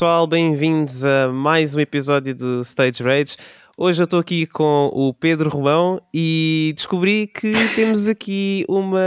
Pessoal, 0.00 0.26
bem-vindos 0.26 1.04
a 1.04 1.28
mais 1.28 1.74
um 1.74 1.80
episódio 1.80 2.34
do 2.34 2.62
Stage 2.62 3.02
Rage. 3.02 3.36
Hoje 3.82 4.02
eu 4.02 4.04
estou 4.04 4.20
aqui 4.20 4.44
com 4.44 4.90
o 4.92 5.14
Pedro 5.14 5.48
Romão 5.48 6.02
e 6.12 6.74
descobri 6.76 7.26
que 7.26 7.50
temos 7.74 8.08
aqui 8.08 8.62
uma 8.68 9.00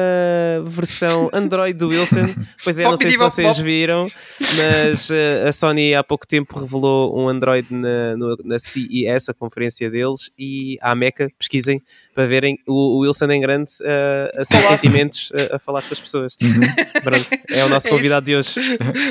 versão 0.65 1.29
Android 1.31 1.77
do 1.77 1.89
Wilson. 1.89 2.25
Pois 2.63 2.79
é, 2.79 2.83
não 2.85 2.97
sei 2.97 3.11
se 3.11 3.17
vocês 3.17 3.59
viram, 3.59 4.07
mas 4.39 5.11
uh, 5.11 5.47
a 5.47 5.51
Sony 5.51 5.93
há 5.93 6.03
pouco 6.03 6.25
tempo 6.25 6.59
revelou 6.59 7.15
um 7.15 7.29
Android 7.29 7.67
na, 7.71 8.15
na 8.43 8.57
CES, 8.57 9.29
a 9.29 9.33
conferência 9.35 9.91
deles, 9.91 10.31
e 10.39 10.79
à 10.81 10.95
Meca, 10.95 11.29
pesquisem 11.37 11.79
para 12.15 12.25
verem 12.25 12.57
o, 12.67 13.01
Wilson 13.01 13.29
em 13.29 13.41
grande 13.41 13.71
uh, 13.81 14.41
a 14.41 14.43
seus 14.43 14.65
sentimentos 14.65 15.29
uh, 15.29 15.55
a 15.55 15.59
falar 15.59 15.83
com 15.83 15.93
as 15.93 15.99
pessoas. 15.99 16.35
Uhum. 16.41 16.61
Pronto, 17.03 17.27
é 17.47 17.63
o 17.63 17.69
nosso 17.69 17.89
é 17.89 17.91
convidado 17.91 18.25
de 18.25 18.35
hoje. 18.35 18.55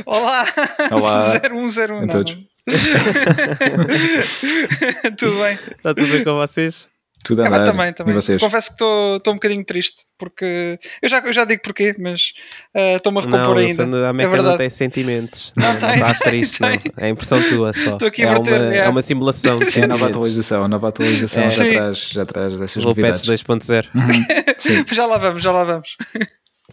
Olá! 0.07 0.45
Olá! 0.91 1.35
0101. 1.39 1.99
A 2.03 2.09
todos. 2.09 2.52
tudo 5.19 5.43
bem? 5.43 5.59
Está 5.77 5.95
tudo 5.95 6.13
bem 6.13 6.25
com 6.25 6.35
vocês? 6.35 6.89
Tudo 7.25 7.43
a 7.43 7.47
andar. 7.47 7.63
Ah, 7.63 7.65
também, 7.65 7.93
também. 7.93 8.13
E 8.13 8.17
vocês? 8.17 8.41
Confesso 8.41 8.69
que 8.69 8.75
estou 8.75 9.21
um 9.29 9.35
bocadinho 9.35 9.65
triste, 9.65 10.05
porque 10.19 10.79
eu 11.01 11.09
já, 11.09 11.21
eu 11.21 11.33
já 11.33 11.45
digo 11.45 11.63
porquê, 11.63 11.95
mas 11.99 12.33
estou-me 12.75 13.19
uh, 13.19 13.21
a 13.21 13.25
recompor 13.25 13.55
não, 13.55 13.63
ainda. 13.63 13.87
Não, 13.87 14.05
a 14.05 14.09
é 14.09 14.13
Meca 14.13 14.43
não 14.43 14.57
tem 14.57 14.71
sentimentos. 14.71 15.53
Não, 15.57 15.73
não, 15.73 15.81
tem, 15.81 15.89
não 15.99 16.07
estás 16.07 16.19
triste, 16.19 16.59
tem. 16.59 16.71
não. 16.71 16.79
É 16.97 17.09
impressão 17.09 17.41
tua 17.49 17.73
só. 17.73 17.93
Estou 17.93 18.09
aqui 18.09 18.23
é, 18.23 18.29
a 18.29 18.39
uma, 18.39 18.51
é. 18.51 18.79
é 18.79 18.89
uma 18.89 19.03
simulação. 19.03 19.61
De 19.61 19.67
é 19.79 19.85
a 19.85 19.87
nova 19.87 20.07
atualização. 20.07 20.65
A 20.65 20.69
nova 20.69 20.89
atualização 20.89 21.45
É. 21.45 21.49
já, 21.49 21.65
Sim. 21.65 21.73
traz, 21.73 22.09
já 22.11 22.27
traz 22.27 22.61
essas 22.61 22.83
Vou 22.83 22.91
novidades. 22.91 23.23
2.0. 23.23 23.89
Uhum. 23.95 24.55
Sim. 24.59 24.85
já 24.93 25.07
lá 25.07 25.19
vamos, 25.19 25.43
já 25.43 25.53
lá 25.53 25.65
vamos. 25.65 25.97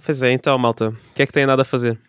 Pois 0.04 0.24
é, 0.24 0.32
então, 0.32 0.58
malta, 0.58 0.90
o 0.90 1.14
que 1.14 1.22
é 1.22 1.28
que 1.28 1.34
tem 1.34 1.46
nada 1.46 1.62
a 1.62 1.66
fazer? 1.66 2.00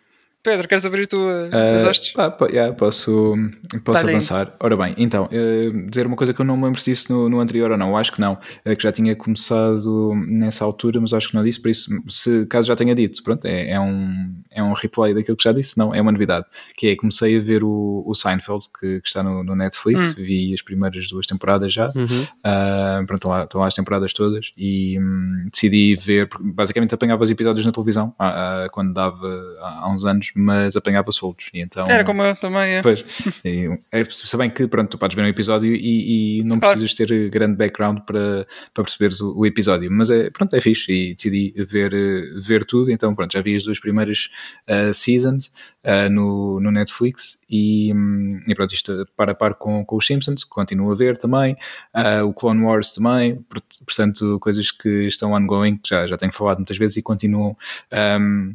Pedro, 0.43 0.67
queres 0.67 0.83
abrir 0.83 1.05
tu 1.05 1.17
uh, 1.19 1.49
Ah, 1.51 1.87
hostes? 1.87 2.13
pá, 2.13 2.35
yeah, 2.49 2.73
posso 2.73 3.35
posso 3.83 4.07
aí. 4.07 4.11
avançar. 4.11 4.51
Ora 4.59 4.75
bem, 4.75 4.95
então, 4.97 5.29
eh, 5.31 5.69
dizer 5.87 6.07
uma 6.07 6.15
coisa 6.15 6.33
que 6.33 6.41
eu 6.41 6.45
não 6.45 6.57
me 6.57 6.63
lembro 6.65 6.79
se 6.79 6.89
disse 6.91 7.11
no, 7.11 7.29
no 7.29 7.39
anterior 7.39 7.69
ou 7.71 7.77
não, 7.77 7.89
eu 7.89 7.97
acho 7.97 8.11
que 8.11 8.19
não, 8.19 8.39
eh, 8.65 8.75
que 8.75 8.81
já 8.81 8.91
tinha 8.91 9.15
começado 9.15 10.13
nessa 10.27 10.65
altura, 10.65 10.99
mas 10.99 11.13
acho 11.13 11.29
que 11.29 11.35
não 11.35 11.43
disse, 11.43 11.61
por 11.61 11.69
isso, 11.69 11.91
se 12.09 12.45
caso 12.47 12.67
já 12.67 12.75
tenha 12.75 12.95
dito, 12.95 13.21
pronto, 13.23 13.45
é, 13.45 13.69
é 13.69 13.79
um, 13.79 14.33
é 14.49 14.63
um 14.63 14.73
replay 14.73 15.13
daquilo 15.13 15.37
que 15.37 15.43
já 15.43 15.51
disse, 15.51 15.77
não, 15.77 15.93
é 15.93 16.01
uma 16.01 16.11
novidade, 16.11 16.45
que 16.75 16.87
é, 16.87 16.95
comecei 16.95 17.37
a 17.37 17.39
ver 17.39 17.63
o, 17.63 18.03
o 18.05 18.13
Seinfeld, 18.15 18.65
que, 18.79 18.99
que 18.99 19.07
está 19.07 19.21
no, 19.21 19.43
no 19.43 19.55
Netflix, 19.55 20.11
Hum. 20.11 20.23
vi 20.23 20.53
as 20.55 20.61
primeiras 20.63 21.07
duas 21.07 21.25
temporadas 21.27 21.71
já, 21.71 21.91
Uhum. 21.95 22.05
Uh, 22.43 23.05
pronto, 23.05 23.15
estão 23.17 23.31
lá, 23.31 23.43
estão 23.43 23.61
lá 23.61 23.67
as 23.67 23.75
temporadas 23.75 24.11
todas 24.13 24.51
e 24.57 24.97
hum, 24.99 25.45
decidi 25.51 25.95
ver, 25.95 26.27
porque 26.27 26.43
basicamente 26.51 26.95
apanhava 26.95 27.23
os 27.23 27.29
episódios 27.29 27.63
na 27.65 27.71
televisão 27.71 28.15
ah, 28.17 28.63
ah, 28.65 28.69
quando 28.71 28.93
dava 28.93 29.27
há, 29.59 29.81
há 29.85 29.93
uns 29.93 30.03
anos, 30.05 30.30
mas 30.35 30.75
apanhava 30.75 31.11
soltos. 31.11 31.49
E 31.53 31.61
então, 31.61 31.87
Era 31.87 32.03
como 32.03 32.21
eu 32.21 32.35
também, 32.35 32.69
é. 32.75 32.81
Pois, 32.81 33.03
e, 33.45 33.67
é, 33.91 34.03
se 34.05 34.37
bem 34.37 34.49
que 34.49 34.67
pronto, 34.67 34.89
tu 34.89 34.97
podes 34.97 35.15
ver 35.15 35.23
um 35.23 35.27
episódio 35.27 35.73
e, 35.75 36.39
e 36.39 36.43
não 36.43 36.59
Claro. 36.59 36.77
precisas 36.79 36.95
ter 36.95 37.29
grande 37.29 37.55
background 37.57 37.99
para, 38.05 38.45
para 38.73 38.83
perceberes 38.83 39.19
o, 39.21 39.37
o 39.37 39.45
episódio, 39.45 39.91
mas 39.91 40.09
é, 40.09 40.29
pronto, 40.29 40.55
é 40.55 40.61
fixe 40.61 40.91
e 40.91 41.13
decidi 41.15 41.53
ver, 41.57 41.91
ver 42.39 42.65
tudo, 42.65 42.91
então 42.91 43.13
pronto, 43.15 43.31
já 43.33 43.41
vi 43.41 43.55
as 43.55 43.63
duas 43.63 43.79
primeiras 43.79 44.29
ah, 44.67 44.93
seasons 44.93 45.51
ah, 45.83 46.09
no, 46.09 46.59
no 46.59 46.71
Netflix 46.71 47.41
e, 47.49 47.93
hum, 47.93 48.37
e 48.47 48.55
pronto, 48.55 48.73
isto 48.73 49.05
para 49.15 49.31
a 49.31 49.35
par 49.35 49.55
com, 49.55 49.83
com 49.85 49.95
os 49.97 50.05
Simpsons, 50.05 50.43
continuo 50.43 50.91
a 50.91 50.95
ver 50.95 51.17
também, 51.17 51.55
ah, 51.93 52.23
o 52.23 52.33
Clone 52.33 52.61
Wars 52.63 52.91
também, 52.93 53.35
por- 53.49 53.61
portanto, 53.85 54.39
coisas 54.39 54.71
que 54.71 55.07
estão 55.07 55.33
ongoing, 55.33 55.77
que 55.77 55.89
já, 55.89 56.05
já 56.07 56.17
tenho 56.17 56.31
falado 56.31 56.57
muitas 56.57 56.77
vezes 56.77 56.97
e 56.97 57.01
continuam. 57.01 57.57
ahm, 57.91 58.53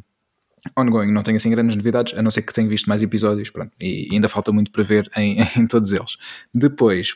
ongoing, 0.75 1.11
não 1.11 1.21
tenho 1.23 1.37
assim 1.37 1.49
grandes 1.49 1.75
novidades, 1.75 2.17
a 2.17 2.21
não 2.21 2.31
ser 2.31 2.41
que 2.41 2.53
tenha 2.53 2.67
visto 2.67 2.87
mais 2.87 3.01
episódios, 3.03 3.49
pronto, 3.49 3.71
e 3.79 4.07
ainda 4.11 4.27
falta 4.27 4.51
muito 4.51 4.71
para 4.71 4.83
ver 4.83 5.09
em, 5.15 5.37
em 5.57 5.67
todos 5.67 5.91
eles. 5.93 6.17
Depois, 6.53 7.15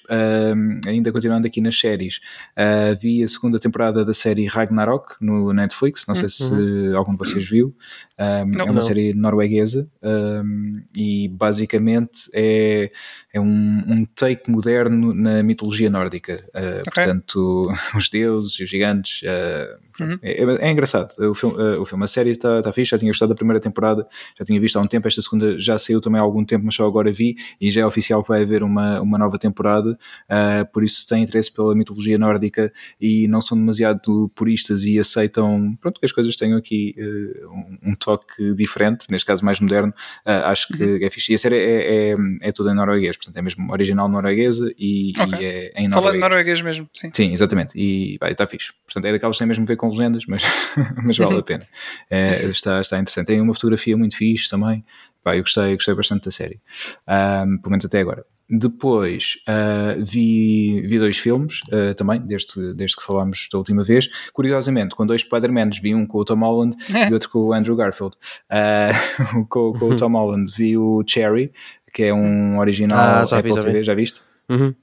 ainda 0.88 1.12
continuando 1.12 1.48
aqui 1.48 1.62
nas 1.62 1.78
séries, 1.78 2.20
ah, 2.56 2.96
vi 3.00 3.24
a 3.24 3.28
segunda 3.28 3.60
temporada 3.60 4.04
da 4.06 4.14
série 4.14 4.46
Ragnarok 4.48 5.16
no 5.20 5.52
Netflix, 5.54 6.06
não 6.08 6.16
sei 6.16 6.30
se 6.30 6.94
algum 6.96 7.12
de 7.14 7.18
vocês 7.18 7.48
viu, 7.48 7.76
Ahm, 8.18 8.52
Não. 8.52 8.62
é 8.62 8.64
uma 8.66 8.74
Não. 8.76 8.82
série 8.82 9.14
norueguesa 9.16 9.90
ahm, 10.04 10.78
e 10.96 11.28
basicamente 11.30 12.30
é, 12.34 12.92
é 13.34 13.40
um, 13.42 13.48
um 13.88 14.06
take 14.06 14.50
moderno 14.52 15.12
na 15.14 15.42
mitologia 15.42 15.90
nórdica, 15.90 16.48
Ah, 16.54 16.82
portanto, 16.86 17.68
os 17.98 18.10
deuses 18.10 18.60
e 18.60 18.64
os 18.64 18.70
gigantes. 18.70 19.22
ah, 19.28 19.78
Uhum. 20.00 20.18
é, 20.24 20.44
é- 20.44 20.68
é 20.68 20.72
engraçado. 20.72 21.10
O 21.30 21.36
filme, 21.36 21.56
uh, 21.62 21.80
o 21.82 21.86
filme, 21.86 22.04
a 22.04 22.08
série 22.08 22.30
está 22.32 22.60
está 22.60 22.72
fixe. 22.72 22.90
Já 22.92 22.98
tinha 22.98 23.10
gostado 23.12 23.30
da 23.30 23.36
primeira 23.42 23.60
temporada, 23.60 24.08
já 24.38 24.46
tinha 24.46 24.60
visto 24.60 24.78
há 24.78 24.82
um 24.82 24.88
tempo. 24.88 25.08
Esta 25.08 25.22
segunda 25.22 25.60
já 25.60 25.78
saiu 25.78 26.00
também 26.00 26.20
há 26.20 26.24
algum 26.24 26.46
tempo, 26.46 26.66
mas 26.66 26.76
só 26.76 26.86
agora 26.86 27.12
vi. 27.12 27.36
E 27.60 27.72
já 27.72 27.82
é 27.82 27.86
oficial 27.86 28.22
que 28.22 28.30
vai 28.30 28.44
haver 28.44 28.64
uma, 28.64 29.02
uma 29.02 29.18
nova 29.18 29.38
temporada. 29.38 29.98
Uh, 30.30 30.72
por 30.72 30.84
isso, 30.84 31.02
se 31.02 31.08
têm 31.08 31.24
interesse 31.24 31.52
pela 31.52 31.76
mitologia 31.76 32.18
nórdica 32.18 32.72
e 33.00 33.28
não 33.28 33.42
são 33.42 33.58
demasiado 33.58 34.32
puristas 34.36 34.84
e 34.84 35.00
aceitam 35.00 35.76
pronto, 35.82 36.00
que 36.00 36.06
as 36.06 36.12
coisas 36.12 36.36
tenham 36.36 36.58
aqui 36.58 36.96
uh, 36.98 37.50
um, 37.50 37.92
um 37.92 37.96
toque 37.96 38.54
diferente, 38.54 39.06
neste 39.10 39.26
caso 39.26 39.44
mais 39.44 39.60
moderno, 39.60 39.94
uh, 40.26 40.46
acho 40.46 40.68
que 40.68 41.04
é 41.04 41.10
fixe. 41.10 41.32
E 41.32 41.36
a 41.36 41.38
série 41.38 41.58
é, 41.58 42.12
é, 42.12 42.16
é 42.42 42.52
toda 42.52 42.72
em 42.72 42.76
norueguês, 42.76 43.18
portanto, 43.18 43.38
é 43.38 43.42
mesmo 43.42 43.72
original 43.72 44.08
norueguesa 44.08 44.72
e, 44.78 45.14
Ok. 45.20 45.40
e 45.40 45.46
é 45.46 45.72
em 45.76 45.90
Falando 45.90 46.20
norueguês. 46.20 46.22
norueguês 46.22 46.62
mesmo, 46.62 46.90
sim. 46.94 47.10
Sim, 47.14 47.34
exatamente. 47.34 47.78
E 47.78 48.18
está 48.22 48.48
fixe. 48.48 48.74
Portanto, 48.86 49.06
é 49.06 49.12
daquelas 49.12 49.36
que 49.36 49.40
têm 49.40 49.48
mesmo 49.48 49.64
a 49.64 49.68
ver 49.68 49.76
com 49.76 49.88
legendas, 49.88 50.26
mas, 50.28 50.44
mas 51.04 51.18
vale 51.18 51.40
a 51.40 51.44
pena. 51.44 51.66
É, 52.10 52.46
está, 52.52 52.82
está 52.82 53.00
interessante. 53.00 53.21
Tem 53.26 53.42
uma 53.42 53.54
fotografia 53.54 53.98
muito 53.98 54.16
fixe 54.16 54.50
também. 54.50 54.84
Pá, 55.24 55.36
eu 55.36 55.42
gostei, 55.42 55.76
gostei 55.76 55.94
bastante 55.94 56.26
da 56.26 56.32
série. 56.32 56.60
Ahm, 57.08 57.58
pelo 57.58 57.72
menos 57.72 57.86
até 57.86 58.00
agora. 58.00 58.26
Depois 58.54 59.38
ah, 59.48 59.96
vi, 59.98 60.82
vi 60.82 61.00
dois 61.00 61.18
filmes 61.18 61.62
ah, 61.72 61.94
também, 61.94 62.20
desde, 62.20 62.74
desde 62.74 62.98
que 62.98 63.04
falámos 63.04 63.48
da 63.50 63.58
última 63.58 63.84
vez. 63.84 64.10
Curiosamente, 64.34 64.94
com 64.94 65.06
dois 65.06 65.22
Spider-Mans, 65.22 65.80
vi 65.80 65.96
um 65.96 66.06
com 66.06 66.18
o 66.18 66.26
Tom 66.26 66.40
Holland 66.40 66.76
e 67.10 67.14
outro 67.14 67.30
com 67.30 67.40
o 67.40 67.54
Andrew 67.54 67.76
Garfield. 67.76 68.16
Ah, 68.50 68.90
com, 69.48 69.72
com 69.74 69.90
o 69.90 69.96
Tom 69.96 70.12
Holland 70.12 70.52
vi 70.56 70.78
o 70.78 71.02
Cherry, 71.08 71.54
que 71.94 72.04
é 72.04 72.14
um 72.14 72.60
original 72.60 73.00
Ah, 73.00 73.26
já 73.26 73.40
vi, 73.40 73.52
Apple 73.52 73.54
já 73.54 73.62
vi. 73.62 73.66
TV, 73.68 73.84
já 73.84 73.94
viste? 73.94 74.22
Uhum. 74.50 74.76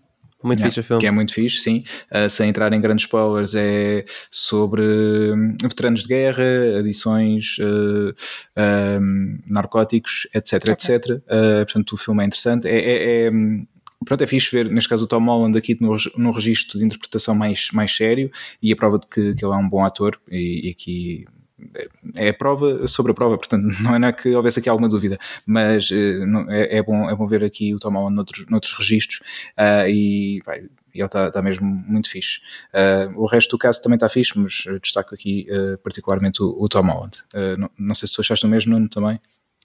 Muito 0.49 0.59
Yeah, 0.59 0.71
fixe 0.71 0.81
o 0.81 0.85
filme. 0.85 1.01
Que 1.01 1.07
é 1.07 1.11
muito 1.11 1.33
fixe, 1.33 1.61
sim. 1.61 1.85
Uh, 2.11 2.29
sem 2.29 2.49
entrar 2.49 2.73
em 2.73 2.81
grandes 2.81 3.05
spoilers, 3.05 3.55
é 3.55 4.05
sobre 4.31 4.83
hum, 4.83 5.57
veteranos 5.63 6.03
de 6.03 6.09
guerra, 6.09 6.79
adições, 6.79 7.57
uh, 7.59 8.15
um, 9.01 9.39
narcóticos, 9.47 10.27
etc, 10.35 10.69
etc. 10.69 11.07
Uh, 11.07 11.65
portanto, 11.65 11.93
o 11.93 11.97
filme 11.97 12.23
é 12.23 12.27
interessante. 12.27 12.67
É, 12.67 12.79
é- 12.79 13.27
é, 13.27 13.31
hum, 13.31 13.67
Pronto, 14.05 14.23
é 14.23 14.27
fixe 14.29 14.51
ver, 14.53 14.71
neste 14.71 14.89
caso, 14.89 15.05
o 15.05 15.07
Tom 15.09 15.25
Holland 15.25 15.59
aqui 15.59 15.77
no, 15.81 15.97
num 16.17 16.31
registro 16.31 16.79
de 16.79 16.85
interpretação 16.85 17.35
mais, 17.35 17.71
mais 17.73 17.95
sério 17.95 18.31
e 18.63 18.73
a 18.73 18.77
prova 18.77 18.97
de 18.99 19.07
que, 19.09 19.35
que 19.35 19.45
ele 19.45 19.53
é 19.53 19.57
um 19.57 19.69
bom 19.69 19.85
ator 19.85 20.19
e, 20.31 20.69
e 20.69 20.71
aqui 20.71 21.27
é- 22.17 22.29
a 22.29 22.35
prova 22.35 22.87
sobre 22.87 23.13
a 23.13 23.15
prova, 23.15 23.37
portanto 23.37 23.67
não 23.83 24.09
é 24.09 24.13
que 24.13 24.35
houvesse 24.35 24.61
aqui 24.61 24.69
alguma 24.69 24.89
dúvida, 24.89 25.19
mas 25.47 25.91
eh, 25.91 26.21
é, 26.49 26.79
é 26.79 26.83
bom, 26.83 27.09
é 27.09 27.15
bom 27.15 27.27
ver 27.27 27.45
aqui 27.45 27.75
o 27.75 27.79
Tom 27.79 27.93
Holland 27.93 28.17
noutros, 28.17 28.47
noutros 28.49 28.73
registros 28.75 29.21
ah, 29.57 29.89
e 29.89 30.41
vai, 30.45 30.61
ele 30.95 31.05
está 31.05 31.43
mesmo 31.43 31.67
muito 31.67 32.11
fixe. 32.11 32.41
Ah, 32.73 33.11
o 33.15 33.27
resto 33.27 33.51
do 33.51 33.59
caso 33.59 33.83
também 33.83 33.97
está 33.97 34.09
fixe, 34.09 34.39
mas 34.39 34.65
destaco 34.83 35.15
aqui 35.15 35.47
eh, 35.49 35.77
particularmente 35.79 36.43
o, 36.43 36.57
o 36.59 36.69
Tom 36.69 36.83
Holland. 36.83 37.19
Não, 37.59 37.71
não 37.79 37.95
sei 37.95 38.09
se 38.09 38.15
tu 38.15 38.21
achaste 38.21 38.47
o 38.47 38.49
mesmo, 38.49 38.73
Nuno, 38.73 38.89
também. 38.89 39.21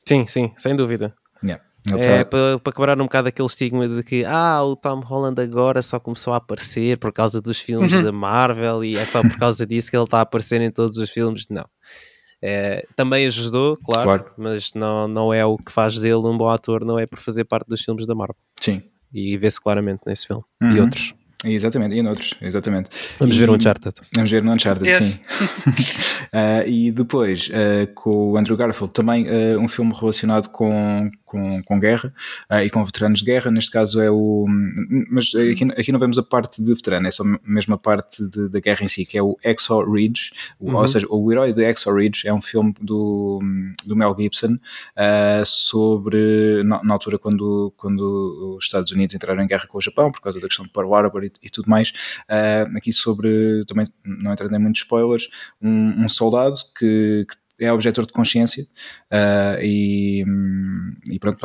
Sim, 0.06 0.28
sim, 0.28 0.52
sem 0.58 0.76
dúvida. 0.76 1.14
Yeah. 1.44 1.64
É 1.92 2.24
para, 2.24 2.60
para 2.60 2.74
quebrar 2.74 3.00
um 3.02 3.04
bocado 3.04 3.28
aquele 3.28 3.46
estigma 3.46 3.88
de 3.90 4.04
que 4.04 4.24
ah, 4.24 4.64
o 4.64 4.76
Tom 4.76 5.02
Holland 5.02 5.42
agora 5.42 5.82
só 5.82 6.00
começou 6.00 6.34
a 6.34 6.38
aparecer 6.38 6.98
por 6.98 7.12
causa 7.12 7.42
dos 7.42 7.60
filmes 7.60 7.92
Uhum. 7.92 8.04
da 8.04 8.12
Marvel 8.12 8.84
e 8.86 8.96
é 8.98 9.04
só 9.04 9.22
por 9.22 9.38
causa 9.38 9.66
disso 9.68 9.92
que 9.92 9.98
ele 9.98 10.06
está 10.06 10.20
a 10.20 10.22
aparecer 10.22 10.62
em 10.62 10.72
todos 10.72 10.98
os 10.98 11.10
filmes. 11.10 11.46
Não. 11.50 11.66
É, 12.42 12.86
também 12.96 13.26
ajudou, 13.26 13.78
claro, 13.78 14.04
Claro. 14.04 14.26
mas 14.38 14.74
não, 14.74 15.08
não 15.08 15.34
é 15.34 15.46
o 15.46 15.58
que 15.58 15.72
faz 15.72 15.98
dele 16.00 16.16
um 16.16 16.38
bom 16.38 16.50
ator, 16.50 16.84
não 16.86 16.98
é 17.00 17.06
por 17.06 17.20
fazer 17.20 17.44
parte 17.46 17.68
dos 17.68 17.82
filmes 17.82 18.06
da 18.06 18.14
Marvel. 18.16 18.36
Sim, 18.60 18.82
E 19.14 19.38
vê-se 19.38 19.60
claramente 19.62 20.02
nesse 20.06 20.28
filme. 20.28 20.44
E 20.62 20.66
Uhum. 20.66 20.82
outros. 20.84 21.14
exatamente, 21.46 21.96
e 21.96 22.02
noutros, 22.02 22.34
exatamente. 22.42 22.90
Vamos 23.20 23.36
E- 23.36 23.40
ver 23.40 23.50
um 23.50 23.54
Uncharted. 23.56 23.96
Vamos 24.16 24.32
ver 24.32 24.42
no 24.44 24.52
Uncharted, 24.54 24.88
Yes. 24.90 24.98
sim. 25.06 25.20
Ah, 26.32 26.64
e 26.68 26.92
depois, 26.92 27.50
ah, 27.54 27.88
com 27.94 28.32
o 28.32 28.38
Andrew 28.38 28.58
Garfield, 28.58 28.94
também 28.94 29.26
ah, 29.28 29.58
um 29.60 29.68
filme 29.68 29.94
relacionado 29.94 30.50
com, 30.50 31.10
com, 31.34 31.64
com 31.64 31.80
guerra 31.80 32.14
ah, 32.48 32.64
e 32.64 32.70
com 32.70 32.86
veteranos 32.86 33.20
de 33.20 33.26
guerra. 33.26 33.50
Neste 33.50 33.72
caso 33.72 34.00
é 34.00 34.10
o. 34.12 34.46
Mas 35.10 35.32
aqui, 35.36 35.64
aqui 35.76 35.92
não 35.92 36.00
vemos 36.00 36.20
a 36.20 36.24
parte 36.24 36.62
de 36.62 36.74
veterano, 36.74 37.08
é 37.08 37.12
só 37.12 37.24
mesmo 37.44 37.74
a 37.74 37.78
parte 37.78 38.24
de- 38.30 38.50
da 38.50 38.60
guerra 38.60 38.84
em 38.86 38.88
si, 38.88 39.04
que 39.06 39.18
é 39.18 39.24
o 39.24 39.36
Exo 39.44 39.82
Ridge. 39.92 40.32
O- 40.60 40.74
Uhum. 40.74 40.76
Ou 40.78 40.88
seja, 40.88 41.08
o 41.10 41.32
Herói 41.32 41.52
de 41.54 41.64
Exo 41.64 41.92
Ridge 41.94 42.28
é 42.28 42.34
um 42.34 42.42
filme 42.42 42.74
do, 42.82 43.40
do 43.86 43.96
Mel 43.96 44.16
Gibson 44.18 44.58
ah, 44.96 45.42
sobre. 45.46 46.64
Na, 46.64 46.84
na 46.84 46.94
altura, 46.94 47.18
quando, 47.18 47.74
quando 47.78 48.56
os 48.58 48.66
Estados 48.66 48.92
Unidos 48.92 49.16
entraram 49.16 49.44
em 49.44 49.48
guerra 49.48 49.68
com 49.68 49.78
o 49.78 49.82
Japão, 49.82 50.12
por 50.12 50.22
causa 50.22 50.40
da 50.40 50.48
questão 50.48 50.66
de 50.66 50.72
Pearl 50.72 50.94
Harbor 50.94 51.24
e, 51.24 51.32
e 51.42 51.50
tudo 51.50 51.70
mais. 51.70 51.92
Ah, 52.30 52.68
aqui 52.76 52.92
sobre. 52.92 53.64
Também 53.68 53.86
não 54.06 54.32
entrando 54.34 54.56
em 54.56 54.60
muitos 54.60 54.82
spoilers 54.82 55.30
um, 55.62 56.04
um 56.06 56.10
soldado 56.10 56.56
que, 56.78 57.26
que 57.28 57.36
é 57.64 57.72
objetor 57.72 58.06
de 58.06 58.14
consciência 58.14 58.66
ah, 59.12 59.58
e, 59.62 60.24
e 61.12 61.20
pronto, 61.20 61.40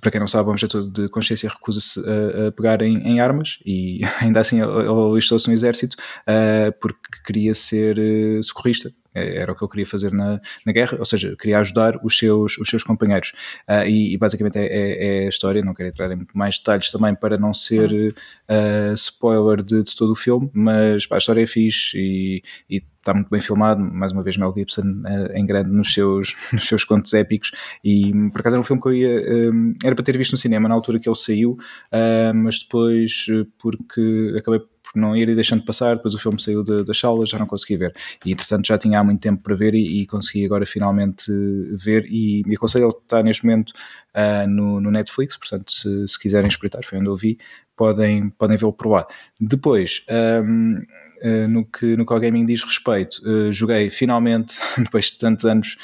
para 0.00 0.10
quem 0.10 0.20
não 0.20 0.26
sabe, 0.26 0.48
o 0.48 0.52
objetor 0.52 0.90
de 0.90 1.08
consciência 1.08 1.48
recusa-se 1.48 2.00
a, 2.00 2.52
pegar 2.52 2.82
em, 2.82 2.98
em, 2.98 3.20
armas 3.20 3.58
e 3.64 4.00
ainda 4.20 4.40
assim 4.40 4.60
ele, 4.60 4.90
alistou-se 4.90 5.46
no 5.46 5.54
exército 5.54 5.96
uh, 6.28 6.72
porque 6.80 7.22
queria 7.24 7.54
ser 7.54 7.98
uh, 7.98 8.42
socorrista 8.42 8.90
era 9.16 9.52
o 9.52 9.56
que 9.56 9.62
eu 9.62 9.68
queria 9.68 9.86
fazer 9.86 10.12
na, 10.12 10.40
na 10.64 10.72
guerra, 10.72 10.96
ou 10.98 11.04
seja, 11.04 11.34
queria 11.36 11.58
ajudar 11.60 11.98
os 12.02 12.16
seus, 12.18 12.58
os 12.58 12.68
seus 12.68 12.82
companheiros. 12.82 13.32
Uh, 13.68 13.86
e, 13.86 14.14
e, 14.14 14.18
basicamente 14.18 14.58
é, 14.58 14.66
é, 14.66 15.22
é, 15.22 15.26
a 15.26 15.28
história, 15.28 15.62
não 15.62 15.74
quero 15.74 15.88
entrar 15.88 16.10
em 16.10 16.16
muito 16.16 16.36
mais 16.36 16.58
detalhes 16.58 16.90
também 16.90 17.14
para 17.14 17.38
não 17.38 17.52
ser 17.52 17.92
uh, 17.92 18.94
spoiler 18.94 19.62
de, 19.62 19.82
de, 19.82 19.96
todo 19.96 20.12
o 20.12 20.16
filme, 20.16 20.50
mas 20.52 21.06
pá, 21.06 21.16
a 21.16 21.18
história 21.18 21.42
é 21.42 21.46
fixe 21.46 21.98
e, 21.98 22.42
e 22.68 22.82
está 23.06 23.14
muito 23.14 23.30
bem 23.30 23.40
filmado, 23.40 23.80
mais 23.80 24.10
uma 24.10 24.22
vez 24.22 24.36
Mel 24.36 24.52
Gibson 24.56 24.82
uh, 24.82 25.32
em 25.32 25.46
grande 25.46 25.70
nos 25.70 25.92
seus, 25.92 26.34
nos 26.52 26.66
seus 26.66 26.84
contos 26.84 27.14
épicos. 27.14 27.52
E 27.84 28.12
por 28.30 28.40
acaso 28.40 28.56
era 28.56 28.60
um 28.60 28.64
filme 28.64 28.82
que 28.82 28.88
eu 28.88 28.94
ia, 28.94 29.52
um, 29.52 29.74
era 29.84 29.94
para 29.94 30.04
ter 30.04 30.16
visto 30.18 30.32
no 30.32 30.38
cinema 30.38 30.68
na 30.68 30.74
altura 30.74 30.98
que 30.98 31.08
ele 31.08 31.16
saiu, 31.16 31.52
uh, 31.52 32.34
mas 32.34 32.58
depois 32.58 33.26
porque 33.58 34.34
acabei 34.38 34.60
por 34.96 35.00
não 35.00 35.14
ir 35.14 35.34
deixando 35.34 35.62
passar, 35.62 35.96
depois 35.96 36.14
o 36.14 36.18
filme 36.18 36.40
saiu 36.40 36.64
de, 36.64 36.82
das 36.82 36.98
salas, 36.98 37.28
já 37.28 37.38
não 37.38 37.46
consegui 37.46 37.76
ver. 37.76 37.94
E 38.24 38.32
entretanto 38.32 38.66
já 38.66 38.78
tinha 38.78 38.98
há 38.98 39.04
muito 39.04 39.20
tempo 39.20 39.42
para 39.42 39.54
ver 39.54 39.74
e, 39.74 40.00
e 40.00 40.06
consegui 40.06 40.46
agora 40.46 40.64
finalmente 40.64 41.30
ver 41.76 42.06
e 42.06 42.42
me 42.46 42.56
aconselho, 42.56 42.86
ele 42.86 42.94
está 43.02 43.22
neste 43.22 43.44
momento 43.44 43.72
uh, 44.14 44.48
no, 44.48 44.80
no, 44.80 44.90
Netflix, 44.90 45.36
portanto 45.36 45.70
se, 45.70 46.08
se, 46.08 46.18
quiserem 46.18 46.48
espreitar, 46.48 46.82
foi 46.82 46.98
onde 46.98 47.08
eu 47.08 47.14
vi, 47.14 47.38
podem, 47.76 48.30
podem 48.30 48.56
vê-lo 48.56 48.72
por 48.72 48.88
lá. 48.88 49.06
Depois, 49.38 50.02
um, 50.42 50.78
uh, 51.22 51.48
no, 51.48 51.66
que, 51.66 51.94
no 51.94 52.06
que 52.06 52.12
ao 52.14 52.18
gaming 52.18 52.46
diz 52.46 52.62
respeito, 52.62 53.20
uh, 53.28 53.52
joguei 53.52 53.90
finalmente, 53.90 54.54
depois 54.78 55.12
de 55.12 55.18
tantos 55.18 55.44
anos, 55.44 55.76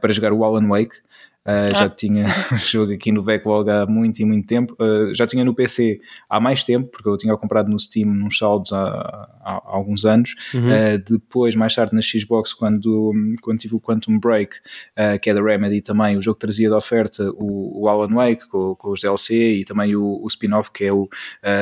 para 0.00 0.12
jogar 0.12 0.32
o 0.32 0.44
Alan 0.44 0.68
Wake, 0.68 0.94
Uh, 1.46 1.74
já 1.74 1.88
tinha 1.88 2.26
jogo 2.70 2.92
aqui 2.92 3.10
no 3.10 3.22
backlog 3.22 3.70
há 3.70 3.86
muito 3.86 4.20
e 4.20 4.24
muito 4.24 4.46
tempo. 4.46 4.76
Uh, 4.78 5.14
já 5.14 5.26
tinha 5.26 5.42
no 5.44 5.54
PC 5.54 6.00
há 6.28 6.38
mais 6.38 6.62
tempo, 6.62 6.88
porque 6.88 7.08
eu 7.08 7.16
tinha 7.16 7.34
comprado 7.36 7.70
no 7.70 7.78
Steam 7.78 8.10
nos 8.10 8.36
saldos 8.36 8.72
há, 8.72 8.78
há, 9.42 9.54
há 9.54 9.76
alguns 9.76 10.04
anos. 10.04 10.34
Uhum. 10.52 10.68
Uh, 10.68 10.98
depois, 10.98 11.54
mais 11.54 11.74
tarde, 11.74 11.94
na 11.94 12.02
Xbox, 12.02 12.52
quando, 12.52 13.12
quando 13.40 13.58
tive 13.58 13.74
o 13.74 13.80
Quantum 13.80 14.18
Break, 14.18 14.56
que 15.22 15.30
é 15.30 15.34
da 15.34 15.42
Remedy 15.42 15.80
também, 15.80 16.16
o 16.16 16.22
jogo 16.22 16.38
trazia 16.38 16.68
de 16.68 16.74
oferta 16.74 17.30
o, 17.32 17.82
o 17.82 17.88
Alan 17.88 18.14
Wake 18.14 18.46
com, 18.48 18.74
com 18.74 18.90
os 18.90 19.00
DLC 19.00 19.60
e 19.60 19.64
também 19.64 19.96
o, 19.96 20.20
o 20.22 20.26
spin-off 20.26 20.70
que 20.70 20.84
é 20.84 20.92
o 20.92 21.08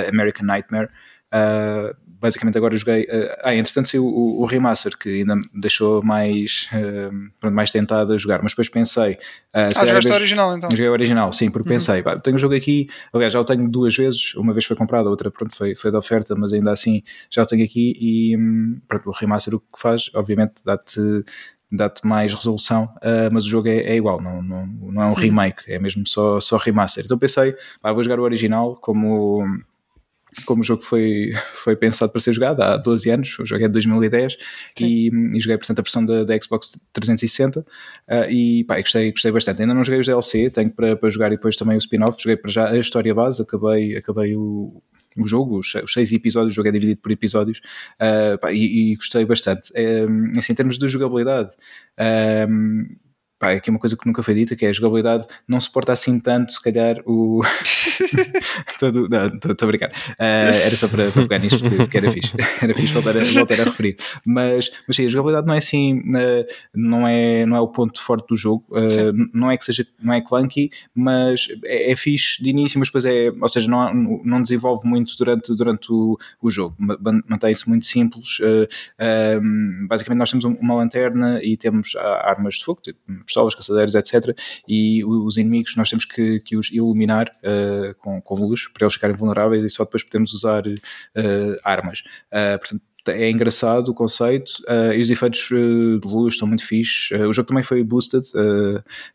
American 0.08 0.46
Nightmare. 0.46 0.88
Uh, 1.32 1.94
basicamente 2.20 2.58
agora 2.58 2.76
joguei. 2.76 3.02
Uh, 3.02 3.36
ah, 3.42 3.54
entretanto 3.54 3.88
saiu 3.88 4.04
o, 4.04 4.40
o, 4.42 4.44
remaster 4.46 4.96
que 4.96 5.20
ainda 5.20 5.36
me 5.36 5.42
deixou 5.54 6.02
mais, 6.02 6.68
uh, 6.72 7.50
mais 7.50 7.70
tentado 7.70 8.12
a 8.12 8.18
jogar, 8.18 8.42
mas 8.42 8.52
depois 8.52 8.68
pensei. 8.68 9.14
Uh, 9.14 9.70
ah, 9.76 9.86
jogaste 9.86 10.10
o 10.10 10.14
original 10.14 10.56
então? 10.56 10.70
Joguei 10.70 10.88
o 10.88 10.92
original, 10.92 11.32
sim, 11.32 11.50
porque 11.50 11.68
uhum. 11.68 11.76
pensei, 11.76 12.02
pá, 12.02 12.18
tenho 12.18 12.36
o 12.36 12.38
jogo 12.38 12.54
aqui, 12.54 12.88
aliás, 13.12 13.32
já 13.32 13.40
o 13.40 13.44
tenho 13.44 13.68
duas 13.68 13.96
vezes, 13.96 14.34
uma 14.34 14.52
vez 14.52 14.64
foi 14.64 14.76
comprado, 14.76 15.06
a 15.06 15.10
outra 15.10 15.30
pronto, 15.30 15.54
foi, 15.54 15.74
foi 15.74 15.90
da 15.90 15.98
oferta, 15.98 16.34
mas 16.34 16.52
ainda 16.52 16.72
assim 16.72 17.02
já 17.30 17.42
o 17.42 17.46
tenho 17.46 17.64
aqui 17.64 17.96
e 18.00 18.36
um, 18.36 18.80
pronto, 18.88 19.08
o 19.08 19.12
remaster 19.12 19.54
o 19.54 19.60
que 19.60 19.66
faz, 19.76 20.10
obviamente, 20.14 20.64
dá-te 20.64 21.00
dá-te 21.70 22.06
mais 22.06 22.32
resolução, 22.32 22.84
uh, 22.96 23.28
mas 23.30 23.44
o 23.44 23.48
jogo 23.48 23.68
é, 23.68 23.76
é, 23.76 23.94
igual, 23.94 24.22
não, 24.22 24.42
não, 24.42 24.66
não 24.66 25.02
é 25.02 25.06
um 25.06 25.12
remake, 25.12 25.70
é 25.70 25.78
mesmo 25.78 26.06
só, 26.06 26.40
só 26.40 26.56
remaster. 26.56 27.04
Então 27.04 27.18
pensei, 27.18 27.54
pá, 27.82 27.92
vou 27.92 28.02
jogar 28.02 28.18
o 28.18 28.22
original 28.22 28.74
como 28.76 29.44
como 30.44 30.62
o 30.62 30.64
jogo 30.64 30.82
foi, 30.82 31.30
foi 31.54 31.76
pensado 31.76 32.12
para 32.12 32.20
ser 32.20 32.32
jogado 32.32 32.60
há 32.60 32.76
12 32.76 33.10
anos, 33.10 33.38
o 33.38 33.46
jogo 33.46 33.64
é 33.64 33.66
de 33.66 33.72
2010 33.72 34.36
e, 34.80 35.08
e, 35.08 35.40
joguei 35.40 35.56
portanto 35.56 35.78
a 35.78 35.82
versão 35.82 36.04
da, 36.04 36.24
da 36.24 36.40
Xbox 36.40 36.80
360 36.92 37.60
uh, 37.60 37.64
e 38.30 38.64
pá, 38.64 38.78
gostei, 38.80 39.10
gostei 39.10 39.32
bastante. 39.32 39.62
Ainda 39.62 39.74
não 39.74 39.84
joguei 39.84 40.00
os 40.00 40.06
DLC, 40.06 40.50
tenho 40.50 40.70
para, 40.70 40.96
para 40.96 41.10
jogar 41.10 41.28
e 41.28 41.36
depois 41.36 41.56
também 41.56 41.76
o 41.76 41.78
spin-off, 41.78 42.22
joguei 42.22 42.36
para 42.36 42.50
já 42.50 42.68
a 42.70 42.78
história 42.78 43.14
base, 43.14 43.42
acabei, 43.42 43.96
acabei 43.96 44.34
o, 44.36 44.82
o 45.16 45.26
jogo, 45.26 45.58
os, 45.58 45.74
os, 45.74 45.92
seis 45.92 46.12
episódios, 46.12 46.52
o 46.52 46.56
jogo 46.56 46.68
é 46.68 46.72
dividido 46.72 47.00
por 47.00 47.10
episódios 47.10 47.60
uh, 48.00 48.38
pá, 48.38 48.52
e, 48.52 48.92
e, 48.92 48.96
gostei 48.96 49.24
bastante. 49.24 49.72
Um, 49.76 50.32
assim, 50.38 50.52
em 50.52 50.56
termos 50.56 50.78
de 50.78 50.88
jogabilidade, 50.88 51.50
um, 52.48 52.96
pá, 53.38 53.52
aqui 53.52 53.70
uma 53.70 53.78
coisa 53.78 53.96
que 53.96 54.06
nunca 54.06 54.22
foi 54.22 54.34
dita, 54.34 54.56
que 54.56 54.66
é 54.66 54.70
a 54.70 54.72
jogabilidade 54.72 55.26
não 55.46 55.60
suporta 55.60 55.92
assim 55.92 56.18
tanto, 56.20 56.52
se 56.52 56.62
calhar, 56.62 57.00
o... 57.06 57.42
Todo... 58.78 59.08
Não, 59.08 59.26
estou 59.26 59.54
a 59.60 59.66
brincar. 59.66 59.90
Uh, 59.90 60.64
era 60.64 60.76
só 60.76 60.88
para, 60.88 61.10
para 61.10 61.22
pegar 61.22 61.38
nisto, 61.38 61.62
que, 61.68 61.86
que, 61.88 61.96
era 61.96 62.10
fixe. 62.10 62.32
Era 62.62 62.74
fixe 62.74 62.92
voltar 62.92 63.16
a, 63.16 63.22
voltar 63.22 63.60
a 63.60 63.64
referir. 63.64 63.96
Mas, 64.24 64.70
mas 64.86 64.96
sim, 64.96 65.06
a 65.06 65.08
jogabilidade 65.08 65.46
não 65.46 65.54
é 65.54 65.58
assim, 65.58 65.98
uh, 65.98 66.46
não, 66.74 67.06
é, 67.06 67.46
não 67.46 67.56
é 67.56 67.60
o 67.60 67.68
ponto 67.68 68.00
forte 68.00 68.28
do 68.28 68.36
jogo. 68.36 68.64
Uh, 68.70 69.28
não 69.32 69.50
é 69.50 69.56
que 69.56 69.64
seja, 69.64 69.86
não 70.02 70.12
é 70.12 70.20
clunky, 70.20 70.70
mas 70.94 71.48
é, 71.64 71.92
é 71.92 71.96
fixe 71.96 72.42
de 72.42 72.50
início, 72.50 72.78
mas 72.78 72.88
depois 72.88 73.04
é, 73.04 73.30
ou 73.40 73.48
seja, 73.48 73.68
não, 73.68 73.92
não 74.24 74.42
desenvolve 74.42 74.88
muito 74.88 75.16
durante, 75.16 75.54
durante 75.54 75.92
o, 75.92 76.18
o 76.40 76.50
jogo. 76.50 76.76
Mantém-se 76.78 77.68
muito 77.68 77.86
simples. 77.86 78.38
basicamente 79.88 80.18
nós 80.18 80.30
temos 80.30 80.44
uma 80.44 80.74
lanterna 80.74 81.40
e 81.42 81.56
temos 81.56 81.94
armas 81.96 82.54
de 82.54 82.64
fogo, 82.64 82.80
tipo, 82.82 82.98
pistolas, 83.24 83.54
caçadeiros, 83.54 83.94
etc. 83.94 84.36
E 84.66 85.04
os 85.04 85.36
inimigos 85.36 85.76
nós 85.76 85.88
temos 85.90 86.04
que, 86.04 86.40
que 86.40 86.56
os 86.56 86.70
iluminar 86.72 87.28
uh, 87.42 87.87
com, 87.94 88.20
com 88.20 88.34
luz 88.34 88.68
para 88.68 88.84
eles 88.84 88.94
ficarem 88.94 89.16
vulneráveis 89.16 89.64
e 89.64 89.70
só 89.70 89.84
depois 89.84 90.02
podemos 90.02 90.32
usar 90.32 90.66
uh, 90.66 91.56
armas. 91.64 92.00
Uh, 92.32 92.58
portanto, 92.58 92.82
é 93.10 93.30
engraçado 93.30 93.88
o 93.88 93.94
conceito 93.94 94.50
uh, 94.68 94.92
e 94.92 95.00
os 95.00 95.10
efeitos 95.10 95.50
uh, 95.50 95.98
de 95.98 96.06
luz 96.06 96.34
estão 96.34 96.46
muito 96.48 96.64
fixes. 96.64 97.10
Uh, 97.10 97.28
o 97.28 97.32
jogo 97.32 97.48
também 97.48 97.62
foi 97.62 97.82
boosted 97.82 98.26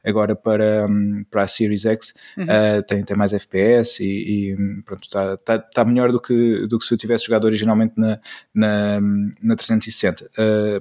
agora 0.03 0.35
para, 0.35 0.85
um, 0.89 1.23
para 1.29 1.43
a 1.43 1.47
Series 1.47 1.85
X, 1.85 2.13
uhum. 2.37 2.45
tem, 2.87 3.03
tem 3.03 3.17
mais 3.17 3.33
FPS 3.33 4.03
e, 4.03 4.51
e 4.51 4.55
pronto, 4.83 5.03
está, 5.03 5.33
está, 5.33 5.55
está 5.55 5.85
melhor 5.85 6.11
do 6.11 6.19
que, 6.19 6.67
do 6.67 6.79
que 6.79 6.85
se 6.85 6.93
eu 6.93 6.97
tivesse 6.97 7.25
jogado 7.25 7.45
originalmente 7.45 7.93
na, 7.97 8.19
na, 8.53 8.99
na 9.41 9.55
360. 9.55 10.29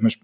mas 0.01 0.19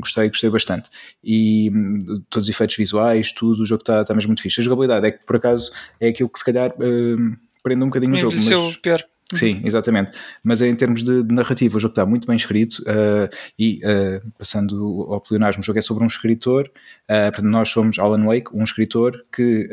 gostei, 0.00 0.28
gostei 0.28 0.50
bastante. 0.50 0.88
E 1.22 1.70
hum, 1.70 2.22
todos 2.28 2.48
os 2.48 2.54
efeitos 2.54 2.76
visuais, 2.76 3.32
tudo, 3.32 3.62
o 3.62 3.66
jogo 3.66 3.82
está 3.82 4.04
tá 4.04 4.14
mesmo 4.14 4.28
muito 4.28 4.42
fixe. 4.42 4.60
A 4.60 4.64
jogabilidade 4.64 5.06
é 5.06 5.10
que 5.10 5.24
por 5.24 5.36
acaso 5.36 5.70
é 6.00 6.08
aquilo 6.08 6.28
que 6.28 6.38
se 6.38 6.44
calhar 6.44 6.70
uh, 6.70 7.36
prende 7.62 7.82
um 7.82 7.86
bocadinho 7.86 8.14
o 8.14 8.16
jogo. 8.16 8.36
Mas... 8.36 8.76
pior. 8.76 9.04
Sim, 9.36 9.60
exatamente. 9.64 10.18
Mas 10.42 10.62
em 10.62 10.74
termos 10.74 11.02
de, 11.02 11.22
de 11.22 11.34
narrativa, 11.34 11.76
o 11.76 11.80
jogo 11.80 11.92
está 11.92 12.04
muito 12.04 12.26
bem 12.26 12.36
escrito 12.36 12.82
uh, 12.82 13.28
e, 13.58 13.80
uh, 13.84 14.32
passando 14.38 15.06
ao 15.08 15.20
pleonasmo, 15.20 15.62
o 15.62 15.64
jogo 15.64 15.78
é 15.78 15.82
sobre 15.82 16.04
um 16.04 16.06
escritor. 16.06 16.70
Uh, 17.08 17.42
nós 17.42 17.68
somos 17.68 17.98
Alan 17.98 18.24
Wake, 18.24 18.54
um 18.54 18.64
escritor 18.64 19.20
que 19.32 19.68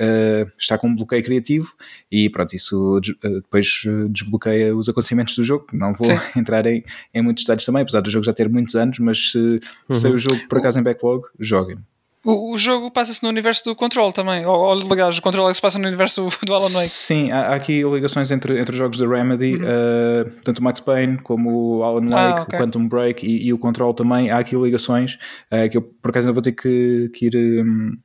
está 0.57 0.77
com 0.77 0.87
um 0.87 0.95
bloqueio 0.95 1.23
criativo 1.23 1.73
e, 2.11 2.29
pronto, 2.29 2.55
isso 2.55 2.99
depois 3.21 3.81
desbloqueia 4.09 4.75
os 4.75 4.89
acontecimentos 4.89 5.35
do 5.35 5.43
jogo. 5.43 5.67
Não 5.73 5.93
vou 5.93 6.07
Sim. 6.07 6.19
entrar 6.39 6.65
em, 6.65 6.83
em 7.13 7.21
muitos 7.21 7.43
detalhes 7.43 7.65
também, 7.65 7.81
apesar 7.81 8.01
do 8.01 8.09
jogo 8.09 8.25
já 8.25 8.33
ter 8.33 8.49
muitos 8.49 8.75
anos, 8.75 8.99
mas 8.99 9.31
se, 9.31 9.37
uhum. 9.37 9.93
se 9.93 10.07
o 10.07 10.17
jogo 10.17 10.39
por 10.47 10.57
acaso 10.57 10.79
em 10.79 10.83
backlog, 10.83 11.25
joguem. 11.39 11.77
O, 12.23 12.53
o 12.53 12.57
jogo 12.57 12.91
passa-se 12.91 13.23
no 13.23 13.29
universo 13.29 13.63
do 13.63 13.75
Control 13.75 14.11
também, 14.11 14.45
ou, 14.45 14.55
ou 14.55 14.91
aliás, 14.91 15.17
o 15.17 15.21
Control 15.21 15.47
é 15.47 15.51
que 15.51 15.55
se 15.55 15.61
passa 15.61 15.79
no 15.79 15.87
universo 15.87 16.27
do, 16.45 16.53
Alan 16.53 16.69
Wake. 16.69 16.89
Sim, 16.89 17.31
há, 17.31 17.47
há, 17.47 17.55
aqui 17.55 17.81
ligações 17.83 18.29
entre, 18.29 18.59
entre 18.59 18.71
os 18.71 18.77
jogos 18.77 18.97
da 18.97 19.07
Remedy, 19.07 19.55
uhum. 19.55 19.63
uh, 19.63 20.31
tanto 20.43 20.59
o 20.59 20.63
Max 20.63 20.81
Payne 20.81 21.17
como 21.19 21.77
o 21.77 21.83
Alan 21.83 22.07
ah, 22.07 22.09
Wake, 22.09 22.39
ah, 22.39 22.43
okay. 22.43 22.59
o 22.59 22.61
Quantum 22.61 22.87
Break 22.87 23.25
e, 23.25 23.47
e, 23.47 23.53
o 23.53 23.57
Control 23.57 23.93
também. 23.93 24.29
Há 24.29 24.39
aqui 24.39 24.55
ligações 24.55 25.17
uh, 25.51 25.69
que 25.69 25.77
eu 25.77 25.81
por 25.81 26.09
acaso 26.09 26.27
ainda 26.27 26.33
vou 26.33 26.41
ter 26.41 26.51
que, 26.51 27.09
que 27.13 27.27
ir. 27.27 27.35
Um, 27.35 27.97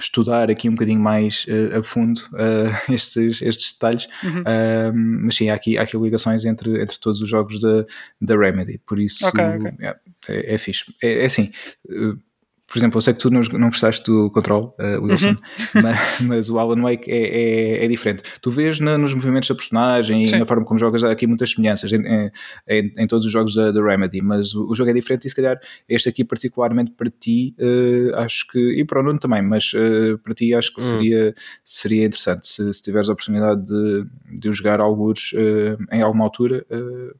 estudar 0.00 0.50
aqui 0.50 0.68
um 0.68 0.72
bocadinho 0.72 1.00
mais 1.00 1.44
uh, 1.44 1.78
a 1.78 1.82
fundo 1.82 2.18
uh, 2.32 2.72
estes, 2.92 3.42
estes 3.42 3.74
detalhes, 3.74 4.08
uhum. 4.24 4.40
uh, 4.40 4.92
mas 5.24 5.36
sim, 5.36 5.50
há 5.50 5.54
aqui, 5.54 5.78
há 5.78 5.82
aqui 5.82 5.96
ligações 5.96 6.44
entre, 6.44 6.82
entre 6.82 6.98
todos 6.98 7.20
os 7.20 7.28
jogos 7.28 7.60
da, 7.60 7.84
da 8.20 8.36
Remedy, 8.36 8.80
por 8.86 8.98
isso 8.98 9.26
okay, 9.28 9.44
okay. 9.44 9.72
É, 9.80 9.96
é, 10.28 10.54
é 10.54 10.58
fixe. 10.58 10.92
É, 11.02 11.22
é 11.22 11.26
assim, 11.26 11.52
por 12.72 12.78
exemplo, 12.78 12.96
eu 12.96 13.02
sei 13.02 13.12
que 13.12 13.20
tu 13.20 13.30
não, 13.30 13.42
não 13.42 13.68
gostaste 13.68 14.10
do 14.10 14.30
Control, 14.30 14.74
uh, 14.80 15.04
Wilson, 15.04 15.28
uhum. 15.28 15.36
mas, 15.84 16.20
mas, 16.22 16.48
o 16.48 16.58
Alan 16.58 16.80
Wake 16.80 17.10
é, 17.10 17.80
é, 17.80 17.84
é 17.84 17.88
diferente. 17.88 18.22
Tu 18.40 18.50
vês 18.50 18.80
na, 18.80 18.96
nos 18.96 19.12
movimentos 19.12 19.46
da 19.50 19.54
personagem 19.54 20.24
Sim. 20.24 20.36
e 20.36 20.38
na 20.38 20.46
forma 20.46 20.64
como 20.64 20.80
jogas, 20.80 21.04
há 21.04 21.10
aqui 21.10 21.26
muitas 21.26 21.50
semelhanças 21.50 21.92
em, 21.92 22.02
em, 22.66 22.92
em 22.96 23.06
todos 23.06 23.26
os 23.26 23.30
jogos 23.30 23.54
da, 23.54 23.70
da 23.72 23.82
Remedy, 23.82 24.22
mas 24.22 24.54
o, 24.54 24.70
o, 24.70 24.74
jogo 24.74 24.88
é 24.88 24.94
diferente 24.94 25.26
e 25.26 25.28
se 25.28 25.36
calhar 25.36 25.60
este 25.86 26.08
aqui 26.08 26.24
particularmente 26.24 26.92
para 26.92 27.10
ti, 27.10 27.54
uh, 27.60 28.16
acho 28.20 28.46
que, 28.48 28.58
e 28.58 28.86
para 28.86 29.00
o 29.00 29.02
Nuno 29.02 29.18
também, 29.18 29.42
mas 29.42 29.74
uh, 29.74 30.16
para 30.24 30.32
ti 30.32 30.54
acho 30.54 30.72
que 30.72 30.80
hum. 30.80 30.84
seria, 30.84 31.34
seria 31.62 32.06
interessante 32.06 32.48
se, 32.48 32.72
se 32.72 32.80
tiveres 32.80 33.10
a 33.10 33.12
oportunidade 33.12 33.66
de, 33.66 34.06
de 34.38 34.48
o 34.48 34.52
jogar 34.54 34.80
alguns 34.80 35.34
em 35.92 36.00
alguma 36.00 36.24
altura, 36.24 36.64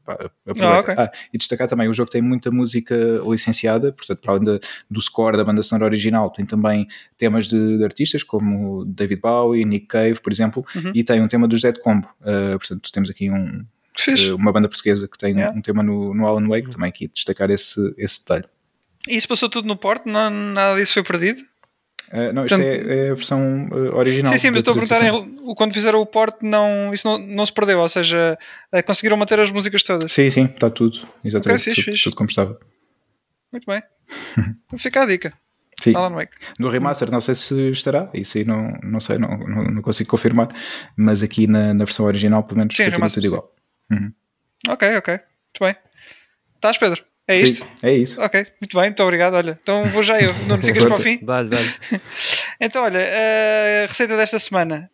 pá, 0.03 0.17
ah, 0.61 0.79
okay. 0.79 0.95
ah, 0.97 1.11
e 1.31 1.37
destacar 1.37 1.67
também, 1.67 1.87
o 1.87 1.93
jogo 1.93 2.09
tem 2.09 2.23
muita 2.23 2.49
música 2.49 2.95
licenciada, 3.27 3.91
portanto, 3.91 4.19
para 4.19 4.31
além 4.31 4.43
de, 4.43 4.59
do 4.89 4.99
score 4.99 5.37
da 5.37 5.42
banda 5.43 5.61
sonora 5.61 5.85
original 5.85 6.29
tem 6.29 6.45
também 6.45 6.87
temas 7.17 7.47
de, 7.47 7.77
de 7.77 7.83
artistas 7.83 8.23
como 8.23 8.85
David 8.85 9.21
Bowie, 9.21 9.65
Nick 9.65 9.87
Cave, 9.87 10.19
por 10.21 10.31
exemplo, 10.31 10.65
uhum. 10.75 10.91
e 10.93 11.03
tem 11.03 11.21
um 11.21 11.27
tema 11.27 11.47
dos 11.47 11.61
Dead 11.61 11.77
Combo. 11.79 12.07
Uh, 12.21 12.57
portanto, 12.57 12.91
temos 12.91 13.09
aqui 13.09 13.29
um, 13.29 13.59
uh, 13.59 14.35
uma 14.35 14.51
banda 14.51 14.67
portuguesa 14.67 15.07
que 15.07 15.17
tem 15.17 15.35
yeah. 15.35 15.57
um 15.57 15.61
tema 15.61 15.83
no, 15.83 16.13
no 16.13 16.27
Alan 16.27 16.47
Wake, 16.47 16.67
uhum. 16.67 16.71
também 16.71 16.89
aqui 16.89 17.07
destacar 17.07 17.49
esse, 17.49 17.93
esse 17.97 18.19
detalhe. 18.19 18.45
E 19.07 19.17
isso 19.17 19.27
passou 19.27 19.49
tudo 19.49 19.67
no 19.67 19.75
porto? 19.75 20.07
Não, 20.07 20.29
nada 20.29 20.79
disso 20.79 20.93
foi 20.93 21.03
perdido? 21.03 21.41
Uh, 22.11 22.31
não, 22.33 22.45
isto 22.45 22.57
Portanto- 22.57 22.89
é, 22.89 23.07
é 23.07 23.11
a 23.11 23.15
versão 23.15 23.67
uh, 23.71 23.95
original. 23.95 24.31
Sim, 24.33 24.37
sim, 24.37 24.47
mas 24.51 24.61
da 24.63 24.71
estou 24.71 24.71
a 24.71 24.75
perguntar, 24.75 24.99
360. 24.99 25.51
em- 25.51 25.55
quando 25.55 25.73
fizeram 25.73 25.99
o 25.99 26.05
port, 26.05 26.35
não, 26.41 26.93
isso 26.93 27.07
não, 27.07 27.17
não 27.17 27.45
se 27.45 27.51
perdeu, 27.51 27.79
ou 27.79 27.89
seja, 27.89 28.37
conseguiram 28.85 29.17
manter 29.17 29.39
as 29.39 29.51
músicas 29.51 29.81
todas. 29.83 30.11
Sim, 30.11 30.29
sim, 30.29 30.45
está 30.45 30.69
tudo. 30.69 30.99
Exatamente. 31.23 31.61
Ok, 31.61 31.73
fixe, 31.73 31.81
tudo, 31.81 31.93
fixe. 31.93 32.03
tudo 32.03 32.15
como 32.15 32.29
estava. 32.29 32.59
Muito 33.53 33.65
bem. 33.67 33.81
Então 34.65 34.79
fica 34.79 35.03
a 35.03 35.05
dica. 35.05 35.31
Sim. 35.79 35.95
Alan 35.95 36.15
Wake. 36.15 36.33
No 36.59 36.69
remaster, 36.69 37.11
não 37.11 37.21
sei 37.21 37.35
se 37.35 37.71
estará, 37.71 38.09
isso 38.13 38.37
aí 38.37 38.45
não, 38.45 38.71
não 38.83 38.99
sei, 38.99 39.17
não, 39.17 39.37
não, 39.37 39.63
não 39.65 39.81
consigo 39.81 40.09
confirmar, 40.09 40.47
mas 40.95 41.21
aqui 41.21 41.45
na, 41.45 41.73
na 41.73 41.83
versão 41.85 42.05
original, 42.05 42.43
pelo 42.43 42.59
menos, 42.59 42.75
Sim, 42.75 42.85
continua 42.85 43.09
tudo 43.09 43.25
igual. 43.25 43.55
Uhum. 43.91 44.11
Ok, 44.69 44.97
ok. 44.97 45.13
Muito 45.13 45.59
bem. 45.59 45.75
Estás, 46.55 46.77
Pedro? 46.77 47.03
É 47.27 47.37
isto? 47.37 47.59
Sim, 47.59 47.87
é 47.87 47.93
isso. 47.93 48.21
Ok, 48.21 48.45
muito 48.61 48.77
bem, 48.77 48.87
muito 48.87 49.03
obrigado. 49.03 49.35
Olha, 49.35 49.57
então 49.61 49.85
vou 49.85 50.03
já 50.03 50.19
eu. 50.21 50.29
Não 50.47 50.57
ficas 50.61 50.83
para 50.83 50.95
o 50.95 50.99
fim? 50.99 51.19
Dá-lhe, 51.21 51.49
dá-lhe. 51.49 51.69
Então, 52.59 52.83
olha, 52.83 52.99
a 53.83 53.87
receita 53.87 54.15
desta 54.17 54.39
semana. 54.39 54.89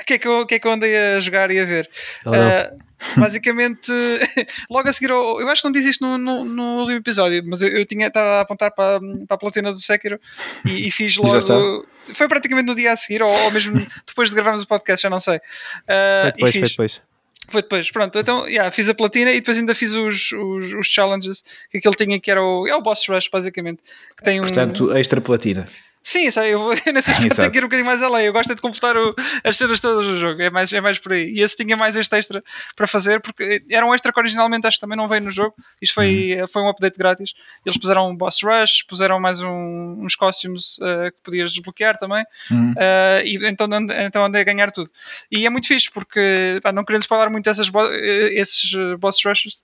O 0.00 0.04
que, 0.06 0.14
é 0.14 0.18
que, 0.18 0.28
eu- 0.28 0.46
que 0.46 0.54
é 0.54 0.58
que 0.58 0.66
eu 0.66 0.72
andei 0.72 0.96
a 0.96 1.20
jogar 1.20 1.50
e 1.50 1.58
a 1.60 1.64
ver? 1.64 1.88
Ah, 2.26 2.72
basicamente, 3.16 3.90
logo 4.70 4.88
a 4.88 4.92
seguir, 4.92 5.10
eu 5.10 5.48
acho 5.48 5.62
que 5.62 5.68
não 5.68 5.72
disse 5.72 5.88
isto 5.88 6.04
no, 6.06 6.18
no, 6.18 6.44
no 6.44 6.62
último 6.80 6.98
episódio, 6.98 7.42
mas 7.46 7.62
eu, 7.62 7.68
eu 7.68 7.84
tinha, 7.86 8.08
estava 8.08 8.28
a 8.28 8.40
apontar 8.42 8.70
para, 8.72 9.00
para 9.26 9.34
a 9.34 9.38
platina 9.38 9.72
do 9.72 9.80
Sekiro 9.80 10.20
e, 10.66 10.86
e 10.88 10.90
fiz 10.90 11.16
logo. 11.18 11.86
Foi 12.14 12.28
praticamente 12.28 12.66
no 12.66 12.74
dia 12.74 12.92
a 12.92 12.96
seguir, 12.96 13.22
ou, 13.22 13.30
ou 13.30 13.50
mesmo 13.50 13.86
depois 14.06 14.28
de 14.28 14.34
gravarmos 14.34 14.62
o 14.62 14.66
podcast, 14.66 15.02
já 15.02 15.10
não 15.10 15.20
sei. 15.20 15.40
Ah, 15.88 16.22
Foi 16.24 16.32
depois, 16.32 16.52
foi 16.52 16.68
depois. 16.68 17.02
Foi 17.50 17.62
depois, 17.62 17.90
pronto. 17.90 18.16
Então, 18.18 18.46
yeah, 18.46 18.70
fiz 18.70 18.88
a 18.88 18.94
platina 18.94 19.30
e 19.32 19.40
depois 19.40 19.58
ainda 19.58 19.74
fiz 19.74 19.92
os, 19.92 20.30
os, 20.30 20.72
os 20.74 20.86
challenges 20.86 21.42
que 21.70 21.78
aquele 21.78 21.94
tinha 21.96 22.20
que 22.20 22.30
era 22.30 22.40
o, 22.40 22.68
é 22.68 22.76
o 22.76 22.80
Boss 22.80 23.04
Rush, 23.08 23.28
basicamente. 23.28 23.80
Que 24.16 24.22
tem 24.22 24.38
um, 24.38 24.42
Portanto, 24.42 24.96
extra 24.96 25.20
platina. 25.20 25.66
Sim, 26.02 26.30
sei, 26.30 26.54
eu, 26.54 26.58
vou, 26.58 26.70
nesse 26.92 27.10
aspecto 27.10 27.26
Exato. 27.26 27.36
tenho 27.36 27.50
que 27.52 27.58
ir 27.58 27.60
um 27.60 27.66
bocadinho 27.66 27.86
mais 27.86 28.02
além. 28.02 28.24
Eu 28.26 28.32
gosto 28.32 28.54
de 28.54 28.60
completar 28.62 28.96
o- 28.96 29.14
as 29.44 29.56
cenas 29.56 29.80
todas 29.80 30.06
do 30.06 30.16
jogo, 30.16 30.40
é 30.40 30.48
mais, 30.48 30.72
é 30.72 30.80
mais 30.80 30.98
por 30.98 31.12
aí. 31.12 31.30
E 31.30 31.42
esse 31.42 31.56
tinha 31.56 31.76
mais 31.76 31.94
este 31.94 32.16
extra 32.16 32.42
para 32.74 32.86
fazer, 32.86 33.20
porque 33.20 33.62
era 33.70 33.84
um 33.84 33.94
extra 33.94 34.10
que 34.12 34.18
originalmente 34.18 34.66
acho 34.66 34.78
que 34.78 34.80
também 34.80 34.96
não 34.96 35.06
veio 35.06 35.22
no 35.22 35.30
jogo. 35.30 35.54
Isto 35.80 35.94
foi, 35.94 36.38
foi 36.50 36.62
um 36.62 36.68
update 36.68 36.98
grátis. 36.98 37.34
Eles 37.66 37.78
puseram 37.78 38.08
um 38.10 38.16
boss 38.16 38.38
rush, 38.42 38.82
puseram 38.88 39.20
mais 39.20 39.42
um- 39.42 39.98
uns 40.02 40.16
costumes 40.16 40.78
eh, 40.82 41.10
que 41.10 41.16
podias 41.22 41.52
desbloquear 41.52 41.98
também. 41.98 42.24
Uhum. 42.50 42.72
Uh, 42.72 43.22
e 43.24 43.46
então, 43.48 43.68
então 44.06 44.24
andei 44.24 44.40
a 44.40 44.44
ganhar 44.44 44.70
tudo. 44.72 44.90
E 45.30 45.44
é 45.44 45.50
muito 45.50 45.68
fixe 45.68 45.90
porque, 45.92 46.58
pá, 46.62 46.72
não 46.72 46.84
querendo 46.84 47.02
spoiler 47.02 47.30
muito 47.30 47.50
bo- 47.70 47.86
eh, 47.92 48.40
esses 48.40 48.72
boss 48.98 49.22
rushes, 49.24 49.62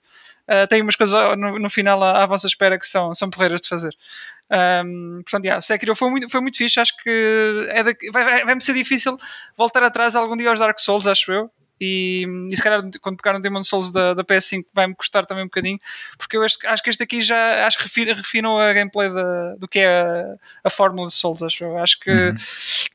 uh, 0.49 0.67
tem 0.67 0.81
umas 0.81 0.95
coisas 0.95 1.37
no, 1.37 1.59
no 1.59 1.69
final 1.69 2.01
à, 2.03 2.23
à 2.23 2.25
vossa 2.25 2.47
espera 2.47 2.77
que 2.79 2.87
são, 2.87 3.13
são 3.15 3.29
porreiras 3.29 3.61
de 3.61 3.67
fazer. 3.69 3.93
Um, 4.49 5.21
portanto, 5.23 5.43
yeah, 5.45 5.61
Sekiro 5.61 5.95
foi 5.95 6.09
muito, 6.09 6.29
foi 6.29 6.39
muito 6.41 6.57
fixe. 6.57 6.79
Acho 6.79 6.95
que 7.03 7.67
é 7.69 7.83
da- 7.83 7.93
vai, 8.11 8.23
vai, 8.23 8.45
vai-me 8.45 8.61
ser 8.61 8.73
difícil 8.73 9.17
voltar 9.57 9.83
atrás 9.83 10.15
algum 10.15 10.37
dia 10.37 10.49
aos 10.49 10.59
Dark 10.59 10.79
Souls, 10.79 11.05
acho 11.07 11.31
eu. 11.31 11.51
E, 11.79 12.25
e 12.49 12.55
se 12.57 12.63
calhar 12.63 12.81
quando 13.01 13.17
pegar 13.17 13.33
no 13.33 13.39
Demon 13.39 13.63
Souls 13.63 13.91
da, 13.91 14.15
da 14.15 14.23
PS5 14.23 14.65
vai-me 14.73 14.95
custar 14.95 15.27
também 15.27 15.43
um 15.43 15.47
bocadinho, 15.47 15.77
porque 16.17 16.35
eu 16.35 16.41
acho, 16.41 16.57
acho 16.65 16.81
que 16.81 16.89
este 16.89 17.03
aqui 17.03 17.21
já 17.21 17.67
acho 17.67 17.77
que 17.77 17.83
refina, 17.83 18.15
refinou 18.15 18.59
a 18.59 18.73
gameplay 18.73 19.13
da- 19.13 19.53
do 19.59 19.67
que 19.67 19.77
é 19.77 20.01
a, 20.01 20.35
a 20.63 20.69
fórmula 20.71 21.07
de 21.07 21.13
Souls, 21.13 21.43
acho 21.43 21.63
eu. 21.65 21.77
Acho 21.77 21.99
que 21.99 22.09
Uhum. 22.09 22.33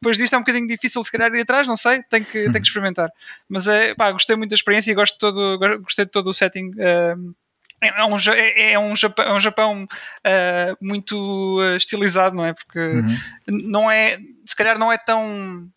depois 0.01 0.17
disto 0.19 0.33
é 0.35 0.37
um 0.37 0.41
bocadinho 0.41 0.67
difícil 0.67 1.05
se 1.05 1.13
calhar 1.13 1.33
ir 1.33 1.43
atrás, 1.43 1.69
não 1.69 1.77
sei, 1.77 2.03
tenho 2.11 2.25
que, 2.27 2.43
tenho 2.43 2.53
que 2.55 2.67
experimentar. 2.67 3.09
Mas 3.49 3.69
é, 3.69 3.95
pá, 3.95 4.11
gostei 4.11 4.35
muito 4.35 4.51
da 4.51 4.57
experiência 4.57 4.91
e 4.91 4.95
gosto 4.95 5.13
de 5.15 5.19
todo, 5.21 5.59
go- 5.59 5.79
gostei 5.83 6.05
de 6.05 6.11
todo 6.11 6.27
o 6.29 6.33
setting. 6.35 6.71
um, 7.17 7.35
é 7.83 7.89
é 8.01 8.05
um, 8.05 8.19
Ja- 8.19 8.37
é 8.37 8.73
é 8.73 8.79
um 8.79 8.95
Japão, 8.97 9.25
é 9.27 9.33
um 9.33 9.41
Japão 9.41 9.85
uh, 9.85 10.77
muito 10.81 11.61
uh, 11.61 11.77
estilizado, 11.77 12.37
não 12.37 12.47
é? 12.47 12.55
Porque 12.55 12.79
Uhum. 12.79 13.17
não 13.71 13.91
é, 13.91 14.19
se 14.47 14.55
calhar 14.57 14.79
não 14.79 14.93
é 14.93 14.99
tão. 14.99 15.69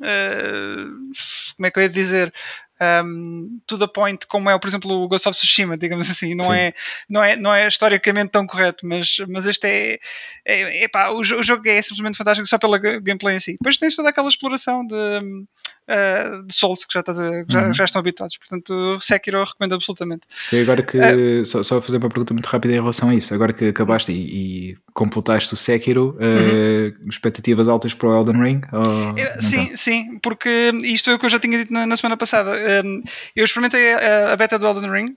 uh, 0.00 1.10
como 1.56 1.66
é 1.66 1.70
que 1.70 1.78
eu 1.78 1.82
ia 1.82 1.88
dizer? 1.88 2.32
Um, 2.80 3.58
to 3.66 3.76
the 3.76 3.88
point 3.88 4.24
como 4.28 4.48
é, 4.48 4.56
por 4.58 4.68
exemplo, 4.68 4.90
o 4.92 5.08
Ghost 5.08 5.28
of 5.28 5.36
Tsushima, 5.36 5.76
digamos 5.76 6.08
assim, 6.10 6.34
não 6.34 6.46
Sim. 6.46 6.52
é, 6.52 6.74
não 7.08 7.24
é, 7.24 7.36
não 7.36 7.52
é 7.54 7.66
historicamente 7.66 8.30
tão 8.30 8.46
correto, 8.46 8.86
mas, 8.86 9.16
mas 9.28 9.46
este 9.46 9.66
é, 9.66 9.98
é, 10.44 10.84
epá, 10.84 11.08
o, 11.10 11.22
jo- 11.22 11.38
o 11.40 11.42
jogo 11.42 11.68
é 11.68 11.82
simplesmente 11.82 12.16
fantástico 12.16 12.46
só 12.46 12.56
pela 12.56 12.78
ga- 12.78 13.00
gameplay 13.00 13.36
em 13.36 13.40
si. 13.40 13.52
Depois 13.52 13.76
tens 13.78 13.96
toda 13.96 14.10
aquela 14.10 14.28
exploração 14.28 14.86
de, 14.86 14.94
uh, 14.94 16.42
de 16.46 16.54
Souls 16.54 16.84
que 16.84 16.94
já, 16.94 17.00
estás 17.00 17.18
a- 17.20 17.44
já, 17.48 17.66
Uhum. 17.66 17.74
já 17.74 17.84
estão 17.84 18.00
habituados, 18.00 18.36
portanto, 18.38 18.98
Sekiro 19.00 19.38
eu 19.38 19.44
recomendo 19.44 19.74
absolutamente. 19.74 20.22
E 20.52 20.60
agora 20.60 20.82
que, 20.82 20.98
É. 20.98 21.44
só, 21.44 21.62
só 21.62 21.80
fazer 21.80 21.96
uma 21.98 22.08
pergunta 22.08 22.32
muito 22.32 22.46
rápida 22.46 22.74
em 22.74 22.78
relação 22.80 23.08
a 23.10 23.14
isso, 23.14 23.34
agora 23.34 23.52
que 23.52 23.66
acabaste 23.66 24.12
e, 24.12 24.70
e 24.72 24.76
completaste 24.92 25.52
o 25.54 25.56
Sekiro, 25.56 26.16
eh, 26.20 26.92
expectativas 27.08 27.68
altas 27.68 27.94
para 27.94 28.08
o 28.08 28.16
Elden 28.20 28.42
Ring? 28.42 28.60
Ou 28.72 29.40
sim, 29.40 29.66
tá? 29.68 29.76
sim, 29.76 30.18
porque 30.22 30.70
isto 30.84 31.10
é 31.10 31.14
o 31.14 31.18
que 31.18 31.24
eu 31.26 31.30
já 31.30 31.38
tinha 31.40 31.58
dito 31.58 31.72
na, 31.72 31.86
na 31.86 31.96
semana 31.96 32.16
passada. 32.16 32.50
Um, 32.84 33.02
eu 33.34 33.44
experimentei 33.44 33.94
a, 33.94 34.32
a 34.32 34.36
beta 34.36 34.58
do 34.58 34.66
Elden 34.66 34.90
Ring 34.90 35.16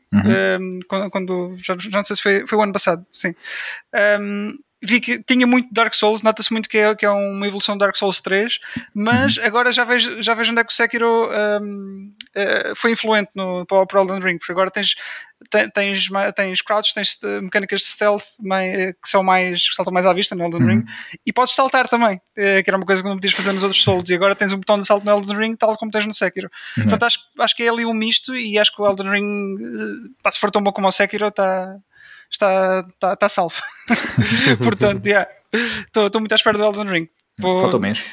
um, 0.59 0.79
quando, 0.87 1.09
quando- 1.11 1.53
já, 1.61 1.75
já 1.77 1.89
não 1.97 2.03
sei 2.03 2.15
se 2.15 2.21
foi, 2.21 2.47
foi 2.47 2.57
o 2.57 2.61
ano 2.61 2.73
passado, 2.73 3.05
sim. 3.11 3.35
Um, 4.19 4.57
vi 4.81 4.99
que 4.99 5.21
tinha 5.23 5.45
muito 5.45 5.71
Dark 5.73 5.93
Souls, 5.93 6.21
nota-se 6.23 6.51
muito 6.51 6.67
que 6.67 6.77
é, 6.77 6.95
que 6.95 7.05
é 7.05 7.09
uma 7.09 7.45
evolução 7.47 7.75
de 7.75 7.79
Dark 7.79 7.95
Souls 7.95 8.19
3, 8.21 8.59
mas 8.93 9.37
agora 9.37 9.71
já 9.71 9.83
vejo, 9.83 10.21
já 10.23 10.33
vejo 10.33 10.51
onde 10.51 10.61
é 10.61 10.63
que 10.63 10.71
o 10.71 10.75
Sekiro 10.75 11.29
um, 11.61 12.13
eh, 12.35 12.73
foi 12.75 12.91
influente 12.91 13.29
no, 13.35 13.65
para, 13.65 13.81
o- 13.81 13.85
para 13.87 13.99
o 13.99 14.03
Elden 14.03 14.19
Ring, 14.19 14.37
porque 14.39 14.51
agora 14.51 14.71
tens, 14.71 14.95
te- 15.49 15.69
tens, 15.69 16.09
tens 16.35 16.61
crouch, 16.61 16.93
tens 16.93 17.17
eh, 17.23 17.41
mecânicas 17.41 17.81
de 17.81 17.87
stealth 17.87 18.23
mai- 18.39 18.69
eh, 18.69 18.93
que 18.93 19.07
são 19.09 19.21
mais 19.23 19.69
que 19.69 19.75
saltam 19.75 19.93
mais 19.93 20.05
à 20.05 20.13
vista 20.13 20.33
no 20.35 20.43
Elden 20.45 20.65
Ring 20.67 20.85
e 21.25 21.31
podes 21.31 21.53
saltar 21.53 21.87
também, 21.87 22.19
que 22.35 22.63
era 22.67 22.77
uma 22.77 22.85
coisa 22.85 23.01
que 23.03 23.07
não 23.07 23.15
podias 23.15 23.33
fazer 23.33 23.53
nos 23.53 23.63
outros 23.63 23.81
Souls, 23.83 24.09
e 24.09 24.15
agora 24.15 24.35
tens 24.35 24.51
um 24.53 24.57
botão 24.57 24.79
de 24.81 24.87
salto 24.87 25.03
no 25.05 25.11
Elden 25.11 25.37
Ring, 25.37 25.55
tal 25.55 25.77
como 25.77 25.91
tens 25.91 26.05
no 26.07 26.13
Sekiro. 26.13 26.49
Portanto, 26.75 27.03
acho, 27.03 27.19
acho 27.39 27.55
que 27.55 27.63
é 27.63 27.69
ali 27.69 27.85
um 27.85 27.93
misto 27.93 28.35
e 28.35 28.57
acho 28.57 28.75
que 28.75 28.81
o 28.81 28.87
Elden 28.87 29.09
Ring, 29.09 30.13
pá, 30.23 30.31
se 30.31 30.39
for 30.39 30.49
tão 30.49 30.63
bom 30.63 30.71
como 30.71 30.87
o 30.87 30.91
Sekiro, 30.91 31.27
está 31.27 31.75
está, 32.31 32.85
está, 32.93 33.13
está 33.13 33.29
salvo. 33.29 33.55
Portanto, 34.63 35.05
yeah, 35.05 35.29
estou 35.85 36.07
estou 36.07 36.21
muito 36.21 36.31
à 36.31 36.35
espera 36.35 36.57
do 36.57 36.63
Elden 36.63 36.87
Ring. 36.87 37.09
Vou- 37.39 37.59
Falta 37.61 37.77
um 37.77 37.81
mês. 37.81 38.03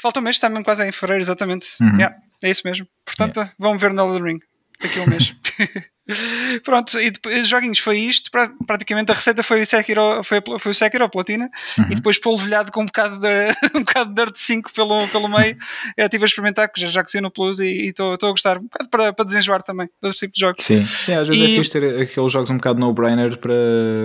Falta 0.00 0.20
um 0.20 0.22
mês, 0.22 0.36
está 0.36 0.48
mesmo 0.48 0.64
quase 0.64 0.84
em 0.86 0.90
fevereiro, 0.92 1.22
exatamente. 1.22 1.68
Uhum. 1.80 1.96
Yeah, 1.98 2.16
é 2.42 2.50
isso 2.50 2.62
mesmo. 2.64 2.86
Portanto, 3.04 3.48
vamos 3.58 3.80
ver 3.80 3.92
no 3.92 4.02
Elden 4.02 4.22
Ring 4.34 4.40
daqui 4.80 4.98
a 4.98 5.02
um 5.02 5.06
mês. 5.06 5.34
Pronto, 6.64 6.98
e 7.00 7.10
depois, 7.10 7.46
joguinhos 7.48 7.78
foi 7.78 7.98
isto. 8.00 8.30
pra- 8.30 8.50
Praticamente 8.66 9.10
a 9.12 9.14
receita 9.14 9.42
foi 9.42 9.62
o 9.62 9.66
Sekiro, 9.66 10.22
foi, 10.24 10.42
foi 10.58 10.72
o 10.72 10.74
Sekiro, 10.74 11.04
a 11.04 11.08
platina, 11.08 11.50
e 11.90 11.94
depois 11.94 12.18
polvilhado 12.18 12.72
com 12.72 12.82
um 12.82 12.86
bocado 12.86 13.18
de, 13.20 13.28
um 13.78 13.80
bocado 13.84 14.12
de 14.14 14.24
Dirt 14.24 14.36
5 14.36 14.72
pelo, 14.72 15.06
pelo 15.08 15.28
meio. 15.28 15.56
Eu 15.96 16.06
estive 16.06 16.24
a 16.24 16.26
experimentar, 16.26 16.68
que 16.72 16.80
já, 16.80 16.88
já 16.88 17.04
que 17.04 17.20
no 17.20 17.30
Plus, 17.30 17.60
e 17.60 17.88
estou 17.88 18.12
a 18.14 18.30
gostar. 18.30 18.58
Um 18.58 18.62
bocado 18.62 18.88
para, 18.90 19.12
para 19.12 19.24
desenjoar 19.24 19.62
também, 19.62 19.88
desse 20.02 20.20
tipo 20.20 20.34
de 20.34 20.40
jogos. 20.40 20.64
Sim. 20.64 20.82
Sim, 20.84 21.14
às 21.14 21.28
vezes 21.28 21.42
E- 21.42 21.52
é 21.52 21.56
fixe 21.58 21.70
ter 21.70 22.00
aqueles 22.02 22.32
jogos 22.32 22.50
um 22.50 22.56
bocado 22.56 22.80
no-brainer 22.80 23.36
para. 23.38 23.54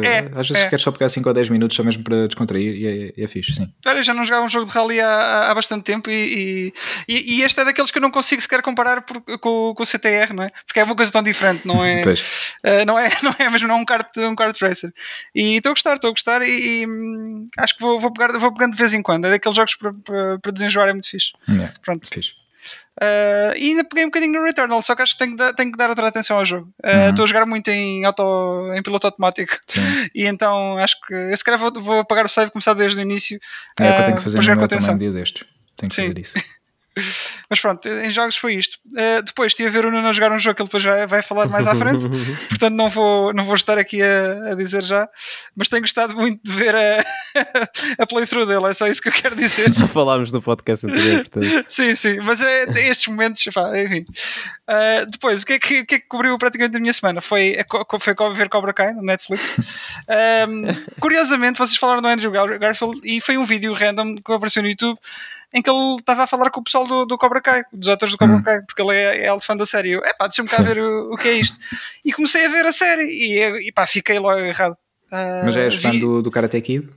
É, 0.03 0.29
às 0.35 0.47
vezes 0.47 0.63
é. 0.65 0.69
queres 0.69 0.83
só 0.83 0.91
pegar 0.91 1.09
5 1.09 1.27
ou 1.27 1.33
10 1.33 1.49
minutos 1.49 1.75
só 1.75 1.83
mesmo 1.83 2.03
para 2.03 2.27
descontrair 2.27 2.75
e 2.75 2.85
é, 2.87 3.13
e 3.17 3.23
é 3.23 3.27
fixe, 3.27 3.53
sim. 3.53 3.67
Olha, 3.85 4.03
já 4.03 4.13
não 4.13 4.23
jogava 4.25 4.45
um 4.45 4.49
jogo 4.49 4.65
de 4.67 4.71
rally 4.71 4.99
há, 5.01 5.49
há 5.51 5.55
bastante 5.55 5.83
tempo 5.83 6.09
e, 6.09 6.73
e, 7.07 7.37
e 7.37 7.41
este 7.43 7.59
é 7.59 7.65
daqueles 7.65 7.91
que 7.91 7.97
eu 7.97 8.01
não 8.01 8.11
consigo 8.11 8.41
sequer 8.41 8.61
comparar 8.61 9.01
por- 9.01 9.21
com, 9.39 9.73
com 9.75 9.83
o 9.83 9.85
CTR, 9.85 10.33
não 10.33 10.43
é? 10.43 10.51
Porque 10.65 10.79
é 10.79 10.83
uma 10.83 10.95
coisa 10.95 11.11
tão 11.11 11.23
diferente, 11.23 11.65
não 11.65 11.83
é? 11.83 11.86
Pois. 12.03 12.53
Uh, 12.65 12.85
não 12.85 12.97
é, 12.97 13.09
não 13.23 13.35
é 13.37 13.49
mesmo, 13.49 13.67
não 13.67 13.75
é 13.75 13.79
um 13.79 13.85
kart, 13.85 14.15
um 14.17 14.35
kart 14.35 14.59
racer. 14.61 14.93
E 15.33 15.57
estou 15.57 15.71
a 15.71 15.73
gostar, 15.73 15.95
estou 15.95 16.09
a 16.09 16.11
gostar 16.11 16.41
e, 16.41 16.81
e, 16.81 16.87
hum, 16.87 17.47
acho 17.57 17.75
que 17.75 17.81
vou, 17.81 17.99
vou, 17.99 18.11
pegar, 18.11 18.37
vou 18.37 18.53
pegando 18.53 18.73
de 18.73 18.77
vez 18.77 18.93
em 18.93 19.01
quando. 19.01 19.25
É 19.25 19.31
daqueles 19.31 19.55
jogos 19.55 19.75
para, 19.75 19.93
para, 19.93 20.39
para 20.39 20.51
desenjoar, 20.51 20.89
é 20.89 20.93
muito 20.93 21.09
fixe. 21.09 21.33
Yeah, 21.49 21.73
Pronto. 21.83 22.07
fixe. 22.11 22.33
Uh, 22.97 23.53
e 23.55 23.69
ainda 23.69 23.83
peguei 23.83 24.05
um 24.05 24.07
bocadinho 24.07 24.33
no 24.33 24.43
Returnal, 24.43 24.81
só 24.81 24.95
que 24.95 25.03
acho 25.03 25.13
que 25.13 25.19
tenho 25.19 25.31
que 25.31 25.37
dar, 25.37 25.53
tenho 25.53 25.71
que 25.71 25.77
dar 25.77 25.89
outra 25.89 26.07
atenção 26.07 26.37
ao 26.39 26.45
jogo. 26.45 26.67
Uh, 26.83 27.11
Estou 27.11 27.23
a 27.23 27.27
jogar 27.27 27.45
muito 27.45 27.69
em, 27.69 28.03
auto, 28.03 28.73
em 28.73 28.81
piloto 28.81 29.07
automático 29.07 29.57
Sim. 29.67 29.79
e 30.15 30.25
então 30.25 30.77
acho 30.77 30.99
que 31.01 31.13
eu 31.13 31.37
se 31.37 31.43
calhar 31.43 31.59
vou, 31.59 31.71
vou 31.79 31.99
apagar 31.99 32.25
o 32.25 32.29
save 32.29 32.47
e 32.47 32.51
começar 32.51 32.73
desde 32.73 32.99
o 32.99 33.01
início. 33.01 33.39
É 33.79 33.83
o 33.83 33.93
que 33.93 33.97
eu 33.97 34.01
uh, 34.01 34.05
tenho 34.05 34.17
que 34.17 34.23
fazer 34.23 34.37
para 34.37 34.45
jogar 34.45 34.61
com 34.61 34.67
também 34.67 34.77
atenção. 34.77 34.95
um 34.95 34.97
dia 34.97 35.11
destes. 35.11 35.45
Tenho 35.77 35.89
que 35.89 35.95
Sim. 35.95 36.07
fazer 36.07 36.19
isso. 36.19 36.39
Mas 37.49 37.59
pronto, 37.59 37.87
em 37.87 38.09
jogos 38.09 38.37
foi 38.37 38.55
isto. 38.55 38.77
Uh, 38.87 39.21
depois 39.23 39.51
estive 39.51 39.69
a 39.69 39.71
ver 39.71 39.85
o 39.85 39.91
Nuno 39.91 40.07
a 40.07 40.11
jogar 40.11 40.31
um 40.31 40.39
jogo 40.39 40.55
que 40.55 40.61
ele 40.61 40.67
depois 40.67 40.83
vai, 40.83 41.07
vai 41.07 41.21
falar 41.21 41.47
mais 41.47 41.67
à 41.67 41.75
frente, 41.75 42.07
portanto 42.49 42.73
não 42.73 42.89
vou, 42.89 43.33
não 43.33 43.43
vou 43.43 43.55
estar 43.55 43.77
aqui 43.77 44.01
a, 44.01 44.51
a 44.51 44.55
dizer 44.55 44.83
já, 44.83 45.07
mas 45.55 45.67
tenho 45.67 45.81
gostado 45.81 46.15
muito 46.15 46.41
de 46.43 46.51
ver 46.51 46.75
a, 46.75 47.05
a 48.03 48.05
playthrough 48.05 48.45
dele, 48.45 48.65
é 48.67 48.73
só 48.73 48.87
isso 48.87 49.01
que 49.01 49.09
eu 49.09 49.13
quero 49.13 49.35
dizer. 49.35 49.71
Já 49.71 49.87
falámos 49.87 50.31
no 50.31 50.41
podcast 50.41 50.85
anterior, 50.85 51.27
portanto. 51.29 51.65
sim, 51.69 51.95
sim, 51.95 52.19
mas 52.21 52.41
é, 52.41 52.63
estes 52.87 53.07
momentos, 53.07 53.43
pá, 53.53 53.77
enfim. 53.79 54.05
Uh, 54.67 55.05
depois, 55.09 55.43
o 55.43 55.45
que, 55.45 55.53
é 55.53 55.59
que, 55.59 55.81
o 55.81 55.85
que 55.85 55.95
é 55.95 55.99
que 55.99 56.07
cobriu 56.07 56.37
praticamente 56.37 56.77
a 56.77 56.79
minha 56.79 56.93
semana? 56.93 57.21
Foi, 57.21 57.55
foi 57.99 58.13
ver 58.35 58.49
Cobra 58.49 58.73
Kai 58.73 58.93
no 58.93 59.01
Netflix. 59.01 59.57
Um, 60.47 60.99
curiosamente, 60.99 61.57
vocês 61.57 61.77
falaram 61.77 62.01
do 62.01 62.07
Andrew 62.07 62.31
Gar- 62.31 62.59
Garfield 62.59 62.99
e 63.03 63.21
foi 63.21 63.37
um 63.37 63.45
vídeo 63.45 63.73
random 63.73 64.15
que 64.15 64.31
apareceu 64.31 64.61
no 64.61 64.69
YouTube 64.69 64.99
em 65.53 65.61
que 65.61 65.69
ele 65.69 65.95
estava 65.99 66.23
a 66.23 66.27
falar 66.27 66.49
com 66.49 66.59
o 66.59 66.63
pessoal 66.63 66.85
do, 66.85 67.05
do 67.05 67.17
Cobra 67.17 67.41
Kai, 67.41 67.63
dos 67.71 67.87
atores 67.89 68.13
do 68.13 68.17
Cobra 68.17 68.35
Hum. 68.37 68.43
Kai, 68.43 68.61
porque 68.61 68.81
ele 68.81 68.93
é, 68.95 69.25
é 69.27 69.39
fã 69.39 69.55
da 69.55 69.65
série. 69.65 69.91
Eu, 69.91 70.03
epá, 70.03 70.27
deixa-me 70.27 70.49
cá 70.49 70.57
Sim. 70.57 70.63
ver 70.63 70.79
o, 70.79 71.13
o 71.13 71.17
que 71.17 71.27
é 71.29 71.33
isto. 71.33 71.57
E 72.03 72.11
comecei 72.11 72.45
a 72.45 72.49
ver 72.49 72.65
a 72.65 72.71
série 72.71 73.03
e, 73.03 73.67
e 73.69 73.71
pá, 73.71 73.87
fiquei 73.87 74.19
logo 74.19 74.39
errado. 74.39 74.73
Uh, 75.11 75.45
Mas 75.45 75.55
és 75.55 75.75
fã 75.81 75.91
vi- 75.91 75.99
do, 76.01 76.21
do 76.21 76.29
Karate 76.29 76.59
Kid? 76.61 76.89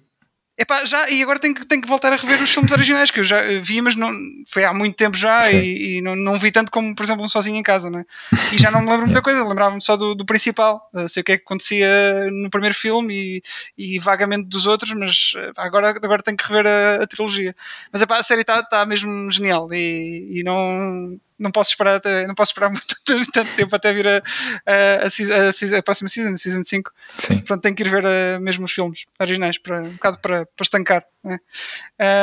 Epá, 0.60 0.84
já, 0.84 1.08
e 1.08 1.22
agora 1.22 1.38
tenho 1.38 1.54
que, 1.54 1.64
tenho 1.64 1.80
que 1.80 1.88
voltar 1.88 2.12
a 2.12 2.16
rever 2.16 2.42
os 2.42 2.52
filmes 2.52 2.70
originais, 2.70 3.10
que 3.10 3.18
eu 3.18 3.24
já 3.24 3.40
vi, 3.62 3.80
mas 3.80 3.96
não, 3.96 4.12
foi 4.46 4.62
há 4.62 4.74
muito 4.74 4.94
tempo 4.94 5.16
já 5.16 5.50
e, 5.50 5.96
e, 5.96 6.02
não, 6.02 6.14
não 6.14 6.38
vi 6.38 6.52
tanto 6.52 6.70
como, 6.70 6.94
por 6.94 7.02
exemplo, 7.02 7.24
um 7.24 7.28
sozinho 7.30 7.56
em 7.56 7.62
casa, 7.62 7.88
né? 7.88 8.04
E 8.52 8.58
já 8.58 8.70
não 8.70 8.82
me 8.82 8.90
lembro 8.90 9.06
muita 9.08 9.22
coisa, 9.22 9.42
lembrava-me 9.42 9.80
só 9.80 9.96
do, 9.96 10.14
do 10.14 10.26
principal, 10.26 10.86
sei 11.08 11.22
o 11.22 11.24
que 11.24 11.32
é 11.32 11.38
que 11.38 11.44
acontecia 11.44 11.88
no 12.30 12.50
primeiro 12.50 12.74
filme 12.74 13.42
e, 13.78 13.94
e 13.94 13.98
vagamente 13.98 14.48
dos 14.48 14.66
outros, 14.66 14.92
mas 14.92 15.32
agora, 15.56 15.88
agora 15.88 16.22
tenho 16.22 16.36
que 16.36 16.46
rever 16.46 16.66
a, 16.66 17.04
a 17.04 17.06
trilogia. 17.06 17.56
Mas 17.90 18.02
epá, 18.02 18.18
a 18.18 18.22
série 18.22 18.42
está 18.42 18.62
tá 18.62 18.84
mesmo 18.84 19.30
genial 19.30 19.72
e, 19.72 20.40
e 20.40 20.42
não 20.42 21.18
não 21.40 21.50
posso 21.50 21.70
esperar 21.70 21.96
até, 21.96 22.26
não 22.26 22.34
posso 22.34 22.50
esperar 22.50 22.68
muito, 22.70 22.94
tanto 23.32 23.56
tempo 23.56 23.74
até 23.74 23.92
vir 23.92 24.06
a, 24.06 24.22
a, 24.66 25.06
a, 25.06 25.78
a, 25.78 25.82
próxima 25.82 26.08
season, 26.08 26.34
a 26.34 26.36
season 26.36 26.62
5. 26.64 26.92
Sim. 27.18 27.38
Portanto, 27.38 27.62
tenho 27.62 27.74
que 27.74 27.82
ir 27.82 27.88
ver 27.88 28.04
uh, 28.04 28.40
mesmo 28.40 28.66
os 28.66 28.72
filmes 28.72 29.06
originais 29.18 29.58
para 29.58 29.80
um 29.80 29.90
bocado 29.90 30.18
para, 30.18 30.44
para 30.44 30.62
estancar. 30.62 31.04
Né? 31.24 31.38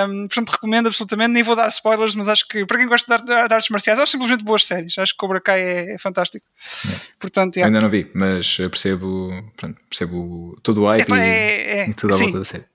Um, 0.08 0.28
portanto, 0.28 0.50
recomendo 0.52 0.88
absolutamente. 0.88 1.32
Nem 1.32 1.44
vou 1.44 1.56
dar 1.56 1.68
spoilers, 1.70 2.16
mas 2.16 2.30
acho 2.30 2.48
que 2.48 2.66
para 2.66 2.78
quem 2.78 2.88
gosta 2.88 3.18
de, 3.18 3.24
de, 3.24 3.48
de 3.48 3.54
artes 3.54 3.70
marciais, 3.70 4.00
acho 4.00 4.12
simplesmente 4.12 4.44
boas 4.44 4.64
séries. 4.64 4.98
Acho 4.98 5.14
que 5.14 5.18
Cobra 5.18 5.42
Kai 5.42 5.62
é, 5.62 5.94
é 5.94 5.98
fantástico. 5.98 6.46
É. 6.88 6.96
Portanto, 7.20 7.58
yeah. 7.58 7.74
Ainda 7.74 7.84
não 7.84 7.92
vi, 7.92 8.10
mas 8.14 8.58
percebo, 8.58 9.52
pronto, 9.58 9.80
percebo 9.90 10.60
todo 10.62 10.84
o 10.84 10.88
hype 10.88 11.10
e, 11.10 11.20
é, 11.20 11.80
é, 11.80 11.90
e 11.90 11.94
tudo 11.94 12.14
à 12.14 12.18
volta 12.18 12.40
da 12.40 12.46
série. 12.46 12.66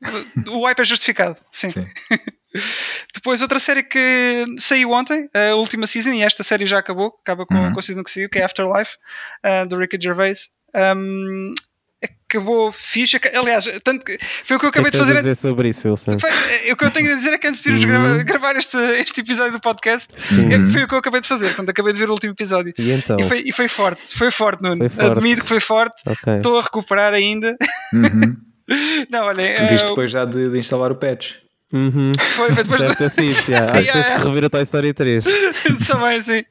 O 0.49 0.65
hype 0.67 0.81
é 0.81 0.85
justificado, 0.85 1.37
sim. 1.53 1.69
sim. 1.69 1.87
Depois, 3.15 3.43
outra 3.43 3.59
série 3.59 3.83
que 3.83 4.45
saiu 4.59 4.91
ontem, 4.91 5.29
a 5.35 5.55
última 5.55 5.87
season, 5.87 6.13
e 6.13 6.23
esta 6.23 6.43
série 6.43 6.67
já 6.67 6.79
acabou, 6.79 7.15
acaba 7.23 7.47
com, 7.47 7.55
uhum. 7.55 7.73
com 7.73 7.79
a 7.79 7.83
season 7.83 8.03
que 8.03 8.11
saiu, 8.11 8.29
que 8.29 8.39
é 8.39 8.45
Afterlife, 8.45 8.97
uh, 9.45 9.67
do 9.67 9.77
Ricky 9.77 9.99
Gervais. 10.01 10.51
Um, 10.75 11.55
acabou 12.03 12.73
fixe. 12.73 13.21
Aliás, 13.35 13.65
tanto 13.85 14.05
que 14.05 14.19
foi 14.45 14.57
o 14.57 14.61
que 14.61 14.67
eu 14.67 14.71
acabei 14.71 14.91
que 14.91 14.97
de 14.97 15.05
fazer. 15.05 15.17
dizer 15.19 15.35
sobre 15.37 15.69
isso, 15.69 15.89
Wilson? 15.89 16.19
Foi, 16.19 16.31
o 16.73 16.77
que 16.77 16.85
eu 16.85 16.91
tenho 16.91 17.13
a 17.13 17.17
dizer 17.17 17.33
é 17.33 17.39
que 17.39 17.47
antes 17.47 17.63
de 17.63 17.71
irmos 17.71 17.85
uhum. 17.85 18.25
gravar 18.25 18.57
este, 18.57 18.77
este 18.99 19.21
episódio 19.21 19.53
do 19.53 19.61
podcast, 19.61 20.09
é, 20.13 20.73
foi 20.73 20.85
o 20.85 20.89
que 20.89 20.95
eu 20.95 20.99
acabei 20.99 21.21
de 21.21 21.29
fazer. 21.29 21.47
Portanto, 21.47 21.69
acabei 21.71 21.93
de 21.93 21.99
ver 21.99 22.09
o 22.09 22.13
último 22.13 22.33
episódio. 22.33 22.75
E, 22.77 22.91
então? 22.91 23.19
e, 23.21 23.23
foi, 23.23 23.43
e 23.47 23.53
foi 23.53 23.69
forte, 23.69 24.03
foi 24.17 24.31
forte, 24.31 24.63
Nuno. 24.63 24.79
Foi 24.79 24.89
forte. 24.89 25.19
Admito 25.19 25.43
que 25.43 25.49
foi 25.49 25.61
forte. 25.61 26.03
Okay. 26.07 26.37
Estou 26.37 26.59
a 26.59 26.63
recuperar 26.63 27.13
ainda. 27.13 27.57
Uhum. 27.93 28.37
Não, 29.11 29.25
olha. 29.25 29.67
Viste 29.69 29.87
uh, 29.87 29.89
depois 29.91 30.11
já 30.11 30.25
de, 30.25 30.51
de 30.51 30.59
instalar 30.59 30.91
o 30.91 30.97
patch. 30.97 31.42
Uhum. 31.73 32.13
Foi, 32.19 32.53
foi 32.53 32.65
depois 32.65 32.83
Deve 32.83 32.97
ter 32.97 33.09
sido, 33.09 33.51
yeah. 33.51 33.73
Acho 33.79 33.87
que 33.89 33.93
tens 33.95 34.11
que 34.11 34.19
rever 34.19 34.45
a 34.45 34.51
Toy 34.51 34.63
Story 34.63 34.93
3. 34.93 35.25
Também, 35.89 36.21
sim. 36.21 36.45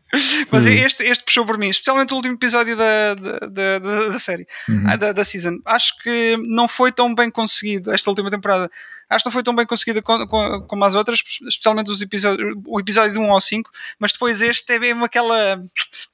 Mas 0.49 0.65
uhum. 0.65 0.71
este, 0.71 1.03
este 1.03 1.23
puxou 1.23 1.45
por 1.45 1.59
mim, 1.59 1.69
especialmente 1.69 2.11
o 2.13 2.15
último 2.15 2.35
episódio 2.35 2.75
da, 2.75 3.13
da, 3.13 3.79
da, 3.79 4.07
da 4.09 4.19
série, 4.19 4.47
uhum. 4.67 4.83
Ah, 4.87 4.95
da, 4.95 5.11
da 5.11 5.23
season. 5.23 5.59
Acho 5.65 5.97
que 6.01 6.37
não 6.47 6.67
foi 6.67 6.91
tão 6.91 7.13
bem 7.13 7.29
conseguido 7.29 7.93
esta 7.93 8.09
última 8.09 8.31
temporada. 8.31 8.69
Acho 9.11 9.23
que 9.23 9.27
não 9.27 9.33
foi 9.33 9.43
tão 9.43 9.53
bem 9.53 9.65
conseguida 9.65 10.01
como, 10.01 10.85
as 10.85 10.95
outras, 10.95 11.21
especialmente 11.47 11.91
os 11.91 12.01
episódios, 12.01 12.55
o 12.65 12.79
episódio 12.79 13.13
de 13.13 13.19
1 13.19 13.31
ao 13.31 13.41
5. 13.41 13.69
Mas 13.99 14.13
depois 14.13 14.39
este 14.39 14.73
é 14.73 14.79
mesmo 14.79 15.03
aquela 15.03 15.61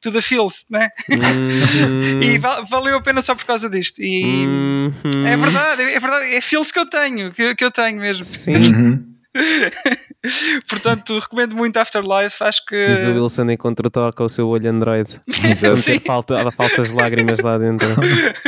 to 0.01 0.11
the 0.11 0.21
feels, 0.21 0.65
né? 0.69 0.89
Uhum. 1.09 2.21
e 2.23 2.37
valeu 2.37 2.97
a 2.97 3.01
pena 3.01 3.21
só 3.21 3.35
por 3.35 3.45
causa 3.45 3.69
disto. 3.69 4.01
E 4.01 4.45
uhum. 4.45 5.27
é 5.27 5.37
verdade, 5.37 5.81
é 5.83 5.99
verdade, 5.99 6.35
é 6.35 6.41
feels 6.41 6.71
que 6.71 6.79
eu 6.79 6.89
tenho, 6.89 7.31
que, 7.31 7.55
que 7.55 7.63
eu 7.63 7.71
tenho 7.71 7.99
mesmo. 7.99 8.23
Sim. 8.23 9.06
Portanto, 10.67 11.19
recomendo 11.19 11.55
muito 11.55 11.77
Afterlife. 11.77 12.43
Acho 12.43 12.65
que. 12.65 12.87
Diz 12.87 13.03
o 13.03 13.21
Wilson 13.21 13.51
enquanto 13.51 13.89
toca 13.89 14.23
o 14.23 14.29
seu 14.29 14.47
olho 14.47 14.69
Android. 14.69 15.09
Ter 15.85 15.99
falta, 16.01 16.51
falsas 16.51 16.91
lágrimas 16.91 17.39
lá 17.39 17.57
dentro. 17.57 17.87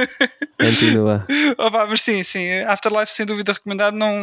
Continua. 0.59 1.25
Opa, 1.57 1.87
mas 1.87 2.01
sim, 2.01 2.23
sim. 2.23 2.51
Afterlife, 2.67 3.13
sem 3.13 3.25
dúvida, 3.25 3.53
recomendado. 3.53 3.95
Não... 3.95 4.13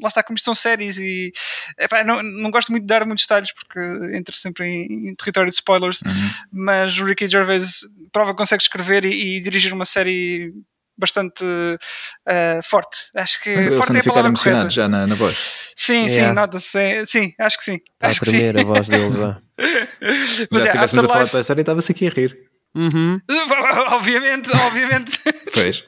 Lá 0.00 0.08
está, 0.08 0.22
como 0.22 0.36
isto 0.36 0.44
são 0.44 0.54
séries 0.54 0.98
e. 0.98 1.32
Epá, 1.78 2.04
não, 2.04 2.22
não 2.22 2.50
gosto 2.50 2.70
muito 2.70 2.82
de 2.82 2.88
dar 2.88 3.04
muitos 3.04 3.24
detalhes 3.24 3.52
porque 3.52 3.78
entro 4.16 4.34
sempre 4.36 4.66
em, 4.66 5.10
em 5.10 5.14
território 5.14 5.50
de 5.50 5.56
spoilers. 5.56 6.00
Uhum. 6.02 6.30
Mas 6.52 6.98
o 6.98 7.04
Ricky 7.04 7.28
Gervais 7.28 7.80
prova 8.12 8.32
que 8.32 8.38
consegue 8.38 8.62
escrever 8.62 9.04
e, 9.04 9.36
e 9.36 9.40
dirigir 9.40 9.72
uma 9.72 9.84
série 9.84 10.52
bastante 10.98 11.44
uh, 11.44 12.62
forte. 12.62 12.98
Acho 13.14 13.42
que 13.42 13.50
Ele 13.50 13.76
forte 13.76 13.96
é 13.96 14.00
a 14.00 14.04
palavra 14.04 14.32
correta. 14.32 14.70
já 14.70 14.88
na, 14.88 15.06
na 15.06 15.14
voz. 15.14 15.72
Sim, 15.76 16.06
yeah. 16.06 16.28
sim, 16.28 16.34
nota-se. 16.34 17.06
Sim, 17.06 17.34
acho 17.38 17.58
que 17.58 17.64
sim. 17.64 17.80
A 18.00 18.08
acho 18.08 18.20
primeira 18.20 18.58
que 18.58 18.60
sim. 18.60 18.66
voz 18.66 18.88
dele 18.88 19.10
já. 19.18 19.42
Já 19.58 20.08
é, 20.08 20.26
se 20.26 20.64
estivéssemos 20.64 21.04
a 21.04 21.08
falar 21.08 21.26
da 21.26 21.42
série, 21.42 21.60
estava-se 21.60 21.92
aqui 21.92 22.06
a 22.06 22.10
rir. 22.10 22.36
Uhum. 22.74 23.20
obviamente, 23.92 24.50
obviamente. 24.54 25.20
pois. 25.52 25.84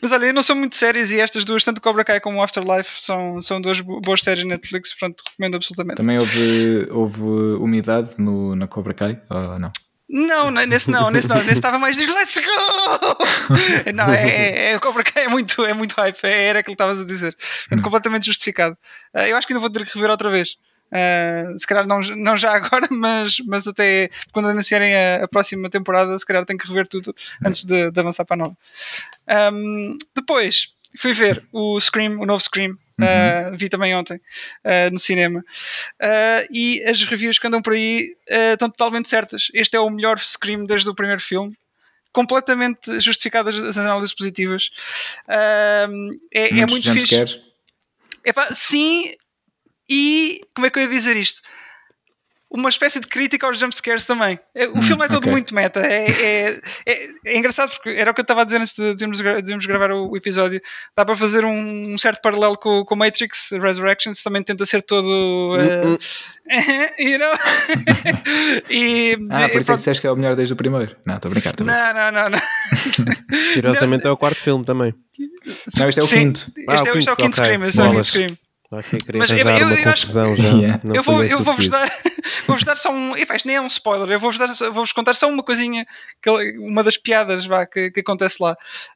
Mas 0.00 0.10
olha, 0.10 0.26
eu 0.26 0.34
não 0.34 0.42
sou 0.42 0.56
muito 0.56 0.74
sérias 0.74 1.10
e 1.12 1.20
estas 1.20 1.44
duas, 1.44 1.62
tanto 1.62 1.80
Cobra 1.80 2.04
Kai 2.04 2.20
como 2.20 2.42
Afterlife, 2.42 3.00
são, 3.00 3.40
são 3.40 3.60
duas 3.60 3.80
boas 3.80 4.20
séries 4.20 4.44
Netflix, 4.44 4.92
portanto 4.92 5.22
recomendo 5.28 5.56
absolutamente. 5.56 5.96
Também 5.96 6.18
houve, 6.18 6.88
houve 6.90 7.22
umidade 7.22 8.14
no, 8.18 8.56
na 8.56 8.66
Cobra 8.66 8.92
Kai? 8.92 9.20
Ou 9.30 9.58
não? 9.58 9.70
Não, 10.08 10.50
nesse 10.50 10.90
não, 10.90 11.10
nesse 11.10 11.28
não, 11.28 11.36
nesse 11.36 11.52
estava 11.52 11.78
mais 11.78 11.96
de 11.96 12.04
let's 12.06 12.36
go! 12.38 13.92
Não, 13.94 14.12
é, 14.12 14.28
é, 14.28 14.72
é, 14.74 14.80
é 15.16 15.28
muito, 15.28 15.64
é 15.64 15.72
muito 15.72 15.94
hype, 15.94 16.24
é, 16.24 16.44
era 16.48 16.58
aquilo 16.58 16.76
que 16.76 16.82
estavas 16.82 17.00
a 17.00 17.04
dizer. 17.04 17.36
É 17.70 17.74
hum. 17.74 17.82
completamente 17.82 18.26
justificado. 18.26 18.76
Uh, 19.14 19.20
eu 19.20 19.36
acho 19.36 19.46
que 19.46 19.52
ainda 19.52 19.60
vou 19.60 19.70
ter 19.70 19.86
que 19.86 19.94
rever 19.94 20.10
outra 20.10 20.28
vez. 20.28 20.56
Uh, 20.92 21.58
se 21.58 21.66
calhar 21.66 21.86
não, 21.86 22.00
não 22.16 22.36
já 22.36 22.52
agora, 22.52 22.86
mas, 22.92 23.38
mas 23.46 23.66
até 23.66 24.10
quando 24.32 24.48
anunciarem 24.48 24.94
a, 24.94 25.24
a 25.24 25.28
próxima 25.28 25.70
temporada, 25.70 26.18
se 26.18 26.26
calhar 26.26 26.44
tenho 26.44 26.58
que 26.58 26.68
rever 26.68 26.86
tudo 26.86 27.14
antes 27.44 27.64
de, 27.64 27.90
de 27.90 28.00
avançar 28.00 28.26
para 28.26 28.42
a 28.42 28.44
nova. 28.44 28.56
Um, 29.52 29.96
depois 30.14 30.74
fui 30.98 31.14
ver 31.14 31.42
o 31.52 31.80
Scream, 31.80 32.20
o 32.20 32.26
novo 32.26 32.42
Scream, 32.42 32.76
Uhum. 33.02 33.54
Uh, 33.54 33.56
vi 33.56 33.68
também 33.68 33.94
ontem 33.94 34.16
uh, 34.16 34.90
no 34.92 34.98
cinema. 34.98 35.40
Uh, 35.40 36.46
e 36.50 36.82
as 36.84 37.02
reviews 37.02 37.38
que 37.38 37.46
andam 37.46 37.62
por 37.62 37.72
aí 37.72 38.16
estão 38.52 38.70
totalmente 38.70 39.08
certas. 39.08 39.48
Este 39.52 39.76
é 39.76 39.80
o 39.80 39.90
melhor 39.90 40.18
Scream 40.18 40.64
desde 40.64 40.88
o 40.88 40.94
primeiro 40.94 41.20
filme. 41.20 41.56
Completamente 42.12 43.00
justificadas 43.00 43.56
as 43.56 43.78
análises 43.78 44.14
positivas. 44.14 44.70
é, 45.28 46.60
é 46.60 46.66
muito 46.66 46.92
fixe. 46.92 47.40
Epá, 48.24 48.52
sim, 48.52 49.16
e 49.88 50.40
como 50.54 50.66
é 50.66 50.70
que 50.70 50.78
eu 50.78 50.82
ia 50.84 50.88
dizer 50.88 51.16
isto? 51.16 51.42
Uma 52.52 52.68
espécie 52.68 53.00
de 53.00 53.06
crítica 53.06 53.46
aos 53.46 53.58
jumpscares 53.58 54.04
também. 54.04 54.38
É, 54.54 54.66
o 54.66 54.76
hum, 54.76 54.82
filme 54.82 55.04
é 55.04 55.08
todo 55.08 55.18
okay. 55.18 55.32
muito 55.32 55.54
meta. 55.54 55.80
É, 55.80 56.10
é, 56.10 56.60
é, 56.86 57.08
é, 57.24 57.38
engraçado 57.38 57.70
porque 57.70 57.88
era 57.88 58.10
o 58.10 58.14
que 58.14 58.20
eu 58.20 58.24
estava 58.24 58.42
a 58.42 58.44
dizer 58.44 58.58
antes 58.58 58.74
de 58.74 59.02
irmos, 59.02 59.66
gravar 59.66 59.92
o 59.92 60.14
episódio. 60.16 60.60
Dá 60.94 61.04
para 61.04 61.16
fazer 61.16 61.46
um, 61.46 61.94
um 61.94 61.96
certo 61.96 62.20
paralelo 62.20 62.58
com, 62.58 62.84
com 62.84 62.94
Matrix 62.94 63.50
Resurrections, 63.52 64.22
também 64.22 64.42
tenta 64.42 64.66
ser 64.66 64.82
todo. 64.82 65.56
Uh, 65.56 65.98
you 67.02 67.18
know? 67.18 67.32
e, 68.68 69.16
ah, 69.30 69.48
por 69.48 69.60
isso 69.60 69.72
é 69.72 69.74
que 69.74 69.78
disseste 69.78 70.00
que 70.02 70.06
é 70.06 70.10
o 70.10 70.16
melhor 70.16 70.36
desde 70.36 70.52
o 70.52 70.56
primeiro. 70.56 70.94
Não, 71.06 71.16
estou 71.16 71.30
a 71.30 71.32
brincar. 71.32 71.54
Tô 71.54 71.64
não, 71.64 71.94
não, 71.94 72.12
não, 72.12 72.30
não. 72.30 72.38
Curiosamente 73.54 74.06
é 74.06 74.10
o 74.10 74.16
quarto 74.16 74.38
filme 74.38 74.64
também. 74.64 74.94
Não, 75.78 75.88
este 75.88 76.00
é 76.00 76.02
o 76.02 76.06
Sim, 76.06 76.18
quinto. 76.18 76.52
Este, 76.56 76.64
ah, 76.68 76.74
é, 76.74 76.92
o 76.92 76.98
este 76.98 77.08
é 77.08 77.12
o 77.12 77.16
quinto 77.16 77.40
okay. 77.40 77.66
Este 77.66 77.80
é 77.80 77.84
o 77.84 78.02
quinto 78.02 78.41
Mas 79.18 79.30
eu, 79.30 79.36
eu, 79.36 79.66
uma 79.66 79.76
confusão 79.76 80.34
já. 80.34 80.48
Yeah. 80.48 80.80
Eu 80.94 81.02
vou, 81.02 81.22
eu 81.22 81.42
vou-vos 81.42 81.68
dar, 81.68 81.92
vou 82.46 82.64
dar 82.64 82.76
só 82.78 82.90
um. 82.90 83.14
Epa, 83.14 83.36
isto 83.36 83.46
nem 83.46 83.56
é 83.56 83.60
um 83.60 83.66
spoiler, 83.66 84.08
eu 84.08 84.18
vou-vos, 84.18 84.38
dar, 84.38 84.48
vou-vos 84.72 84.92
contar 84.92 85.14
só 85.14 85.28
uma 85.28 85.42
coisinha, 85.42 85.86
que, 86.22 86.30
uma 86.58 86.82
das 86.82 86.96
piadas 86.96 87.44
vá, 87.44 87.66
que, 87.66 87.90
que 87.90 88.00
acontece 88.00 88.38
lá. 88.40 88.52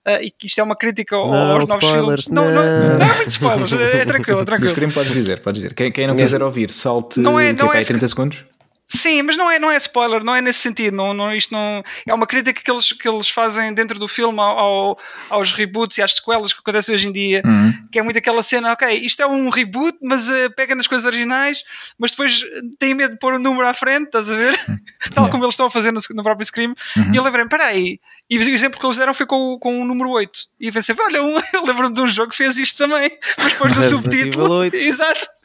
Uh, 0.07 0.23
e 0.23 0.31
que 0.31 0.47
isto 0.47 0.59
é 0.61 0.65
uma 0.65 0.75
crítica 0.75 1.15
não, 1.15 1.53
aos 1.53 1.69
novos 1.69 1.91
filmes. 1.91 2.29
Não, 2.29 2.45
não, 2.47 2.55
não, 2.55 2.99
não 2.99 3.07
é 3.07 3.17
muito 3.17 3.29
spoilers, 3.29 3.73
é, 3.75 3.99
é 3.99 4.05
tranquilo, 4.07 4.41
é 4.41 4.45
tranquilo. 4.47 4.71
Scream 4.71 4.91
podes 4.91 5.13
dizer, 5.13 5.41
podes 5.41 5.63
dizer. 5.63 5.75
Quem, 5.75 5.93
quem 5.93 6.07
não 6.07 6.17
quiser 6.17 6.43
ouvir, 6.43 6.71
salte 6.71 7.21
não 7.21 7.39
é, 7.39 7.53
não 7.53 7.71
é, 7.71 7.83
é 7.83 7.85
30 7.85 8.09
segundos. 8.09 8.45
Sim, 8.89 9.23
mas 9.23 9.37
não 9.37 9.51
é, 9.51 9.59
não 9.59 9.71
é 9.71 9.77
spoiler, 9.79 10.23
não 10.23 10.35
é 10.35 10.41
nesse 10.41 10.61
sentido. 10.61 10.95
Não, 10.97 11.13
não, 11.13 11.35
isto 11.35 11.53
não, 11.53 11.83
é 12.07 12.15
uma 12.15 12.27
crítica 12.27 12.63
que 12.63 12.71
eles, 12.71 12.93
que 12.93 13.09
eles 13.09 13.29
fazem 13.29 13.75
dentro 13.75 13.99
do 13.99 14.07
filme 14.07 14.39
ao, 14.39 14.97
aos 15.29 15.53
reboots 15.53 15.99
e 15.99 16.03
às 16.03 16.13
sequelas 16.13 16.53
que 16.53 16.61
acontecem 16.61 16.95
hoje 16.95 17.09
em 17.09 17.13
dia. 17.13 17.43
Uhum. 17.45 17.73
Que 17.91 17.99
é 17.99 18.03
muito 18.03 18.19
aquela 18.19 18.43
cena, 18.45 18.73
ok, 18.73 18.89
isto 18.99 19.21
é 19.21 19.27
um 19.27 19.49
reboot, 19.49 19.99
mas 20.01 20.29
uh, 20.29 20.51
pega 20.55 20.77
nas 20.77 20.87
coisas 20.87 21.05
originais, 21.05 21.65
mas 21.99 22.13
depois 22.13 22.43
tem 22.79 22.95
medo 22.95 23.13
de 23.13 23.19
pôr 23.19 23.35
o 23.35 23.37
um 23.37 23.41
número 23.41 23.67
à 23.67 23.75
frente, 23.75 24.07
estás 24.07 24.31
a 24.31 24.37
ver? 24.37 24.55
Tal 25.13 25.25
yeah. 25.25 25.31
como 25.31 25.45
eles 25.45 25.55
estão 25.55 25.67
a 25.67 25.71
fazer 25.71 25.91
no, 25.93 26.01
no 26.11 26.23
próprio 26.23 26.47
Scream. 26.47 26.75
Uhum. 26.97 27.13
E 27.13 27.17
eu 27.17 27.25
lembrei-me, 27.25 27.51
peraí, 27.51 28.01
e 28.31 28.39
o 28.39 28.43
exemplo 28.43 28.79
que 28.79 28.87
eles 28.87 28.97
deram 28.97 29.15
foi 29.15 29.27
com, 29.27 29.59
com 29.59 29.83
o 29.83 29.85
número 29.85 30.11
8. 30.11 30.41
E 30.61 30.69
eu 30.69 30.73
pensei, 30.73 30.95
olha, 30.99 31.23
um, 31.23 31.37
eu 31.53 31.65
lembro-me 31.65 31.93
de 31.93 32.01
um 32.01 32.09
jogo 32.09 32.31
que 32.31 32.37
fez 32.37 32.57
isto 32.57 32.79
também, 32.79 33.11
mas 33.39 33.53
depois 33.53 33.75
no 33.75 33.83
subtítulo. 33.83 34.65
Exato 34.73 35.36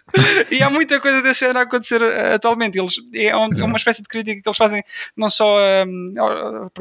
e 0.51 0.61
há 0.61 0.69
muita 0.69 0.99
coisa 0.99 1.21
desse 1.21 1.41
género 1.41 1.59
a 1.59 1.61
acontecer 1.63 2.01
uh, 2.01 2.35
atualmente. 2.35 2.77
Eles, 2.77 2.95
é, 3.13 3.35
um, 3.35 3.53
é, 3.53 3.63
uma 3.63 3.77
espécie 3.77 4.01
de 4.01 4.07
crítica 4.07 4.41
que 4.41 4.47
eles 4.47 4.57
fazem 4.57 4.83
não 5.15 5.29
só 5.29 5.57
um, 5.85 6.09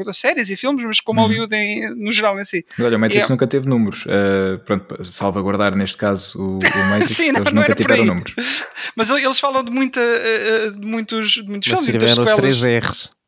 a, 0.07 0.13
séries 0.13 0.49
e 0.49 0.55
filmes, 0.55 0.83
mas 0.83 0.99
como 0.99 1.21
uhum. 1.21 1.27
Hollywood 1.27 1.55
em, 1.55 1.89
no 1.95 2.11
geral 2.11 2.39
em 2.39 2.45
si. 2.45 2.65
Olha, 2.79 2.97
o 2.97 2.99
Matrix 2.99 3.29
é... 3.29 3.33
nunca 3.33 3.47
teve 3.47 3.67
números. 3.67 4.05
Uh, 4.05 4.59
pronto, 4.65 5.03
salvaguardar 5.03 5.75
neste 5.75 5.97
caso 5.97 6.39
o, 6.39 6.57
o 6.57 6.59
Matrix, 6.89 7.15
Sim, 7.15 7.31
não, 7.31 7.41
eles 7.41 7.53
não 7.53 7.61
nunca 7.61 7.75
tiveram 7.75 8.05
números. 8.05 8.35
Mas 8.95 9.09
eles 9.09 9.39
falam 9.39 9.63
de, 9.63 9.71
muita, 9.71 10.01
uh, 10.01 10.71
de 10.71 10.85
muitos, 10.85 11.31
de 11.31 11.43
muitos 11.43 11.71
mas 11.71 11.79
filmes, 11.79 11.89
muitas 11.89 12.09
sequelas. 12.09 12.33
os 12.33 12.61
três 12.61 12.83
R's. 12.83 13.20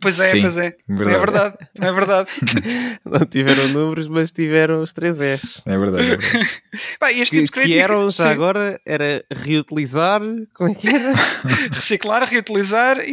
Pois, 0.00 0.20
é, 0.20 0.26
Sim, 0.28 0.40
pois 0.42 0.56
é. 0.58 0.76
Não 0.88 0.96
verdade. 0.96 1.16
é 1.16 1.18
verdade. 1.20 1.56
Não 1.78 1.88
é 1.88 1.92
verdade. 1.92 2.30
Não 3.04 3.26
tiveram 3.26 3.68
números, 3.68 4.08
mas 4.08 4.32
tiveram 4.32 4.82
os 4.82 4.92
três 4.92 5.20
R's. 5.20 5.62
É 5.66 5.78
verdade. 5.78 6.04
É 6.12 6.16
verdade. 6.16 6.62
Pá, 6.98 7.12
este 7.12 7.30
Que, 7.30 7.42
tipo 7.42 7.46
de 7.46 7.52
que 7.52 7.60
crítica- 7.60 7.82
eram 7.84 8.10
já 8.10 8.24
sim, 8.24 8.30
agora 8.30 8.80
era 8.86 9.24
reutilizar, 9.34 10.20
como 10.54 10.70
é 10.70 10.74
que 10.74 10.88
era? 10.88 11.12
reciclar, 11.72 12.24
reutilizar 12.28 12.98
e. 13.00 13.12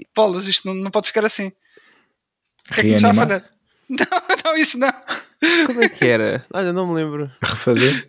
E 0.00 0.06
Bolas, 0.14 0.46
isto 0.46 0.66
não, 0.68 0.74
não 0.74 0.90
pode 0.90 1.06
ficar 1.08 1.24
assim. 1.24 1.52
O 2.70 2.74
que 2.74 2.80
é 2.80 2.82
que 2.84 2.94
a 2.94 3.12
falhar? 3.14 3.44
Não, 3.88 3.96
não, 4.44 4.56
isso 4.56 4.78
não. 4.78 4.92
como 5.66 5.82
é 5.82 5.88
que 5.88 6.06
era? 6.06 6.42
Olha, 6.52 6.72
não 6.72 6.86
me 6.92 6.98
lembro. 6.98 7.30
Refazer. 7.42 8.08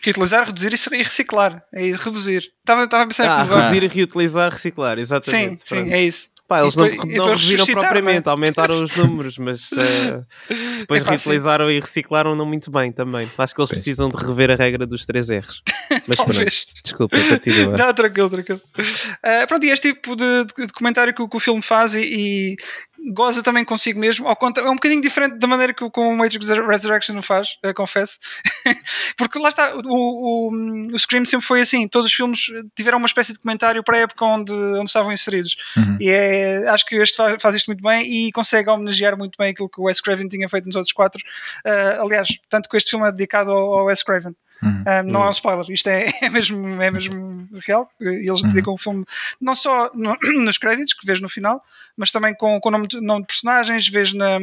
Reutilizar, 0.00 0.46
reduzir 0.46 0.72
e 0.92 1.02
reciclar. 1.02 1.64
É 1.72 1.80
reduzir. 1.92 2.52
Estava, 2.60 2.84
estava 2.84 3.02
a 3.04 3.06
pensar 3.06 3.26
Ah, 3.26 3.42
reduzir, 3.42 3.84
reutilizar, 3.86 4.52
reciclar, 4.52 4.96
Sim, 4.96 5.00
exatamente. 5.00 5.60
sim, 5.66 5.74
pronto. 5.74 5.90
é 5.92 6.02
isso. 6.02 6.28
Pá, 6.46 6.60
eles 6.60 6.76
não, 6.76 6.86
e 6.86 6.96
não 6.96 7.26
reduziram 7.28 7.64
ressuscitar, 7.64 7.74
propriamente, 7.84 8.26
não 8.26 8.32
é? 8.32 8.34
aumentaram 8.34 8.82
os 8.82 8.94
números, 8.96 9.38
mas 9.38 9.70
eh, 9.72 10.22
depois 10.80 11.02
sim. 11.02 11.08
reutilizaram 11.08 11.70
e 11.70 11.80
reciclaram 11.80 12.34
não 12.36 12.44
muito 12.44 12.70
bem 12.70 12.92
também. 12.92 13.28
Acho 13.38 13.54
que 13.54 13.60
eles 13.60 13.68
Sim. 13.70 13.74
precisam 13.74 14.08
de 14.10 14.16
rever 14.22 14.50
a 14.50 14.54
regra 14.54 14.86
dos 14.86 15.06
3 15.06 15.30
R's. 15.30 15.62
Mas 16.06 16.16
pronto, 16.16 16.44
desculpa, 16.82 17.16
continua. 17.28 17.76
Não, 17.76 17.94
tranquilo, 17.94 18.28
tranquilo. 18.30 18.60
Ah, 19.22 19.46
pronto, 19.46 19.64
e 19.64 19.70
este 19.70 19.92
tipo 19.94 20.14
de, 20.16 20.44
de- 20.44 20.66
de 20.66 20.72
comentário 20.72 21.14
que, 21.14 21.22
o- 21.22 21.28
que 21.28 21.36
o 21.36 21.40
filme 21.40 21.62
faz 21.62 21.94
e, 21.94 22.00
e 22.02 22.56
goza 23.12 23.42
também 23.42 23.64
consigo 23.64 23.98
mesmo, 24.00 24.26
ao 24.28 24.36
contra, 24.36 24.64
é 24.64 24.70
um 24.70 24.74
bocadinho 24.74 25.00
diferente 25.02 25.38
da 25.38 25.46
maneira 25.46 25.74
que, 25.74 25.84
o- 25.84 25.90
Matrix 26.16 26.48
Resurrection 26.48 27.18
o 27.18 27.22
faz, 27.22 27.48
confesso. 27.74 28.18
Porque 29.16 29.38
lá 29.38 29.48
está, 29.48 29.74
o, 29.74 29.80
o, 30.50 30.92
o 30.92 30.98
Scream 30.98 31.24
sempre 31.24 31.46
foi 31.46 31.60
assim, 31.60 31.86
todos 31.88 32.08
os 32.10 32.14
filmes 32.14 32.46
tiveram 32.74 32.98
uma 32.98 33.06
espécie 33.06 33.32
de 33.32 33.38
comentário 33.38 33.82
para 33.82 33.98
a 33.98 34.00
época 34.00 34.24
onde, 34.24 34.52
onde 34.52 34.84
estavam 34.88 35.12
inseridos. 35.12 35.56
Uhum. 35.76 35.98
E 36.00 36.08
é, 36.08 36.68
acho 36.68 36.86
que 36.86 36.96
este 36.96 37.16
faz, 37.16 37.40
faz 37.40 37.54
isto 37.54 37.66
muito 37.66 37.82
bem 37.82 38.02
e 38.10 38.32
consegue 38.32 38.70
homenagear 38.70 39.16
muito 39.16 39.36
bem 39.38 39.50
aquilo 39.50 39.68
que 39.68 39.80
o 39.80 39.84
Wes 39.84 40.00
Craven 40.00 40.28
tinha 40.28 40.48
feito 40.48 40.66
nos 40.66 40.76
outros 40.76 40.92
quatro. 40.92 41.22
Ah, 41.64 41.98
aliás, 42.00 42.28
tanto 42.48 42.68
que 42.68 42.76
este 42.76 42.90
filme 42.90 43.06
é 43.06 43.10
dedicado 43.12 43.50
ao, 43.52 43.78
ao 43.80 43.84
Wes 43.86 44.02
Craven. 44.02 44.34
Uhum. 44.62 44.82
Ah, 44.86 45.02
não 45.02 45.24
é 45.24 45.28
um 45.28 45.30
spoiler, 45.30 45.66
isto 45.70 45.88
é, 45.88 46.06
é, 46.22 46.28
mesmo, 46.30 46.80
é 46.82 46.90
mesmo 46.90 47.48
real. 47.66 47.90
Eles 48.00 48.42
dedicam 48.42 48.72
o 48.74 48.78
filme 48.78 49.04
não 49.40 49.54
só 49.54 49.90
no- 49.94 50.16
nos 50.42 50.58
créditos, 50.58 50.94
que 50.94 51.06
vês 51.06 51.20
no 51.20 51.28
final, 51.28 51.62
mas 51.96 52.10
também 52.10 52.34
com, 52.34 52.60
o 52.62 52.70
nome 52.70 52.86
de, 52.86 53.00
nome 53.00 53.22
de 53.22 53.26
personagens, 53.26 53.88
vês, 53.88 54.12
na, 54.12 54.38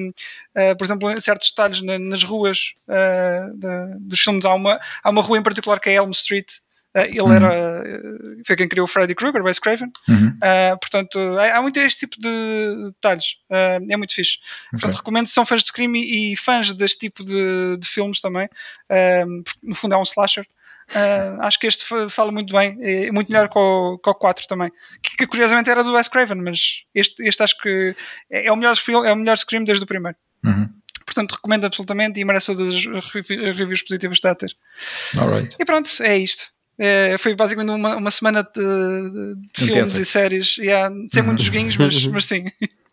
ah, 0.56 0.76
por 0.78 0.86
exemplo, 0.86 1.10
em 1.12 1.20
certos 1.22 1.50
detalhes 1.50 1.82
na- 1.82 2.00
nas 2.00 2.24
ruas 2.24 2.74
ah, 2.88 3.50
da- 3.56 3.96
dos 4.00 4.20
filmes. 4.20 4.46
Há 4.46 4.54
uma, 4.54 4.80
há 5.04 5.10
uma 5.10 5.22
rua 5.22 5.38
em 5.38 5.44
particular 5.44 5.80
que 5.80 5.90
é 5.90 5.94
Elm 5.96 6.12
Street. 6.12 6.52
Ah, 6.94 7.06
ele 7.06 7.22
Uhum. 7.22 7.32
era, 7.34 7.50
ah, 7.50 7.84
foi 8.46 8.56
quem 8.56 8.68
criou 8.68 8.84
o 8.86 8.88
Freddy 8.88 9.16
Krueger, 9.16 9.42
Wes 9.44 9.60
Craven. 9.60 9.90
Uhum. 10.10 10.28
Uh, 10.28 10.78
portanto, 10.80 11.18
há, 11.40 11.58
há 11.58 11.62
muito 11.62 11.80
este 11.80 12.00
tipo 12.02 12.20
de 12.22 12.92
detalhes. 12.92 13.38
É 13.50 13.96
muito 13.98 14.14
fixe. 14.14 14.38
Portanto, 14.72 14.90
Ok. 14.92 14.98
recomendo 14.98 15.28
se 15.28 15.34
são 15.34 15.46
fãs 15.46 15.62
de 15.64 15.70
Scream 15.70 15.96
e, 15.96 16.34
e 16.34 16.36
fãs 16.38 16.74
deste 16.74 17.00
tipo 17.00 17.24
de, 17.24 17.78
de 17.78 17.88
filmes 17.88 18.20
também. 18.22 18.50
Porque 19.44 19.60
no 19.64 19.76
fundo 19.76 19.96
é 19.96 19.98
um 19.98 20.04
slasher. 20.04 20.46
Uh, 20.94 21.42
acho 21.44 21.58
que 21.58 21.68
este 21.68 21.86
fa- 21.86 22.10
fala 22.10 22.34
muito 22.34 22.54
bem, 22.54 22.78
é 22.82 23.10
muito 23.14 23.32
melhor 23.32 23.48
que 23.48 23.58
o, 23.58 23.98
que 23.98 24.10
o 24.10 24.14
4 24.14 24.46
também. 24.46 24.70
Que, 25.02 25.16
que 25.16 25.28
curiosamente 25.28 25.70
era 25.70 25.84
do 25.86 25.94
Wes 25.94 26.10
Craven, 26.10 26.42
mas 26.42 26.82
este, 26.94 27.26
este 27.26 27.42
acho 27.44 27.58
que 27.60 27.96
é, 28.30 28.48
é 28.48 28.52
o 28.52 28.58
melhor 28.58 28.76
filme, 28.76 29.08
é 29.08 29.14
o 29.14 29.16
melhor 29.16 29.38
Scream 29.38 29.64
desde 29.64 29.84
o 29.86 29.88
primeiro. 29.88 30.18
Uhum. 30.44 30.68
Portanto, 31.06 31.32
recomendo 31.34 31.66
absolutamente 31.66 32.20
e 32.20 32.26
merece 32.26 32.48
todas 32.48 32.76
as 32.76 32.86
revi- 33.14 33.52
reviews 33.54 33.82
positivas 33.84 34.18
que 34.20 34.28
está 34.28 34.32
a 34.32 34.36
ter. 34.36 34.54
Alright. 35.18 35.56
E 35.60 35.64
pronto, 35.64 35.90
é 36.04 36.18
isto. 36.18 36.48
É, 36.80 37.16
foi 37.20 37.36
basicamente 37.36 37.70
uma, 37.72 37.96
uma 37.98 38.10
semana 38.12 38.42
de, 38.44 38.60
de 38.62 39.66
filmes 39.66 39.94
e 39.94 40.06
séries. 40.06 40.58
Yeah, 40.58 40.94
sem 41.14 41.22
muitos 41.24 41.46
joguinhos, 41.46 41.78
mas, 41.78 42.06
mas 42.08 42.26
sim. 42.26 42.46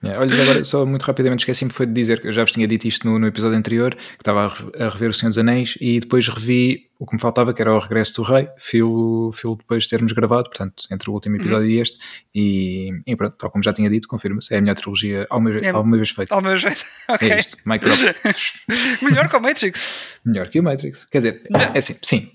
É, 0.04 0.16
olha, 0.16 0.42
agora, 0.42 0.62
só 0.62 0.86
muito 0.86 1.02
rapidamente 1.02 1.40
esqueci-me 1.40 1.72
foi 1.72 1.84
de 1.86 1.92
dizer 1.92 2.20
que 2.20 2.28
eu 2.28 2.32
já 2.32 2.42
vos 2.42 2.52
tinha 2.52 2.68
dito 2.68 2.86
isto 2.86 3.08
no, 3.08 3.18
no 3.18 3.26
episódio 3.26 3.56
anterior, 3.58 3.94
que 3.96 4.02
estava 4.20 4.44
a, 4.44 4.48
re- 4.48 4.84
a 4.84 4.88
rever 4.90 5.10
O 5.10 5.14
Senhor 5.14 5.30
dos 5.30 5.38
Anéis 5.38 5.76
e 5.80 5.98
depois 5.98 6.28
revi 6.28 6.86
o 7.00 7.06
que 7.06 7.14
me 7.14 7.20
faltava, 7.20 7.52
que 7.54 7.60
era 7.62 7.72
o 7.74 7.78
Regresso 7.78 8.14
do 8.14 8.22
Rei, 8.22 8.48
fio, 8.58 9.30
fio 9.32 9.56
depois 9.56 9.84
de 9.84 9.88
termos 9.88 10.12
gravado, 10.12 10.50
portanto, 10.50 10.84
entre 10.90 11.08
o 11.10 11.12
último 11.14 11.36
episódio 11.36 11.68
e 11.68 11.80
este, 11.80 11.98
e, 12.34 12.90
e 13.06 13.16
pronto, 13.16 13.36
tal 13.38 13.50
como 13.50 13.62
já 13.64 13.72
tinha 13.72 13.88
dito, 13.90 14.06
confirma-se, 14.06 14.52
é 14.54 14.58
a 14.58 14.60
minha 14.60 14.74
trilogia 14.74 15.26
alguma, 15.30 15.50
É- 15.58 15.68
alguma 15.70 15.96
vez 15.96 16.10
feita. 16.10 16.32
Ao 16.34 16.40
meu 16.42 16.56
jeito. 16.56 16.84
Ok. 17.08 17.30
É 17.32 17.38
isto, 17.40 17.56
Mike. 17.64 17.86
Melhor 19.02 19.28
que 19.28 19.36
o 19.36 19.40
Matrix. 19.40 19.94
Melhor 20.24 20.48
que 20.48 20.60
o 20.60 20.62
Matrix. 20.62 21.04
Quer 21.10 21.18
dizer, 21.18 21.42
é 21.74 21.78
assim, 21.78 21.96
sim. 22.02 22.30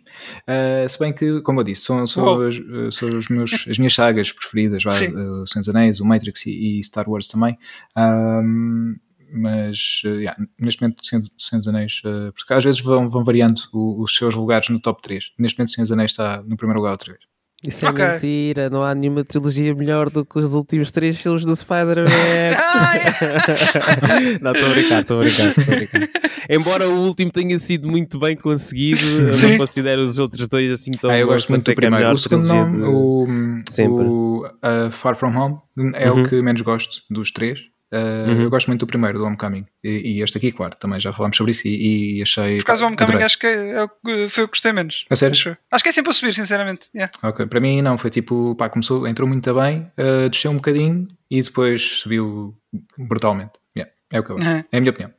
Uh, 0.47 0.87
se 0.89 0.99
bem 0.99 1.13
que, 1.13 1.41
como 1.41 1.59
eu 1.59 1.63
disse, 1.63 1.83
são, 1.83 2.05
são, 2.07 2.23
Uou. 2.23 2.47
as, 2.47 2.57
uh, 2.57 2.91
são 2.91 3.09
os 3.17 3.27
meus, 3.29 3.65
as 3.69 3.77
minhas 3.77 3.93
sagas 3.93 4.31
preferidas, 4.31 4.83
Sim. 4.83 5.07
uh, 5.15 5.43
o 5.43 5.47
Senhor 5.47 5.61
dos 5.61 5.69
Anéis, 5.69 5.99
o 5.99 6.05
Matrix 6.05 6.45
e, 6.45 6.79
e 6.79 6.83
Star 6.83 7.09
Wars 7.09 7.27
também. 7.27 7.57
Um, 7.97 8.95
mas 9.35 10.01
uh, 10.05 10.09
yeah, 10.09 10.35
neste 10.59 10.81
momento, 10.81 11.03
Senhor, 11.05 11.23
Senhor 11.37 11.59
dos 11.59 11.67
Anéis, 11.67 12.01
uh, 12.05 12.31
porque 12.33 12.53
às 12.53 12.63
vezes 12.63 12.79
vão, 12.81 13.09
vão 13.09 13.23
variando 13.23 13.59
o- 13.73 14.01
os 14.03 14.15
seus 14.15 14.35
lugares 14.35 14.69
no 14.69 14.79
top 14.79 15.01
3. 15.01 15.31
Neste 15.39 15.57
momento, 15.57 15.71
Senhor 15.71 15.85
dos 15.85 15.91
Anéis 15.91 16.11
está 16.11 16.41
no 16.43 16.55
primeiro 16.55 16.79
lugar 16.79 16.91
outra 16.91 17.13
vez. 17.13 17.23
Isso 17.67 17.85
é 17.85 17.89
Ok. 17.89 18.05
mentira, 18.05 18.69
não 18.69 18.81
há 18.81 18.93
nenhuma 18.93 19.23
trilogia 19.23 19.73
melhor 19.73 20.09
do 20.09 20.25
que 20.25 20.37
os 20.37 20.53
últimos 20.53 20.91
três 20.91 21.15
filmes 21.15 21.45
do 21.45 21.55
Spider-Man. 21.55 22.09
Ah, 22.75 22.97
é. 22.97 24.39
não, 24.41 24.51
estou 24.51 24.67
a 24.67 24.73
brincar, 24.73 25.01
estou 25.01 25.19
a 25.19 25.23
brincar, 25.23 25.45
estou 25.47 25.63
a 25.63 25.77
brincar. 25.77 26.09
Embora 26.49 26.89
o 26.89 26.99
último 27.05 27.31
tenha 27.31 27.57
sido 27.57 27.87
muito 27.87 28.19
bem 28.19 28.35
conseguido, 28.35 29.01
eu 29.27 29.33
Sim. 29.33 29.51
não 29.51 29.57
considero 29.59 30.01
os 30.01 30.19
outros 30.19 30.47
dois 30.47 30.71
assim 30.71 30.91
tão 30.91 31.09
ah, 31.09 31.17
eu 31.17 31.27
gosto 31.27 31.49
muito 31.49 31.69
é 31.69 31.73
primeiro. 31.75 31.95
melhor 31.97 32.13
O 32.15 32.17
segundo 32.17 32.45
não, 32.47 32.69
de- 32.69 32.81
o, 32.81 33.27
Sempre. 33.69 33.93
o 34.05 34.45
uh, 34.45 34.91
Far 34.91 35.15
From 35.15 35.35
Home, 35.37 35.57
é 35.95 36.11
Uhum. 36.11 36.23
o 36.23 36.27
que 36.29 36.41
menos 36.41 36.61
gosto 36.61 36.97
dos 37.09 37.31
três. 37.31 37.59
Uh, 37.93 38.23
Uhum. 38.23 38.41
Eu 38.41 38.49
gosto 38.49 38.67
muito 38.67 38.79
do 38.79 38.87
primeiro, 38.87 39.19
do 39.19 39.25
Homecoming. 39.25 39.65
E, 39.83 40.15
e 40.15 40.21
este 40.23 40.37
aqui, 40.37 40.51
claro, 40.51 40.75
também 40.79 40.99
já 40.99 41.13
falámos 41.13 41.37
sobre 41.37 41.51
isso 41.51 41.67
e, 41.67 42.17
e 42.17 42.21
achei. 42.23 42.57
Por 42.57 42.65
causa 42.65 42.81
do 42.81 42.87
Homecoming, 42.87 43.09
adorei. 43.11 43.25
acho 43.25 43.37
que 43.37 43.45
é 43.45 43.87
que 43.87 44.29
foi 44.29 44.43
o 44.45 44.47
que 44.47 44.53
gostei 44.53 44.71
menos. 44.71 45.05
A 45.09 45.15
sério? 45.15 45.33
Acho, 45.33 45.57
acho 45.71 45.83
que 45.83 45.89
é 45.89 45.91
sempre 45.93 46.09
a 46.09 46.13
subir, 46.13 46.33
sinceramente. 46.33 46.89
Yeah. 46.95 47.13
Ok, 47.21 47.45
Para 47.45 47.59
mim, 47.59 47.81
não, 47.83 47.97
foi 47.97 48.09
tipo, 48.09 48.55
pá, 48.55 48.67
começou, 48.69 49.07
entrou 49.07 49.27
muito 49.27 49.53
bem, 49.53 49.91
uh, 49.97 50.27
desceu 50.29 50.49
um 50.49 50.55
bocadinho 50.55 51.07
e 51.29 51.41
depois 51.41 51.81
subiu 51.99 52.55
brutalmente. 52.97 53.51
Yeah, 53.77 53.91
é 54.11 54.19
o 54.19 54.23
que 54.23 54.31
eu 54.31 54.37
acho. 54.37 54.47
Uhum. 54.47 54.63
É 54.71 54.77
a 54.77 54.79
minha 54.81 54.91
opinião. 54.91 55.11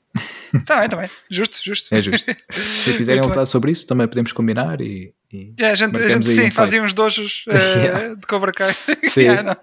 Tá 0.64 0.78
bem, 0.80 0.88
tá 0.88 0.96
bem. 0.96 1.10
Justo, 1.28 1.58
justo. 1.64 1.92
É 1.92 2.00
justo. 2.00 2.30
Se 2.50 2.92
quiserem 2.96 3.20
voltar 3.22 3.44
sobre 3.46 3.72
isso, 3.72 3.86
também 3.86 4.06
podemos 4.06 4.32
combinar 4.32 4.80
e. 4.80 5.12
e 5.34 5.54
Yeah, 5.58 5.72
a 5.72 5.74
gente, 5.74 5.96
a 5.96 6.08
gente 6.08 6.26
sim, 6.26 6.46
um 6.46 6.50
fazia 6.52 6.82
uns 6.82 6.94
dojos 6.94 7.44
eh, 7.50 7.78
Yeah. 7.78 8.14
de 8.14 8.26
Cobra 8.26 8.52
Kai. 8.52 8.74
Sim. 9.04 9.22
Yeah. 9.22 9.58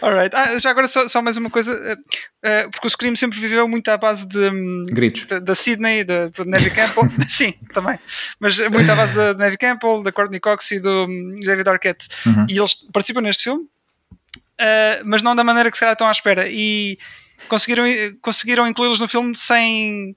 Alright. 0.00 0.34
Ah, 0.34 0.58
já 0.58 0.70
agora 0.70 0.88
só, 0.88 1.06
só 1.08 1.20
mais 1.22 1.36
uma 1.36 1.50
coisa, 1.50 1.98
eh, 2.42 2.68
porque 2.70 2.86
o 2.86 2.90
Scream 2.90 3.14
sempre 3.16 3.38
viveu 3.38 3.68
muito 3.68 3.88
à 3.88 3.96
base 3.96 4.26
de, 4.26 4.38
hum, 4.50 4.84
Gritos. 4.88 5.26
da, 5.26 5.38
da 5.38 5.54
Sydney, 5.54 6.04
da, 6.04 6.28
da 6.28 6.44
Neve 6.44 6.70
Campbell, 6.70 7.08
sim, 7.28 7.54
também, 7.72 7.98
mas 8.40 8.58
muito 8.58 8.90
à 8.90 8.94
base 8.96 9.14
da 9.14 9.34
Neve 9.34 9.56
Campbell, 9.56 10.02
da 10.02 10.12
Courtney 10.12 10.40
Cox 10.40 10.70
e 10.72 10.80
do 10.80 11.06
hum, 11.06 11.38
David 11.40 11.68
Arquette. 11.68 12.08
Uhum. 12.26 12.46
E 12.48 12.58
eles 12.58 12.74
participam 12.92 13.20
neste 13.20 13.44
filme, 13.44 13.64
eh, 14.58 15.02
mas 15.04 15.22
não 15.22 15.36
da 15.36 15.44
maneira 15.44 15.70
que 15.70 15.76
se 15.76 15.80
calhar 15.80 15.92
estão 15.94 16.08
à 16.08 16.12
espera. 16.12 16.48
E 16.48 16.98
conseguiram, 17.48 17.84
conseguiram 18.20 18.66
incluí-los 18.66 19.00
no 19.00 19.08
filme 19.08 19.36
sem. 19.36 20.16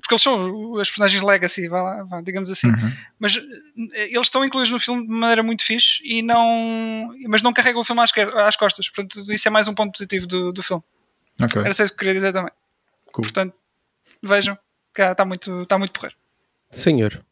Porque 0.00 0.14
eles 0.14 0.22
são 0.22 0.78
as 0.78 0.88
personagens 0.88 1.22
legacy, 1.22 1.68
vá 1.68 1.82
lá, 1.82 2.02
vá, 2.04 2.20
digamos 2.20 2.50
assim. 2.50 2.68
Uhum. 2.68 2.92
Mas 3.18 3.36
eh, 3.36 4.06
eles 4.06 4.26
estão 4.26 4.44
incluídos 4.44 4.70
no 4.70 4.78
filme 4.78 5.06
de 5.06 5.12
maneira 5.12 5.42
muito 5.42 5.64
fixe 5.64 6.02
e 6.04 6.22
não, 6.22 7.10
mas 7.26 7.40
não 7.40 7.52
carregam 7.52 7.80
o 7.80 7.84
filme 7.84 8.02
às, 8.02 8.12
às 8.36 8.56
costas. 8.56 8.88
Portanto, 8.88 9.32
isso 9.32 9.48
é 9.48 9.50
mais 9.50 9.68
um 9.68 9.74
ponto 9.74 9.92
positivo 9.92 10.26
do, 10.26 10.52
do 10.52 10.62
filme. 10.62 10.82
Ok. 11.40 11.62
Era 11.62 11.72
só 11.72 11.84
isso 11.84 11.92
que 11.92 11.96
eu 11.96 11.98
queria 11.98 12.14
dizer 12.14 12.32
também. 12.32 12.52
Cool. 13.12 13.24
Portanto, 13.24 13.54
vejam, 14.22 14.58
que 14.94 15.02
está 15.02 15.24
muito, 15.24 15.62
está 15.62 15.78
muito 15.78 15.92
porreiro. 15.92 16.16
Senhor. 16.70 17.24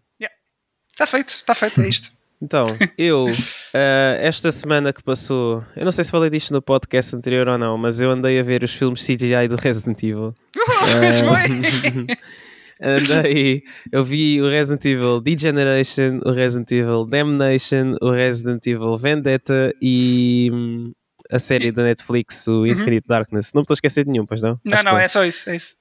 Está 0.97 1.07
feito, 1.07 1.29
está 1.29 1.55
feito, 1.55 1.83
é 1.83 1.89
isto. 1.89 2.11
Então, 2.41 2.67
eu, 2.99 3.27
eh, 3.73 4.19
esta 4.23 4.53
semana 4.53 4.93
que 4.93 5.03
passou, 5.03 5.65
eu 5.75 5.85
não 5.85 5.93
sei 5.93 6.05
se 6.05 6.11
falei 6.11 6.29
disto 6.29 6.53
no 6.53 6.61
podcast 6.61 7.17
anterior 7.17 7.49
ou 7.49 7.57
não, 7.57 7.79
mas 7.79 8.01
eu 8.01 8.11
andei 8.11 8.39
a 8.39 8.43
ver 8.43 8.63
os 8.63 8.75
filmes 8.75 9.05
CGI 9.05 9.49
do 9.49 9.57
Resident 9.57 10.03
Evil. 10.03 10.35
Foi. 10.55 12.17
Andei, 12.79 13.63
eu 13.91 14.05
vi 14.05 14.41
o 14.43 14.51
Resident 14.51 14.85
Evil 14.85 15.19
Degeneration, 15.23 16.21
o 16.27 16.31
Resident 16.31 16.71
Evil 16.73 17.07
Damnation, 17.07 17.97
o 18.03 18.11
Resident 18.11 18.67
Evil 18.67 18.99
Vendetta 18.99 19.73
e 19.81 20.51
hum, 20.53 20.93
a 21.31 21.39
série 21.39 21.73
da 21.73 21.83
Netflix, 21.83 22.47
o 22.47 22.67
Infinite 22.67 23.07
Darkness. 23.09 23.53
Não 23.55 23.61
me 23.61 23.63
estou 23.63 23.73
a 23.73 23.77
esquecer 23.77 24.05
de 24.05 24.11
nenhum, 24.11 24.27
pois 24.27 24.43
não? 24.43 24.61
Não, 24.63 24.75
Acho 24.75 24.85
que 24.85 24.91
não, 24.91 24.99
é 24.99 25.09
só 25.09 25.25
isso, 25.25 25.49
é 25.49 25.57
isso. 25.57 25.77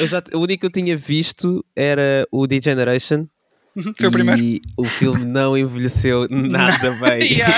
Eu 0.00 0.08
já, 0.08 0.20
o 0.34 0.38
único 0.38 0.62
que 0.62 0.66
eu 0.66 0.70
tinha 0.70 0.96
visto 0.96 1.64
era 1.76 2.26
o 2.32 2.46
Degeneration. 2.48 3.28
Uhum, 3.76 3.92
Foi 3.98 4.08
o 4.08 4.10
primeiro. 4.10 4.40
E 4.42 4.62
o 4.76 4.84
filme 4.84 5.24
não 5.24 5.56
envelheceu 5.56 6.26
nada 6.30 6.90
bem. 6.92 7.32
Yeah. 7.34 7.54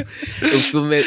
o 0.56 0.58
filme 0.60 0.96
é 1.00 1.04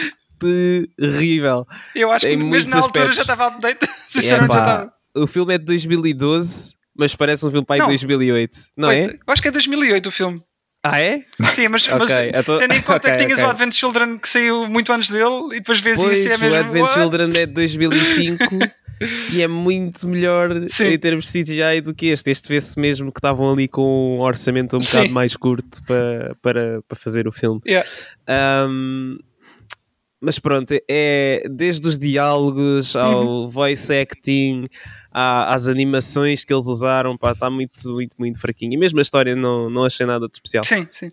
terrível. 1.00 1.66
Eu 1.96 2.12
acho 2.12 2.26
Tem 2.26 2.38
que 2.38 2.44
mesmo 2.44 2.70
na 2.70 2.78
altura 2.78 3.06
aspectos. 3.10 3.16
já 3.16 3.22
estava 3.22 3.48
update. 3.48 3.88
Sinceramente 4.10 4.54
já 4.54 4.60
Epá, 4.60 4.72
estava. 4.74 4.94
o 5.16 5.28
filme 5.28 5.54
é 5.54 5.58
de 5.58 5.66
2012, 5.66 6.74
mas 6.98 7.16
parece 7.16 7.46
um 7.46 7.52
filme 7.52 7.66
em 7.72 7.78
Não. 7.80 7.88
2008. 7.88 8.58
Não 8.78 8.90
Wait, 8.90 9.10
é? 9.10 9.14
Eu 9.14 9.20
acho 9.28 9.42
que 9.42 9.48
é 9.48 9.52
2008 9.52 10.06
o 10.08 10.12
filme. 10.12 10.42
Ah, 10.84 11.00
é? 11.00 11.22
Sim, 11.54 11.68
mas, 11.68 11.88
mas 11.88 12.02
Ok, 12.02 12.32
então- 12.34 12.58
tendo 12.58 12.74
em 12.74 12.82
conta 12.82 13.08
ok, 13.08 13.12
que 13.12 13.18
tinhas 13.18 13.34
ok. 13.40 13.46
o 13.46 13.50
Advent 13.52 13.74
Children 13.74 14.18
que 14.18 14.28
saiu 14.28 14.68
muito 14.68 14.92
antes 14.92 15.12
dele 15.12 15.48
e 15.52 15.60
depois 15.60 15.80
vês 15.80 15.96
Pois, 15.96 16.18
isso 16.18 16.28
e 16.28 16.32
é 16.32 16.38
mesmo. 16.38 16.56
o 16.56 16.60
Advent 16.60 16.82
what? 16.82 16.94
Children 16.96 17.30
é 17.38 17.46
de 17.46 17.54
2005 17.54 18.44
e 19.34 19.42
é 19.42 19.48
muito 19.48 20.08
melhor 20.08 20.50
Sim. 20.70 20.86
em 20.88 20.98
termos 21.00 21.32
de 21.32 21.44
CGI 21.44 21.82
do 21.82 21.94
que 21.94 22.08
este. 22.08 22.30
Este 22.32 22.48
vê-se 22.48 22.80
mesmo 22.80 23.12
que 23.12 23.20
estavam 23.20 23.52
ali 23.52 23.68
com 23.68 24.18
um 24.18 24.22
orçamento 24.22 24.76
um 24.78 24.80
bocado 24.80 25.08
Sim. 25.08 25.14
mais 25.14 25.36
curto 25.36 25.82
para, 25.84 26.36
para, 26.42 26.82
para 26.88 26.98
fazer 26.98 27.28
o 27.28 27.32
filme. 27.32 27.60
Yeah. 27.68 27.88
Um, 28.68 29.18
mas 30.24 30.38
pronto, 30.38 30.72
é 30.90 31.44
desde 31.50 31.88
os 31.88 31.98
diálogos 31.98 32.96
ao 32.96 33.26
Uhum. 33.26 33.50
voice 33.50 33.92
acting 33.92 34.68
à- 35.12 35.52
às 35.54 35.68
animações 35.68 36.46
que 36.46 36.54
eles 36.54 36.68
usaram, 36.68 37.18
pá, 37.18 37.32
está 37.32 37.50
muito, 37.50 37.90
muito, 37.90 38.16
muito 38.20 38.40
fraquinho. 38.40 38.74
E 38.74 38.78
mesmo 38.78 39.00
a 39.00 39.02
história 39.02 39.36
não, 39.36 39.68
não 39.70 39.84
achei 39.84 40.06
nada 40.06 40.28
de 40.28 40.36
especial. 40.36 40.64
Sim, 40.64 40.88
sim. 40.92 41.08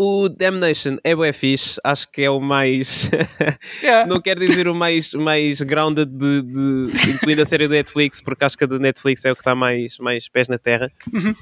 O 0.00 0.28
Damnation 0.28 0.96
é 1.02 1.12
bué 1.16 1.32
fixe, 1.32 1.80
acho 1.82 2.08
que 2.12 2.22
é 2.22 2.30
o 2.30 2.38
mais. 2.40 3.10
Yeah. 3.82 4.06
não 4.06 4.20
quero 4.20 4.38
dizer 4.40 4.68
o 4.68 4.74
mais, 4.74 5.12
mais 5.12 5.60
grounded 5.60 6.08
de, 6.10 6.42
de 6.42 7.10
incluindo 7.10 7.42
a 7.42 7.44
série 7.44 7.66
da 7.66 7.74
Netflix, 7.74 8.20
porque 8.20 8.44
acho 8.44 8.56
que 8.56 8.62
a 8.64 8.66
da 8.66 8.78
Netflix 8.78 9.24
é 9.24 9.32
o 9.32 9.34
que 9.34 9.40
está 9.40 9.54
mais, 9.54 9.98
mais 9.98 10.28
pés 10.28 10.48
na 10.48 10.56
terra. 10.58 10.90
Uhum. 11.12 11.34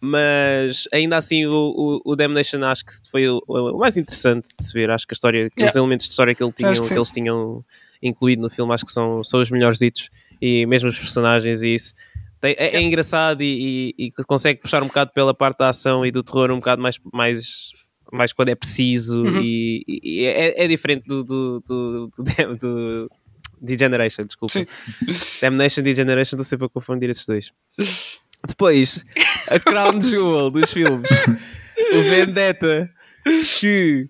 Mas 0.00 0.88
ainda 0.92 1.16
assim, 1.18 1.46
o, 1.46 2.00
o, 2.04 2.12
o 2.12 2.16
Damnation 2.16 2.64
acho 2.64 2.84
que 2.86 2.92
foi 3.10 3.28
o, 3.28 3.40
o 3.46 3.78
mais 3.78 3.96
interessante 3.96 4.48
de 4.58 4.66
se 4.66 4.72
ver. 4.72 4.90
Acho 4.90 5.06
que 5.06 5.12
a 5.12 5.16
história, 5.16 5.50
que 5.50 5.56
os 5.56 5.60
Yeah. 5.66 5.78
elementos 5.78 6.06
de 6.06 6.10
história 6.12 6.34
que, 6.34 6.42
ele 6.42 6.52
tinham, 6.52 6.72
Acho 6.72 6.88
que 6.88 6.94
eles 6.94 7.10
tinham 7.12 7.64
incluído 8.02 8.40
no 8.42 8.50
filme, 8.50 8.72
acho 8.72 8.84
que 8.86 8.92
são, 8.92 9.22
são 9.22 9.40
os 9.40 9.50
melhores 9.50 9.78
ditos 9.78 10.08
e 10.40 10.64
mesmo 10.66 10.88
os 10.88 10.98
personagens 10.98 11.62
e 11.62 11.74
isso. 11.74 11.94
Tem- 12.40 12.56
é, 12.58 12.76
é 12.76 12.80
engraçado 12.80 13.42
e, 13.42 13.94
e- 13.98 14.04
e 14.06 14.10
consegue 14.24 14.60
puxar 14.60 14.82
um 14.82 14.86
bocado 14.86 15.12
pela 15.12 15.34
parte 15.34 15.58
da 15.58 15.68
ação 15.68 16.04
e 16.06 16.10
do 16.10 16.22
terror 16.22 16.50
um 16.50 16.56
bocado 16.56 16.80
mais, 16.80 16.98
mais, 17.12 17.72
mais 18.12 18.32
quando 18.32 18.48
é 18.48 18.54
preciso 18.54 19.22
Uhum. 19.22 19.40
e, 19.42 19.84
e 19.86 20.24
é, 20.24 20.64
é 20.64 20.68
diferente 20.68 21.04
do, 21.06 21.22
do, 21.24 21.60
do, 21.66 22.10
do, 22.16 22.56
do 22.56 23.10
Degeneration, 23.60 24.22
desculpa. 24.22 24.64
Damnation 25.40 25.80
e 25.80 25.84
Degeneration, 25.84 26.36
estou 26.36 26.44
sempre 26.44 26.66
a 26.66 26.68
confundir 26.68 27.10
esses 27.10 27.26
dois. 27.26 27.52
Depois, 28.46 29.04
a 29.48 29.60
Crown 29.60 30.00
Jewel 30.00 30.50
dos 30.50 30.72
filmes, 30.72 31.10
o 31.92 32.02
Vendetta, 32.08 32.90
que 33.58 34.04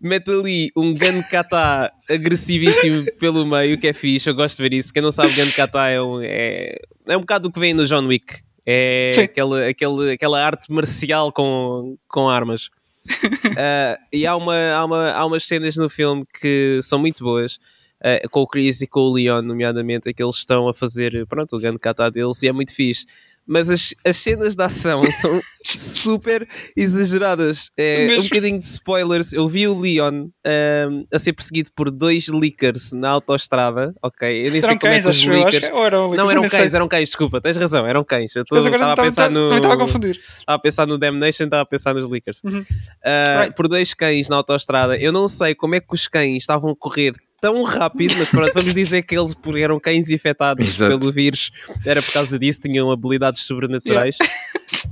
mete 0.00 0.30
ali 0.30 0.70
um 0.76 0.94
gun 0.94 1.22
kata 1.28 1.92
agressivíssimo 2.08 3.04
pelo 3.18 3.46
meio, 3.46 3.78
que 3.78 3.88
é 3.88 3.92
fixe, 3.92 4.30
eu 4.30 4.34
gosto 4.34 4.56
de 4.58 4.62
ver 4.62 4.76
isso. 4.76 4.92
Quem 4.92 5.02
não 5.02 5.10
sabe, 5.10 5.34
gun 5.34 5.50
kata 5.56 5.88
é 5.88 6.00
um, 6.00 6.20
é, 6.22 6.76
é 7.08 7.16
um 7.16 7.20
bocado 7.20 7.48
o 7.48 7.52
que 7.52 7.58
vem 7.58 7.74
no 7.74 7.84
John 7.86 8.06
Wick. 8.06 8.42
É 8.66 9.10
Sim. 9.12 9.22
aquela, 9.22 9.66
aquela, 9.68 10.12
aquela 10.12 10.44
arte 10.44 10.72
marcial 10.72 11.32
com, 11.32 11.98
com 12.08 12.28
armas. 12.28 12.70
Ah, 13.58 13.98
e 14.12 14.26
há, 14.26 14.36
uma, 14.36 14.54
há, 14.72 14.84
uma, 14.84 15.10
há 15.12 15.26
umas 15.26 15.44
cenas 15.46 15.76
no 15.76 15.88
filme 15.88 16.24
que 16.40 16.80
são 16.82 16.98
muito 16.98 17.22
boas. 17.22 17.58
ah, 18.02 18.20
com 18.30 18.40
o 18.42 18.46
Chris 18.46 18.80
e 18.82 18.86
com 18.86 19.00
o 19.00 19.12
Leon, 19.12 19.42
nomeadamente, 19.42 20.08
é 20.08 20.12
que 20.12 20.22
eles 20.22 20.36
estão 20.36 20.68
a 20.68 20.74
fazer 20.74 21.26
pronto, 21.26 21.56
o 21.56 21.60
grande 21.60 21.78
kata 21.78 22.10
deles 22.10 22.42
e 22.42 22.48
é 22.48 22.52
muito 22.52 22.74
fixe. 22.74 23.06
Mas 23.46 23.68
as, 23.70 23.94
as 24.06 24.16
cenas 24.16 24.56
de 24.56 24.62
ação 24.62 25.02
são 25.20 25.40
super 25.64 26.48
exageradas. 26.76 27.70
É, 27.78 28.16
um 28.18 28.22
bocadinho 28.22 28.58
de 28.58 28.66
spoilers. 28.66 29.32
Eu 29.32 29.48
vi 29.48 29.66
o 29.68 29.78
Leon 29.78 30.28
ahm, 30.46 31.02
a 31.12 31.18
ser 31.18 31.32
perseguido 31.32 31.70
por 31.74 31.90
dois 31.90 32.28
leakers 32.28 32.92
na 32.92 33.10
autoestrada. 33.10 33.94
Ok, 34.02 34.46
eu 34.46 34.50
nem 34.50 34.60
sei 34.60 34.70
Eram 34.70 34.78
como 34.78 34.92
é 34.92 35.00
cães, 35.02 35.04
que 35.04 35.10
os 35.10 35.26
leakers. 35.26 35.68
que 35.68 35.72
ou 35.74 35.84
eram 35.86 36.02
Não, 36.02 36.10
leakers, 36.10 36.30
eram 36.30 36.40
nem 36.42 36.50
sei. 36.50 36.58
cães, 36.60 36.74
eram 36.74 36.88
cães, 36.88 37.08
desculpa, 37.08 37.40
tens 37.40 37.56
razão, 37.56 37.86
eram 37.86 38.04
cães. 38.04 38.34
Eu 38.34 38.42
estava 38.42 38.68
a 38.68 38.70
também 38.94 38.94
pensar 39.10 39.30
no. 39.30 39.54
estava 39.54 39.74
a 39.74 39.78
confundir. 39.78 40.16
Estava 40.16 40.56
a 40.56 40.58
pensar 40.58 40.86
no 40.86 40.98
Damnation, 40.98 41.44
estava 41.44 41.62
a 41.62 41.66
pensar 41.66 41.94
nos 41.94 42.08
Leakers. 42.08 42.40
Uhum. 42.44 42.64
Ah, 43.04 43.40
Right. 43.44 43.54
Por 43.56 43.68
dois 43.68 43.92
cães 43.94 44.28
na 44.28 44.36
autoestrada. 44.36 44.96
Eu 44.96 45.12
não 45.12 45.26
sei 45.28 45.54
como 45.54 45.74
é 45.74 45.80
que 45.80 45.92
os 45.92 46.06
cães 46.08 46.38
estavam 46.38 46.70
a 46.70 46.76
correr 46.76 47.12
tão 47.44 47.62
rápido, 47.62 48.14
mas 48.16 48.30
pronto, 48.30 48.54
vamos 48.54 48.72
dizer 48.72 49.02
que 49.02 49.14
eles 49.14 49.34
eram 49.58 49.78
cães 49.78 50.10
infectados 50.10 50.66
Exato. 50.66 50.98
pelo 50.98 51.12
vírus. 51.12 51.50
Era 51.84 52.00
por 52.00 52.10
causa 52.10 52.38
disso, 52.38 52.58
tinham 52.62 52.90
habilidades 52.90 53.42
sobrenaturais. 53.42 54.16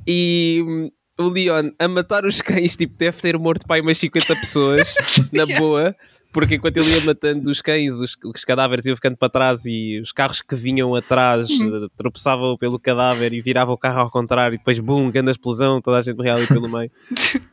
E 0.07 0.63
hum, 0.67 0.91
o 1.19 1.29
Leon 1.31 1.71
a 1.79 1.89
matar 1.89 2.27
os 2.27 2.43
cães, 2.43 2.77
tipo, 2.77 2.95
deve 2.99 3.19
ter 3.23 3.39
morto 3.39 3.67
para 3.67 3.77
aí 3.77 3.81
umas 3.81 3.97
50 3.97 4.37
pessoas, 4.37 4.95
na 5.33 5.47
boa. 5.47 5.97
Porque 6.31 6.55
enquanto 6.57 6.77
ele 6.79 6.91
ia 6.91 7.01
matando 7.05 7.51
os 7.51 7.61
cães, 7.63 7.95
os, 7.95 8.17
os 8.25 8.45
cadáveres 8.45 8.85
iam 8.87 8.97
ficando 8.97 9.17
para 9.17 9.29
trás 9.29 9.67
e 9.67 10.01
os 10.03 10.13
carros 10.13 10.41
que 10.43 10.55
vinham 10.55 10.95
atrás 10.95 11.49
Uhum. 11.51 11.85
eh, 11.85 11.89
tropeçavam 11.97 12.57
pelo 12.57 12.79
cadáver 12.79 13.33
e 13.35 13.41
viravam 13.43 13.75
o 13.75 13.79
carro 13.79 14.01
ao 14.01 14.11
contrário 14.11 14.55
e 14.55 14.59
depois, 14.59 14.79
bum, 14.79 15.11
grande 15.11 15.31
explosão, 15.31 15.81
toda 15.81 15.99
a 15.99 16.03
gente 16.03 16.17
morria 16.17 16.35
ali 16.35 16.47
pelo 16.47 16.71
meio. 16.71 16.91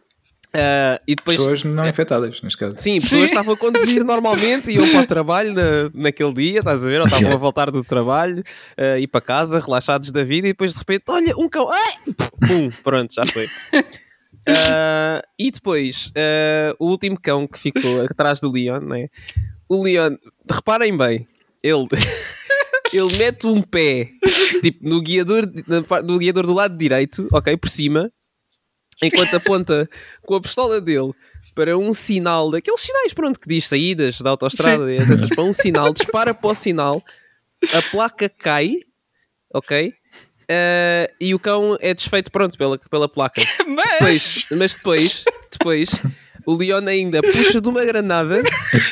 Ah, 0.53 0.99
e 1.07 1.15
depois 1.15 1.37
Pessoas 1.37 1.63
não 1.63 1.87
infectadas, 1.87 2.41
neste 2.41 2.57
caso. 2.57 2.75
Sim, 2.77 2.99
pessoas 2.99 3.21
Sim. 3.21 3.27
estavam 3.27 3.53
a 3.53 3.57
conduzir 3.57 4.03
normalmente, 4.05 4.71
iam 4.71 4.89
para 4.89 5.01
o 5.01 5.07
trabalho 5.07 5.53
na, 5.53 5.89
naquele 5.93 6.33
dia, 6.33 6.59
estás 6.59 6.83
a 6.83 6.89
ver? 6.89 7.01
Ou 7.01 7.07
estavam 7.07 7.33
a 7.33 7.37
voltar 7.37 7.69
do 7.69 7.83
trabalho, 7.83 8.43
uh, 8.77 8.97
ir 8.97 9.07
para 9.07 9.21
casa, 9.21 9.59
relaxados 9.59 10.11
da 10.11 10.23
vida, 10.23 10.47
e 10.47 10.51
depois 10.51 10.73
de 10.73 10.79
repente, 10.79 11.03
olha, 11.07 11.37
um 11.37 11.47
cão, 11.47 11.69
ai! 11.69 11.93
Pum, 12.47 12.69
pronto, 12.83 13.13
já 13.13 13.25
foi. 13.27 13.45
Uh, 13.45 15.21
e 15.37 15.51
depois, 15.51 16.07
uh, 16.07 16.75
o 16.79 16.87
último 16.87 17.19
cão 17.21 17.47
que 17.47 17.59
ficou 17.59 18.01
atrás 18.01 18.39
do 18.39 18.51
Leon, 18.51 18.81
né? 18.81 19.07
O 19.67 19.83
Leon, 19.83 20.15
reparem 20.49 20.97
bem, 20.97 21.27
ele, 21.61 21.87
ele 22.91 23.17
mete 23.17 23.45
um 23.45 23.61
pé 23.61 24.09
tipo, 24.61 24.87
no, 24.87 24.99
guiador, 24.99 25.43
no 26.03 26.17
guiador 26.17 26.47
do 26.47 26.53
lado 26.53 26.75
direito, 26.75 27.27
ok, 27.31 27.55
por 27.55 27.69
cima, 27.69 28.11
enquanto 29.01 29.35
aponta 29.35 29.89
com 30.23 30.35
a 30.35 30.41
pistola 30.41 30.79
dele 30.81 31.11
para 31.55 31.77
um 31.77 31.91
sinal, 31.91 32.51
daqueles 32.51 32.79
sinais, 32.79 33.13
pronto, 33.13 33.39
que 33.39 33.49
diz 33.49 33.67
saídas 33.67 34.21
da 34.21 34.29
autostrada, 34.29 34.91
etc. 34.93 35.33
Para 35.35 35.43
um 35.43 35.53
sinal, 35.53 35.91
dispara 35.93 36.33
para 36.33 36.49
o 36.49 36.53
sinal, 36.53 37.03
a 37.73 37.81
placa 37.81 38.29
cai, 38.29 38.77
ok? 39.53 39.93
Eh, 40.51 41.11
e 41.21 41.35
o 41.35 41.39
cão 41.39 41.77
é 41.79 41.93
desfeito, 41.93 42.31
pronto, 42.31 42.57
pela, 42.57 42.77
pela 42.77 43.07
placa. 43.07 43.41
Mas. 43.67 43.89
Depois, 43.99 44.45
mas 44.51 44.75
depois, 44.75 45.23
depois, 45.51 45.89
o 46.45 46.55
Leon 46.55 46.87
ainda 46.87 47.21
puxa 47.21 47.61
de 47.61 47.69
uma 47.69 47.85
granada, 47.85 48.41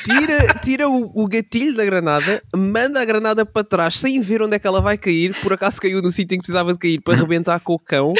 tira, 0.03 0.53
tira 0.61 0.87
o, 0.87 1.11
o 1.15 1.27
gatilho 1.27 1.75
da 1.75 1.83
granada, 1.83 2.43
manda 2.55 3.01
a 3.01 3.05
granada 3.05 3.43
para 3.43 3.63
trás 3.63 3.95
sem 3.95 4.21
ver 4.21 4.43
onde 4.43 4.55
é 4.55 4.59
que 4.59 4.67
ela 4.67 4.81
vai 4.81 4.97
cair. 4.97 5.33
Por 5.41 5.51
acaso 5.51 5.81
caiu 5.81 5.99
no 6.01 6.11
sítio 6.11 6.35
em 6.35 6.37
que 6.37 6.43
precisava 6.43 6.73
de 6.73 6.79
cair 6.79 7.01
para 7.01 7.15
arrebentar 7.15 7.59
com 7.59 7.73
o 7.73 7.79
cão. 7.79 8.13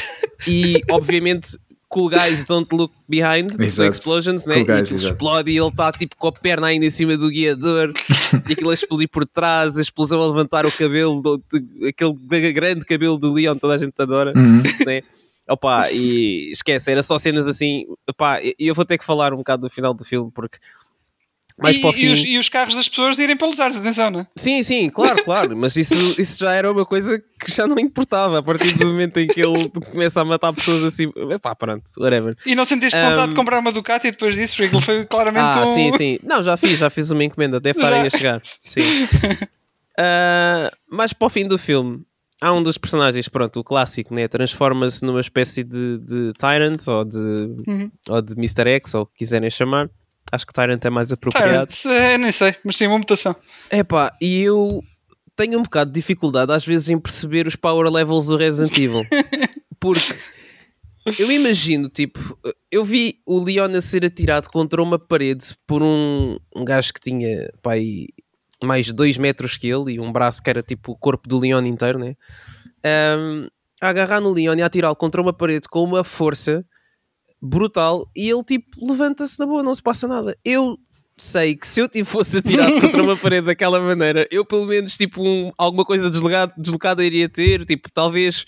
E, 0.47 0.81
obviamente, 0.89 1.57
Cool 1.89 2.09
Guys 2.09 2.43
Don't 2.43 2.67
Look 2.75 2.91
Behind, 3.07 3.49
the. 3.55 3.65
Explosions, 3.87 4.45
né? 4.45 4.55
Cool 4.55 4.63
e 4.63 4.65
guys, 4.65 4.79
aquilo 4.81 4.97
exato. 4.99 5.13
explode 5.13 5.51
e 5.51 5.57
ele 5.57 5.67
está 5.67 5.91
tipo 5.93 6.15
com 6.17 6.27
a 6.27 6.31
perna 6.33 6.67
ainda 6.67 6.85
em 6.85 6.89
cima 6.89 7.15
do 7.15 7.29
guiador 7.29 7.93
e 8.49 8.51
aquilo 8.51 8.69
a 8.69 8.73
explodir 8.73 9.07
por 9.09 9.25
trás, 9.25 9.77
a 9.77 9.81
explosão 9.81 10.21
a 10.21 10.27
levantar 10.27 10.65
o 10.65 10.71
cabelo, 10.71 11.21
do- 11.21 11.37
de- 11.51 11.87
aquele 11.87 12.51
grande 12.51 12.85
cabelo 12.85 13.17
do 13.17 13.31
Leon, 13.31 13.55
toda 13.57 13.75
a 13.75 13.77
gente 13.77 13.93
adora 13.99 14.33
Uhum. 14.35 14.61
né? 14.85 15.01
Opa, 15.49 15.89
e 15.91 16.51
esquece, 16.51 16.91
era 16.91 17.01
só 17.01 17.17
cenas 17.17 17.47
assim. 17.47 17.85
Opá, 18.09 18.41
e 18.41 18.53
eu 18.59 18.75
vou 18.75 18.83
ter 18.83 18.97
que 18.97 19.05
falar 19.05 19.33
um 19.33 19.37
bocado 19.37 19.61
do 19.61 19.69
final 19.73 19.93
do 19.93 20.03
filme 20.03 20.29
porque 20.35 20.57
mais 21.57 21.75
e, 21.75 21.79
para 21.79 21.89
o 21.89 21.93
fim. 21.93 22.01
e 22.01 22.09
os, 22.11 22.19
e 22.25 22.37
os 22.37 22.49
carros 22.49 22.75
das 22.75 22.87
pessoas 22.87 23.17
irem 23.17 23.35
pelos 23.35 23.59
ares, 23.59 23.75
atenção, 23.75 24.11
não 24.11 24.19
é? 24.21 24.27
Sim, 24.35 24.61
sim, 24.63 24.89
claro, 24.89 25.21
claro, 25.25 25.57
mas 25.57 25.75
isso, 25.75 25.93
isso 26.21 26.39
já 26.39 26.53
era 26.53 26.71
uma 26.71 26.85
coisa 26.85 27.17
que 27.39 27.51
já 27.51 27.65
não 27.67 27.79
importava 27.79 28.39
a 28.39 28.43
partir 28.43 28.77
do 28.77 28.85
momento 28.85 29.17
em 29.19 29.27
que 29.27 29.41
ele 29.41 29.69
começa 29.91 30.21
a 30.21 30.25
matar 30.25 30.53
pessoas 30.53 30.83
assim. 30.83 31.11
Epá, 31.31 31.55
pronto, 31.55 31.83
whatever. 31.97 32.35
E 32.45 32.53
não 32.55 32.63
sentiste 32.65 32.99
vontade 32.99 33.21
Um, 33.21 33.29
de 33.29 33.35
comprar 33.35 33.59
uma 33.59 33.71
Ducati 33.71 34.11
depois 34.11 34.35
disso, 34.35 34.53
porque 34.55 34.65
aquilo 34.67 34.81
foi 34.81 35.05
claramente 35.05 35.43
Ah, 35.43 35.63
um. 35.63 35.65
sim, 35.65 35.91
sim. 35.91 36.19
Não, 36.23 36.43
já 36.43 36.55
fiz, 36.57 36.77
já 36.77 36.89
fiz 36.89 37.09
uma 37.11 37.23
encomenda, 37.23 37.59
deve 37.59 37.79
estar 37.79 37.91
aí 37.93 38.05
a 38.07 38.09
chegar. 38.09 38.41
Sim. 38.67 38.81
Ah, 39.99 40.71
mas 40.89 41.11
para 41.13 41.25
o 41.25 41.29
fim 41.29 41.47
do 41.47 41.57
filme, 41.57 42.05
há 42.41 42.53
um 42.53 42.61
dos 42.61 42.77
personagens, 42.77 43.27
pronto, 43.27 43.59
o 43.59 43.63
clássico, 43.63 44.13
né? 44.13 44.27
Transforma-se 44.27 45.03
numa 45.03 45.19
espécie 45.21 45.63
de, 45.63 45.97
de 45.97 46.33
Tyrant 46.37 46.87
ou 46.87 47.03
de, 47.03 47.17
Uhum. 47.17 47.91
ou 48.09 48.21
de 48.21 48.33
Mr. 48.33 48.69
X, 48.75 48.93
ou 48.93 49.01
o 49.01 49.05
que 49.07 49.17
quiserem 49.17 49.49
chamar. 49.49 49.89
Acho 50.31 50.45
que 50.45 50.53
Tyrant 50.53 50.83
é 50.83 50.89
mais 50.89 51.11
apropriado. 51.11 51.71
Tyrant, 51.73 51.95
é, 51.95 52.17
nem 52.17 52.31
sei, 52.31 52.55
mas 52.63 52.75
sim, 52.75 52.87
uma 52.87 52.97
mutação. 52.97 53.35
Epá, 53.71 54.13
e 54.21 54.41
eu 54.41 54.83
tenho 55.35 55.59
um 55.59 55.63
bocado 55.63 55.91
de 55.91 55.95
dificuldade 55.95 56.51
às 56.51 56.65
vezes 56.65 56.89
em 56.89 56.99
perceber 56.99 57.47
os 57.47 57.55
power 57.55 57.89
levels 57.91 58.27
do 58.27 58.37
Resident 58.37 58.77
Evil. 58.77 59.03
Porque 59.79 60.15
eu 61.19 61.31
imagino, 61.31 61.87
tipo, 61.87 62.37
eu 62.71 62.83
vi 62.83 63.21
o 63.25 63.41
Leon 63.41 63.71
a 63.75 63.81
ser 63.81 64.03
atirado 64.03 64.49
contra 64.49 64.81
uma 64.81 64.99
parede 64.99 65.55
por 65.65 65.81
um, 65.81 66.37
um 66.53 66.65
gajo 66.65 66.91
que 66.91 66.99
tinha, 66.99 67.49
pá, 67.61 67.73
mais 68.61 68.91
2 68.91 69.17
metros 69.17 69.55
que 69.55 69.67
ele 69.67 69.93
e 69.93 70.01
um 70.01 70.11
braço 70.11 70.41
que 70.41 70.49
era 70.49 70.61
tipo 70.61 70.91
o 70.91 70.97
corpo 70.97 71.29
do 71.29 71.39
Leon 71.39 71.63
inteiro, 71.65 71.99
né? 71.99 72.15
Ahm, 72.83 73.47
a 73.81 73.89
agarrar 73.89 74.19
no 74.19 74.33
Leon 74.33 74.55
e 74.57 74.61
a 74.61 74.65
atirá-lo 74.65 74.95
contra 74.95 75.21
uma 75.21 75.31
parede 75.31 75.67
com 75.69 75.83
uma 75.83 76.03
força 76.03 76.65
brutal 77.41 78.09
e 78.15 78.29
ele 78.29 78.43
tipo 78.43 78.67
levanta-se 78.85 79.37
na 79.39 79.45
boa, 79.45 79.63
não 79.63 79.73
se 79.75 79.81
passa 79.81 80.07
nada. 80.07 80.37
Eu 80.43 80.77
sei 81.17 81.55
que 81.55 81.67
se 81.67 81.79
eu 81.79 81.87
tipo, 81.87 82.09
fosse 82.09 82.37
atirado 82.37 82.73
contra 82.81 83.01
uma 83.03 83.15
parede 83.17 83.47
daquela 83.47 83.79
maneira, 83.79 84.27
eu 84.31 84.45
pelo 84.45 84.65
menos 84.65 84.97
tipo 84.97 85.21
um- 85.23 85.51
alguma 85.57 85.85
coisa 85.85 86.09
deslocada, 86.09 86.53
deslocada 86.57 87.03
iria 87.03 87.27
ter, 87.29 87.65
tipo 87.65 87.89
talvez 87.91 88.45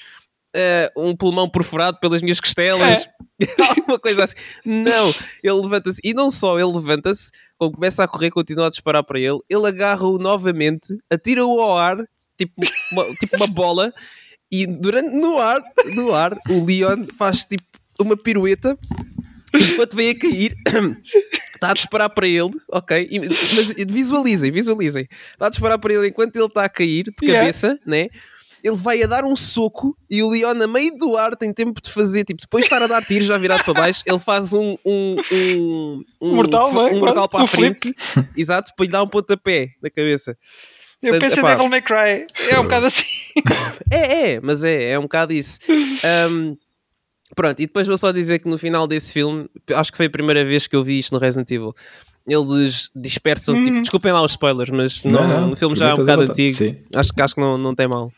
eh, 0.56 0.92
um 0.98 1.16
pulmão 1.16 1.50
perfurado 1.50 2.00
pelas 2.00 2.22
minhas 2.22 2.40
costelas. 2.40 3.06
É. 3.06 3.20
Alguma 3.70 3.98
coisa 4.00 4.26
assim. 4.26 4.36
Não, 4.66 5.10
ele 5.42 5.54
levanta-se. 5.62 6.02
E 6.04 6.14
não 6.14 6.30
só 6.30 6.60
ele 6.60 6.74
levanta-se, 6.74 7.32
quando 7.58 7.76
começa 7.76 8.04
a 8.04 8.08
correr, 8.08 8.32
continua 8.32 8.68
a 8.68 8.70
disparar 8.70 9.02
para 9.04 9.20
ele. 9.20 9.40
Ele 9.50 9.66
agarra-o 9.68 10.18
novamente, 10.18 10.98
atira-o 11.10 11.62
ao 11.62 11.78
ar, 11.78 11.98
tipo 12.38 12.54
uma, 12.92 13.06
tipo 13.16 13.36
uma 13.38 13.48
bola. 13.48 13.94
E 14.52 14.66
durante 14.68 15.16
no 15.16 15.38
ar, 15.38 15.62
no 15.96 16.14
ar, 16.14 16.38
o 16.50 16.66
Leon 16.66 17.06
faz 17.18 17.46
tipo 17.46 17.64
uma 18.00 18.18
pirueta 18.18 18.78
enquanto 19.54 19.96
vem 19.96 20.10
a 20.10 20.18
cair, 20.18 20.56
está 21.54 21.72
a 21.72 21.74
disparar 21.74 22.10
para 22.10 22.28
ele, 22.28 22.52
ok? 22.72 23.10
Mas 23.56 23.74
visualizem, 23.88 24.52
visualizem. 24.52 25.08
Está 25.34 25.48
a 25.48 25.50
disparar 25.50 25.80
para 25.80 25.94
ele 25.94 26.08
enquanto 26.08 26.36
ele 26.36 26.46
está 26.46 26.66
a 26.66 26.70
cair 26.70 27.04
de 27.04 27.28
cabeça, 27.28 27.68
yeah. 27.68 27.82
né? 27.86 28.08
Ele 28.62 28.76
vai 28.76 29.02
a 29.02 29.08
dar 29.08 29.24
um 29.24 29.38
soco 29.38 29.98
e 30.10 30.22
o 30.22 30.30
Leon, 30.30 30.62
a 30.62 30.68
meio 30.68 30.98
do 30.98 31.16
ar, 31.16 31.34
tem 31.36 31.54
tempo 31.54 31.82
de 31.82 31.90
fazer, 31.90 32.26
tipo, 32.26 32.42
depois 32.42 32.66
de 32.66 32.68
estar 32.68 32.84
a 32.84 32.88
dar 32.88 33.02
tiros 33.02 33.26
já 33.26 33.38
virado 33.38 33.64
para 33.64 33.74
baixo, 33.74 34.04
ele 34.06 34.20
faz 34.20 34.52
um, 34.52 34.78
um, 34.86 35.16
um, 35.32 36.04
um 36.20 36.36
mortal, 36.36 36.70
um, 36.70 36.96
um 36.96 37.00
mortal 37.00 37.30
para 37.30 37.44
a 37.44 37.48
frente, 37.48 37.96
exato, 38.36 38.74
para 38.76 38.86
lhe 38.86 38.92
dar 38.92 39.02
um 39.02 39.08
pontapé 39.08 39.70
na 39.82 39.90
cabeça. 39.90 40.38
Eu 41.02 41.12
Portanto, 41.12 41.30
penso 41.30 41.40
em 41.40 41.50
Devil 41.50 41.70
May 41.70 41.82
Cry, 41.82 42.28
é 42.52 42.60
um 42.60 42.64
bocado 42.64 42.88
assim. 42.88 43.06
é, 43.90 44.34
é, 44.34 44.40
mas 44.42 44.66
é, 44.66 44.92
é 44.92 45.00
um 45.00 45.04
bocado 45.04 45.32
isso. 45.32 45.60
Um, 46.30 46.58
Pronto, 47.36 47.60
e 47.62 47.68
depois 47.68 47.88
vou 47.88 47.98
só 47.98 48.12
dizer 48.12 48.40
que 48.40 48.50
no 48.50 48.58
final 48.58 48.88
desse 48.88 49.14
filme, 49.14 49.48
acho 49.76 49.92
que 49.92 49.98
foi 49.98 50.08
a 50.08 50.10
primeira 50.10 50.44
vez 50.44 50.68
que 50.68 50.76
eu 50.76 50.84
vi 50.84 51.00
isto 51.00 51.14
no 51.14 51.20
Resident 51.20 51.50
Evil. 51.52 51.76
Eles 52.28 52.90
dispersam, 52.96 53.56
tipo, 53.56 53.68
hum. 53.68 53.72
tipo, 53.72 53.82
desculpem 53.82 54.12
lá 54.12 54.22
os 54.22 54.32
spoilers, 54.32 54.70
mas 54.70 55.04
não, 55.04 55.28
não, 55.28 55.52
o 55.52 55.56
filme 55.56 55.76
já 55.76 55.90
é 55.90 55.94
um 55.94 55.98
bocado 55.98 56.24
antigo. 56.24 56.76
Acho, 56.96 57.12
acho 57.20 57.36
que 57.36 57.42
não, 57.42 57.58
não 57.58 57.74
tem 57.74 57.88
mal. 57.88 58.12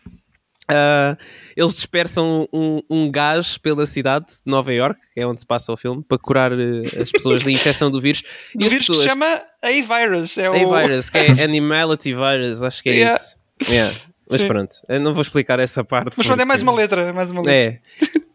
Uh, 0.72 1.18
eles 1.56 1.74
dispersam 1.74 2.48
um, 2.54 2.82
um, 2.90 3.12
gás 3.12 3.58
pela 3.58 3.86
cidade 3.86 4.28
de 4.28 4.40
Nova 4.46 4.72
York, 4.72 5.00
que 5.14 5.20
é 5.20 5.28
onde 5.28 5.42
se 5.42 5.46
passa 5.46 5.72
o 5.72 5.76
filme, 5.76 6.02
para 6.08 6.18
curar 6.18 6.54
uh, 6.54 6.82
as 7.02 7.12
pessoas 7.12 7.44
da 7.44 7.52
infecção 7.52 7.92
do 7.92 8.00
vírus. 8.00 8.24
Do 8.56 8.70
vírus 8.70 8.88
pessoas... 8.88 9.00
que 9.00 9.04
se 9.04 9.10
chama 9.10 9.42
A-Virus. 9.62 10.38
É 10.38 10.48
A-Virus, 10.48 11.08
o... 11.10 11.12
que 11.12 11.18
é 11.18 11.32
Animality 11.44 12.14
Virus, 12.14 12.64
acho 12.64 12.82
que 12.82 12.90
é 12.90 12.94
yeah. 12.94 13.16
isso. 13.16 13.36
Yeah. 13.70 13.96
Mas 14.32 14.42
Sim. 14.42 14.48
pronto, 14.48 14.76
eu 14.88 15.00
não 15.00 15.14
vou 15.14 15.22
explicar 15.22 15.60
essa 15.60 15.84
parte. 15.84 16.14
Mas 16.16 16.26
porque... 16.26 16.42
é 16.42 16.46
mais 16.46 16.62
uma 16.62 16.74
letra, 16.74 17.02
é 17.02 17.12
mais 17.12 17.30
uma 17.32 17.42
letra. 17.42 17.82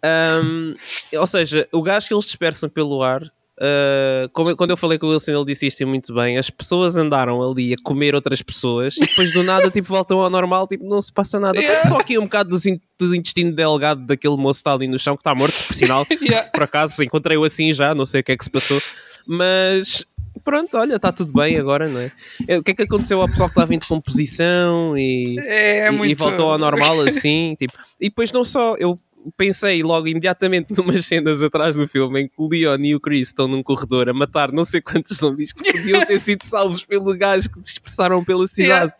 É. 0.04 0.42
Um, 0.42 0.74
ou 1.18 1.26
seja, 1.26 1.66
o 1.72 1.82
gás 1.82 2.06
que 2.06 2.14
eles 2.14 2.26
dispersam 2.26 2.68
pelo 2.68 3.02
ar 3.02 3.22
Uh, 3.58 4.28
como, 4.34 4.54
quando 4.54 4.72
eu 4.72 4.76
falei 4.76 4.98
com 4.98 5.06
o 5.06 5.10
Wilson, 5.10 5.32
ele 5.32 5.46
disse 5.46 5.66
isto 5.66 5.86
muito 5.86 6.14
bem. 6.14 6.36
As 6.36 6.50
pessoas 6.50 6.96
andaram 6.96 7.42
ali 7.42 7.72
a 7.72 7.76
comer 7.82 8.14
outras 8.14 8.42
pessoas 8.42 8.96
e 8.96 9.00
depois 9.00 9.32
do 9.32 9.42
nada 9.42 9.70
tipo, 9.70 9.88
voltam 9.88 10.20
ao 10.20 10.28
normal, 10.28 10.66
tipo, 10.66 10.86
não 10.86 11.00
se 11.00 11.10
passa 11.10 11.40
nada. 11.40 11.58
Yeah. 11.58 11.88
Só 11.88 11.96
aqui 11.96 12.18
um 12.18 12.24
bocado 12.24 12.50
dos, 12.50 12.66
in, 12.66 12.78
dos 12.98 13.14
intestino 13.14 13.52
delgado 13.52 14.04
daquele 14.04 14.36
moço 14.36 14.58
que 14.58 14.60
está 14.60 14.72
ali 14.74 14.86
no 14.86 14.98
chão, 14.98 15.16
que 15.16 15.20
está 15.20 15.34
morto, 15.34 15.66
por 15.66 15.74
sinal. 15.74 16.06
Yeah. 16.26 16.48
Por 16.48 16.64
acaso 16.64 17.02
encontrei-o 17.04 17.44
assim 17.44 17.72
já, 17.72 17.94
não 17.94 18.04
sei 18.04 18.20
o 18.20 18.24
que 18.24 18.32
é 18.32 18.36
que 18.36 18.42
se 18.42 18.50
passou. 18.50 18.80
Mas 19.26 20.04
pronto, 20.46 20.76
olha, 20.78 20.94
está 20.94 21.10
tudo 21.10 21.32
bem 21.32 21.58
agora, 21.58 21.88
não 21.88 21.98
é? 21.98 22.12
é? 22.46 22.56
O 22.56 22.62
que 22.62 22.70
é 22.70 22.74
que 22.74 22.82
aconteceu 22.82 23.20
ao 23.20 23.28
pessoal 23.28 23.48
que 23.48 23.54
estava 23.54 23.74
em 23.74 23.78
decomposição 23.78 24.96
e, 24.96 25.36
é, 25.40 25.78
é 25.80 25.88
e, 25.88 25.90
muito... 25.90 26.08
e, 26.08 26.14
voltou 26.14 26.52
ao 26.52 26.56
normal 26.56 27.00
assim? 27.02 27.56
tipo, 27.58 27.72
e 28.00 28.08
depois 28.08 28.30
não 28.30 28.44
só, 28.44 28.76
eu 28.76 28.96
pensei 29.36 29.82
logo 29.82 30.06
imediatamente 30.06 30.72
numas 30.78 31.04
cenas 31.04 31.42
atrás 31.42 31.74
do 31.74 31.88
filme 31.88 32.22
em 32.22 32.28
que 32.28 32.34
o 32.38 32.48
Leon 32.48 32.78
e 32.78 32.94
o 32.94 33.00
Chris 33.00 33.26
estão 33.26 33.48
num 33.48 33.60
corredor 33.60 34.08
a 34.08 34.14
matar 34.14 34.52
não 34.52 34.64
sei 34.64 34.80
quantos 34.80 35.16
zumbis 35.18 35.52
que 35.52 35.72
podiam 35.72 36.06
ter 36.06 36.20
sido 36.20 36.44
salvos 36.44 36.84
pelo 36.84 37.12
gás 37.18 37.48
que 37.48 37.60
dispersaram 37.60 38.24
pela 38.24 38.46
cidade. 38.46 38.92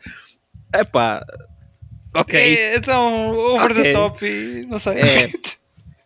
É 0.75 0.83
pá, 0.83 1.25
ok. 2.13 2.41
É, 2.41 2.77
então, 2.77 3.37
over 3.37 3.71
okay. 3.71 3.83
the 3.85 3.93
top 3.93 4.27
e 4.27 4.67
não 4.67 4.81
sei. 4.81 4.95
É. 4.95 5.31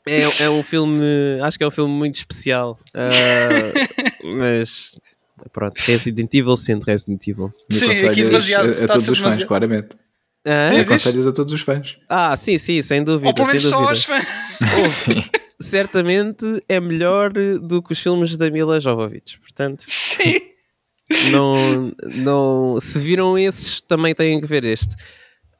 É, 0.07 0.45
é 0.45 0.51
um 0.51 0.63
filme, 0.63 0.99
acho 1.43 1.59
que 1.59 1.63
é 1.63 1.67
um 1.67 1.71
filme 1.71 1.93
muito 1.93 2.17
especial, 2.17 2.79
uh, 2.95 4.37
mas 4.39 4.99
pronto, 5.53 5.79
Resident 5.79 6.33
Evil 6.35 6.57
sendo 6.57 6.85
Resident 6.85 7.27
Evil. 7.27 7.53
Sim, 7.71 7.91
aqui 8.07 8.25
demasiado. 8.25 8.81
A, 8.81 8.85
a 8.85 8.89
todos 8.89 9.09
os 9.09 9.19
fãs, 9.19 9.45
claramente. 9.45 9.89
Ah, 10.47 10.71
aconselhas 10.81 11.27
a 11.27 11.33
todos 11.33 11.53
os 11.53 11.61
fãs. 11.61 11.97
Ah, 12.09 12.35
sim, 12.37 12.57
sim, 12.57 12.81
sem 12.83 13.03
dúvida. 13.03 13.29
Ou 13.29 13.35
pelo 13.35 13.49
menos 13.49 13.63
sem 13.63 13.71
só 13.71 13.91
os 13.91 14.05
fãs. 14.05 14.25
certamente 15.61 16.45
é 16.69 16.81
melhor 16.81 17.33
do 17.33 17.83
que 17.83 17.93
os 17.93 18.01
filmes 18.01 18.37
da 18.37 18.51
Mila 18.51 18.81
Jovovich. 18.81 19.39
Portanto, 19.41 19.85
sim. 19.87 20.41
Não, 21.33 21.93
não, 22.05 22.81
se 22.81 22.97
viram 22.97 23.37
esses, 23.37 23.81
também 23.81 24.15
têm 24.15 24.41
que 24.41 24.47
ver 24.47 24.65
este. 24.65 24.95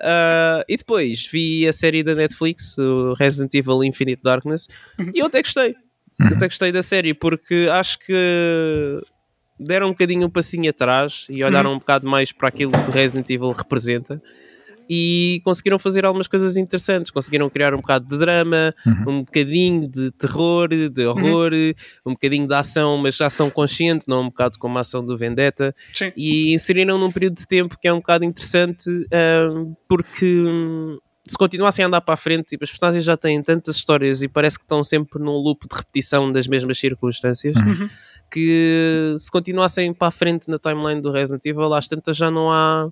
Uh, 0.01 0.63
e 0.69 0.77
depois 0.77 1.27
vi 1.27 1.67
a 1.67 1.73
série 1.73 2.05
da 2.05 2.15
Netflix, 2.15 2.79
o 2.79 3.15
Resident 3.15 3.53
Evil 3.55 3.83
Infinite 3.83 4.23
Darkness, 4.23 4.69
e 5.13 5.19
eu 5.19 5.27
até 5.27 5.43
gostei. 5.43 5.75
Uhum. 6.21 6.29
Até 6.29 6.47
gostei 6.47 6.71
da 6.71 6.85
série, 6.85 7.15
porque 7.15 7.69
acho 7.69 7.99
que 7.99 9.03
deram 9.61 9.89
um 9.89 9.91
bocadinho 9.91 10.27
um 10.27 10.31
passinho 10.31 10.71
atrás 10.71 11.27
e 11.29 11.45
olharam 11.45 11.71
uhum. 11.71 11.77
um 11.77 11.79
bocado 11.79 12.09
mais 12.09 12.33
para 12.33 12.49
aquilo 12.49 12.73
que 12.73 12.91
o 12.91 12.93
Resident 12.93 13.29
Evil 13.29 13.53
representa 13.53 14.21
e 14.93 15.41
conseguiram 15.45 15.79
fazer 15.79 16.05
algumas 16.05 16.27
coisas 16.27 16.57
interessantes. 16.57 17.13
Conseguiram 17.13 17.49
criar 17.49 17.73
um 17.73 17.77
bocado 17.77 18.07
de 18.07 18.19
drama, 18.19 18.75
uhum. 18.85 19.19
um 19.19 19.19
bocadinho 19.21 19.89
de 19.89 20.11
terror, 20.11 20.69
de 20.69 21.07
horror, 21.07 21.53
uhum. 21.53 21.73
um 22.07 22.13
bocadinho 22.15 22.49
de 22.49 22.55
ação, 22.55 22.99
mas 22.99 23.21
ação 23.21 23.49
consciente, 23.49 24.07
não 24.09 24.23
um 24.23 24.29
bocado 24.29 24.59
como 24.59 24.77
a 24.79 24.81
ação 24.81 25.07
do 25.07 25.17
Vendetta. 25.17 25.73
Sim. 25.93 26.13
E 26.17 26.53
inseriram 26.53 26.99
num 26.99 27.13
período 27.13 27.37
de 27.37 27.47
tempo 27.47 27.79
que 27.81 27.87
é 27.87 27.93
um 27.93 27.99
bocado 27.99 28.25
interessante 28.25 28.91
um, 28.91 29.77
porque 29.89 30.45
se 31.25 31.39
continuassem 31.39 31.85
a 31.85 31.87
andar 31.87 32.01
para 32.01 32.15
a 32.15 32.17
frente, 32.17 32.47
tipo, 32.47 32.65
as 32.65 32.71
personagens 32.71 33.05
já 33.05 33.17
têm 33.17 33.41
tantas 33.41 33.77
histórias 33.77 34.25
e 34.25 34.29
parece 34.29 34.59
que 34.59 34.65
estão 34.65 34.83
sempre 34.83 35.23
num 35.23 35.37
loop 35.37 35.69
de 35.69 35.77
repetição 35.77 36.33
das 36.33 36.49
mesmas 36.49 36.77
circunstâncias. 36.79 37.55
Uhum. 37.55 37.89
Que 38.31 39.17
se 39.19 39.31
continuassem 39.31 39.93
para 39.93 40.09
a 40.09 40.11
frente 40.11 40.49
na 40.49 40.59
timeline 40.59 41.01
do 41.01 41.11
Resident 41.11 41.45
Evil, 41.45 41.75
às 41.75 41.89
tantas 41.89 42.17
já 42.17 42.31
não 42.31 42.51
há 42.51 42.91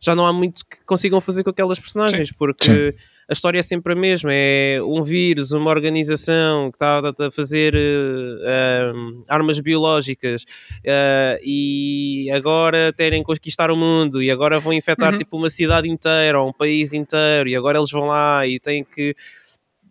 já 0.00 0.14
não 0.14 0.24
há 0.24 0.32
muito 0.32 0.64
que 0.64 0.80
consigam 0.84 1.20
fazer 1.20 1.42
com 1.42 1.50
aquelas 1.50 1.78
personagens, 1.78 2.28
Sim. 2.28 2.34
porque 2.38 2.92
Sim. 2.92 2.98
a 3.28 3.32
história 3.32 3.58
é 3.58 3.62
sempre 3.62 3.92
a 3.92 3.96
mesma: 3.96 4.30
é 4.32 4.80
um 4.82 5.02
vírus, 5.02 5.50
uma 5.50 5.70
organização 5.70 6.70
que 6.70 6.76
está 6.76 7.00
a 7.00 7.30
fazer 7.32 7.74
uh, 7.74 9.24
armas 9.28 9.58
biológicas 9.58 10.42
uh, 10.44 11.40
e 11.42 12.30
agora 12.32 12.92
terem 12.92 13.22
conquistar 13.24 13.70
o 13.70 13.76
mundo 13.76 14.22
e 14.22 14.30
agora 14.30 14.60
vão 14.60 14.72
infectar 14.72 15.12
uhum. 15.12 15.18
tipo 15.18 15.36
uma 15.36 15.50
cidade 15.50 15.88
inteira 15.88 16.40
ou 16.40 16.48
um 16.48 16.52
país 16.52 16.92
inteiro 16.92 17.48
e 17.48 17.56
agora 17.56 17.78
eles 17.78 17.90
vão 17.90 18.06
lá 18.06 18.46
e 18.46 18.60
têm 18.60 18.84
que 18.84 19.16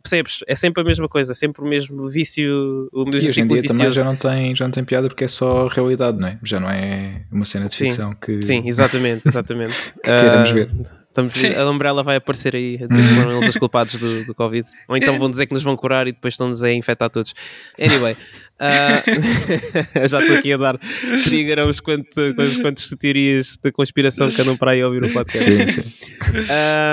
percebes? 0.08 0.40
É 0.48 0.56
sempre 0.56 0.82
a 0.82 0.86
mesma 0.86 1.10
coisa, 1.10 1.34
sempre 1.34 1.62
o 1.62 1.68
mesmo 1.68 2.10
vício, 2.10 2.90
o 2.94 3.06
mesmo 3.06 3.22
e 3.22 3.28
hoje 3.28 3.42
em 3.42 3.48
dia 3.48 3.62
vicioso. 3.62 3.80
também 3.80 3.94
já 3.94 4.04
não, 4.04 4.16
tem, 4.16 4.56
já 4.56 4.66
não 4.66 4.72
tem 4.72 4.84
piada 4.84 5.08
porque 5.08 5.26
é 5.26 5.28
só 5.28 5.68
realidade, 5.68 6.18
não 6.18 6.28
é? 6.28 6.40
Já 6.44 6.60
não 6.60 6.70
é 6.70 7.26
uma 7.32 7.46
cena 7.46 7.68
de 7.68 7.76
sim, 7.76 7.86
ficção 7.86 8.14
que. 8.14 8.42
Sim, 8.44 8.64
exatamente, 8.66 9.28
exatamente. 9.28 9.76
que 10.04 10.12
queremos 10.12 10.50
uh, 10.50 10.54
ver. 10.54 10.72
Estamos, 11.08 11.34
a 11.44 11.72
Umbrella 11.72 12.04
vai 12.04 12.18
aparecer 12.18 12.56
aí 12.56 12.80
a 12.80 12.86
dizer 12.86 13.02
que 13.02 13.16
foram 13.16 13.32
eles 13.32 13.50
os 13.50 13.58
culpados 13.58 13.96
do, 13.96 14.24
do 14.24 14.36
Covid. 14.36 14.70
Ou 14.88 14.96
então 14.96 15.18
vão 15.18 15.32
dizer 15.32 15.48
que 15.48 15.54
nos 15.54 15.64
vão 15.64 15.76
curar 15.76 16.08
e 16.08 16.12
depois 16.12 16.36
estão-nos 16.36 16.64
a 16.64 16.72
infectar 16.72 17.10
todos. 17.10 17.34
Anyway, 17.80 18.14
uh, 18.62 20.08
já 20.08 20.20
estou 20.20 20.38
aqui 20.38 20.54
a 20.54 20.58
dar 20.58 20.80
trigger 21.24 21.58
a 21.58 21.66
uns 21.66 21.80
quantos, 21.80 22.58
quantos 22.62 22.90
teorias 23.00 23.58
de 23.58 23.72
conspiração 23.72 24.30
que 24.30 24.40
andam 24.40 24.56
para 24.56 24.72
aí 24.72 24.82
a 24.82 24.86
ouvir 24.86 25.04
o 25.06 25.12
podcast. 25.12 25.52
Sim, 25.52 25.68
sim. 25.68 25.94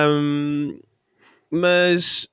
Um, 0.09 0.79
mas 1.51 2.27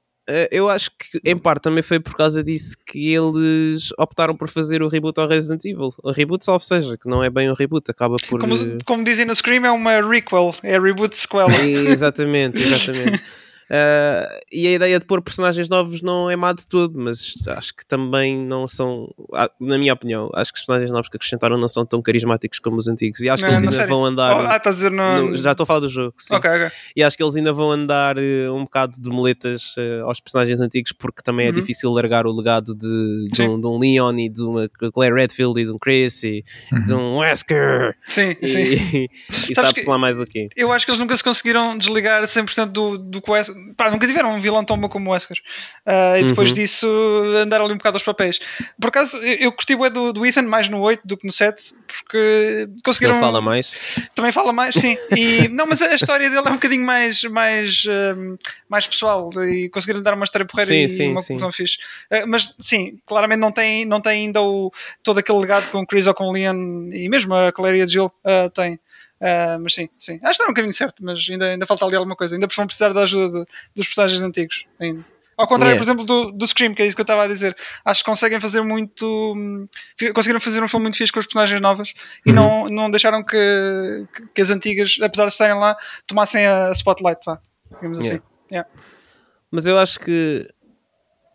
eu 0.52 0.70
acho 0.70 0.92
que 0.92 1.20
em 1.24 1.38
parte 1.38 1.64
também 1.64 1.84
foi 1.84 2.00
por 2.00 2.16
causa 2.16 2.44
disso 2.44 2.76
que 2.86 3.14
eles 3.14 3.90
optaram 3.98 4.36
por 4.36 4.50
fazer 4.50 4.82
o 4.82 4.88
reboot 4.88 5.20
ao 5.20 5.28
Resident 5.28 5.66
Evil. 5.66 5.90
O 6.04 6.12
reboot, 6.12 6.46
salvo 6.46 6.64
seja, 6.64 6.98
que 6.98 7.10
não 7.10 7.24
é 7.24 7.30
bem 7.30 7.50
um 7.50 7.54
reboot, 7.54 7.90
acaba 7.90 8.16
por. 8.30 8.40
Como, 8.40 8.56
como 8.86 9.04
dizem 9.04 9.26
no 9.26 9.36
Scream, 9.36 9.66
é 9.66 9.72
uma 9.72 10.02
requel, 10.02 10.54
é 10.64 10.80
reboot 10.80 11.18
sequel. 11.18 11.48
exatamente, 11.62 12.62
exatamente. 12.62 13.22
Uh, 13.72 14.28
e 14.52 14.68
a 14.68 14.72
ideia 14.72 15.00
de 15.00 15.06
pôr 15.06 15.22
personagens 15.22 15.70
novos 15.70 16.02
não 16.02 16.30
é 16.30 16.36
má 16.36 16.52
de 16.52 16.68
tudo, 16.68 17.00
mas 17.00 17.36
acho 17.48 17.74
que 17.74 17.86
também 17.86 18.38
não 18.38 18.68
são, 18.68 19.10
ah, 19.34 19.50
na 19.62 19.78
minha 19.78 19.94
opinião, 19.94 20.30
acho 20.34 20.52
que 20.52 20.58
os 20.60 20.66
personagens 20.66 20.92
novos 20.92 21.08
que 21.08 21.16
acrescentaram 21.16 21.58
não 21.58 21.70
são 21.70 21.86
tão 21.86 22.02
carismáticos 22.02 22.60
como 22.60 22.76
os 22.76 22.90
antigos. 22.90 23.22
E 23.22 23.30
acho 23.30 23.44
não, 23.44 23.50
que 23.50 23.56
eles 23.56 23.64
ainda 23.64 23.76
série. 23.78 23.88
vão 23.88 24.04
andar. 24.04 24.36
Oh, 24.36 24.46
ah, 24.46 24.58
estás 24.58 24.76
a 24.76 24.78
dizer 24.78 24.92
no... 24.92 25.30
no... 25.30 25.38
Já 25.38 25.52
estou 25.54 25.64
a 25.64 25.68
falar 25.68 25.80
do 25.80 25.88
jogo, 25.88 26.14
sim. 26.18 26.36
Okay, 26.36 26.52
okay. 26.52 26.72
E 26.98 27.02
acho 27.02 27.16
que 27.16 27.24
eles 27.24 27.34
ainda 27.38 27.54
vão 27.54 27.72
andar 27.72 28.18
uh, 28.18 28.54
um 28.54 28.64
bocado 28.64 29.00
de 29.00 29.10
moletas 29.10 29.74
uh, 29.78 30.06
aos 30.06 30.20
personagens 30.20 30.60
antigos, 30.60 30.92
porque 30.92 31.22
também 31.22 31.48
é 31.48 31.50
uhum. 31.50 31.56
difícil 31.56 31.92
largar 31.92 32.28
o 32.28 32.32
legado 32.32 32.76
de, 32.76 33.28
de, 33.32 33.42
um, 33.42 33.58
de, 33.58 33.68
um, 33.68 33.78
Leon 33.78 34.18
e 34.18 34.28
de 34.28 34.42
uma 34.42 34.68
Claire 34.68 35.16
Redfield 35.16 35.62
e 35.62 35.64
de 35.64 35.72
um 35.72 35.80
Chris 35.80 36.24
e 36.24 36.44
uhum. 36.74 36.84
de 36.84 36.94
um 36.94 37.18
Wesker. 37.20 37.96
Sim, 38.04 38.36
e, 38.42 38.48
sim. 38.48 38.62
e, 38.94 39.10
e 39.50 39.56
sabe-se 39.56 39.88
lá 39.88 39.98
mais 39.98 40.20
o 40.20 40.26
quê. 40.26 40.50
Eu 40.58 40.74
acho 40.74 40.86
que 40.86 40.92
eles 40.92 41.00
nunca 41.00 41.16
se 41.16 41.24
conseguiram 41.24 41.78
desligar 41.78 42.22
100% 42.24 42.66
do, 42.66 42.98
do, 42.98 43.22
pá, 43.76 43.90
nunca 43.92 44.08
tiveram 44.08 44.34
um 44.34 44.42
vilão 44.42 44.64
tão 44.64 44.78
bom 44.78 44.90
como 44.90 45.10
o 45.10 45.14
Wesker. 45.14 45.38
Uh, 45.86 46.18
e 46.20 46.26
depois 46.26 46.50
uhum. 46.50 46.56
disso 46.56 46.88
andaram 47.38 47.66
ali 47.66 47.74
um 47.74 47.78
bocado 47.78 47.98
aos 47.98 48.04
papéis. 48.04 48.40
Por 48.80 48.88
acaso, 48.88 49.18
eu, 49.18 49.38
eu 49.38 49.52
curti 49.52 49.76
o 49.76 49.90
do, 49.90 50.14
do 50.14 50.26
Ethan 50.26 50.44
mais 50.44 50.70
no 50.70 50.80
8 50.80 51.02
do 51.06 51.18
que 51.18 51.26
no 51.26 51.32
7, 51.32 51.74
porque 51.88 52.70
conseguiram. 52.84 53.16
Ele 53.16 53.24
fala 53.24 53.42
mais. 53.42 53.72
Também 54.16 54.32
fala 54.32 54.54
mais, 54.54 54.76
sim. 54.76 54.98
E, 55.16 55.48
não, 55.50 55.66
mas 55.66 55.82
a 55.82 55.94
história 55.96 56.30
dele 56.30 56.48
é 56.48 56.50
um 56.50 56.56
bocadinho 56.56 56.86
mais, 56.86 57.24
mais, 57.24 57.84
um, 57.88 58.38
mais 58.70 58.88
pessoal 58.88 59.30
e 59.44 59.70
conseguiram 59.70 60.02
dar 60.02 60.14
uma 60.14 60.24
história 60.24 60.46
porreira 60.46 60.68
sim, 60.68 60.84
e 60.84 60.90
sim, 60.90 61.10
uma 61.10 61.22
conclusão 61.22 61.52
fixe. 61.52 61.78
Uh, 62.12 62.28
mas 62.28 62.54
sim, 62.60 63.00
claramente 63.06 63.40
não 63.40 63.52
tem, 63.52 63.86
não 63.86 64.02
tem 64.02 64.26
ainda 64.26 64.42
o, 64.42 64.72
todo 65.04 65.20
aquele 65.20 65.40
legado 65.40 65.70
com 65.72 65.86
Chris 65.86 66.08
ou 66.08 66.14
com 66.14 66.32
Leon 66.32 66.90
e 66.92 67.10
mesmo 67.10 67.34
a 67.34 67.52
Clary 67.52 67.88
Jill 67.88 68.06
uh, 68.06 68.50
tem. 68.50 68.80
Uh, 69.22 69.60
mas 69.62 69.76
sim, 69.76 69.88
sim. 70.00 70.14
Acho 70.16 70.22
que 70.22 70.30
está 70.30 70.48
no 70.48 70.54
caminho 70.54 70.74
certo, 70.74 71.04
mas 71.04 71.28
ainda, 71.30 71.46
ainda 71.46 71.68
falta 71.68 71.86
ali 71.86 71.96
alguma 71.96 72.16
coisa. 72.16 72.36
Ainda 72.36 72.48
vão 72.48 72.66
precisar 72.66 72.92
da 72.92 73.04
ajuda 73.04 73.42
de, 73.42 73.46
dos 73.76 73.86
personagens 73.86 74.22
antigos. 74.22 74.66
Ainda. 74.80 75.06
Ao 75.38 75.48
contrário, 75.48 75.76
yeah. 75.76 75.80
por 75.80 75.86
exemplo, 75.86 76.06
do, 76.06 76.32
do 76.32 76.48
Scream, 76.48 76.74
que 76.74 76.82
é 76.82 76.86
isso 76.86 76.96
que 76.96 77.02
eu 77.02 77.04
estava 77.04 77.24
a 77.24 77.28
dizer. 77.28 77.56
Acho 77.86 78.04
que 78.04 78.10
conseguem 78.10 78.40
fazer 78.40 78.62
muito. 78.62 79.36
Conseguiram 80.14 80.40
fazer 80.40 80.64
um 80.64 80.68
filme 80.68 80.84
muito 80.84 80.98
fixe 80.98 81.14
com 81.14 81.20
as 81.20 81.26
personagens 81.26 81.62
novas 81.62 81.94
e 82.26 82.30
uhum. 82.30 82.36
não, 82.36 82.70
não 82.70 82.92
deixaram 82.92 83.24
que, 83.24 84.08
que, 84.36 84.42
as 84.42 84.50
antigas, 84.50 84.98
apesar 85.02 85.26
de 85.26 85.32
estarem 85.32 85.56
lá, 85.56 85.78
tomassem 86.06 86.46
a 86.46 86.72
spotlight, 86.72 87.22
vá. 87.26 87.40
Digamos 87.76 88.00
assim. 88.00 88.08
Yeah. 88.08 88.26
Yeah. 88.52 88.70
Mas 89.50 89.66
eu 89.66 89.78
acho 89.78 90.00
que 90.00 90.48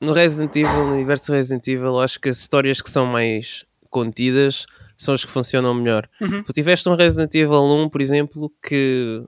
no 0.01 0.13
Resident 0.13 0.55
Evil, 0.55 0.87
no 0.87 0.95
universo 0.95 1.33
Resident 1.33 1.67
Evil, 1.67 2.01
acho 2.01 2.21
que 2.21 2.29
as 2.29 2.39
histórias 2.39 2.83
que 2.83 2.91
são 2.91 3.07
mais 3.07 3.65
contidas 3.91 4.67
são 4.97 5.15
as 5.15 5.25
que 5.25 5.31
funcionam 5.31 5.75
melhor. 5.75 6.09
Uhum. 6.21 6.43
Tu 6.43 6.53
tiveste 6.53 6.89
um 6.89 6.95
Resident 6.95 7.35
Evil 7.35 7.63
1, 7.63 7.89
por 7.89 8.01
exemplo, 8.01 8.51
que 8.67 9.25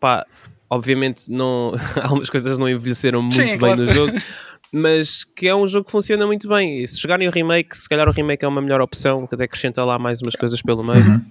pá, 0.00 0.26
obviamente 0.68 1.30
não, 1.30 1.74
algumas 2.02 2.30
coisas 2.30 2.58
não 2.58 2.68
envelheceram 2.68 3.22
muito 3.22 3.36
Sim, 3.36 3.44
bem 3.44 3.58
claro. 3.58 3.82
no 3.82 3.92
jogo, 3.92 4.12
mas 4.72 5.24
que 5.24 5.46
é 5.46 5.54
um 5.54 5.68
jogo 5.68 5.84
que 5.86 5.92
funciona 5.92 6.26
muito 6.26 6.48
bem. 6.48 6.82
E 6.82 6.88
se 6.88 6.98
jogarem 6.98 7.28
o 7.28 7.30
remake, 7.30 7.76
se 7.76 7.88
calhar 7.88 8.08
o 8.08 8.12
remake 8.12 8.44
é 8.44 8.48
uma 8.48 8.60
melhor 8.60 8.80
opção, 8.80 9.26
que 9.26 9.34
até 9.34 9.44
acrescenta 9.44 9.84
lá 9.84 9.98
mais 9.98 10.20
umas 10.22 10.34
coisas 10.34 10.60
pelo 10.62 10.82
meio. 10.82 11.04
Uhum. 11.04 11.24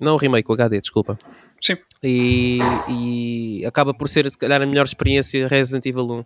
Não 0.00 0.14
o 0.14 0.16
remake, 0.16 0.50
o 0.50 0.54
HD, 0.54 0.80
desculpa. 0.80 1.18
Sim. 1.60 1.76
E, 2.02 2.58
e, 2.88 3.66
acaba 3.66 3.94
por 3.94 4.08
ser, 4.08 4.28
se 4.30 4.36
calhar, 4.36 4.60
a 4.60 4.66
melhor 4.66 4.84
experiência 4.84 5.46
Resident 5.46 5.86
Evil 5.86 6.06
1. 6.10 6.24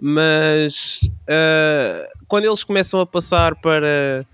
Mas 0.00 1.00
uh, 1.04 2.08
quando 2.26 2.46
eles 2.46 2.64
começam 2.64 3.00
a 3.00 3.06
passar 3.06 3.54
para 3.60 4.26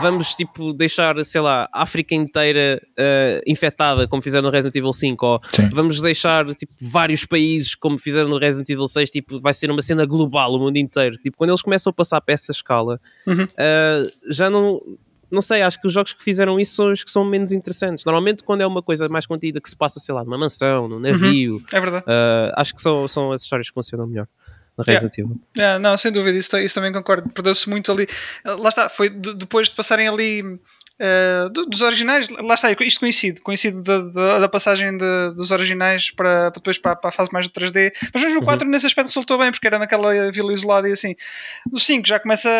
vamos 0.00 0.34
tipo 0.34 0.72
deixar, 0.72 1.22
sei 1.24 1.40
lá, 1.40 1.68
a 1.72 1.82
África 1.82 2.14
inteira 2.14 2.80
uh, 2.98 3.42
infectada, 3.46 4.08
como 4.08 4.22
fizeram 4.22 4.44
no 4.44 4.50
Resident 4.50 4.76
Evil 4.76 4.92
5, 4.92 5.26
ou 5.26 5.40
Sim. 5.54 5.68
vamos 5.68 6.00
deixar 6.00 6.46
tipo 6.54 6.74
vários 6.80 7.24
países, 7.24 7.74
como 7.74 7.98
fizeram 7.98 8.28
no 8.28 8.38
Resident 8.38 8.68
Evil 8.70 8.88
6, 8.88 9.10
tipo, 9.10 9.40
vai 9.40 9.54
ser 9.54 9.70
uma 9.70 9.82
cena 9.82 10.04
global, 10.06 10.52
o 10.54 10.58
mundo 10.58 10.76
inteiro. 10.76 11.16
Tipo, 11.18 11.36
quando 11.36 11.50
eles 11.50 11.62
começam 11.62 11.90
a 11.90 11.92
passar 11.92 12.20
para 12.20 12.34
essa 12.34 12.50
escala, 12.50 13.00
uhum. 13.26 13.44
uh, 13.44 14.32
já 14.32 14.50
não. 14.50 14.80
Não 15.32 15.40
sei, 15.40 15.62
acho 15.62 15.80
que 15.80 15.86
os 15.86 15.92
jogos 15.92 16.12
que 16.12 16.24
fizeram 16.24 16.58
isso 16.58 16.74
são 16.74 16.90
os 16.90 17.04
que 17.04 17.10
são 17.10 17.24
menos 17.24 17.52
interessantes. 17.52 18.04
Normalmente, 18.04 18.42
quando 18.42 18.62
é 18.62 18.66
uma 18.66 18.82
coisa 18.82 19.06
mais 19.08 19.26
contida 19.26 19.60
que 19.60 19.70
se 19.70 19.76
passa, 19.76 20.00
sei 20.00 20.12
lá, 20.12 20.24
numa 20.24 20.36
mansão, 20.36 20.88
num 20.88 20.98
navio, 20.98 21.54
uhum. 21.54 21.62
é 21.72 21.80
verdade. 21.80 22.04
Uh, 22.04 22.52
acho 22.56 22.74
que 22.74 22.82
são, 22.82 23.06
são 23.06 23.30
as 23.30 23.42
histórias 23.42 23.68
que 23.68 23.74
funcionam 23.74 24.08
melhor 24.08 24.26
Resident 24.82 25.16
yeah. 25.16 25.32
Evil. 25.32 25.46
Yeah, 25.56 25.78
não, 25.78 25.96
sem 25.96 26.12
dúvida, 26.12 26.38
isso, 26.38 26.56
isso 26.58 26.74
também 26.74 26.92
concordo. 26.92 27.28
Perdeu-se 27.30 27.68
muito 27.68 27.90
ali. 27.90 28.06
Lá 28.44 28.68
está, 28.68 28.88
foi 28.88 29.10
depois 29.10 29.68
de 29.68 29.76
passarem 29.76 30.08
ali 30.08 30.42
uh, 31.00 31.48
dos 31.48 31.80
originais, 31.80 32.28
lá 32.28 32.54
está, 32.54 32.70
isto 32.72 33.00
coincide, 33.00 33.40
coincide 33.40 33.82
da, 33.82 33.98
da, 33.98 34.38
da 34.40 34.48
passagem 34.48 34.96
de, 34.96 35.34
dos 35.34 35.50
originais 35.50 36.10
para, 36.10 36.50
depois 36.50 36.78
para, 36.78 36.94
para, 36.94 37.08
a 37.08 37.12
fase 37.12 37.30
mais 37.32 37.48
do 37.48 37.52
3D. 37.52 37.92
Mas 38.12 38.22
mesmo 38.22 38.40
o 38.40 38.44
4 38.44 38.64
uhum. 38.64 38.72
nesse 38.72 38.86
aspecto 38.86 39.08
resultou 39.08 39.38
bem, 39.38 39.50
porque 39.50 39.66
era 39.66 39.78
naquela 39.78 40.30
vila 40.30 40.52
isolada 40.52 40.88
e 40.88 40.92
assim. 40.92 41.16
No 41.70 41.78
5 41.78 42.06
já 42.06 42.20
começa 42.20 42.50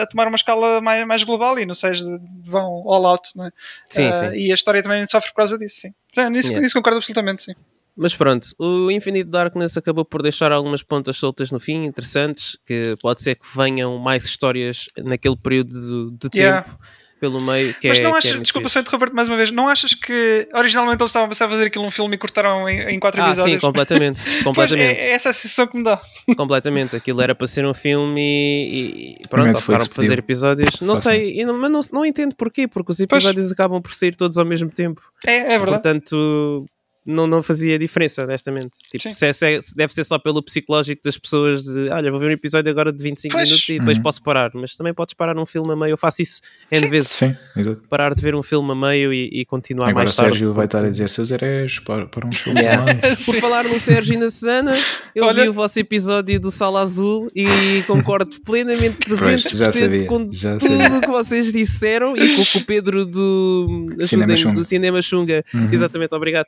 a 0.00 0.06
tomar 0.06 0.28
uma 0.28 0.36
escala 0.36 0.80
mais, 0.80 1.06
mais 1.06 1.22
global 1.24 1.58
e 1.58 1.66
no 1.66 1.74
6 1.74 2.00
vão 2.44 2.84
all 2.86 3.06
out, 3.06 3.30
não 3.36 3.46
é? 3.46 3.50
Sim, 3.86 4.10
uh, 4.10 4.14
sim. 4.14 4.30
E 4.34 4.50
a 4.50 4.54
história 4.54 4.82
também 4.82 5.06
sofre 5.06 5.30
por 5.30 5.36
causa 5.36 5.58
disso, 5.58 5.80
sim. 5.80 5.94
sim 6.12 6.28
nisso, 6.30 6.48
yeah. 6.48 6.62
nisso 6.62 6.74
concordo 6.74 6.98
absolutamente, 6.98 7.42
sim. 7.42 7.54
Mas 7.98 8.14
pronto, 8.14 8.46
o 8.60 8.92
Infinite 8.92 9.28
Darkness 9.28 9.76
acabou 9.76 10.04
por 10.04 10.22
deixar 10.22 10.52
algumas 10.52 10.84
pontas 10.84 11.16
soltas 11.16 11.50
no 11.50 11.58
fim, 11.58 11.84
interessantes, 11.84 12.56
que 12.64 12.94
pode 13.02 13.20
ser 13.20 13.34
que 13.34 13.44
venham 13.56 13.98
mais 13.98 14.24
histórias 14.24 14.86
naquele 14.96 15.36
período 15.36 16.12
de, 16.12 16.28
de 16.28 16.38
yeah. 16.38 16.62
tempo 16.62 16.78
pelo 17.18 17.40
meio. 17.40 17.74
Que 17.74 17.88
Mas 17.88 17.98
é, 17.98 18.02
não 18.02 18.14
achas, 18.14 18.36
é 18.36 18.38
desculpa 18.38 18.68
só 18.68 18.78
interromper 18.78 19.12
mais 19.12 19.28
uma 19.28 19.36
vez, 19.36 19.50
não 19.50 19.68
achas 19.68 19.94
que 19.94 20.48
originalmente 20.54 21.02
eles 21.02 21.10
estavam 21.10 21.26
a 21.26 21.28
pensar 21.28 21.46
a 21.46 21.48
fazer 21.48 21.64
aquilo 21.64 21.84
num 21.84 21.90
filme 21.90 22.14
e 22.14 22.18
cortaram 22.18 22.68
em, 22.68 22.94
em 22.94 23.00
quatro 23.00 23.20
ah, 23.20 23.30
episódios? 23.30 23.54
Sim, 23.54 23.60
completamente. 23.60 24.20
completamente. 24.44 24.58
Pois, 24.58 24.72
é, 24.72 25.10
é, 25.10 25.10
essa 25.10 25.30
a 25.30 25.32
sensação 25.32 25.66
que 25.66 25.76
me 25.76 25.82
dá. 25.82 26.00
Completamente. 26.36 26.94
Aquilo 26.94 27.20
era 27.20 27.34
para 27.34 27.46
ser 27.46 27.66
um 27.66 27.74
filme 27.74 28.20
e, 28.20 29.16
e 29.22 29.28
pronto, 29.28 29.58
optaram 29.58 29.86
por 29.86 29.94
fazer 29.94 30.18
episódios. 30.18 30.80
Não 30.80 30.94
sei, 30.94 31.44
não, 31.44 31.58
mas 31.58 31.70
não, 31.70 31.80
não 31.92 32.06
entendo 32.06 32.34
porquê, 32.36 32.68
porque 32.68 32.92
os 32.92 33.00
episódios 33.00 33.46
pois. 33.46 33.52
acabam 33.52 33.82
por 33.82 33.92
sair 33.92 34.14
todos 34.14 34.38
ao 34.38 34.44
mesmo 34.44 34.70
tempo. 34.70 35.02
É, 35.26 35.54
é 35.54 35.58
verdade. 35.58 35.82
Portanto 35.82 36.66
não, 37.08 37.26
não 37.26 37.42
fazia 37.42 37.78
diferença, 37.78 38.22
honestamente. 38.22 38.72
Tipo, 38.90 39.12
se 39.12 39.26
é, 39.26 39.32
se 39.32 39.46
é, 39.46 39.58
deve 39.74 39.94
ser 39.94 40.04
só 40.04 40.18
pelo 40.18 40.42
psicológico 40.42 41.00
das 41.02 41.16
pessoas 41.16 41.64
de 41.64 41.88
olha, 41.88 42.10
vou 42.10 42.20
ver 42.20 42.28
um 42.28 42.32
episódio 42.32 42.70
agora 42.70 42.92
de 42.92 43.02
25 43.02 43.32
pois. 43.32 43.48
minutos 43.48 43.68
e 43.68 43.78
depois 43.78 43.96
uhum. 43.96 44.02
posso 44.02 44.22
parar. 44.22 44.50
Mas 44.54 44.76
também 44.76 44.92
podes 44.92 45.14
parar 45.14 45.38
um 45.38 45.46
filme 45.46 45.72
a 45.72 45.76
meio. 45.76 45.92
Eu 45.92 45.96
faço 45.96 46.20
isso 46.20 46.42
N 46.70 46.82
Sim. 46.82 46.90
vezes. 46.90 47.10
Sim, 47.10 47.36
exato. 47.56 47.80
Parar 47.88 48.14
de 48.14 48.22
ver 48.22 48.34
um 48.34 48.42
filme 48.42 48.70
a 48.72 48.74
meio 48.74 49.12
e, 49.12 49.40
e 49.40 49.44
continuar 49.46 49.88
agora 49.88 50.04
mais 50.04 50.14
tarde. 50.14 50.30
o 50.30 50.34
Sérgio 50.34 50.52
vai 50.52 50.66
estar 50.66 50.84
a 50.84 50.90
dizer 50.90 51.08
seus 51.08 51.30
heréis 51.30 51.78
para, 51.78 52.06
para 52.06 52.26
um 52.26 52.32
filme 52.32 52.60
yeah. 52.60 52.84
Por 53.24 53.34
falar 53.36 53.64
no 53.64 53.78
Sérgio 53.78 54.14
e 54.14 54.18
na 54.18 54.28
Susana, 54.28 54.76
eu 55.14 55.24
olha... 55.24 55.44
vi 55.44 55.48
o 55.48 55.52
vosso 55.52 55.80
episódio 55.80 56.38
do 56.38 56.50
Sala 56.50 56.82
Azul 56.82 57.28
e 57.34 57.46
concordo 57.86 58.38
plenamente 58.42 58.98
300% 59.08 59.56
pois, 59.56 59.74
sabia, 59.74 60.06
com 60.06 60.26
tudo 60.26 60.96
o 60.98 61.00
que 61.00 61.08
vocês 61.08 61.52
disseram 61.52 62.16
e 62.16 62.36
com 62.36 62.42
o 62.42 62.46
que 62.46 62.58
o 62.58 62.64
Pedro 62.66 63.06
do, 63.06 63.86
Cinema 64.04 64.52
do 64.52 64.64
Cinema 64.64 65.02
Xunga, 65.02 65.44
uhum. 65.54 65.68
exatamente, 65.72 66.14
obrigado, 66.14 66.46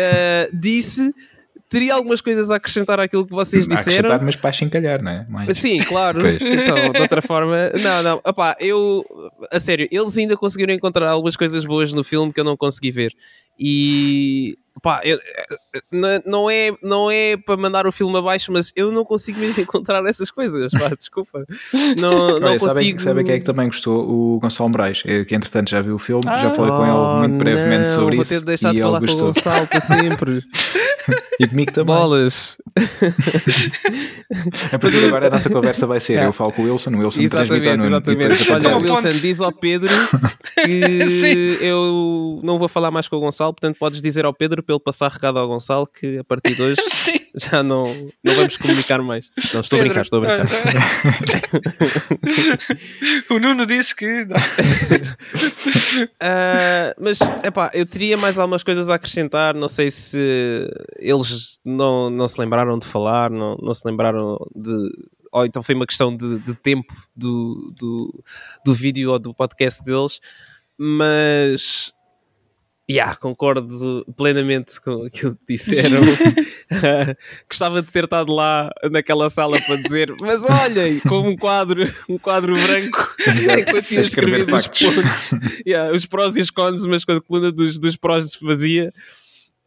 uh, 0.00 0.56
disse 0.56 1.14
teria 1.70 1.94
algumas 1.94 2.20
coisas 2.20 2.50
a 2.50 2.56
acrescentar 2.56 2.98
àquilo 2.98 3.24
que 3.24 3.30
vocês 3.30 3.66
disseram. 3.68 3.98
Acrescentar, 3.98 4.22
mas 4.22 4.36
para 4.36 4.52
chincalhar, 4.52 5.00
não 5.00 5.12
é? 5.12 5.26
Mais... 5.28 5.56
Sim, 5.56 5.78
claro. 5.84 6.18
então, 6.28 6.92
de 6.92 7.00
outra 7.00 7.22
forma, 7.22 7.70
não, 7.80 8.02
não. 8.02 8.20
Opá, 8.26 8.56
eu, 8.58 9.04
a 9.52 9.60
sério, 9.60 9.88
eles 9.90 10.18
ainda 10.18 10.36
conseguiram 10.36 10.74
encontrar 10.74 11.08
algumas 11.08 11.36
coisas 11.36 11.64
boas 11.64 11.92
no 11.92 12.02
filme 12.02 12.32
que 12.32 12.40
eu 12.40 12.44
não 12.44 12.56
consegui 12.56 12.90
ver. 12.90 13.14
E 13.60 14.56
pá, 14.82 15.02
eu, 15.04 15.18
não, 16.24 16.50
é, 16.50 16.72
não 16.82 17.10
é 17.10 17.36
para 17.36 17.56
mandar 17.56 17.86
o 17.86 17.92
filme 17.92 18.16
abaixo, 18.16 18.50
mas 18.50 18.72
eu 18.74 18.90
não 18.90 19.04
consigo 19.04 19.38
mesmo 19.38 19.60
encontrar 19.62 20.04
essas 20.06 20.30
coisas. 20.30 20.72
Pá, 20.72 20.88
desculpa. 20.96 21.44
Não, 21.96 22.38
não 22.38 22.48
Olha, 22.48 22.58
consigo. 22.58 23.00
Sabem 23.00 23.24
quem 23.24 23.34
é 23.34 23.38
que 23.38 23.44
também 23.44 23.66
gostou? 23.66 24.08
O 24.08 24.40
Gonçalo 24.40 24.70
Moraes, 24.70 25.02
eh, 25.04 25.24
que 25.24 25.34
entretanto 25.34 25.70
já 25.70 25.82
viu 25.82 25.96
o 25.96 25.98
filme, 25.98 26.22
ah, 26.26 26.38
já 26.38 26.50
falei 26.50 26.70
com 26.70 26.84
ele 26.84 27.28
muito 27.28 27.38
brevemente 27.38 27.88
não, 27.88 27.94
sobre 27.94 28.16
vou 28.16 28.22
isso. 28.22 28.34
Vou 28.34 28.40
ter 28.40 28.40
de 28.40 28.46
deixar 28.46 28.72
de 28.72 28.80
falar 28.80 29.00
gostou. 29.00 29.18
com 29.18 29.24
o 29.24 29.26
Gonçalo 29.26 29.66
para 29.66 29.80
sempre. 29.80 30.42
e 31.38 31.48
comigo 31.48 31.72
também. 31.72 31.94
Bolas. 31.94 32.56
é 34.72 34.78
por 34.78 34.88
isso 34.90 35.06
agora 35.06 35.26
a 35.26 35.30
nossa 35.30 35.50
conversa 35.50 35.86
vai 35.86 36.00
ser: 36.00 36.14
é. 36.14 36.26
eu 36.26 36.32
falo 36.32 36.52
com 36.52 36.62
o 36.62 36.70
Wilson, 36.70 36.90
o 36.90 36.98
Wilson 36.98 37.20
exatamente, 37.20 37.62
transmite 37.62 37.86
Exatamente. 37.86 38.50
Olha, 38.50 38.76
o 38.76 38.80
Wilson 38.82 39.20
diz 39.20 39.40
ao 39.40 39.52
Pedro 39.52 39.92
que 40.64 41.58
eu 41.60 42.40
não 42.42 42.58
vou 42.58 42.68
falar 42.68 42.90
mais 42.90 43.08
com 43.08 43.16
o 43.16 43.20
Gonçalo, 43.20 43.49
portanto 43.52 43.78
podes 43.78 44.00
dizer 44.00 44.24
ao 44.24 44.34
Pedro 44.34 44.62
para 44.62 44.74
ele 44.74 44.82
passar 44.82 45.10
recado 45.10 45.38
ao 45.38 45.48
Gonçalo 45.48 45.86
que 45.86 46.18
a 46.18 46.24
partir 46.24 46.54
de 46.54 46.62
hoje 46.62 46.76
já 47.34 47.62
não, 47.62 47.84
não 48.22 48.34
vamos 48.34 48.56
comunicar 48.56 49.00
mais. 49.02 49.30
Não, 49.52 49.60
estou 49.60 49.78
Pedro, 49.78 49.92
a 49.92 50.02
brincar, 50.02 50.02
estou 50.02 50.22
a 50.22 50.26
brincar. 50.26 50.46
o 53.30 53.38
Nuno 53.38 53.66
disse 53.66 53.94
que. 53.94 54.22
uh, 54.22 54.26
mas, 57.00 57.20
epá, 57.44 57.70
eu 57.74 57.86
teria 57.86 58.16
mais 58.16 58.38
algumas 58.38 58.62
coisas 58.62 58.88
a 58.90 58.94
acrescentar. 58.94 59.54
Não 59.54 59.68
sei 59.68 59.90
se 59.90 60.68
eles 60.98 61.60
não, 61.64 62.10
não 62.10 62.26
se 62.26 62.40
lembraram 62.40 62.78
de 62.78 62.86
falar, 62.86 63.30
não, 63.30 63.56
não 63.56 63.74
se 63.74 63.86
lembraram 63.86 64.38
de. 64.54 64.90
Ou 65.32 65.46
então 65.46 65.62
foi 65.62 65.76
uma 65.76 65.86
questão 65.86 66.16
de, 66.16 66.40
de 66.40 66.54
tempo 66.54 66.92
do, 67.14 67.72
do, 67.78 68.24
do 68.64 68.74
vídeo 68.74 69.12
ou 69.12 69.18
do 69.18 69.32
podcast 69.32 69.84
deles, 69.84 70.20
mas 70.76 71.92
Yeah, 72.90 73.14
concordo 73.14 74.04
plenamente 74.16 74.80
com 74.80 75.04
aquilo 75.04 75.36
que 75.36 75.54
disseram. 75.54 76.00
Gostava 77.48 77.82
de 77.82 77.88
ter 77.88 78.02
estado 78.02 78.32
lá 78.32 78.68
naquela 78.90 79.30
sala 79.30 79.62
para 79.62 79.76
dizer, 79.76 80.12
mas 80.20 80.42
olhem, 80.42 80.98
com 80.98 81.20
um 81.20 81.36
quadro, 81.36 81.88
um 82.08 82.18
quadro 82.18 82.52
branco, 82.52 83.14
enquanto 83.60 83.92
ia 83.92 84.00
escrever 84.00 84.52
os 84.52 84.66
pontos, 84.66 85.30
yeah, 85.64 85.94
os 85.94 86.04
prós 86.04 86.36
e 86.36 86.40
os 86.40 86.50
cons, 86.50 86.84
mas 86.84 87.04
com 87.04 87.12
a 87.12 87.20
coluna 87.20 87.52
dos, 87.52 87.78
dos 87.78 87.96
prós 87.96 88.34
vazia. 88.42 88.92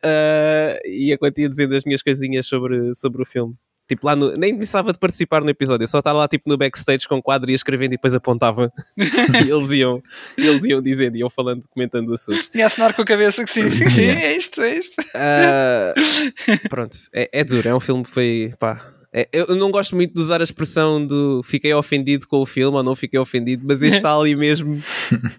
Uh, 0.03 0.75
e 0.85 1.13
a 1.13 1.17
quantia 1.17 1.47
dizendo 1.47 1.73
as 1.77 1.85
minhas 1.85 2.01
coisinhas 2.01 2.45
sobre, 2.45 2.93
sobre 2.93 3.21
o 3.21 3.25
filme. 3.25 3.55
Tipo, 3.87 4.07
lá 4.07 4.15
no, 4.15 4.33
nem 4.37 4.55
precisava 4.55 4.93
de 4.93 4.99
participar 4.99 5.43
no 5.43 5.49
episódio, 5.49 5.83
eu 5.83 5.87
só 5.87 5.99
estava 5.99 6.19
lá 6.19 6.27
tipo 6.27 6.49
no 6.49 6.57
backstage 6.57 7.07
com 7.07 7.21
quadro 7.21 7.51
e 7.51 7.53
escrevendo 7.53 7.93
e 7.93 7.97
depois 7.97 8.15
apontava. 8.15 8.71
e 9.45 9.49
eles 9.49 9.71
iam, 9.71 10.01
eles 10.37 10.63
iam 10.63 10.81
dizendo, 10.81 11.17
iam 11.17 11.29
falando, 11.29 11.67
comentando 11.69 12.09
o 12.09 12.13
assunto. 12.13 12.49
E 12.53 12.61
a 12.61 12.67
assinar 12.67 12.93
com 12.93 13.01
a 13.01 13.05
cabeça 13.05 13.43
que 13.43 13.51
sim, 13.51 13.69
sim, 13.69 14.05
é 14.05 14.37
isto, 14.37 14.61
é 14.61 14.77
isto. 14.77 14.95
Uh, 15.01 16.69
pronto, 16.69 16.97
é, 17.13 17.29
é 17.33 17.43
duro, 17.43 17.67
é 17.67 17.75
um 17.75 17.79
filme 17.79 18.03
que 18.03 18.11
foi, 18.11 18.53
pá, 18.57 18.93
é, 19.15 19.29
eu 19.31 19.55
não 19.55 19.69
gosto 19.69 19.95
muito 19.95 20.11
de 20.11 20.19
usar 20.19 20.41
a 20.41 20.43
expressão 20.43 21.05
do 21.05 21.43
fiquei 21.43 21.71
ofendido 21.71 22.27
com 22.27 22.37
o 22.37 22.45
filme 22.47 22.77
ou 22.77 22.83
não 22.83 22.95
fiquei 22.95 23.19
ofendido, 23.19 23.63
mas 23.65 23.83
este 23.83 23.97
está 23.97 24.17
ali 24.17 24.35
mesmo, 24.35 24.81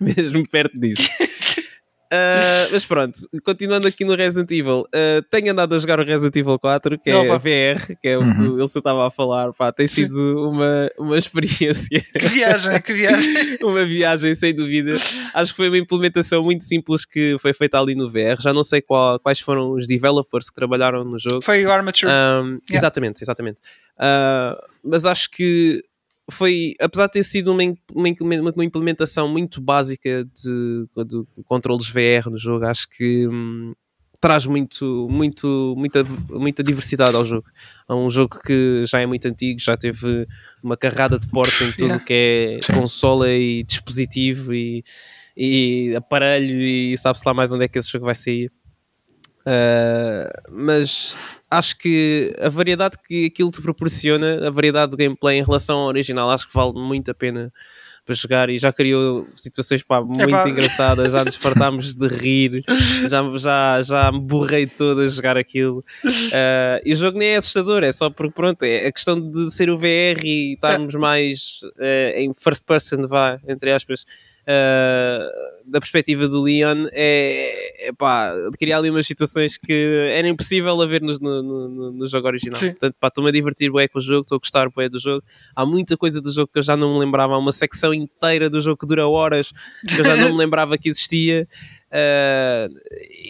mesmo 0.01 0.49
perto 0.49 0.78
disso. 0.78 1.11
Uh, 2.14 2.70
mas 2.70 2.84
pronto, 2.84 3.18
continuando 3.42 3.88
aqui 3.88 4.04
no 4.04 4.14
Resident 4.14 4.50
Evil, 4.52 4.82
uh, 4.82 5.22
tenho 5.30 5.50
andado 5.50 5.74
a 5.74 5.78
jogar 5.78 5.98
o 5.98 6.04
Resident 6.04 6.36
Evil 6.36 6.58
4, 6.58 6.98
que 6.98 7.10
é 7.10 7.16
Opa. 7.16 7.38
VR, 7.38 7.96
que 8.00 8.08
é 8.08 8.18
uhum. 8.18 8.30
o 8.30 8.34
que 8.34 8.56
ele 8.56 8.64
estava 8.64 9.06
a 9.06 9.10
falar. 9.10 9.52
Pá, 9.52 9.72
tem 9.72 9.86
sido 9.86 10.50
uma, 10.50 10.90
uma 10.98 11.18
experiência. 11.18 12.04
Que 12.14 12.28
viagem, 12.28 12.80
que 12.80 12.92
viagem. 12.92 13.58
uma 13.62 13.84
viagem, 13.84 14.34
sem 14.34 14.54
dúvida. 14.54 14.94
Acho 15.34 15.52
que 15.52 15.56
foi 15.56 15.68
uma 15.68 15.78
implementação 15.78 16.42
muito 16.42 16.64
simples 16.64 17.04
que 17.04 17.36
foi 17.38 17.52
feita 17.52 17.78
ali 17.78 17.94
no 17.94 18.08
VR. 18.08 18.40
Já 18.40 18.52
não 18.52 18.62
sei 18.62 18.80
qual, 18.80 19.18
quais 19.18 19.40
foram 19.40 19.72
os 19.72 19.86
developers 19.86 20.48
que 20.48 20.54
trabalharam 20.54 21.04
no 21.04 21.18
jogo. 21.18 21.42
Foi 21.42 21.64
o 21.64 21.70
Armature. 21.70 22.10
Um, 22.10 22.12
yeah. 22.12 22.60
Exatamente, 22.70 23.22
exatamente. 23.22 23.58
Uh, 23.96 24.56
mas 24.82 25.04
acho 25.04 25.30
que 25.30 25.82
foi, 26.30 26.74
apesar 26.80 27.06
de 27.06 27.12
ter 27.12 27.22
sido 27.22 27.52
uma, 27.52 27.62
uma 27.92 28.64
implementação 28.64 29.28
muito 29.28 29.60
básica 29.60 30.24
de, 30.24 30.86
de 31.04 31.24
controles 31.44 31.88
VR 31.88 32.30
no 32.30 32.38
jogo, 32.38 32.64
acho 32.64 32.88
que 32.88 33.28
hum, 33.28 33.74
traz 34.24 34.46
muito, 34.46 35.06
muito, 35.10 35.74
muita, 35.76 36.02
muita 36.30 36.62
diversidade 36.62 37.14
ao 37.14 37.26
jogo. 37.26 37.46
É 37.86 37.92
um 37.92 38.10
jogo 38.10 38.40
que 38.40 38.84
já 38.86 39.00
é 39.00 39.04
muito 39.04 39.28
antigo, 39.28 39.60
já 39.60 39.76
teve 39.76 40.26
uma 40.62 40.78
carrada 40.78 41.18
de 41.18 41.28
portas 41.28 41.60
em 41.60 41.72
tudo 41.72 41.84
yeah. 41.84 42.04
que 42.04 42.60
é 42.66 42.72
consola 42.72 43.30
e 43.30 43.62
dispositivo 43.64 44.54
e, 44.54 44.82
e 45.36 45.94
aparelho 45.94 46.58
e 46.62 46.96
sabe-se 46.96 47.22
lá 47.26 47.34
mais 47.34 47.52
onde 47.52 47.66
é 47.66 47.68
que 47.68 47.78
esse 47.78 47.90
jogo 47.90 48.06
vai 48.06 48.14
sair. 48.14 48.50
Uh, 49.46 50.50
mas 50.50 51.14
acho 51.59 51.76
que 51.78 52.34
a 52.40 52.48
variedade 52.48 52.96
que 53.07 53.26
aquilo 53.26 53.50
te 53.50 53.61
proporciona, 53.61 54.46
a 54.46 54.50
variedade 54.50 54.92
de 54.92 54.96
gameplay 54.96 55.38
em 55.38 55.44
relação 55.44 55.78
ao 55.78 55.86
original, 55.86 56.30
acho 56.30 56.48
que 56.48 56.55
vale 56.55 56.72
muito 56.74 57.11
a 57.11 57.14
pena 57.14 57.52
para 58.05 58.14
jogar 58.14 58.50
e 58.50 58.59
já 58.59 58.70
criou 58.70 59.26
situações 59.34 59.82
pá, 59.82 60.02
muito 60.02 60.22
é 60.22 60.48
engraçadas, 60.50 61.11
já 61.11 61.24
nos 61.24 61.36
fartámos 61.36 61.94
de 61.94 62.07
rir, 62.07 62.62
já, 63.09 63.22
já, 63.38 63.82
já 63.82 64.12
me 64.12 64.20
borrei 64.20 64.66
todo 64.66 65.00
a 65.00 65.09
jogar 65.09 65.38
aquilo. 65.38 65.78
Uh, 66.05 66.80
e 66.84 66.92
o 66.92 66.96
jogo 66.96 67.18
nem 67.18 67.28
é 67.28 67.36
assustador, 67.36 67.82
é 67.82 67.90
só 67.90 68.11
porque 68.11 68.34
pronto, 68.34 68.62
é 68.62 68.86
a 68.86 68.92
questão 68.92 69.18
de 69.18 69.50
ser 69.50 69.70
o 69.70 69.78
VR 69.78 70.22
e 70.22 70.52
estarmos 70.55 70.94
mais 70.94 71.61
uh, 71.78 72.18
em 72.18 72.34
first 72.34 72.66
person, 72.66 73.07
vá, 73.07 73.40
entre 73.48 73.72
aspas 73.72 74.05
uh, 74.45 75.70
da 75.70 75.80
perspectiva 75.80 76.28
do 76.28 76.42
Leon 76.42 76.86
é, 76.92 77.88
é 77.88 77.92
pá, 77.92 78.32
criar 78.59 78.78
ali 78.78 78.90
umas 78.90 79.07
situações 79.07 79.57
que 79.59 80.09
era 80.12 80.28
impossível 80.28 80.80
a 80.80 80.86
ver 80.86 81.03
no, 81.03 81.12
no, 81.18 81.42
no, 81.42 81.92
no 81.92 82.09
jogo 82.09 82.26
original. 82.26 82.59
Sim. 82.59 82.70
Portanto, 82.70 82.97
pá, 83.01 83.09
estou-me 83.09 83.30
a 83.30 83.32
divertir 83.32 83.72
bem 83.72 83.88
com 83.88 83.99
o 83.99 84.03
jogo, 84.03 84.22
estou 84.22 84.36
a 84.36 84.38
gostar 84.38 84.68
bem 84.76 84.88
do 84.88 85.01
jogo. 85.01 85.24
Há 85.57 85.64
muita 85.64 85.97
coisa 85.97 86.20
do 86.20 86.32
jogo 86.32 86.51
que 86.53 86.59
eu 86.59 86.62
já 86.62 86.76
não 86.76 86.95
me 86.95 87.01
lembrava, 87.01 87.34
há 87.34 87.38
uma 87.38 87.53
secção 87.53 87.95
inteira 87.95 88.51
do 88.51 88.61
jogo 88.61 88.76
que 88.76 88.86
dura 88.86 89.09
horas 89.09 89.53
que 89.88 90.01
eu 90.01 90.05
já 90.05 90.16
não 90.16 90.32
me 90.32 90.38
lembrava 90.38 90.76
que 90.76 90.88
existia. 90.88 91.49
Uh, 91.95 92.74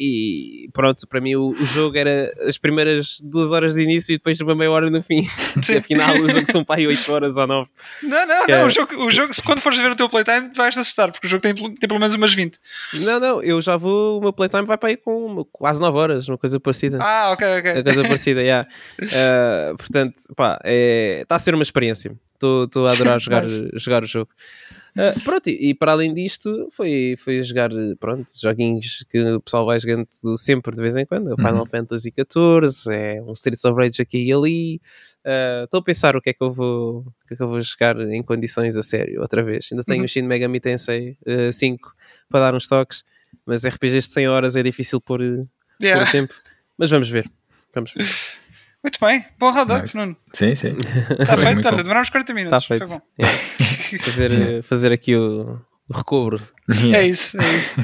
e 0.00 0.70
pronto, 0.72 1.06
para 1.06 1.20
mim 1.20 1.34
o, 1.34 1.50
o, 1.50 1.66
jogo 1.66 1.98
era 1.98 2.32
as 2.48 2.56
primeiras 2.56 3.20
duas 3.22 3.52
horas 3.52 3.74
de 3.74 3.82
início 3.82 4.14
e 4.14 4.16
depois 4.16 4.40
uma 4.40 4.54
meia 4.54 4.70
hora 4.70 4.88
no 4.88 5.02
fim. 5.02 5.28
Afinal, 5.78 6.14
o 6.14 6.26
jogo 6.30 6.50
são 6.50 6.64
para 6.64 6.76
aí 6.76 6.86
8 6.86 7.12
horas 7.12 7.36
ou 7.36 7.46
9. 7.46 7.70
Não, 8.04 8.26
não, 8.26 8.46
não. 8.46 8.54
É... 8.54 8.64
O, 8.64 8.70
jogo, 8.70 9.04
o 9.04 9.10
jogo, 9.10 9.34
quando 9.44 9.60
fores 9.60 9.78
ver 9.78 9.90
o 9.90 9.96
teu 9.96 10.08
playtime, 10.08 10.50
vais 10.56 10.78
assustar, 10.78 11.12
porque 11.12 11.26
o 11.26 11.30
jogo 11.30 11.42
tem, 11.42 11.54
tem 11.54 11.86
pelo 11.86 12.00
menos 12.00 12.14
umas 12.14 12.32
20. 12.32 12.58
Não, 12.94 13.20
não, 13.20 13.42
eu 13.42 13.60
já 13.60 13.76
vou. 13.76 14.18
O 14.18 14.22
meu 14.22 14.32
playtime 14.32 14.64
vai 14.64 14.78
para 14.78 14.88
aí 14.88 14.96
com 14.96 15.44
quase 15.52 15.82
9 15.82 15.98
horas, 15.98 16.26
uma 16.26 16.38
coisa 16.38 16.58
parecida. 16.58 16.98
Ah, 17.02 17.32
ok, 17.32 17.58
ok. 17.58 17.72
Uma 17.72 17.82
coisa 17.84 18.02
parecida, 18.02 18.40
já. 18.40 18.46
Yeah. 18.46 18.68
Uh, 19.02 19.76
portanto, 19.76 20.22
pá, 20.34 20.54
está 20.64 20.64
é, 20.64 21.26
a 21.28 21.38
ser 21.38 21.54
uma 21.54 21.62
experiência. 21.62 22.16
Estou 22.32 22.86
a 22.86 22.92
adorar 22.92 23.20
jogar, 23.20 23.44
jogar 23.74 24.02
o 24.02 24.06
jogo. 24.06 24.30
Uh, 24.96 25.20
pronto, 25.24 25.48
e, 25.48 25.70
e, 25.70 25.74
para 25.74 25.90
além 25.90 26.14
disto, 26.14 26.68
foi, 26.70 27.16
foi 27.18 27.42
jogar 27.42 27.70
pronto, 27.98 28.26
joguinhos 28.40 29.04
que 29.10 29.20
o 29.20 29.40
pessoal 29.40 29.66
vai 29.66 29.80
jogando 29.80 30.06
sempre 30.36 30.74
de 30.74 30.80
vez 30.80 30.94
em 30.94 31.04
quando. 31.04 31.32
O 31.32 31.36
Final 31.36 31.58
uhum. 31.58 31.66
Fantasy 31.66 32.12
XIV, 32.12 32.94
é 32.94 33.20
um 33.20 33.32
Streets 33.32 33.64
of 33.64 33.76
Rage 33.76 34.00
aqui 34.00 34.24
e 34.24 34.32
ali. 34.32 34.80
Ah, 35.24 35.62
estou 35.64 35.80
uh, 35.80 35.82
a 35.82 35.84
pensar 35.84 36.16
o 36.16 36.20
que, 36.20 36.30
é 36.30 36.32
que 36.32 36.42
eu 36.42 36.52
vou, 36.52 36.98
o 36.98 37.26
que 37.26 37.34
é 37.34 37.36
que 37.36 37.42
eu 37.42 37.48
vou 37.48 37.60
jogar 37.60 37.98
em 38.00 38.22
condições 38.22 38.76
a 38.76 38.82
sério 38.82 39.20
outra 39.20 39.42
vez. 39.42 39.68
Ainda 39.72 39.82
tenho 39.82 40.00
uhum. 40.00 40.04
o 40.04 40.08
Shin 40.08 40.22
Megami 40.22 40.60
Tensei 40.60 41.16
uh, 41.26 41.48
ah, 41.48 41.52
5 41.52 41.92
para 42.28 42.40
dar 42.40 42.54
uns 42.54 42.68
toques, 42.68 43.04
mas 43.44 43.66
RPGs 43.66 44.08
de 44.08 44.14
100 44.14 44.28
horas 44.28 44.54
é 44.54 44.62
difícil 44.62 45.00
pôr, 45.00 45.20
yeah. 45.82 46.08
tempo. 46.10 46.34
Mas 46.78 46.90
vamos 46.90 47.08
ver. 47.08 47.28
Vamos 47.74 47.92
ver. 47.92 48.04
Muito 48.84 49.00
bem, 49.00 49.24
bom 49.38 49.50
nice. 49.64 49.96
Nuno. 49.96 50.14
Sim, 50.32 50.54
sim. 50.54 50.76
Está 51.18 51.38
feito, 51.38 51.66
olha, 51.66 51.82
demorámos 51.82 52.10
40 52.10 52.34
minutos. 52.34 52.62
Está 52.62 52.86
feito. 52.86 53.02
Yeah. 53.18 53.38
Fazer, 53.98 54.62
fazer 54.64 54.92
aqui 54.92 55.16
o, 55.16 55.58
recobro. 55.92 56.40
Yeah. 56.70 56.98
É 56.98 57.08
isso, 57.08 57.36
é 57.36 57.44
isso. 57.44 57.74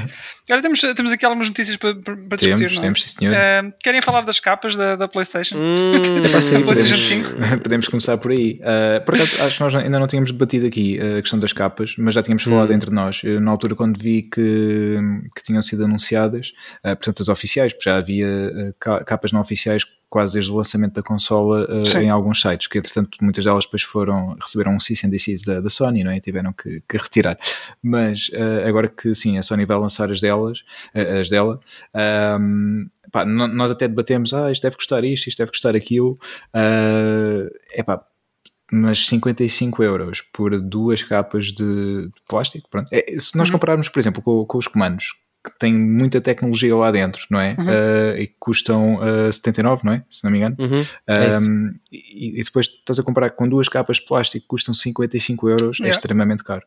Agora 0.49 0.63
temos, 0.63 0.81
temos 0.81 1.13
aqui 1.13 1.25
algumas 1.25 1.49
notícias 1.49 1.77
para, 1.77 1.95
para 1.95 2.15
discutir, 2.15 2.57
temos, 2.57 2.75
não 2.75 2.81
é? 2.81 2.85
Temos, 2.85 3.03
sim, 3.03 3.09
senhor. 3.09 3.35
Uh, 3.35 3.73
querem 3.83 4.01
falar 4.01 4.23
das 4.23 4.41
capas 4.41 4.75
da, 4.75 4.97
da 4.97 5.07
PlayStation? 5.07 5.57
Hum, 5.57 5.93
da 6.33 6.41
sim, 6.41 6.63
PlayStation 6.63 7.21
podemos, 7.21 7.55
5? 7.55 7.61
Podemos 7.63 7.89
começar 7.89 8.17
por 8.17 8.31
aí. 8.31 8.59
Uh, 8.63 9.05
por 9.05 9.15
acaso, 9.15 9.43
acho 9.43 9.57
que 9.59 9.63
nós 9.63 9.77
ainda 9.77 9.99
não 9.99 10.07
tínhamos 10.07 10.33
debatido 10.33 10.67
aqui 10.67 10.99
a 10.99 11.21
questão 11.21 11.39
das 11.39 11.53
capas, 11.53 11.95
mas 11.99 12.15
já 12.15 12.23
tínhamos 12.23 12.43
falado 12.43 12.71
hum. 12.71 12.75
entre 12.75 12.91
nós. 12.91 13.21
Eu, 13.23 13.39
na 13.41 13.51
altura, 13.51 13.75
quando 13.75 13.99
vi 13.99 14.23
que, 14.23 14.97
que 15.37 15.43
tinham 15.43 15.61
sido 15.61 15.85
anunciadas, 15.85 16.53
uh, 16.79 16.97
portanto, 16.97 17.21
as 17.21 17.29
oficiais, 17.29 17.75
porque 17.75 17.91
já 17.91 17.99
havia 17.99 18.75
capas 19.05 19.31
não 19.31 19.41
oficiais 19.41 19.85
quase 20.11 20.35
desde 20.35 20.51
o 20.51 20.57
lançamento 20.57 20.95
da 20.95 21.03
consola 21.03 21.67
uh, 21.71 21.99
em 21.99 22.11
alguns 22.11 22.41
sites, 22.41 22.67
que 22.67 22.79
entretanto 22.79 23.17
muitas 23.23 23.45
delas 23.45 23.65
depois 23.65 23.83
foram, 23.83 24.37
receberam 24.41 24.75
um 24.75 24.81
cease 24.81 25.07
and 25.07 25.11
desist 25.11 25.47
da, 25.47 25.61
da 25.61 25.71
Sony, 25.71 26.03
não 26.03 26.11
é? 26.11 26.19
tiveram 26.19 26.53
que, 26.53 26.83
que 26.87 26.97
retirar. 26.99 27.39
Mas 27.81 28.29
uh, 28.31 28.67
agora 28.69 28.89
que 28.89 29.15
sim, 29.15 29.39
a 29.39 29.43
Sony 29.43 29.65
vai 29.65 29.79
lançar 29.79 30.11
as 30.11 30.21
delas, 30.21 30.65
uh, 30.95 31.21
as 31.21 31.31
dela, 31.31 31.61
um, 32.41 32.89
pá, 33.13 33.25
nós 33.25 33.71
até 33.71 33.87
debatemos, 33.87 34.35
ah, 34.35 34.51
isto 34.51 34.63
deve 34.65 34.77
custar 34.77 35.05
isto, 35.05 35.29
isto 35.29 35.39
deve 35.39 35.53
custar 35.53 35.77
aquilo, 35.77 36.19
é 36.53 37.83
pá, 37.85 38.05
mas 38.73 39.07
55 39.07 39.83
euros 39.83 40.21
por 40.21 40.61
duas 40.61 41.03
capas 41.03 41.47
de, 41.47 42.07
de 42.07 42.23
plástico, 42.29 42.69
pronto. 42.69 42.89
É, 42.93 43.19
se 43.19 43.37
nós 43.37 43.49
uhum. 43.49 43.55
compararmos, 43.55 43.89
por 43.89 43.99
exemplo, 43.99 44.23
com, 44.23 44.45
com 44.45 44.59
os 44.59 44.67
comandos, 44.67 45.15
que 45.43 45.59
têm 45.59 45.73
muita 45.73 46.21
tecnologia 46.21 46.77
lá 46.77 46.91
dentro, 46.91 47.27
não 47.31 47.41
é? 47.41 47.57
Uhum. 47.59 47.65
Uh, 47.65 48.19
e 48.19 48.27
custam 48.39 48.97
uh, 48.97 49.33
79, 49.33 49.83
não 49.85 49.95
é? 49.95 50.05
Se 50.11 50.23
não 50.23 50.31
me 50.31 50.39
engano. 50.39 50.57
Uhum. 50.59 50.85
É 51.07 51.39
um, 51.39 51.75
e, 51.91 52.41
e, 52.41 52.45
depois 52.45 52.67
estás 52.67 52.99
a 52.99 53.03
comparar 53.03 53.31
com 53.31 53.49
duas 53.49 53.69
capas 53.69 53.97
de 53.97 54.07
plástico 54.07 54.43
que 54.43 54.49
custam 54.49 54.75
55 54.75 55.49
euros, 55.49 55.81
é 55.81 55.85
yeah. 55.85 55.89
é 55.89 55.91
extremamente 55.91 56.45
caro. 56.45 56.67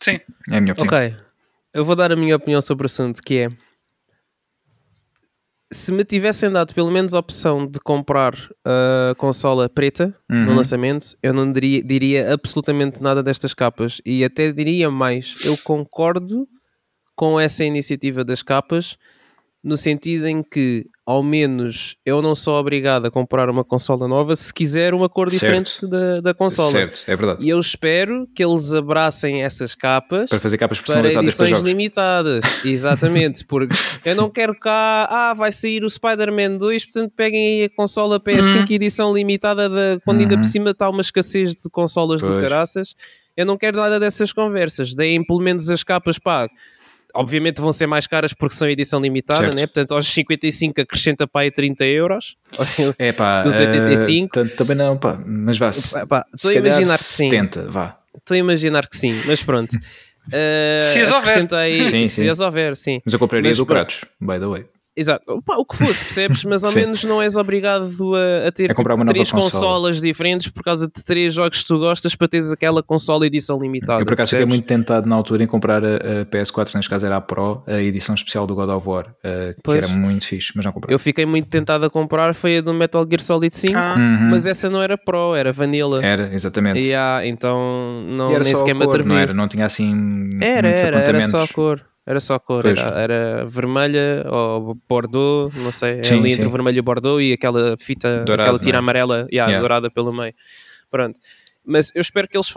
Sim. 0.00 0.20
É 0.50 0.58
a 0.58 0.60
minha 0.60 0.72
opinião. 0.74 0.94
Ok. 0.94 1.16
Eu 1.74 1.84
vou 1.84 1.96
dar 1.96 2.12
a 2.12 2.16
minha 2.16 2.36
opinião 2.36 2.60
sobre 2.60 2.84
o 2.84 2.86
assunto, 2.86 3.20
que 3.22 3.38
é 3.38 3.48
se 5.72 5.90
me 5.90 6.04
tivessem 6.04 6.50
dado 6.50 6.72
pelo 6.72 6.90
menos 6.90 7.14
a 7.14 7.18
opção 7.18 7.66
de 7.66 7.80
comprar 7.80 8.34
a 8.64 9.14
consola 9.16 9.68
preta 9.68 10.14
uhum. 10.30 10.44
no 10.46 10.54
lançamento, 10.54 11.16
eu 11.22 11.32
não 11.32 11.50
diria, 11.52 11.82
diria 11.82 12.32
absolutamente 12.32 13.02
nada 13.02 13.22
destas 13.22 13.52
capas. 13.52 14.00
E 14.06 14.24
até 14.24 14.52
diria 14.52 14.90
mais, 14.90 15.34
eu 15.44 15.56
concordo 15.58 16.48
com 17.16 17.40
essa 17.40 17.64
iniciativa 17.64 18.22
das 18.22 18.42
capas, 18.42 18.96
no 19.66 19.76
sentido 19.76 20.28
em 20.28 20.44
que, 20.44 20.86
ao 21.04 21.24
menos, 21.24 21.96
eu 22.06 22.22
não 22.22 22.36
sou 22.36 22.54
obrigado 22.54 23.06
a 23.06 23.10
comprar 23.10 23.50
uma 23.50 23.64
consola 23.64 24.06
nova 24.06 24.36
se 24.36 24.54
quiser 24.54 24.94
uma 24.94 25.08
cor 25.08 25.28
diferente 25.28 25.84
da, 25.88 26.16
da 26.16 26.32
consola. 26.32 26.70
Certo, 26.70 27.02
é 27.08 27.16
verdade. 27.16 27.44
E 27.44 27.48
eu 27.48 27.58
espero 27.58 28.28
que 28.32 28.44
eles 28.44 28.72
abracem 28.72 29.42
essas 29.42 29.74
capas 29.74 30.30
para 30.30 30.38
fazer 30.38 30.56
capas 30.56 30.80
personalizadas 30.80 31.34
para 31.34 31.46
edições 31.46 31.62
para 31.62 31.68
limitadas. 31.68 32.44
Exatamente, 32.64 33.44
porque 33.44 33.74
eu 34.04 34.14
não 34.14 34.30
quero 34.30 34.54
cá, 34.56 35.08
ah, 35.10 35.34
vai 35.34 35.50
sair 35.50 35.82
o 35.82 35.90
Spider-Man 35.90 36.58
2, 36.58 36.84
portanto 36.84 37.12
peguem 37.16 37.46
aí 37.46 37.64
a 37.64 37.70
consola 37.70 38.20
PS5 38.20 38.56
uhum. 38.56 38.66
edição 38.70 39.12
limitada 39.12 39.68
de, 39.68 39.98
quando 40.04 40.20
ainda 40.20 40.36
por 40.36 40.44
uhum. 40.44 40.50
cima 40.50 40.70
está 40.70 40.88
uma 40.88 41.00
escassez 41.00 41.56
de 41.56 41.68
consolas 41.72 42.20
pois. 42.20 42.32
do 42.32 42.40
caraças. 42.40 42.94
Eu 43.36 43.44
não 43.44 43.58
quero 43.58 43.78
nada 43.78 43.98
dessas 43.98 44.32
conversas. 44.32 44.94
Deem 44.94 45.26
pelo 45.26 45.40
menos 45.40 45.68
as 45.70 45.82
capas, 45.82 46.20
pá 46.20 46.46
obviamente 47.14 47.60
vão 47.60 47.72
ser 47.72 47.86
mais 47.86 48.06
caras 48.06 48.32
porque 48.32 48.54
são 48.54 48.68
edição 48.68 49.00
limitada, 49.00 49.52
né? 49.52 49.66
portanto 49.66 49.94
aos 49.94 50.06
55 50.06 50.80
acrescenta 50.80 51.26
para 51.26 51.42
aí 51.42 51.50
30 51.50 51.84
euros. 51.84 52.36
É 52.98 53.12
pá, 53.12 53.42
dos 53.42 53.58
85 53.58 54.40
uh, 54.40 54.48
também 54.50 54.76
não, 54.76 54.96
pá, 54.96 55.18
mas 55.24 55.58
vá 55.58 55.70
estou 55.70 56.50
a 56.50 56.54
imaginar 56.54 56.96
que 56.98 57.04
70, 57.04 57.62
sim 57.62 57.68
vá. 57.68 57.98
Estou 58.16 58.34
a 58.34 58.38
imaginar 58.38 58.88
que 58.88 58.96
sim, 58.96 59.14
mas 59.26 59.42
pronto. 59.42 59.74
Uh, 59.74 60.82
se 60.92 61.00
as 61.00 61.10
houver. 61.10 61.54
aí, 61.54 61.84
sim, 61.84 62.06
se 62.06 62.28
as 62.28 62.40
houver, 62.40 62.76
sim. 62.76 63.00
Mas 63.04 63.12
eu 63.12 63.18
compraria 63.18 63.50
mas, 63.50 63.58
do 63.58 63.66
Kratos, 63.66 64.00
by 64.20 64.38
the 64.38 64.46
way 64.46 64.66
Exato, 64.96 65.24
Opa, 65.28 65.56
o 65.58 65.64
que 65.66 65.76
fosse, 65.76 66.04
percebes? 66.06 66.44
Mas 66.44 66.64
ao 66.64 66.72
menos 66.74 67.04
não 67.04 67.20
és 67.20 67.36
obrigado 67.36 67.90
a, 68.14 68.48
a 68.48 68.52
ter 68.52 68.70
A 68.70 68.74
comprar 68.74 68.94
tipo, 68.94 69.00
uma 69.00 69.04
nova 69.04 69.12
três 69.12 69.30
consola. 69.30 69.52
consolas 69.52 70.00
diferentes 70.00 70.48
por 70.48 70.62
causa 70.62 70.86
de 70.86 71.04
três 71.04 71.34
jogos 71.34 71.60
que 71.62 71.68
tu 71.68 71.78
gostas 71.78 72.14
para 72.14 72.26
teres 72.26 72.50
aquela 72.50 72.82
consola 72.82 73.26
edição 73.26 73.60
limitada. 73.60 74.00
Eu 74.00 74.06
por 74.06 74.14
acaso 74.14 74.30
fiquei 74.30 74.46
muito 74.46 74.64
tentado 74.66 75.06
na 75.08 75.14
altura 75.14 75.44
em 75.44 75.46
comprar 75.46 75.84
a, 75.84 75.96
a 75.96 76.24
PS4, 76.26 76.70
que 76.70 76.76
neste 76.76 76.88
caso 76.88 77.04
era 77.04 77.16
a 77.16 77.20
Pro, 77.20 77.62
a 77.66 77.80
edição 77.82 78.14
especial 78.14 78.46
do 78.46 78.54
God 78.54 78.70
of 78.70 78.88
War, 78.88 79.14
eh, 79.22 79.52
que 79.54 79.60
Pois. 79.62 79.78
era 79.84 79.88
muito 79.88 80.26
fixe, 80.26 80.52
mas 80.56 80.64
não 80.64 80.72
comprei. 80.72 80.94
Eu 80.94 80.98
fiquei 80.98 81.26
muito 81.26 81.48
tentado 81.48 81.84
a 81.84 81.90
comprar, 81.90 82.34
foi 82.34 82.58
a 82.58 82.60
do 82.62 82.72
Metal 82.72 83.04
Gear 83.08 83.20
Solid 83.20 83.56
5, 83.56 83.76
Ah. 83.76 83.94
Uhum. 83.98 84.30
mas 84.30 84.46
essa 84.46 84.70
não 84.70 84.80
era 84.82 84.96
Pro, 84.96 85.34
era 85.34 85.52
Vanilla. 85.52 86.02
Era, 86.02 86.32
exatamente. 86.32 86.80
E, 86.80 86.94
ah, 86.94 87.20
então 87.24 88.02
não, 88.08 88.30
E 88.32 88.34
era 88.34 88.44
nem 88.44 88.54
sequer 88.54 88.70
a 88.70 88.74
me 88.74 88.84
atrevi. 88.84 89.08
não 89.08 89.18
era? 89.18 89.34
Não 89.34 89.46
tinha 89.48 89.66
assim 89.66 89.92
Era, 90.40 90.68
muitos 90.68 90.82
era, 90.82 90.96
era 90.96 90.98
apontamentos. 91.18 91.30
só 91.30 91.38
a 91.40 91.48
cor. 91.48 91.80
Era 92.06 92.20
só 92.20 92.34
a 92.34 92.40
cor, 92.40 92.62
Pois. 92.62 92.78
era, 92.78 93.00
era 93.00 93.46
vermelha 93.46 94.24
ou 94.30 94.76
Bordeaux, 94.88 95.52
não 95.56 95.72
sei, 95.72 96.04
Sim, 96.04 96.20
ali 96.20 96.28
entre 96.30 96.42
sim. 96.42 96.46
o 96.48 96.50
vermelho 96.52 96.76
e 96.76 96.80
o 96.80 96.82
Bordeaux 96.84 97.20
e 97.20 97.32
aquela 97.32 97.76
fita, 97.78 98.18
Dourado, 98.24 98.42
aquela 98.42 98.58
tira 98.60 98.76
é? 98.76 98.78
amarela 98.78 99.16
yeah, 99.32 99.50
Yeah. 99.50 99.58
dourada 99.60 99.90
pelo 99.90 100.14
meio. 100.14 100.32
Pronto. 100.88 101.18
Mas 101.68 101.90
eu 101.96 102.00
espero 102.00 102.28
que 102.28 102.36
eles 102.36 102.48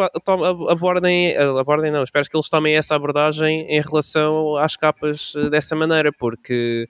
abordem, 0.70 1.36
abordem 1.36 1.90
não, 1.92 2.04
espero 2.04 2.30
que 2.30 2.38
eles 2.38 2.48
tomem 2.48 2.76
essa 2.76 2.94
abordagem 2.94 3.62
em 3.68 3.82
relação 3.82 4.56
às 4.56 4.76
capas 4.76 5.34
eh, 5.36 5.50
dessa 5.50 5.76
maneira, 5.76 6.12
porque 6.14 6.88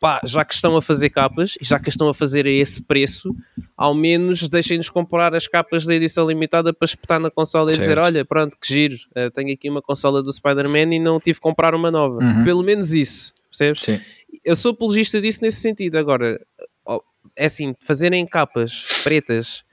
pá, 0.00 0.20
já 0.24 0.44
que 0.44 0.54
estão 0.54 0.76
a 0.76 0.82
fazer 0.82 1.10
capas 1.10 1.54
e 1.60 1.64
já 1.64 1.78
que 1.78 1.88
estão 1.88 2.08
a 2.08 2.14
fazer 2.14 2.46
a 2.46 2.50
esse 2.50 2.82
preço, 2.82 3.34
ao 3.76 3.94
menos 3.94 4.48
deixem-nos 4.48 4.88
comprar 4.88 5.34
as 5.34 5.46
capas 5.46 5.84
da 5.84 5.94
edição 5.94 6.26
limitada 6.26 6.72
para 6.72 6.86
espetar 6.86 7.20
na 7.20 7.30
consola 7.30 7.70
e 7.70 7.78
dizer: 7.78 7.96
Certo. 7.96 8.04
Olha, 8.04 8.24
pronto, 8.24 8.56
que 8.60 8.68
giro, 8.68 8.96
eh, 9.14 9.30
tenho 9.30 9.52
aqui 9.52 9.68
uma 9.68 9.82
consola 9.82 10.22
do 10.22 10.32
Spider-Man 10.32 10.94
e 10.94 10.98
não 10.98 11.18
tive 11.20 11.38
que 11.38 11.42
comprar 11.42 11.74
uma 11.74 11.90
nova. 11.90 12.22
Uhum. 12.22 12.44
Pelo 12.44 12.62
menos 12.62 12.94
isso, 12.94 13.32
percebes? 13.50 13.82
Sim. 13.82 14.00
Eu 14.44 14.56
sou 14.56 14.72
apologista 14.72 15.20
disso 15.20 15.40
nesse 15.42 15.60
sentido. 15.60 15.96
Agora, 15.96 16.40
é 17.38 17.46
assim, 17.46 17.74
fazerem 17.80 18.26
capas 18.26 18.84
pretas 19.04 19.64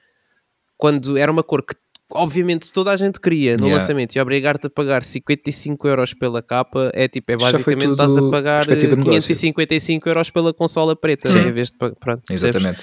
quando 0.77 1.17
era 1.17 1.31
uma 1.31 1.43
cor 1.43 1.63
que 1.63 1.75
obviamente 2.11 2.69
toda 2.71 2.91
a 2.91 2.95
gente 2.97 3.19
queria 3.19 3.53
no 3.57 3.65
Yeah. 3.65 3.73
lançamento 3.81 4.15
e 4.15 4.19
obrigar-te 4.19 4.67
a 4.67 4.69
pagar 4.69 5.03
55 5.03 5.87
euros 5.87 6.13
pela 6.13 6.41
capa 6.41 6.91
é 6.93 7.07
tipo, 7.07 7.31
é 7.31 7.37
basicamente 7.37 7.91
estás 7.91 8.17
a 8.17 8.29
pagar 8.29 8.63
eh, 8.63 8.65
perspectiva 8.67 8.95
de 8.95 8.99
negócio. 9.01 9.21
555 9.27 10.09
euros 10.09 10.29
pela 10.29 10.53
consola 10.53 10.95
preta 10.95 11.27
Sim. 11.27 11.39
em 11.47 11.51
vez 11.51 11.71
de 11.71 11.77
pronto, 11.77 11.97
percebes? 12.27 12.55
Exatamente. 12.55 12.79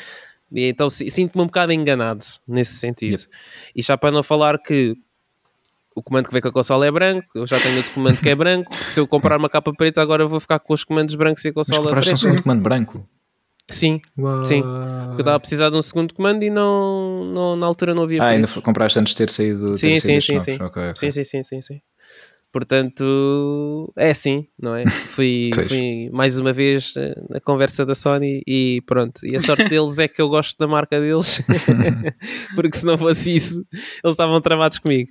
E 0.55 0.65
então 0.69 0.91
si- 0.91 1.11
sinto-me 1.11 1.43
um 1.45 1.47
bocado 1.47 1.73
enganado 1.73 2.25
nesse 2.47 2.75
sentido. 2.75 3.23
E 3.75 3.81
já 3.81 3.97
para 3.97 4.11
não 4.11 4.23
falar 4.23 4.59
que 4.59 4.95
o 5.95 6.03
comando 6.03 6.27
que 6.27 6.33
vem 6.33 6.43
com 6.43 6.49
a 6.49 6.53
consola 6.53 6.87
é 6.87 6.91
branco, 6.91 7.27
eu 7.35 7.47
já 7.47 7.59
tenho 7.61 7.77
outro 7.77 7.93
comando 7.93 8.19
que 8.21 8.29
é 8.29 8.35
branco. 8.35 8.75
Se 8.87 8.99
eu 8.99 9.07
comprar 9.07 9.39
uma 9.39 9.49
capa 9.49 9.73
preta, 9.73 10.01
agora 10.03 10.27
vou 10.27 10.41
ficar 10.41 10.59
com 10.59 10.73
os 10.75 10.85
comandos 10.85 11.15
brancos 11.15 11.45
e 11.45 11.49
a 11.49 11.53
Mas 11.55 11.67
consola 11.69 11.87
compraste 11.89 12.15
um 12.15 12.17
segundo 12.19 12.43
comando 12.43 12.63
branco? 12.63 13.09
Sim, 13.71 14.01
Sim. 14.45 14.61
eu 14.61 15.19
estava 15.21 15.37
a 15.37 15.41
precisar 15.41 15.71
de 15.71 15.77
um 15.77 15.83
segundo 15.83 16.13
comando 16.15 16.43
e 16.43 16.51
não, 16.51 17.25
não- 17.25 17.57
na 17.57 17.67
altura 17.67 17.95
não 17.95 18.03
havia 18.03 18.23
Ah, 18.23 18.29
ainda 18.29 18.49
compraste 18.49 18.99
antes 18.99 19.13
de 19.15 19.19
ter 19.19 19.31
saído, 19.31 19.77
Sim, 19.79 19.95
ter 19.95 20.01
sim, 20.01 20.21
saído 20.21 20.23
sim, 20.23 20.41
sim. 20.41 20.59
novos. 20.59 20.67
Ok, 20.73 20.83
ok. 20.91 20.97
Sim, 20.97 21.13
sim, 21.13 21.25
sim, 21.25 21.43
sim, 21.45 21.63
sim. 21.63 21.81
Portanto, 22.53 23.91
é 23.97 24.11
assim, 24.11 24.47
não 24.61 24.75
é? 24.77 24.85
Fui, 25.17 25.51
fui 25.69 26.11
mais 26.13 26.37
uma 26.39 26.53
vez 26.53 26.93
eh, 26.97 27.15
na 27.31 27.41
conversa 27.41 27.87
da 27.87 27.95
Sony 27.95 28.43
e 28.47 28.83
pronto. 28.87 29.25
E 29.25 29.35
a 29.35 29.41
sorte 29.41 29.67
deles 29.69 29.99
é 29.99 30.07
que 30.07 30.21
eu 30.21 30.29
gosto 30.29 30.59
da 30.59 30.67
marca 30.67 31.01
deles, 31.01 31.41
porque 32.55 32.77
se 32.77 32.85
não 32.85 32.99
fosse 32.99 33.35
isso, 33.35 33.65
eles 33.73 34.13
estavam 34.13 34.39
tramados 34.41 34.79
comigo. 34.79 35.11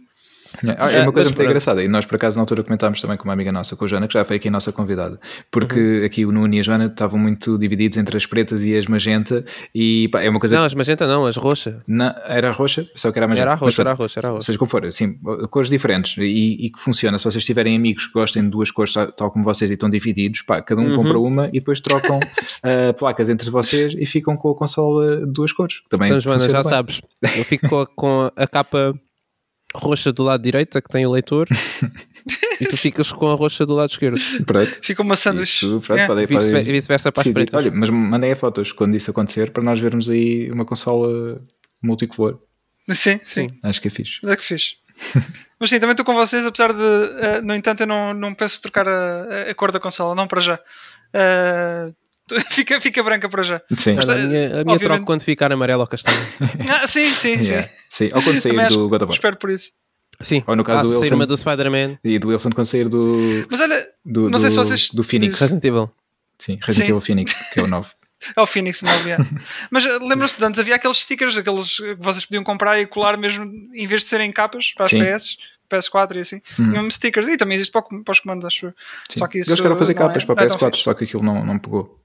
É, 0.65 0.75
Ah, 0.77 0.91
é 0.91 1.01
uma 1.03 1.11
coisa 1.11 1.29
muito 1.29 1.35
pronto. 1.37 1.47
engraçada 1.47 1.83
e 1.83 1.87
nós 1.87 2.05
por 2.05 2.15
acaso 2.15 2.37
na 2.37 2.43
altura 2.43 2.63
comentámos 2.63 2.99
também 3.01 3.17
com 3.17 3.23
uma 3.23 3.33
amiga 3.33 3.51
nossa, 3.51 3.75
com 3.75 3.85
a 3.85 3.87
Joana, 3.87 4.07
que 4.07 4.13
já 4.13 4.25
foi 4.25 4.35
aqui 4.35 4.47
a 4.47 4.51
nossa 4.51 4.71
convidada, 4.71 5.19
porque 5.49 5.79
Uhum. 5.99 6.05
aqui 6.05 6.25
o 6.25 6.31
Nuno 6.31 6.53
e 6.53 6.59
a 6.59 6.63
Joana 6.63 6.85
estavam 6.87 7.17
muito 7.19 7.57
divididos 7.57 7.97
entre 7.97 8.17
as 8.17 8.25
pretas 8.25 8.63
e 8.63 8.75
as 8.75 8.85
magenta 8.87 9.43
e 9.73 10.09
pá, 10.09 10.21
é 10.21 10.29
uma 10.29 10.39
coisa 10.39 10.55
Não, 10.57 10.63
as 10.65 10.73
magenta 10.73 11.07
não, 11.07 11.25
as 11.25 11.37
roxa. 11.37 11.81
Na- 11.87 12.15
era 12.27 12.49
a 12.49 12.51
roxa? 12.51 12.83
Pensava 12.83 13.11
que 13.13 13.19
era 13.19 13.25
a 13.25 13.29
magenta. 13.29 13.43
Era 13.43 13.51
a 13.53 13.55
roxa, 13.55 13.65
Mas 13.65 13.79
era 13.79 13.91
a 13.91 13.93
roxa, 13.93 14.19
era 14.19 14.27
a 14.27 14.31
roxa. 14.31 14.45
Seja 14.45 14.57
como 14.59 14.69
for, 14.69 14.85
assim, 14.85 15.17
cores 15.49 15.69
diferentes 15.69 16.17
e, 16.17 16.65
e 16.65 16.69
que 16.69 16.79
funciona. 16.79 17.17
Se 17.17 17.25
vocês 17.25 17.43
tiverem 17.45 17.75
amigos 17.75 18.07
que 18.07 18.13
gostem 18.13 18.43
de 18.43 18.49
duas 18.49 18.69
cores, 18.71 18.93
tal- 18.93 19.31
como 19.31 19.43
vocês, 19.45 19.71
e 19.71 19.75
estão 19.75 19.89
divididos, 19.89 20.41
pá, 20.41 20.61
cada 20.61 20.81
um 20.81 20.89
Uhum. 20.89 20.95
compra 20.95 21.19
uma 21.19 21.47
e 21.47 21.59
depois 21.59 21.79
trocam 21.79 22.19
ah, 22.63 22.93
placas 22.97 23.29
entre 23.29 23.49
vocês 23.49 23.93
e 23.97 24.05
ficam 24.05 24.35
com 24.35 24.49
a 24.51 24.55
consola 24.55 25.17
de 25.25 25.31
duas 25.31 25.51
cores. 25.53 25.81
Também 25.89 26.09
Então, 26.09 26.19
Joana, 26.19 26.39
já 26.49 26.61
bem. 26.61 26.69
sabes, 26.69 27.01
eu 27.37 27.45
fico 27.45 27.67
com 27.69 27.79
a, 27.81 27.87
com 27.87 28.31
a 28.35 28.47
capa 28.47 28.93
roxa 29.75 30.11
do 30.11 30.23
lado 30.23 30.41
direito, 30.43 30.77
a 30.77 30.81
que 30.81 30.89
tem 30.89 31.05
o 31.05 31.11
leitor, 31.11 31.47
e 32.59 32.65
tu 32.65 32.75
ficas 32.77 33.11
com 33.11 33.29
a 33.31 33.35
roxa 33.35 33.65
do 33.65 33.73
lado 33.73 33.89
esquerdo. 33.89 34.19
Pronto. 34.45 34.79
Fica 34.81 35.01
uma 35.01 35.15
sanduíche. 35.15 35.65
Isso, 35.65 35.81
pronto, 35.85 35.99
É. 35.99 36.07
podem, 36.07 36.25
Vice- 36.25 36.51
podem 36.51 36.63
Vice-versa 36.73 37.11
para 37.11 37.21
as 37.21 37.27
pretas. 37.33 37.53
Olha, 37.65 37.71
mas 37.73 37.89
mandem 37.89 38.31
a 38.31 38.35
fotos 38.35 38.71
quando 38.71 38.95
isso 38.95 39.09
acontecer 39.11 39.51
para 39.51 39.63
nós 39.63 39.79
vermos 39.79 40.09
aí 40.09 40.51
uma 40.51 40.65
consola 40.65 41.41
multicolor. 41.81 42.39
Sim, 42.91 43.19
sim. 43.23 43.47
Acho 43.63 43.81
que 43.81 43.87
é 43.87 43.91
fixe. 43.91 44.19
É 44.25 44.35
que 44.35 44.43
fixe. 44.43 44.75
Mas 45.59 45.69
sim, 45.69 45.79
também 45.79 45.91
estou 45.93 46.05
com 46.05 46.13
vocês, 46.13 46.45
apesar 46.45 46.73
de, 46.73 46.83
eh, 47.21 47.41
no 47.41 47.55
entanto, 47.55 47.81
eu 47.81 47.87
não, 47.87 48.13
não 48.13 48.33
penso 48.33 48.61
trocar 48.61 48.85
a, 48.89 49.49
a 49.49 49.55
cor 49.55 49.71
da 49.71 49.79
consola, 49.79 50.13
não 50.13 50.27
para 50.27 50.41
já. 50.41 50.59
Eh, 51.13 51.93
fica, 52.51 52.79
fica 52.81 53.03
branca 53.03 53.27
para 53.29 53.43
já. 53.43 53.61
Sim. 53.77 53.97
Olha, 53.97 54.13
a 54.13 54.17
minha, 54.17 54.23
a 54.23 54.27
minha 54.27 54.59
Obviamente- 54.59 54.79
troca 54.81 55.03
quando 55.05 55.21
ficar 55.21 55.51
amarelo 55.51 55.81
ou 55.81 55.87
castanho. 55.87 56.17
Ah, 56.69 56.87
sim, 56.87 57.05
sim, 57.13 57.35
Yeah. 57.41 57.67
sim. 57.67 57.69
Sim. 57.89 58.09
Ou 58.13 58.21
quando 58.21 58.39
sair 58.39 58.51
Também 58.55 58.67
do 58.67 58.87
God 58.89 59.01
of 59.01 59.05
War. 59.09 59.13
Espero 59.15 59.37
por 59.37 59.49
isso. 59.49 59.71
Sim, 60.19 60.43
Ou 60.45 60.55
no 60.55 60.63
caso 60.63 60.81
ah, 60.81 60.83
do 60.83 60.99
Wilson. 60.99 61.15
uma 61.15 61.25
do 61.25 61.35
Spider-Man, 61.35 61.97
E 62.03 62.19
do 62.19 62.27
Wilson 62.29 62.51
quando 62.51 62.67
sair 62.67 62.87
do, 62.87 63.45
Mas 63.49 63.59
olha, 63.59 63.87
do, 64.05 64.29
Não 64.29 64.37
sei 64.39 64.49
do, 64.49 64.51
se 64.53 64.57
vocês- 64.57 64.89
do 64.91 65.03
Phoenix. 65.03 65.39
Resident 65.39 65.63
Evil. 65.65 65.91
Sim, 66.37 66.59
Resident. 66.61 66.89
Evil 66.89 67.01
Phoenix, 67.01 67.33
que 67.53 67.59
é 67.59 67.63
o 67.63 67.67
9. 67.67 67.89
é 68.37 68.41
o 68.41 68.45
Phoenix, 68.45 68.81
não 68.83 68.91
havia. 68.91 69.17
Mas 69.71 69.83
eh, 69.85 69.97
lembram-se 69.99 70.37
de 70.37 70.45
antes, 70.45 70.59
havia 70.59 70.75
aqueles 70.75 70.97
stickers 70.99 71.37
aqueles 71.37 71.75
que 71.77 71.95
vocês 71.99 72.25
podiam 72.25 72.43
comprar 72.43 72.79
e 72.79 72.85
colar 72.85 73.17
mesmo, 73.17 73.45
em 73.73 73.87
vez 73.87 74.01
de 74.01 74.07
serem 74.09 74.31
capas 74.31 74.73
para 74.75 74.83
as 74.83 74.89
Sim. 74.91 75.03
PS, 75.03 75.37
PS4 75.71 76.15
e 76.17 76.19
assim. 76.19 76.41
Tinham 76.55 76.69
mesmo 76.71 76.91
stickers 76.91 77.27
e 77.27 77.37
também 77.37 77.55
existe 77.55 77.71
para, 77.71 77.83
os 78.11 78.19
comandos, 78.19 78.45
acho 78.45 78.67
eu. 78.67 78.73
Sim. 79.09 79.19
Só 79.19 79.27
que 79.27 79.39
isso 79.39 79.49
Eles 79.49 79.59
queriam 79.61 79.77
fazer 79.77 79.95
não 79.95 80.03
é- 80.03 80.07
capas 80.07 80.23
para 80.25 80.43
é 80.43 80.47
tão 80.47 80.57
PS4, 80.57 80.71
fixe. 80.73 80.83
só 80.83 80.93
que 80.93 81.03
aquilo 81.05 81.23
não, 81.23 81.43
não 81.43 81.57
pegou. 81.57 81.99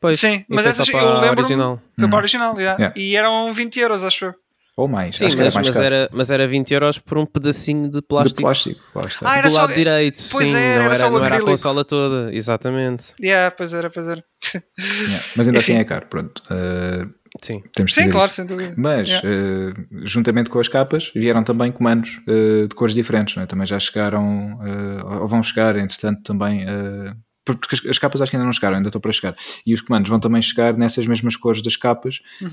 Pois, 0.00 0.20
Sim, 0.20 0.44
mas 0.48 0.64
essas 0.66 0.86
só 0.86 0.92
eu 0.92 0.98
para 0.98 1.08
a 1.08 1.20
lembro-me- 1.20 1.40
original. 1.42 1.82
Foi 1.98 2.08
para 2.08 2.18
a 2.18 2.20
original, 2.20 2.54
yeah. 2.60 2.78
Yeah. 2.78 2.94
e 3.00 3.16
eram 3.16 3.52
20 3.52 3.80
euros, 3.80 4.04
acho 4.04 4.26
eu. 4.26 4.34
Ou 4.76 4.86
mais. 4.86 5.18
Sim, 5.18 5.26
acho 5.26 5.36
que 5.36 5.42
mas, 5.42 5.54
era 5.56 5.64
mais 5.64 5.74
mas 5.76 5.84
era, 5.84 6.08
mas 6.12 6.30
era 6.30 6.46
20 6.46 6.70
euros 6.72 6.98
por 7.00 7.18
um 7.18 7.26
pedacinho 7.26 7.90
de 7.90 8.00
plástico, 8.00 8.36
De 8.36 8.42
plástico. 8.42 8.80
Lá 8.94 9.06
está. 9.06 9.28
Ah, 9.32 9.38
era 9.38 9.48
do 9.48 9.52
só- 9.54 9.62
lado 9.62 9.74
direito. 9.74 10.22
Pois 10.30 10.46
sim, 10.46 10.54
é, 10.54 10.76
não 10.76 10.84
era 10.84 10.94
era, 10.94 11.10
não 11.10 11.24
era 11.24 11.36
a 11.38 11.42
consola 11.42 11.84
toda, 11.84 12.32
exatamente. 12.32 13.06
Yeah, 13.20 13.50
pois 13.56 13.72
era, 13.74 13.90
pois 13.90 14.06
era. 14.06 14.22
Yeah. 14.78 15.24
Mas 15.36 15.48
ainda 15.48 15.58
assim 15.58 15.72
é 15.74 15.82
caro, 15.82 16.06
pronto. 16.06 16.40
Uh, 16.44 17.12
Sim. 17.42 17.60
temos 17.74 17.92
que 17.92 18.02
Sim, 18.04 18.08
claro, 18.08 18.26
isso. 18.26 18.36
sem 18.36 18.46
dúvida. 18.46 18.72
Mas, 18.76 19.08
Yeah. 19.08 19.28
uh, 19.28 20.06
juntamente 20.06 20.48
com 20.48 20.60
as 20.60 20.68
capas, 20.68 21.10
vieram 21.12 21.42
também 21.42 21.72
comandos 21.72 22.20
uh, 22.28 22.68
de 22.68 22.74
cores 22.76 22.94
diferentes. 22.94 23.34
não 23.34 23.42
é? 23.42 23.46
Também 23.46 23.66
já 23.66 23.80
chegaram, 23.80 24.60
uh, 24.60 25.22
ou 25.22 25.26
vão 25.26 25.42
chegar, 25.42 25.74
entretanto, 25.76 26.22
também. 26.22 26.64
Uh, 27.48 27.56
porque 27.56 27.74
as, 27.74 27.86
as 27.86 27.98
capas 27.98 28.20
acho 28.20 28.30
que 28.30 28.36
ainda 28.36 28.44
não 28.46 28.52
chegaram, 28.52 28.76
ainda 28.76 28.88
estou 28.88 29.00
para 29.00 29.12
chegar. 29.12 29.34
E 29.66 29.74
os 29.74 29.80
comandos 29.80 30.08
vão 30.10 30.20
também 30.20 30.40
chegar 30.42 30.76
nessas 30.76 31.06
mesmas 31.06 31.36
cores 31.36 31.62
das 31.62 31.76
capas, 31.76 32.20
uh, 32.42 32.46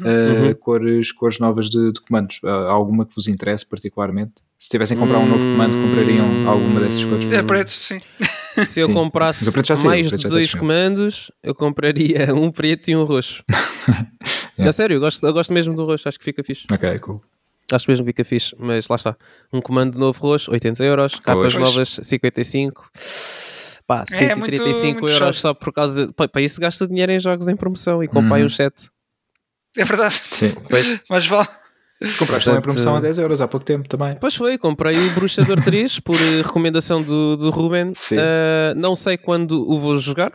Uhum. 0.46 0.54
cores, 0.56 1.12
cores 1.12 1.40
novas 1.40 1.70
de, 1.70 1.92
de 1.92 2.02
comandos. 2.02 2.40
Uh, 2.44 2.48
há 2.48 2.72
alguma 2.72 3.06
que 3.06 3.14
vos 3.16 3.28
interesse 3.28 3.66
particularmente? 3.66 4.34
Se 4.58 4.70
tivessem 4.70 4.96
que 4.98 5.04
comprar 5.04 5.20
um 5.20 5.28
novo 5.28 5.44
comando, 5.46 5.78
comprariam 5.78 6.48
alguma 6.50 6.80
dessas 6.80 7.04
cores? 7.06 7.30
É 7.30 7.44
preto, 7.44 7.70
sim. 7.70 8.00
Se 8.56 8.80
eu 8.80 8.88
Sim. 8.88 8.94
comprasse 8.94 9.44
saiu, 9.52 9.84
mais 9.84 10.08
de 10.08 10.16
está 10.16 10.30
dois 10.30 10.56
comandos, 10.56 11.30
eu 11.44 11.54
compraria 11.54 12.32
um 12.34 12.50
preto 12.50 12.88
e 12.90 12.96
um 12.96 13.04
roxo. 13.04 13.44
Yeah. 14.58 14.70
A 14.70 14.74
sério, 14.74 14.96
eu 14.96 15.00
gosto, 15.02 15.22
eu 15.28 15.34
gosto 15.34 15.52
mesmo 15.52 15.76
do 15.76 15.84
roxo, 15.84 16.08
acho 16.08 16.18
que 16.18 16.24
fica 16.24 16.42
fixe. 16.42 16.66
Ok, 16.72 16.98
cool. 17.00 17.22
Acho 17.70 17.92
mesmo 17.92 18.06
que 18.06 18.12
fica 18.12 18.24
fixe, 18.24 18.56
mas 18.58 18.88
lá 18.88 18.96
está. 18.96 19.18
Um 19.52 19.60
comando 19.60 20.00
novo 20.00 20.18
roxo, 20.22 20.50
80 20.50 20.82
euros, 20.86 21.16
capas 21.20 21.54
Pois. 21.54 21.56
novas, 21.56 22.00
55. 22.02 22.90
Pá, 23.88 24.04
É, 24.12 24.34
muito- 24.36 24.52
135 24.58 25.02
muito 25.02 25.14
euros 25.14 25.36
chato. 25.38 25.42
só 25.42 25.54
por 25.54 25.72
causa. 25.72 26.12
Pá, 26.14 26.28
para 26.28 26.42
isso 26.42 26.60
gasto 26.60 26.88
dinheiro 26.88 27.12
em 27.12 27.20
jogos 27.20 27.48
em 27.48 27.56
promoção 27.56 28.04
e 28.04 28.08
comprei 28.08 28.42
Uhum. 28.42 28.48
um 28.48 28.50
7. 28.50 28.90
É 29.78 29.84
verdade. 29.84 30.20
Sim. 30.32 30.54
Pois, 30.70 31.00
Mas 31.10 31.28
vale. 31.28 31.48
Compraste 32.20 32.50
uma 32.50 32.62
promoção 32.62 32.96
a 32.96 33.00
10 33.00 33.18
euros 33.20 33.40
há 33.42 33.48
pouco 33.48 33.66
tempo 33.66 33.88
também. 33.88 34.18
Pois 34.20 34.36
foi, 34.36 34.58
comprei 34.58 34.98
o 34.98 35.12
Bruxador 35.12 35.62
3 35.64 36.00
por 36.00 36.16
eh, 36.16 36.42
recomendação 36.44 37.02
do, 37.02 37.38
do 37.38 37.50
Ruben. 37.50 37.94
Sim. 37.94 38.18
Ah, 38.20 38.74
não 38.76 38.96
sei 38.96 39.18
quando 39.18 39.70
o 39.70 39.80
vou 39.80 39.98
jogar, 39.98 40.34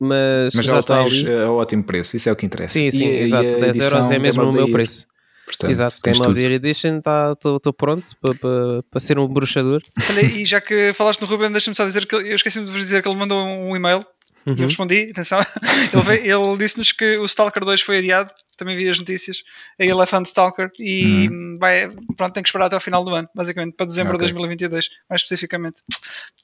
mas, 0.00 0.54
Mas 0.54 0.64
já 0.64 0.72
já 0.74 0.80
está 0.80 1.02
tens 1.04 1.20
ali. 1.26 1.34
a 1.42 1.50
ótimo 1.52 1.84
preço, 1.84 2.16
isso 2.16 2.28
é 2.28 2.32
o 2.32 2.36
que 2.36 2.46
interessa. 2.46 2.72
Sim, 2.74 2.90
sim, 2.90 3.04
E- 3.06 3.18
e 3.18 3.22
exato. 3.22 3.54
a 3.54 3.58
10 3.58 3.80
euros 3.80 4.10
é 4.10 4.18
mesmo 4.18 4.44
o 4.44 4.52
meu 4.52 4.70
preço. 4.70 5.06
Portanto, 5.44 5.70
Exato, 5.70 6.00
tens 6.02 6.18
Game 6.18 6.30
of 6.30 6.34
the 6.34 6.40
Year 6.40 6.52
Edition 6.54 6.98
estou 6.98 7.72
pronto 7.72 8.16
para 8.20 8.34
pa, 8.34 8.48
pa 8.90 9.00
ser 9.00 9.18
um 9.18 9.28
bruxador. 9.28 9.82
Olha, 10.10 10.24
e 10.26 10.44
já 10.46 10.60
que 10.60 10.92
falaste 10.94 11.20
no 11.20 11.26
Ruben, 11.26 11.52
deixa-me 11.52 11.76
só 11.76 11.84
dizer 11.84 12.06
que 12.06 12.14
eu 12.14 12.34
esqueci-me 12.34 12.64
de 12.64 12.72
vos 12.72 12.80
dizer 12.80 13.02
que 13.02 13.08
ele 13.08 13.16
mandou 13.16 13.38
um 13.44 13.76
e-mail 13.76 13.98
e 14.46 14.50
eu 14.50 14.56
Uhum. 14.56 14.64
respondi. 14.64 15.08
Atenção, 15.10 15.38
ele, 16.10 16.30
ele 16.30 16.56
disse-nos 16.58 16.92
que 16.92 17.18
o 17.18 17.24
Stalker 17.26 17.64
2 17.64 17.80
foi 17.82 17.98
adiado 17.98 18.30
também 18.56 18.76
vi 18.76 18.88
as 18.88 18.98
notícias, 18.98 19.42
a 19.78 19.84
Elephant 19.84 20.26
Stalker, 20.26 20.70
e 20.78 21.28
hum. 21.28 21.54
vai, 21.58 21.88
pronto, 22.16 22.32
tem 22.32 22.42
que 22.42 22.48
esperar 22.48 22.66
até 22.66 22.74
ao 22.74 22.80
final 22.80 23.04
do 23.04 23.14
ano, 23.14 23.28
basicamente, 23.34 23.74
para 23.74 23.86
dezembro 23.86 24.14
okay. 24.14 24.26
de 24.26 24.32
2022, 24.32 24.90
mais 25.08 25.22
especificamente. 25.22 25.82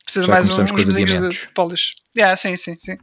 Precisa 0.05 0.27
Já 0.27 0.33
mais 0.33 0.59
um, 0.59 0.63
uns 0.63 0.85
mesinhos 0.85 1.11
de, 1.11 1.29
de 1.29 1.53
polish. 1.55 1.93
Yeah, 2.17 2.37
sim, 2.37 2.57
sim, 2.57 2.77
sim. 2.79 2.97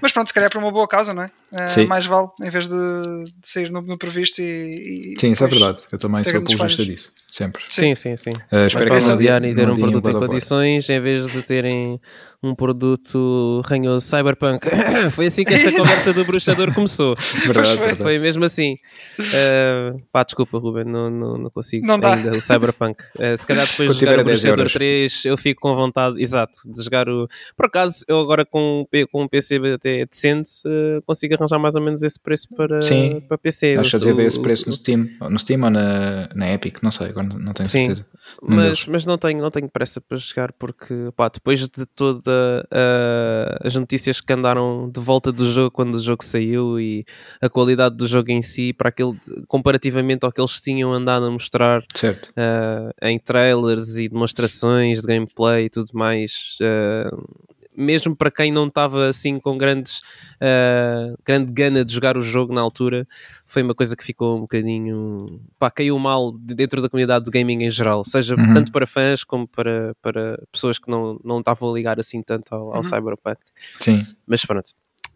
Mas 0.00 0.12
pronto, 0.12 0.28
se 0.28 0.34
calhar 0.34 0.46
é 0.46 0.50
para 0.50 0.60
uma 0.60 0.70
boa 0.70 0.86
causa, 0.86 1.12
não 1.12 1.24
é? 1.24 1.30
Uh, 1.52 1.88
mais 1.88 2.06
vale, 2.06 2.28
em 2.44 2.50
vez 2.50 2.68
de, 2.68 2.76
de 2.76 3.48
sair 3.48 3.70
no, 3.70 3.82
no, 3.82 3.98
previsto 3.98 4.40
e, 4.40 5.14
e. 5.14 5.20
Sim, 5.20 5.32
isso 5.32 5.42
é 5.42 5.48
verdade. 5.48 5.82
Eu 5.90 5.98
também 5.98 6.22
sou 6.22 6.38
apologista 6.38 6.84
disso, 6.84 7.12
sempre. 7.28 7.64
Sim, 7.68 7.96
sim, 7.96 8.16
sim. 8.16 8.30
Uh, 8.30 8.66
espero 8.68 8.90
que 8.90 9.10
adiar 9.10 9.44
e 9.44 9.52
ter 9.52 9.68
um 9.68 9.76
produto 9.76 10.08
em 10.08 10.12
condições, 10.12 10.88
em 10.88 11.00
vez 11.00 11.26
de 11.26 11.42
terem 11.42 12.00
um 12.42 12.54
produto 12.54 13.62
ranhoso 13.64 14.06
cyberpunk. 14.06 14.68
foi 15.10 15.26
assim 15.26 15.44
que 15.44 15.54
esta 15.54 15.72
conversa 15.76 16.12
do 16.12 16.24
bruxador 16.24 16.72
começou. 16.72 17.16
Verdade, 17.44 17.76
verdade. 17.76 18.02
Foi 18.02 18.18
mesmo 18.18 18.35
assim. 18.44 18.76
Uh, 19.18 20.00
pá, 20.12 20.22
desculpa, 20.22 20.58
Ruben, 20.58 20.84
não, 20.84 21.10
não, 21.10 21.38
não 21.38 21.50
consigo 21.50 21.86
não 21.86 21.94
ainda 22.02 22.32
o 22.36 22.42
cyberpunk. 22.42 23.02
Uh, 23.14 23.36
se 23.36 23.46
calhar 23.46 23.66
depois 23.66 23.94
de 23.96 24.00
jogar 24.00 24.20
o 24.20 24.24
bruxador 24.24 24.70
3 24.70 25.24
eu 25.24 25.36
fico 25.36 25.60
com 25.60 25.74
vontade, 25.74 26.20
exato, 26.20 26.58
de 26.66 26.82
jogar 26.82 27.08
o. 27.08 27.28
Por 27.56 27.66
acaso, 27.66 28.04
eu 28.08 28.20
agora 28.20 28.44
com, 28.44 28.86
com 29.10 29.22
um 29.22 29.28
PC 29.28 29.56
até 29.74 30.06
decente 30.06 30.50
uh, 30.66 31.02
consigo 31.02 31.34
arranjar 31.34 31.58
mais 31.58 31.76
ou 31.76 31.82
menos 31.82 32.02
esse 32.02 32.20
preço 32.20 32.48
para, 32.54 32.82
Sim. 32.82 33.20
para 33.28 33.38
PC. 33.38 33.76
Acho 33.78 33.98
que 33.98 34.08
eu 34.08 34.20
esse 34.20 34.40
preço 34.40 34.64
o, 34.64 34.66
no 34.66 34.72
Steam, 34.72 35.08
no 35.30 35.38
Steam 35.38 35.62
ou 35.62 35.70
na, 35.70 36.28
na 36.34 36.52
Epic, 36.52 36.82
não 36.82 36.90
sei, 36.90 37.08
agora 37.08 37.26
não 37.26 37.52
tenho 37.52 37.68
Sim. 37.68 37.84
certeza. 37.84 38.06
Mas, 38.42 38.86
mas 38.86 39.06
não, 39.06 39.16
tenho, 39.16 39.40
não 39.40 39.50
tenho 39.50 39.68
pressa 39.68 40.00
para 40.00 40.16
jogar 40.16 40.52
porque 40.52 40.94
pá, 41.16 41.28
depois 41.28 41.60
de 41.68 41.86
toda 41.86 42.66
uh, 42.66 43.66
as 43.66 43.74
notícias 43.74 44.20
que 44.20 44.32
andaram 44.32 44.90
de 44.90 45.00
volta 45.00 45.32
do 45.32 45.50
jogo 45.50 45.70
quando 45.70 45.94
o 45.96 46.00
jogo 46.00 46.24
saiu 46.24 46.78
e 46.80 47.04
a 47.40 47.48
qualidade 47.48 47.96
do 47.96 48.06
jogo 48.06 48.30
em 48.30 48.42
si 48.42 48.72
para 48.72 48.88
aquele 48.88 49.16
comparativamente 49.48 50.24
ao 50.24 50.32
que 50.32 50.40
eles 50.40 50.60
tinham 50.60 50.92
andado 50.92 51.26
a 51.26 51.30
mostrar 51.30 51.80
uh, 51.80 52.92
em 53.02 53.18
trailers 53.18 53.96
e 53.96 54.08
demonstrações 54.08 55.00
de 55.00 55.06
gameplay 55.06 55.66
e 55.66 55.70
tudo 55.70 55.90
mais 55.92 56.56
uh, 56.60 57.46
mesmo 57.76 58.16
para 58.16 58.30
quem 58.30 58.50
não 58.50 58.66
estava 58.66 59.08
assim 59.08 59.38
com 59.38 59.56
grandes, 59.58 59.98
uh, 60.40 61.16
grande 61.24 61.52
gana 61.52 61.84
de 61.84 61.92
jogar 61.92 62.16
o 62.16 62.22
jogo 62.22 62.54
na 62.54 62.60
altura, 62.60 63.06
foi 63.44 63.62
uma 63.62 63.74
coisa 63.74 63.96
que 63.96 64.04
ficou 64.04 64.36
um 64.36 64.40
bocadinho. 64.40 65.26
pá, 65.58 65.70
caiu 65.70 65.98
mal 65.98 66.32
dentro 66.32 66.80
da 66.80 66.88
comunidade 66.88 67.24
do 67.24 67.30
gaming 67.30 67.64
em 67.64 67.70
geral, 67.70 68.04
seja 68.04 68.34
uhum. 68.34 68.54
tanto 68.54 68.72
para 68.72 68.86
fãs 68.86 69.24
como 69.24 69.46
para, 69.46 69.94
para 70.00 70.42
pessoas 70.50 70.78
que 70.78 70.90
não, 70.90 71.20
não 71.24 71.40
estavam 71.40 71.70
a 71.70 71.74
ligar 71.74 72.00
assim 72.00 72.22
tanto 72.22 72.54
ao, 72.54 72.70
ao 72.72 72.76
uhum. 72.76 72.82
Cyberpunk. 72.84 73.38
Sim. 73.80 74.04
Mas 74.26 74.44
pronto, 74.44 74.70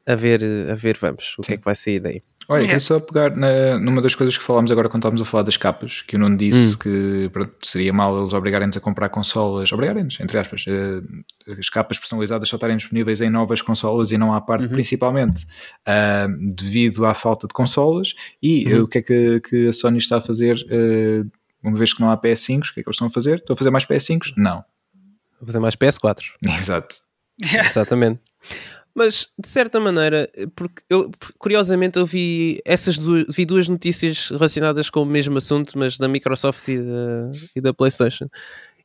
a 0.06 0.14
ver, 0.14 0.42
a 0.70 0.74
ver 0.74 0.96
vamos, 0.98 1.36
o 1.38 1.42
Sim. 1.42 1.48
que 1.48 1.54
é 1.54 1.56
que 1.56 1.64
vai 1.64 1.74
sair 1.74 2.00
daí. 2.00 2.22
Olha, 2.49 2.62
queria 2.62 2.80
só 2.80 2.99
pegar 2.99 3.36
na, 3.36 3.78
numa 3.78 4.03
das 4.03 4.14
coisas 4.14 4.36
que 4.36 4.43
falámos 4.43 4.72
agora 4.72 4.88
quando 4.88 5.03
estávamos 5.03 5.22
a 5.22 5.24
falar 5.24 5.45
das 5.45 5.57
capas, 5.57 6.03
que 6.03 6.16
o 6.16 6.18
Nuno 6.18 6.36
disse 6.36 6.74
hum. 6.74 6.78
que 6.78 7.30
pronto, 7.32 7.55
seria 7.62 7.93
mal 7.93 8.18
eles 8.18 8.32
obrigarem-nos 8.32 8.76
a 8.76 8.80
comprar 8.80 9.09
consolas, 9.09 9.72
obrigarem-nos, 9.72 10.18
entre 10.18 10.38
aspas, 10.38 10.64
uh, 10.66 11.57
as 11.59 11.68
capas 11.68 11.99
personalizadas 11.99 12.49
só 12.49 12.57
estarem 12.57 12.76
disponíveis 12.76 13.20
em 13.20 13.30
novas 13.30 13.62
consolas 13.62 14.11
e 14.11 14.18
não 14.18 14.34
à 14.34 14.41
parte, 14.41 14.66
uhum. 14.66 14.72
principalmente 14.72 15.45
uh, 15.86 16.55
devido 16.55 17.07
à 17.07 17.14
falta 17.14 17.47
de 17.47 17.55
consolas. 17.55 18.14
E 18.43 18.66
uhum. 18.66 18.80
uh, 18.80 18.82
o 18.84 18.88
que 18.88 18.99
é 18.99 19.03
que, 19.03 19.41
que, 19.41 19.68
a 19.68 19.72
Sony 19.72 19.99
está 19.99 20.16
a 20.16 20.20
fazer, 20.20 20.57
uma 21.62 21.76
vez 21.76 21.93
que 21.93 22.01
não 22.01 22.11
há 22.11 22.16
PS5, 22.16 22.59
o 22.59 22.74
que 22.74 22.80
é 22.80 22.82
que 22.82 22.88
eles 22.88 22.97
estão 22.97 23.07
a 23.07 23.11
fazer? 23.11 23.38
Estão 23.38 23.55
a 23.55 23.57
fazer 23.57 23.70
mais 23.70 23.86
PS5? 23.86 24.32
Não. 24.36 24.64
Vou 25.38 25.47
fazer 25.47 25.61
mais 25.61 25.76
PS4. 25.76 26.22
Exato. 26.47 26.95
Exatamente. 27.68 28.20
Mas 28.95 29.28
de 29.38 29.49
certa 29.49 29.78
maneira, 29.78 30.28
porque 30.55 30.82
eu 30.91 31.11
curiosamente 31.38 31.99
eu 31.99 32.05
vi 32.05 32.61
essas 32.64 32.99
duas, 32.99 33.24
vi 33.28 33.47
duas 33.47 33.68
notícias 33.68 34.28
relacionadas 34.30 34.91
com 34.91 35.03
o 35.03 35.07
mesmo 35.07 35.38
assunto, 35.38 35.78
mas 35.78 35.97
da 35.97 36.09
Microsoft 36.09 36.66
e 36.68 36.78
da, 36.78 37.30
e 37.57 37.61
da 37.61 37.72
PlayStation. 37.72 38.28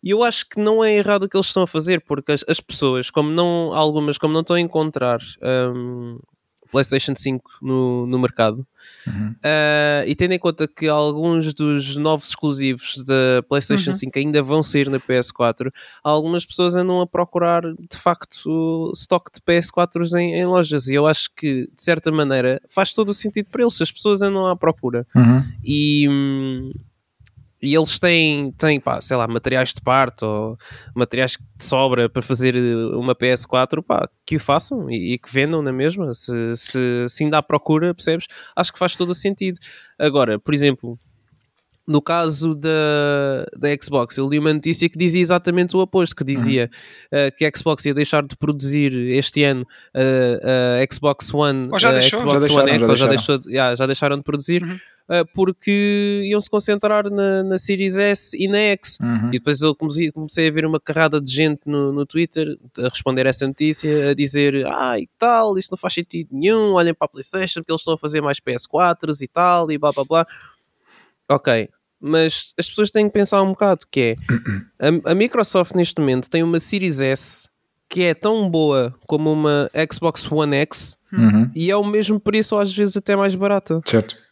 E 0.04 0.12
eu 0.12 0.24
acho 0.24 0.46
que 0.48 0.60
não 0.60 0.84
é 0.84 0.96
errado 0.96 1.24
o 1.24 1.30
que 1.30 1.36
eles 1.36 1.48
estão 1.48 1.64
a 1.64 1.68
fazer, 1.68 2.02
porque 2.02 2.32
as, 2.32 2.46
as 2.48 2.60
pessoas, 2.60 3.10
como 3.10 3.32
não, 3.32 3.74
algumas, 3.74 4.20
como 4.20 4.34
não 4.34 4.42
estão 4.42 4.56
a 4.56 4.62
encontrar 4.62 5.20
um, 5.42 6.20
PlayStation 6.76 7.14
5 7.16 7.60
no, 7.62 8.06
no 8.06 8.20
mercado. 8.20 8.68
Uhum. 9.08 9.30
Uh, 9.32 10.04
e 10.06 10.14
tendo 10.14 10.34
em 10.34 10.40
conta 10.40 10.68
que 10.68 10.90
alguns 10.90 11.54
dos 11.54 11.96
novos 11.96 12.28
exclusivos 12.30 13.02
da 13.06 13.42
PlayStation 13.48 13.92
uhum. 13.92 13.98
5 13.98 14.20
ainda 14.20 14.44
vão 14.44 14.62
sair 14.62 14.90
na 14.90 15.00
PS4, 15.00 15.72
algumas 16.04 16.46
pessoas 16.46 16.76
andam 16.76 17.00
a 17.00 17.08
procurar 17.08 17.62
de 17.64 17.98
facto 17.98 18.92
stock 18.94 19.32
de 19.34 19.40
PS4 19.40 20.20
em, 20.20 20.36
em, 20.36 20.46
lojas. 20.46 20.90
E 20.90 20.96
eu 20.96 21.08
acho 21.08 21.30
que 21.34 21.70
de 21.74 21.82
certa 21.82 22.12
maneira 22.12 22.62
faz 22.68 22.94
todo 22.94 23.10
o 23.10 23.14
sentido 23.14 23.48
para 23.50 23.62
eles. 23.62 23.82
As 23.82 23.92
pessoas 23.92 24.22
andam 24.22 24.46
à 24.46 24.56
procura 24.56 25.08
uhum. 25.16 25.44
e. 25.64 26.10
Hum, 26.10 26.72
e 27.62 27.74
eles 27.74 27.98
têm, 28.00 28.52
têm 28.52 28.80
pá, 28.80 29.00
sei 29.02 29.18
lá, 29.18 29.28
materiais 29.28 29.74
de 29.74 29.82
parte 29.82 30.24
ou 30.24 30.58
materiais 30.94 31.38
de 31.58 31.64
sobra 31.64 32.10
para 32.10 32.22
fazer 32.22 32.56
eh, 32.56 32.76
uma 32.96 33.16
PS4, 33.16 33.82
pá, 33.82 34.08
que 34.26 34.36
o 34.36 34.40
façam 34.40 34.90
e, 34.90 35.14
e 35.14 35.18
que 35.18 35.32
vendam 35.32 35.62
na 35.62 35.72
mesma. 35.72 36.14
Se, 36.14 36.56
se, 36.56 37.06
se 37.08 37.24
ainda 37.24 37.38
há 37.38 37.44
procura, 37.44 37.94
percebes? 37.94 38.28
Acho 38.56 38.74
que 38.74 38.80
faz 38.80 38.96
todo 38.96 39.10
o 39.10 39.16
sentido. 39.16 39.58
Agora, 39.98 40.38
por 40.38 40.54
exemplo, 40.54 41.00
no 41.88 42.02
caso 42.02 42.54
da, 42.56 43.46
da 43.58 43.70
Xbox, 43.82 44.18
eu 44.18 44.28
li 44.28 44.38
uma 44.38 44.54
notícia 44.54 44.90
que 44.90 44.98
dizia 44.98 45.22
exatamente 45.22 45.78
o 45.78 45.80
oposto, 45.80 46.16
que 46.16 46.24
dizia 46.24 46.70
uhum. 47.12 47.28
uh, 47.28 47.36
que 47.38 47.46
a 47.46 47.52
Xbox 47.56 47.86
ia 47.86 47.94
deixar 47.94 48.24
de 48.24 48.36
produzir 48.36 48.94
este 48.94 49.44
ano 49.44 49.62
uh, 49.96 50.84
a 50.84 50.94
Xbox 50.94 51.34
One, 51.34 51.70
ou 51.72 51.80
já 51.80 51.92
deixou, 51.92 52.20
Xbox 52.20 52.48
já 52.48 52.62
One 52.62 52.72
X, 52.72 52.80
já, 52.80 52.88
deixaram. 52.88 52.98
já, 52.98 53.08
deixou, 53.08 53.40
já, 53.48 53.76
já 53.76 53.86
deixaram 53.86 54.18
de 54.18 54.24
produzir. 54.24 54.64
Uhum 54.64 54.76
uh, 54.76 54.95
porque 55.34 56.22
iam 56.26 56.40
se 56.40 56.50
concentrar 56.50 57.10
na, 57.12 57.44
na 57.44 57.58
Series 57.58 57.98
S 57.98 58.36
e 58.38 58.48
na 58.48 58.58
X. 58.58 58.98
Uhum. 59.00 59.30
E 59.30 59.32
depois 59.34 59.62
eu 59.62 59.76
comecei, 59.76 60.12
comecei, 60.12 60.48
a 60.48 60.52
ver 60.52 60.66
uma 60.66 60.80
carrada 60.80 61.22
de 61.22 61.32
gente 61.32 61.62
no, 61.66 61.92
no 61.92 62.06
Twitter 62.06 62.58
a 62.80 62.90
responder 62.90 63.26
essa 63.26 63.46
notícia, 63.46 64.10
a 64.10 64.14
dizer: 64.14 64.66
Ah, 64.68 65.00
e 65.00 65.08
tal, 65.18 65.58
isto 65.58 65.72
não 65.72 65.78
faz 65.78 65.94
sentido 65.94 66.30
nenhum, 66.32 66.74
olhem 66.74 66.94
para 66.94 67.06
a 67.06 67.10
PlayStation 67.10 67.62
porque 67.62 67.72
eles 67.72 67.82
estão 67.82 67.94
a 67.94 67.98
fazer 67.98 68.22
mais 68.22 68.40
PS4s 68.40 69.22
e 69.22 69.28
tal, 69.28 69.72
e 69.72 69.78
blá 69.78 69.92
blá 69.92 70.04
blá. 70.04 70.28
Ok, 71.30 71.70
mas 72.00 72.54
as 72.58 72.68
pessoas 72.68 72.92
têm 72.92 73.08
que 73.08 73.14
pensar 73.14 73.42
um 73.42 73.50
bocado 73.50 73.82
que 73.90 74.00
é 74.00 74.16
a, 74.80 75.12
a, 75.12 75.16
Microsoft 75.16 75.74
neste 75.74 76.00
momento 76.00 76.30
tem 76.30 76.44
uma 76.44 76.60
Series 76.60 77.02
S 77.02 77.50
que 77.90 78.04
é 78.04 78.14
tão 78.14 78.48
boa 78.50 78.94
como 79.08 79.32
uma 79.32 79.70
Xbox 79.92 80.32
One 80.32 80.56
X 80.58 80.98
uhum. 81.12 81.50
e 81.56 81.72
é 81.72 81.76
o 81.76 81.84
mesmo 81.84 82.20
preço 82.20 82.56
ou 82.56 82.62
às 82.62 82.72
vezes 82.72 82.98
até 82.98 83.16
mais 83.16 83.34
barata. 83.34 83.82
Certo 83.86 84.25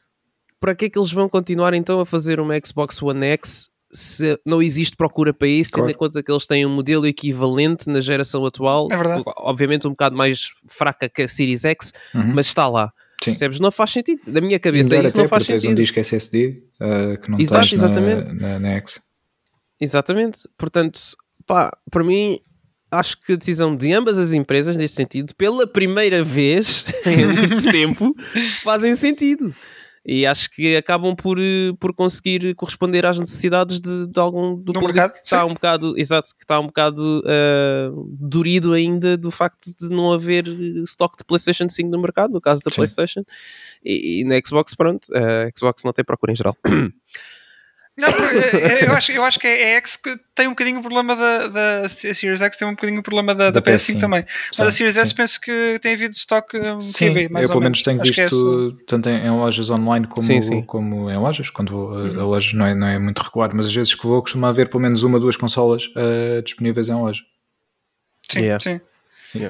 para 0.63 0.73
que 0.73 0.85
é 0.85 0.89
que 0.89 0.97
eles 0.97 1.11
vão 1.11 1.27
continuar 1.27 1.73
então 1.73 1.99
a 1.99 2.05
fazer 2.05 2.39
uma 2.39 2.57
Xbox 2.65 3.01
One 3.01 3.25
X 3.25 3.69
se 3.91 4.39
não 4.45 4.61
existe 4.61 4.95
procura 4.95 5.33
para 5.33 5.45
isso, 5.45 5.69
claro. 5.69 5.87
tendo 5.87 5.93
em 5.93 5.99
conta 5.99 6.23
que 6.23 6.31
eles 6.31 6.47
têm 6.47 6.65
um 6.65 6.69
modelo 6.69 7.05
equivalente 7.05 7.89
na 7.89 7.99
geração 7.99 8.45
atual, 8.45 8.87
é 8.89 9.21
obviamente 9.39 9.85
um 9.85 9.89
bocado 9.89 10.15
mais 10.15 10.51
fraca 10.65 11.09
que 11.09 11.23
a 11.23 11.27
Series 11.27 11.65
X, 11.65 11.91
uhum. 12.15 12.33
mas 12.33 12.47
está 12.47 12.69
lá. 12.69 12.93
Sim. 13.21 13.31
Percebes? 13.31 13.59
Não 13.59 13.71
faz 13.71 13.91
sentido. 13.91 14.21
Da 14.25 14.39
minha 14.39 14.57
cabeça, 14.57 14.95
isso 15.03 15.17
não 15.17 15.27
faz 15.27 15.43
sentido. 15.43 15.71
um 15.71 15.75
disco 15.75 15.99
SSD 15.99 16.63
uh, 16.79 17.21
que 17.21 17.29
não 17.29 17.37
Exato, 17.37 17.67
tens 17.67 17.73
exatamente. 17.73 18.31
Na, 18.31 18.47
na, 18.53 18.59
na 18.59 18.69
X. 18.77 19.01
Exatamente. 19.81 20.47
Portanto, 20.57 21.01
pá, 21.45 21.77
para 21.91 22.05
mim, 22.05 22.39
acho 22.89 23.19
que 23.19 23.33
a 23.33 23.35
decisão 23.35 23.75
de 23.75 23.91
ambas 23.91 24.17
as 24.17 24.31
empresas, 24.31 24.77
neste 24.77 24.95
sentido, 24.95 25.35
pela 25.35 25.67
primeira 25.67 26.23
vez 26.23 26.85
em 27.05 27.25
muito 27.25 27.69
tempo, 27.69 28.15
fazem 28.63 28.95
sentido 28.95 29.53
e 30.05 30.25
acho 30.25 30.49
que 30.51 30.75
acabam 30.75 31.15
por, 31.15 31.39
eh, 31.39 31.71
por 31.79 31.93
conseguir 31.93 32.53
corresponder 32.55 33.05
às 33.05 33.17
necessidades 33.17 33.79
de, 33.79 34.07
de 34.07 34.19
algum 34.19 34.55
do, 34.55 34.73
público 34.73 34.97
mercado, 34.97 35.13
que 35.13 35.19
está 35.19 35.45
um 35.45 35.53
bocado 35.53 35.97
exato 35.97 36.27
que 36.35 36.43
está 36.43 36.59
um 36.59 36.67
bocado 36.67 37.21
uh, 37.21 38.11
durido 38.19 38.73
ainda 38.73 39.15
do 39.15 39.31
facto 39.31 39.71
de 39.79 39.89
não 39.89 40.11
haver 40.11 40.47
stock 40.83 41.17
de 41.17 41.23
PlayStation 41.23 41.69
5 41.69 41.89
no 41.89 42.01
mercado 42.01 42.33
no 42.33 42.41
caso 42.41 42.61
da 42.63 42.69
sim. 42.69 42.75
PlayStation 42.75 43.23
e, 43.83 44.21
e, 44.21 44.23
na 44.25 44.35
Xbox 44.45 44.75
pronto 44.75 45.07
a 45.15 45.49
Xbox 45.57 45.83
não 45.85 45.93
tem 45.93 46.03
procura 46.03 46.33
em 46.33 46.35
geral 46.35 46.57
Não, 47.95 48.09
eu, 48.09 48.93
acho, 48.97 49.11
eu 49.11 49.23
acho 49.23 49.39
que 49.39 49.47
é 49.47 49.75
a 49.75 49.77
X 49.77 49.95
que 49.97 50.17
tem 50.33 50.47
um 50.47 50.51
bocadinho 50.51 50.79
o 50.79 50.81
problema 50.81 51.15
da, 51.15 51.47
da 51.47 51.89
Series 51.89 52.41
X, 52.41 52.57
tem 52.57 52.67
um 52.67 52.71
bocadinho 52.71 52.99
o 52.99 53.03
problema 53.03 53.35
da, 53.35 53.51
da, 53.51 53.59
da 53.59 53.61
PS5, 53.61 53.95
PS5 53.95 53.99
também. 53.99 54.25
Mas 54.25 54.55
sim, 54.55 54.63
a 54.63 54.71
Series 54.71 54.95
sim. 54.95 55.01
S 55.01 55.15
penso 55.15 55.39
que 55.39 55.79
tem 55.79 55.93
havido 55.93 56.13
estoque 56.13 56.57
um, 56.57 56.79
sim, 56.79 57.29
mais 57.29 57.43
eu 57.43 57.49
pelo 57.49 57.61
menos 57.61 57.83
tenho 57.83 58.01
acho 58.01 58.11
visto 58.11 58.77
é 58.81 58.83
tanto 58.87 59.09
em, 59.09 59.27
em, 59.27 59.29
lojas 59.29 59.69
online 59.69 60.07
como, 60.07 60.25
sim, 60.25 60.61
como 60.63 61.11
em 61.11 61.17
lojas, 61.17 61.51
quando 61.51 61.71
vou 61.71 61.93
a, 61.93 62.01
a 62.01 62.03
uhum. 62.03 62.25
lojas 62.25 62.53
não 62.53 62.65
é, 62.65 62.73
não 62.73 62.87
é 62.87 62.97
muito 62.97 63.21
regular, 63.21 63.51
mas 63.53 63.67
às 63.67 63.73
vezes 63.73 63.93
que 63.93 64.07
vou 64.07 64.21
costuma 64.21 64.49
haver 64.49 64.69
pelo 64.69 64.81
menos 64.81 65.03
uma 65.03 65.15
ou 65.15 65.21
duas 65.21 65.37
consolas 65.37 65.85
uh, 65.89 66.41
disponíveis 66.41 66.89
em 66.89 66.95
loja. 66.95 67.21
Sim, 68.27 68.39
yeah. 68.39 68.59
sim. 68.59 68.81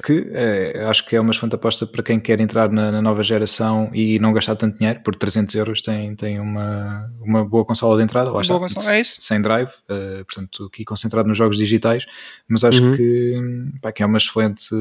Que 0.02 0.30
é, 0.32 0.84
acho 0.88 1.04
que 1.04 1.14
é 1.14 1.20
uma 1.20 1.30
excelente 1.30 1.54
aposta 1.54 1.86
para 1.86 2.02
quem 2.02 2.18
quer 2.18 2.40
entrar 2.40 2.70
na, 2.70 2.90
na, 2.90 3.02
nova 3.02 3.22
geração 3.22 3.90
e 3.92 4.18
não 4.18 4.32
gastar 4.32 4.56
tanto 4.56 4.78
dinheiro, 4.78 5.00
por 5.00 5.14
300 5.14 5.54
euros 5.54 5.82
tem, 5.82 6.14
tem 6.16 6.40
uma, 6.40 7.10
uma 7.20 7.44
boa 7.44 7.64
consola 7.64 7.96
de 7.98 8.02
entrada, 8.02 8.30
lá 8.30 8.40
está, 8.40 8.58
consola, 8.58 8.96
é 8.96 9.04
sem 9.04 9.40
drive, 9.42 9.68
uh, 9.68 10.24
portanto 10.24 10.64
aqui 10.64 10.84
concentrado 10.84 11.28
nos 11.28 11.36
jogos 11.36 11.58
digitais, 11.58 12.06
mas 12.48 12.64
acho 12.64 12.82
uhum. 12.82 12.92
que, 12.92 13.34
pá, 13.82 13.92
que 13.92 14.02
é 14.02 14.06
uma 14.06 14.18
excelente, 14.18 14.74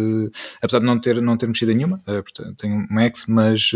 apesar 0.62 0.80
de 0.80 0.86
não 0.86 0.99
ter, 0.99 1.22
não 1.22 1.36
ter 1.36 1.47
mexido 1.47 1.74
nenhuma, 1.74 1.97
uh, 1.97 2.24
portanto, 2.24 2.56
tenho 2.56 2.88
um 2.89 2.99
X, 2.99 3.26
mas 3.28 3.72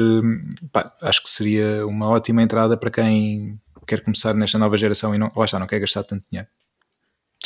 pá, 0.71 0.93
acho 1.01 1.23
que 1.23 1.29
seria 1.29 1.85
uma 1.85 2.07
ótima 2.09 2.41
entrada 2.41 2.77
para 2.77 2.89
quem 2.89 3.59
quer 3.85 4.01
começar 4.01 4.33
nesta 4.33 4.57
nova 4.57 4.77
geração 4.77 5.13
e 5.13 5.17
não, 5.17 5.29
lá 5.35 5.45
está, 5.45 5.59
não 5.59 5.67
quer 5.67 5.79
gastar 5.79 6.03
tanto 6.03 6.23
dinheiro. 6.29 6.49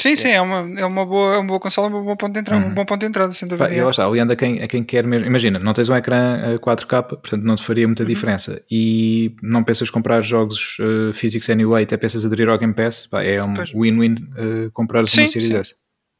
Sim, 0.02 0.16
sim, 0.16 0.30
é 0.30 0.42
uma, 0.42 0.80
é 0.80 0.86
uma, 0.86 1.06
boa, 1.06 1.36
é 1.36 1.38
uma 1.38 1.48
boa 1.48 1.60
consola, 1.60 1.88
um 1.88 2.04
bom 2.04 2.16
ponto 2.16 2.34
de 2.34 2.40
entrada, 2.40 2.66
uhum. 2.66 2.72
um 2.72 2.74
bom 2.74 2.84
ponto 2.86 3.02
de 3.02 3.06
entrada, 3.06 3.32
sem 3.34 3.48
dúvida. 3.48 3.68
Pá, 3.68 3.74
eu 3.74 3.88
está, 3.88 4.04
aliando 4.04 4.34
a 4.34 4.36
quem, 4.36 4.62
a 4.64 4.68
quem 4.68 4.84
quer 4.84 5.06
mesmo. 5.06 5.28
Imagina, 5.28 5.60
não 5.60 5.74
tens 5.74 5.90
um 5.90 5.96
ecrã 5.96 6.58
4K, 6.58 7.04
portanto 7.04 7.44
não 7.44 7.56
te 7.56 7.64
faria 7.64 7.88
muita 7.88 8.02
uhum. 8.02 8.10
diferença. 8.10 8.64
E 8.70 9.36
não 9.44 9.64
pensas 9.64 9.92
comprar 9.92 10.22
jogos 10.24 10.80
uh, 10.80 11.14
físicos 11.14 11.48
anyway, 11.52 11.84
até 11.84 11.98
pensas 11.98 12.26
aderir 12.26 12.50
ao 12.50 12.58
Game 12.58 12.74
Pass, 12.74 13.06
pá, 13.06 13.24
é 13.24 13.42
um 13.42 13.54
win-win 13.80 14.16
uh, 14.16 14.72
comprar 14.72 15.08
sim, 15.08 15.22
uma 15.22 15.28
Series 15.28 15.52
S. 15.52 15.76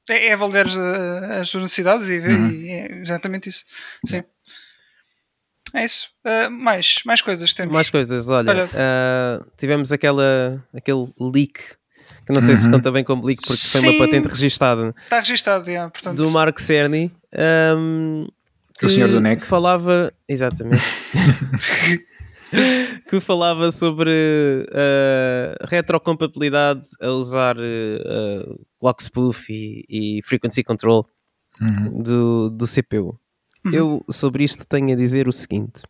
É, 0.08 0.28
é 0.28 0.34
avaliar 0.34 0.68
as, 0.68 0.78
as 0.78 1.54
necessidades 1.56 2.08
e 2.08 2.20
ver, 2.20 2.38
uhum. 2.38 2.52
e 2.52 2.70
é 2.70 3.02
exatamente 3.02 3.50
isso. 3.50 3.64
Sim. 4.06 4.24
É 5.74 5.86
isso. 5.86 6.10
Uh, 6.26 6.52
mais, 6.52 6.98
mais 7.06 7.22
coisas 7.22 7.54
temos. 7.54 7.74
Mais 7.74 7.90
coisas, 7.90 8.30
olha. 8.30 8.50
olha. 8.52 8.66
Uh, 8.66 9.52
tivemos 9.58 9.92
aquela, 9.92 10.64
aquele 10.74 11.12
leak 11.20 11.81
que 12.26 12.34
não 12.34 12.42
sei 12.42 12.56
uhum. 12.56 12.62
se 12.62 12.70
conta 12.70 12.92
bem 12.92 13.04
como 13.04 13.26
leak 13.26 13.42
porque 13.46 13.68
foi 13.68 13.82
uma 13.82 13.98
patente 13.98 14.28
registada. 14.28 14.96
Está 15.04 15.20
registado, 15.20 15.70
yeah, 15.70 15.90
portanto. 15.90 16.18
Do 16.18 16.30
Mark 16.30 16.60
Cerny. 16.60 17.12
Um, 17.78 18.28
que 18.78 18.86
o 18.86 18.90
senhor 18.90 19.10
do 19.10 19.22
NEC. 19.22 19.42
falava. 19.42 20.12
Exatamente. 20.28 20.82
que 23.08 23.20
falava 23.20 23.72
sobre 23.72 24.12
uh, 24.12 25.68
retrocompatibilidade 25.68 26.82
a 27.02 27.10
usar 27.10 27.56
uh, 27.58 28.66
clock 28.80 29.02
spoof 29.02 29.50
e, 29.50 29.86
e 29.90 30.22
frequency 30.24 30.64
control 30.64 31.08
uhum. 31.62 31.98
do, 32.00 32.50
do 32.50 32.66
CPU. 32.66 33.20
Uhum. 33.66 33.72
Eu 33.72 34.06
sobre 34.10 34.44
isto 34.44 34.66
tenho 34.66 34.92
a 34.92 34.96
dizer 34.96 35.28
o 35.28 35.32
seguinte. 35.32 35.82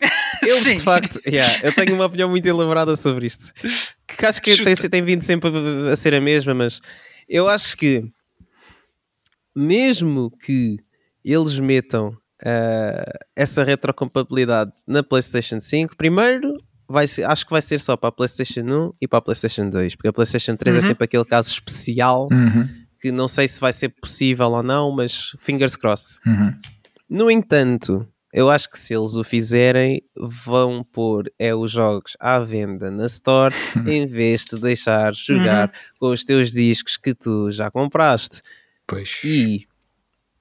Eles 0.42 0.64
Sim. 0.64 0.76
de 0.76 0.82
facto, 0.82 1.20
yeah, 1.26 1.60
eu 1.62 1.74
tenho 1.74 1.94
uma 1.94 2.04
opinião 2.06 2.28
muito 2.28 2.46
elaborada 2.46 2.94
sobre 2.96 3.26
isto. 3.26 3.52
Que 4.16 4.26
acho 4.26 4.40
que 4.40 4.64
tem, 4.64 4.74
tem 4.74 5.02
vindo 5.02 5.22
sempre 5.22 5.50
a 5.90 5.96
ser 5.96 6.14
a 6.14 6.20
mesma, 6.20 6.54
mas 6.54 6.80
eu 7.28 7.48
acho 7.48 7.76
que 7.76 8.04
mesmo 9.54 10.30
que 10.30 10.78
eles 11.24 11.58
metam 11.58 12.08
uh, 12.42 13.26
essa 13.34 13.64
retrocompatibilidade 13.64 14.72
na 14.86 15.02
PlayStation 15.02 15.60
5, 15.60 15.96
primeiro 15.96 16.56
vai 16.88 17.06
ser, 17.06 17.24
acho 17.24 17.44
que 17.44 17.50
vai 17.50 17.62
ser 17.62 17.80
só 17.80 17.96
para 17.96 18.10
a 18.10 18.12
PlayStation 18.12 18.60
1 18.60 18.92
e 19.00 19.08
para 19.08 19.18
a 19.18 19.22
PlayStation 19.22 19.68
2, 19.68 19.96
porque 19.96 20.08
a 20.08 20.12
PlayStation 20.12 20.56
3 20.56 20.76
é 20.76 20.78
uhum. 20.78 20.84
é 20.84 20.88
sempre 20.88 21.04
aquele 21.04 21.24
caso 21.24 21.50
especial 21.50 22.28
uhum. 22.30 22.68
que 23.00 23.10
não 23.10 23.26
sei 23.26 23.48
se 23.48 23.60
vai 23.60 23.72
ser 23.72 23.88
possível 23.88 24.50
ou 24.50 24.62
não, 24.62 24.92
mas 24.92 25.36
fingers 25.40 25.74
crossed. 25.74 26.20
Uhum. 26.26 26.54
No 27.08 27.30
entanto, 27.30 28.06
eu 28.32 28.50
acho 28.50 28.70
que 28.70 28.78
se 28.78 28.94
eles 28.94 29.14
o 29.14 29.24
fizerem, 29.24 30.02
vão 30.16 30.84
pôr 30.84 31.32
é 31.38 31.54
os 31.54 31.72
jogos 31.72 32.16
à 32.20 32.38
venda 32.40 32.90
na 32.90 33.06
Store 33.06 33.54
em 33.86 34.06
vez 34.06 34.44
de 34.44 34.58
deixar 34.58 35.14
jogar 35.14 35.68
uhum. 35.68 35.74
com 35.98 36.10
os 36.10 36.24
teus 36.24 36.50
discos 36.50 36.96
que 36.96 37.14
tu 37.14 37.50
já 37.50 37.70
compraste. 37.70 38.42
Pois. 38.86 39.20
E 39.24 39.66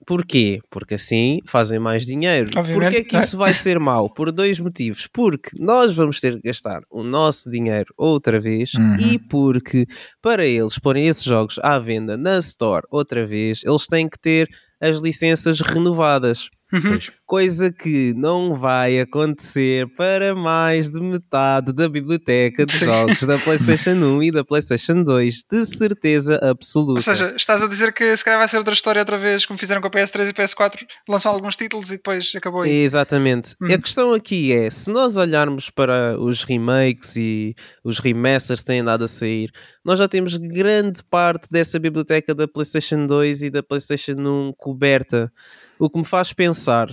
porquê? 0.05 0.59
Porque 0.69 0.95
assim 0.95 1.39
fazem 1.45 1.79
mais 1.79 2.05
dinheiro. 2.05 2.51
Porquê 2.51 2.97
é 2.97 3.03
que 3.03 3.17
isso 3.17 3.37
vai 3.37 3.53
ser 3.53 3.79
mau? 3.79 4.09
Por 4.09 4.31
dois 4.31 4.59
motivos. 4.59 5.07
Porque 5.07 5.51
nós 5.59 5.95
vamos 5.95 6.19
ter 6.19 6.35
que 6.35 6.47
gastar 6.47 6.81
o 6.89 7.03
nosso 7.03 7.49
dinheiro 7.49 7.93
outra 7.97 8.39
vez 8.39 8.73
uhum. 8.73 8.95
e 8.97 9.17
porque 9.17 9.87
para 10.21 10.45
eles 10.45 10.77
porem 10.77 11.07
esses 11.07 11.23
jogos 11.23 11.59
à 11.59 11.79
venda 11.79 12.17
na 12.17 12.39
Store 12.39 12.85
outra 12.91 13.25
vez, 13.25 13.61
eles 13.63 13.87
têm 13.87 14.07
que 14.07 14.19
ter 14.19 14.49
as 14.79 14.97
licenças 14.97 15.61
renovadas. 15.61 16.49
Uhum. 16.73 16.97
Coisa 17.25 17.71
que 17.71 18.13
não 18.15 18.55
vai 18.55 18.99
acontecer 18.99 19.87
para 19.95 20.33
mais 20.33 20.89
de 20.89 20.99
metade 20.99 21.71
da 21.71 21.87
biblioteca 21.87 22.65
de 22.65 22.77
jogos 22.77 23.21
da 23.21 23.37
PlayStation 23.39 23.91
1 23.91 24.23
e 24.23 24.31
da 24.31 24.43
PlayStation 24.43 25.03
2, 25.03 25.43
de 25.49 25.65
certeza 25.65 26.39
absoluta. 26.41 26.93
Ou 26.93 27.01
seja, 27.01 27.33
estás 27.35 27.61
a 27.61 27.67
dizer 27.67 27.93
que 27.93 28.15
se 28.17 28.23
calhar 28.23 28.39
vai 28.39 28.47
ser 28.47 28.57
outra 28.57 28.73
história 28.73 28.99
outra 28.99 29.17
vez, 29.17 29.45
como 29.45 29.59
fizeram 29.59 29.79
com 29.79 29.87
a 29.87 29.91
PS3 29.91 30.29
e 30.29 30.33
PS4, 30.33 30.85
lançam 31.07 31.31
alguns 31.31 31.55
títulos 31.55 31.91
e 31.91 31.97
depois 31.97 32.31
acabou 32.35 32.61
aí. 32.61 32.71
Exatamente. 32.71 33.55
Uhum. 33.61 33.73
A 33.73 33.77
questão 33.77 34.13
aqui 34.13 34.51
é: 34.51 34.69
se 34.71 34.89
nós 34.89 35.15
olharmos 35.15 35.69
para 35.69 36.19
os 36.19 36.43
remakes 36.43 37.15
e 37.15 37.55
os 37.83 37.99
remasters 37.99 38.61
que 38.61 38.65
têm 38.65 38.79
andado 38.79 39.03
a 39.03 39.07
sair, 39.07 39.51
nós 39.83 39.99
já 39.99 40.07
temos 40.07 40.35
grande 40.35 41.03
parte 41.03 41.47
dessa 41.49 41.77
biblioteca 41.77 42.33
da 42.33 42.47
PlayStation 42.47 43.05
2 43.05 43.43
e 43.43 43.49
da 43.51 43.61
PlayStation 43.61 44.13
1 44.13 44.53
coberta. 44.57 45.31
O 45.79 45.89
que 45.89 45.97
me 45.97 46.05
faz 46.05 46.33
pensar 46.33 46.89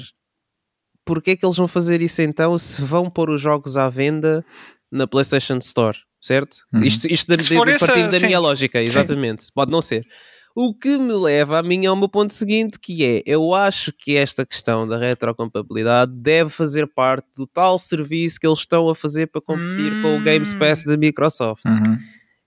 porque 1.04 1.32
é 1.32 1.36
que 1.36 1.44
eles 1.44 1.56
vão 1.56 1.68
fazer 1.68 2.00
isso 2.00 2.22
então 2.22 2.56
se 2.56 2.80
vão 2.82 3.10
pôr 3.10 3.30
os 3.30 3.40
jogos 3.40 3.76
à 3.76 3.88
venda 3.88 4.44
na 4.90 5.06
PlayStation 5.06 5.58
Store, 5.58 5.98
certo? 6.20 6.58
Uhum. 6.72 6.84
Isto, 6.84 7.06
isto 7.06 7.36
de, 7.36 7.42
de, 7.42 7.48
de, 7.48 7.78
partindo 7.78 8.10
da 8.10 8.20
sim. 8.20 8.26
minha 8.26 8.38
lógica, 8.38 8.80
exatamente. 8.80 9.44
Sim. 9.44 9.50
Pode 9.54 9.70
não 9.70 9.80
ser. 9.80 10.06
O 10.54 10.74
que 10.74 10.98
me 10.98 11.14
leva 11.14 11.58
a 11.58 11.62
mim 11.62 11.86
ao 11.86 11.96
meu 11.96 12.10
ponto 12.10 12.34
seguinte, 12.34 12.78
que 12.78 13.02
é, 13.02 13.22
eu 13.24 13.54
acho 13.54 13.90
que 13.90 14.16
esta 14.16 14.44
questão 14.44 14.86
da 14.86 14.98
retrocompatibilidade 14.98 16.12
deve 16.14 16.50
fazer 16.50 16.86
parte 16.86 17.26
do 17.34 17.46
tal 17.46 17.78
serviço 17.78 18.38
que 18.38 18.46
eles 18.46 18.58
estão 18.58 18.86
a 18.90 18.94
fazer 18.94 19.28
para 19.28 19.40
competir 19.40 19.90
com 20.02 20.18
o 20.18 20.22
Games 20.22 20.52
Pass 20.52 20.84
da 20.84 20.94
Microsoft. 20.94 21.64
Uhum. 21.64 21.98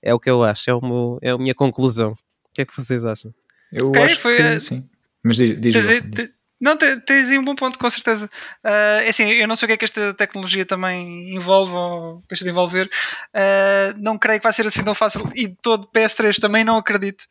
É 0.04 0.14
o 0.14 0.20
que 0.20 0.30
eu 0.30 0.44
acho, 0.44 0.70
é, 0.70 0.74
o 0.76 0.82
meu, 0.82 1.18
é 1.20 1.32
a 1.32 1.38
minha 1.38 1.56
conclusão. 1.56 2.12
O 2.12 2.54
que 2.54 2.62
é 2.62 2.66
que 2.66 2.76
vocês 2.76 3.04
acham? 3.04 3.34
Eu 3.74 3.88
okay, 3.88 4.04
acho 4.04 4.20
foi, 4.20 4.38
que 4.38 4.60
sim. 4.60 4.88
Mas 5.26 5.38
diz, 5.38 5.60
diz, 5.60 5.74
diz. 5.74 6.30
Não, 6.62 6.78
tens 6.78 7.30
aí 7.30 7.38
um 7.38 7.44
bom 7.44 7.54
ponto, 7.54 7.78
com 7.78 7.90
certeza. 7.90 8.28
Uh, 8.64 9.04
é 9.04 9.10
assim, 9.10 9.26
eu 9.26 9.48
não 9.48 9.56
sei 9.56 9.66
o 9.66 9.68
que 9.68 9.74
é 9.74 9.78
que 9.78 9.86
esta 9.86 10.14
tecnologia 10.14 10.66
também 10.66 11.36
envolve 11.36 11.74
ou 11.74 12.22
deixa 12.30 12.46
de 12.46 12.52
envolver. 12.52 12.90
Uh, 13.36 13.98
não 13.98 14.18
creio 14.18 14.40
que 14.40 14.46
vai 14.46 14.54
ser 14.54 14.66
assim 14.66 14.84
tão 14.84 14.96
fácil. 14.96 15.30
E 15.36 15.50
todo 15.50 15.90
PS3 15.92 16.40
também 16.40 16.64
não 16.64 16.78
acredito. 16.78 17.24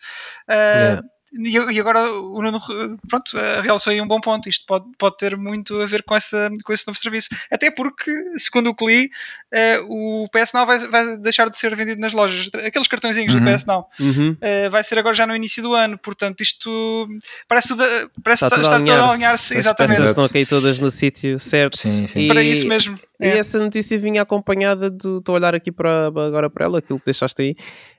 Uh, 0.48 0.52
yeah. 0.52 1.02
E 1.36 1.80
agora 1.80 2.12
o 2.12 2.40
Nuno 2.40 2.60
pronto, 3.08 3.36
realçou 3.60 3.92
aí 3.92 4.00
um 4.00 4.06
bom 4.06 4.20
ponto. 4.20 4.48
Isto 4.48 4.66
pode, 4.66 4.86
pode 4.96 5.16
ter 5.16 5.36
muito 5.36 5.80
a 5.80 5.86
ver 5.86 6.04
com, 6.04 6.14
essa, 6.14 6.48
com 6.62 6.72
esse 6.72 6.86
novo 6.86 6.98
serviço. 6.98 7.28
Até 7.50 7.70
porque, 7.70 8.12
segundo 8.38 8.70
o 8.70 8.74
que 8.74 8.86
li, 8.86 9.10
uh, 9.52 10.24
o 10.24 10.28
PS 10.28 10.52
Now 10.52 10.64
vai, 10.64 10.86
vai, 10.86 11.16
deixar 11.18 11.50
de 11.50 11.58
ser 11.58 11.74
vendido 11.74 12.00
nas 12.00 12.12
lojas. 12.12 12.48
Aqueles 12.64 12.86
cartõezinhos 12.86 13.34
uhum. 13.34 13.44
do 13.44 13.50
PS 13.50 13.64
Now. 13.64 13.88
Uhum. 13.98 14.32
Uh, 14.32 14.70
vai 14.70 14.84
ser 14.84 14.98
agora 14.98 15.14
já 15.14 15.26
no 15.26 15.34
início 15.34 15.62
do 15.62 15.74
ano. 15.74 15.98
Portanto, 15.98 16.40
isto 16.40 17.08
parece, 17.48 17.68
tudo, 17.68 17.84
parece 18.22 18.44
está 18.44 18.56
estar 18.56 18.78
tudo 18.78 18.92
a 18.92 19.10
alinhar-se. 19.10 19.56
Exatamente. 19.56 20.02
As 20.02 20.10
estão 20.10 20.24
aqui 20.24 20.46
todas 20.46 20.78
no 20.78 20.90
sítio 20.90 21.40
certo. 21.40 21.76
Sim, 21.78 22.06
sim. 22.06 22.20
E, 22.20 22.28
para 22.28 22.42
isso 22.42 22.66
mesmo. 22.66 22.98
E 23.18 23.26
é. 23.26 23.38
essa 23.38 23.58
notícia 23.58 23.98
vinha 23.98 24.22
acompanhada 24.22 24.88
do. 24.88 25.18
Estou 25.18 25.34
a 25.34 25.38
olhar 25.38 25.54
aqui 25.54 25.72
para, 25.72 26.06
agora 26.06 26.48
para 26.48 26.64
ela, 26.64 26.78
aquilo 26.78 26.98
que 26.98 27.06
deixaste 27.06 27.42
aí 27.42 27.56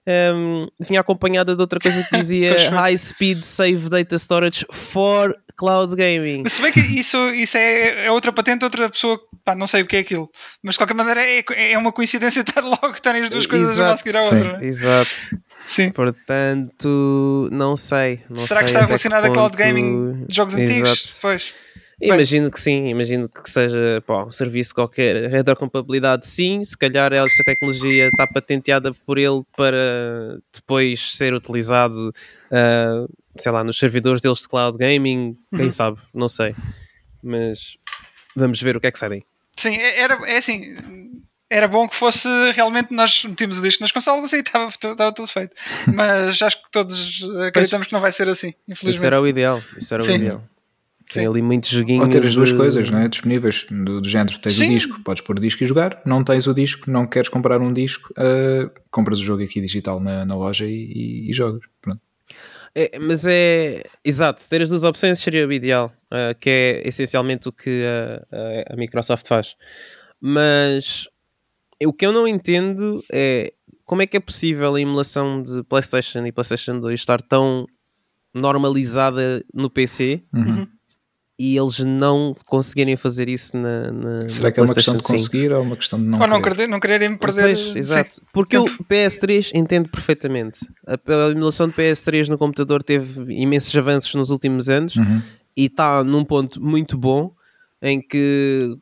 um, 0.08 0.68
vinha 0.80 1.02
acompanhada 1.02 1.56
de 1.56 1.62
outra 1.62 1.80
coisa 1.80 2.04
que 2.04 2.16
dizia 2.18 2.70
High 2.70 2.98
Speed 2.98 3.44
Save 3.44 3.90
Data 3.90 4.18
Storage 4.18 4.66
for 4.72 5.36
Cloud 5.58 5.96
Gaming. 5.96 6.48
Se 6.48 6.62
bem 6.62 6.72
que 6.72 6.80
isso, 6.80 7.18
isso 7.30 7.58
é, 7.58 8.06
é 8.06 8.12
outra 8.12 8.32
patente, 8.32 8.66
outra 8.66 8.90
pessoa, 8.90 9.20
pá, 9.44 9.56
não 9.56 9.68
sei 9.68 9.82
o 9.82 9.86
que 9.86 9.96
é 9.96 10.00
aquilo, 10.00 10.30
mas 10.62 10.76
de 10.76 10.80
qualquer 10.80 10.94
maneira 10.94 11.22
é, 11.22 11.44
é 11.72 11.78
uma 11.78 11.92
coincidência 11.92 12.42
estar 12.42 12.62
logo 12.62 12.92
estarem 12.92 13.24
as 13.24 13.30
duas 13.30 13.46
coisas 13.46 13.72
exato, 13.72 13.94
a 13.94 13.98
seguir 13.98 14.18
à 14.18 14.22
outra. 14.22 14.60
Sim, 14.60 14.66
exato. 14.66 15.12
Sim. 15.66 15.92
Portanto, 15.92 17.50
não 17.52 17.76
sei. 17.76 18.22
Não 18.30 18.36
Será 18.36 18.60
sei 18.60 18.68
que 18.68 18.74
está 18.74 18.86
relacionado 18.86 19.26
a 19.26 19.30
Cloud 19.32 19.58
Gaming 19.58 20.26
de 20.28 20.36
jogos 20.36 20.54
antigos? 20.56 20.90
Exato. 20.90 21.20
Pois. 21.22 21.54
Imagino 22.02 22.52
que 22.52 22.60
sim, 22.60 22.88
imagino 22.90 23.30
que 23.30 23.50
seja 23.50 24.04
pá, 24.06 24.26
um 24.26 24.32
serviço 24.32 24.76
qualquer. 24.76 25.30
Retrocompatibilidade, 25.30 26.28
sim, 26.28 26.64
se 26.64 26.78
calhar 26.78 27.14
essa 27.14 27.44
tecnologia 27.44 28.08
está 28.08 28.28
patenteada 28.28 28.94
por 29.06 29.18
ele 29.18 29.44
para 29.56 30.40
depois 30.54 31.18
ser 31.18 31.34
utilizado, 31.34 32.10
uh, 32.10 33.14
sei 33.38 33.52
lá, 33.52 33.64
nos 33.64 33.78
servidores 33.78 34.22
deles 34.22 34.40
de 34.40 34.48
cloud 34.48 34.78
gaming, 34.78 35.38
quem 35.56 35.66
uhum. 35.66 35.72
sabe, 35.72 35.98
não 36.14 36.28
sei. 36.28 36.54
Mas 37.24 37.78
vamos 38.36 38.62
ver 38.62 38.76
o 38.76 38.82
que 38.82 38.88
é 38.88 38.92
que 38.92 39.00
sai 39.00 39.10
daí. 39.10 39.24
Sim, 39.58 39.78
é, 39.78 40.02
era, 40.02 40.16
é 40.30 40.38
assim, 40.38 41.22
era 41.50 41.68
bom 41.68 41.88
que 41.88 41.96
fosse 41.96 42.28
realmente 42.52 42.94
nós 42.94 43.24
metimos 43.24 43.60
o 43.60 43.62
disco 43.62 43.82
nas 43.82 43.92
consolas 43.92 44.34
e 44.34 44.40
estava, 44.40 44.68
estava 44.68 45.14
tudo 45.14 45.28
feito. 45.28 45.56
Mas 45.94 46.42
acho 46.42 46.62
que 46.62 46.72
todos 46.72 47.24
acreditamos 47.48 47.88
que 47.88 47.94
não 47.94 48.02
vai 48.02 48.12
ser 48.12 48.28
assim, 48.28 48.54
infelizmente. 48.68 48.98
Isso 48.98 49.06
era 49.06 49.22
o 49.22 49.28
ideal, 49.28 49.62
isso 49.78 49.94
era 49.94 50.04
Sim. 50.04 50.12
o 50.12 50.16
ideal. 50.16 50.44
Tem 51.12 51.24
Sim. 51.24 51.30
ali 51.30 51.42
muitos 51.42 51.70
joguinhos. 51.70 52.04
Ou 52.04 52.10
ter 52.10 52.26
as 52.26 52.34
duas 52.34 52.50
de... 52.50 52.56
coisas 52.56 52.90
não 52.90 53.00
é? 53.00 53.08
disponíveis 53.08 53.66
do, 53.70 54.02
do 54.02 54.10
género. 54.10 54.40
Tens 54.40 54.56
Sim. 54.56 54.66
o 54.66 54.70
disco, 54.70 55.00
podes 55.02 55.22
pôr 55.22 55.38
o 55.38 55.40
disco 55.40 55.64
e 55.64 55.66
jogar. 55.68 56.02
Não 56.06 56.24
tens 56.24 56.48
o 56.48 56.54
disco, 56.54 56.90
não 56.90 57.06
queres 57.06 57.30
comprar 57.30 57.62
um 57.62 57.72
disco, 57.72 58.12
uh, 58.14 58.72
compras 58.90 59.20
o 59.20 59.24
jogo 59.24 59.44
aqui 59.44 59.62
digital 59.62 60.00
na, 60.00 60.26
na 60.26 60.36
loja 60.36 60.66
e, 60.66 60.72
e, 60.74 61.32
e 61.32 61.34
jogas. 61.34 61.62
Pronto. 61.82 62.02
É, 62.74 63.00
mas 63.00 63.26
é. 63.26 63.84
Exato, 64.04 64.44
ter 64.50 64.62
as 64.62 64.70
duas 64.70 64.84
opções 64.84 65.20
seria 65.20 65.48
o 65.48 65.54
ideal, 65.54 65.94
uh, 66.12 66.38
que 66.40 66.50
é 66.50 66.88
essencialmente 66.88 67.48
o 67.48 67.52
que 67.52 67.84
a, 67.86 68.74
a, 68.74 68.76
Microsoft 68.76 69.28
faz. 69.28 69.56
Mas 70.20 71.08
o 71.84 71.94
que 71.94 72.06
eu 72.06 72.12
não 72.12 72.28
entendo 72.28 72.96
é 73.12 73.54
como 73.86 74.02
é 74.02 74.08
que 74.08 74.18
é 74.18 74.20
possível 74.20 74.76
a 74.76 74.82
emulação 74.82 75.42
de 75.42 75.64
PlayStation 75.64 76.26
e 76.26 76.32
PlayStation 76.32 76.80
2 76.80 77.00
estar 77.00 77.22
tão 77.22 77.68
normalizada 78.34 79.46
no 79.54 79.70
PC 79.70 80.24
uhum. 80.34 80.68
E 81.38 81.58
eles 81.58 81.80
não 81.80 82.34
conseguirem 82.46 82.96
fazer 82.96 83.28
isso 83.28 83.58
na, 83.58 83.92
na 83.92 84.30
Será 84.30 84.46
na 84.46 84.52
que 84.54 84.60
é 84.60 84.64
uma 84.64 84.74
questão 84.74 84.96
de 84.96 85.04
conseguir 85.04 85.52
ou 85.52 85.62
uma 85.64 85.76
questão 85.76 86.00
de 86.00 86.06
não 86.06 86.20
ou 86.20 86.28
não 86.28 86.42
querer, 86.42 86.68
não 86.68 86.80
quererem 86.80 87.18
perder 87.18 87.42
Pois, 87.42 87.76
exato. 87.76 88.22
Porque 88.32 88.58
o 88.58 88.66
PS3 88.66 89.52
entendo 89.54 89.90
perfeitamente. 89.90 90.60
A, 90.88 90.94
a 90.94 91.32
emulação 91.32 91.68
de 91.68 91.74
PS3 91.74 92.28
no 92.30 92.38
computador 92.38 92.82
teve 92.82 93.34
imensos 93.34 93.76
avanços 93.76 94.14
nos 94.16 94.30
últimos 94.30 94.70
anos 94.70 94.96
Uhum. 94.96 95.22
e 95.58 95.66
está 95.66 96.04
num 96.04 96.24
ponto 96.24 96.62
muito 96.62 96.98
bom 96.98 97.34
em 97.82 98.02
que 98.02 98.78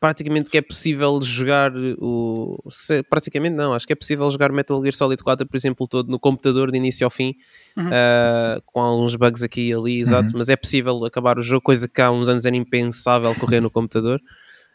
praticamente 0.00 0.48
que 0.50 0.56
é 0.58 0.62
possível 0.62 1.20
jogar 1.22 1.72
o 1.98 2.56
se- 2.70 3.02
praticamente 3.02 3.56
não, 3.56 3.72
acho 3.74 3.86
que 3.86 3.92
é 3.92 3.96
possível 3.96 4.30
jogar 4.30 4.52
Metal 4.52 4.80
Gear 4.80 4.94
Solid 4.94 5.22
4 5.22 5.46
por 5.46 5.56
exemplo 5.56 5.88
todo 5.88 6.08
no 6.10 6.18
computador 6.20 6.70
de 6.70 6.76
início 6.78 7.04
ao 7.04 7.10
fim 7.10 7.34
Uhum. 7.76 7.90
ah, 7.92 8.60
com 8.66 8.80
alguns 8.80 9.14
bugs 9.16 9.42
aqui 9.42 9.68
e 9.68 9.72
ali, 9.74 10.00
exato, 10.00 10.32
mas 10.36 10.48
é 10.48 10.56
possível 10.56 11.04
acabar 11.04 11.38
o 11.38 11.42
jogo, 11.42 11.62
coisa 11.62 11.88
que 11.88 12.00
há 12.00 12.10
uns 12.10 12.28
anos 12.28 12.44
era 12.44 12.54
impensável 12.56 13.34
correr 13.36 13.60
no 13.60 13.70
computador. 13.70 14.20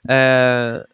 Ah, 0.08 0.86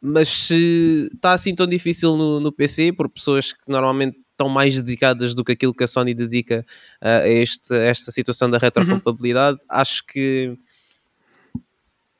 mas 0.00 0.28
se 0.28 1.08
está 1.14 1.32
assim 1.32 1.54
tão 1.54 1.66
difícil 1.66 2.16
no, 2.16 2.40
no 2.40 2.50
PC 2.50 2.92
por 2.92 3.08
pessoas 3.08 3.52
que 3.52 3.70
normalmente 3.70 4.18
estão 4.32 4.48
mais 4.48 4.80
dedicadas 4.80 5.34
do 5.34 5.44
que 5.44 5.52
aquilo 5.52 5.72
que 5.74 5.84
a 5.84 5.86
Sony 5.86 6.12
dedica 6.14 6.64
ah, 7.00 7.18
a, 7.18 7.28
este, 7.28 7.72
a 7.72 7.78
esta 7.84 8.10
situação 8.10 8.50
da 8.50 8.58
retrocompatibilidade, 8.58 9.58
acho 9.68 10.04
que 10.06 10.56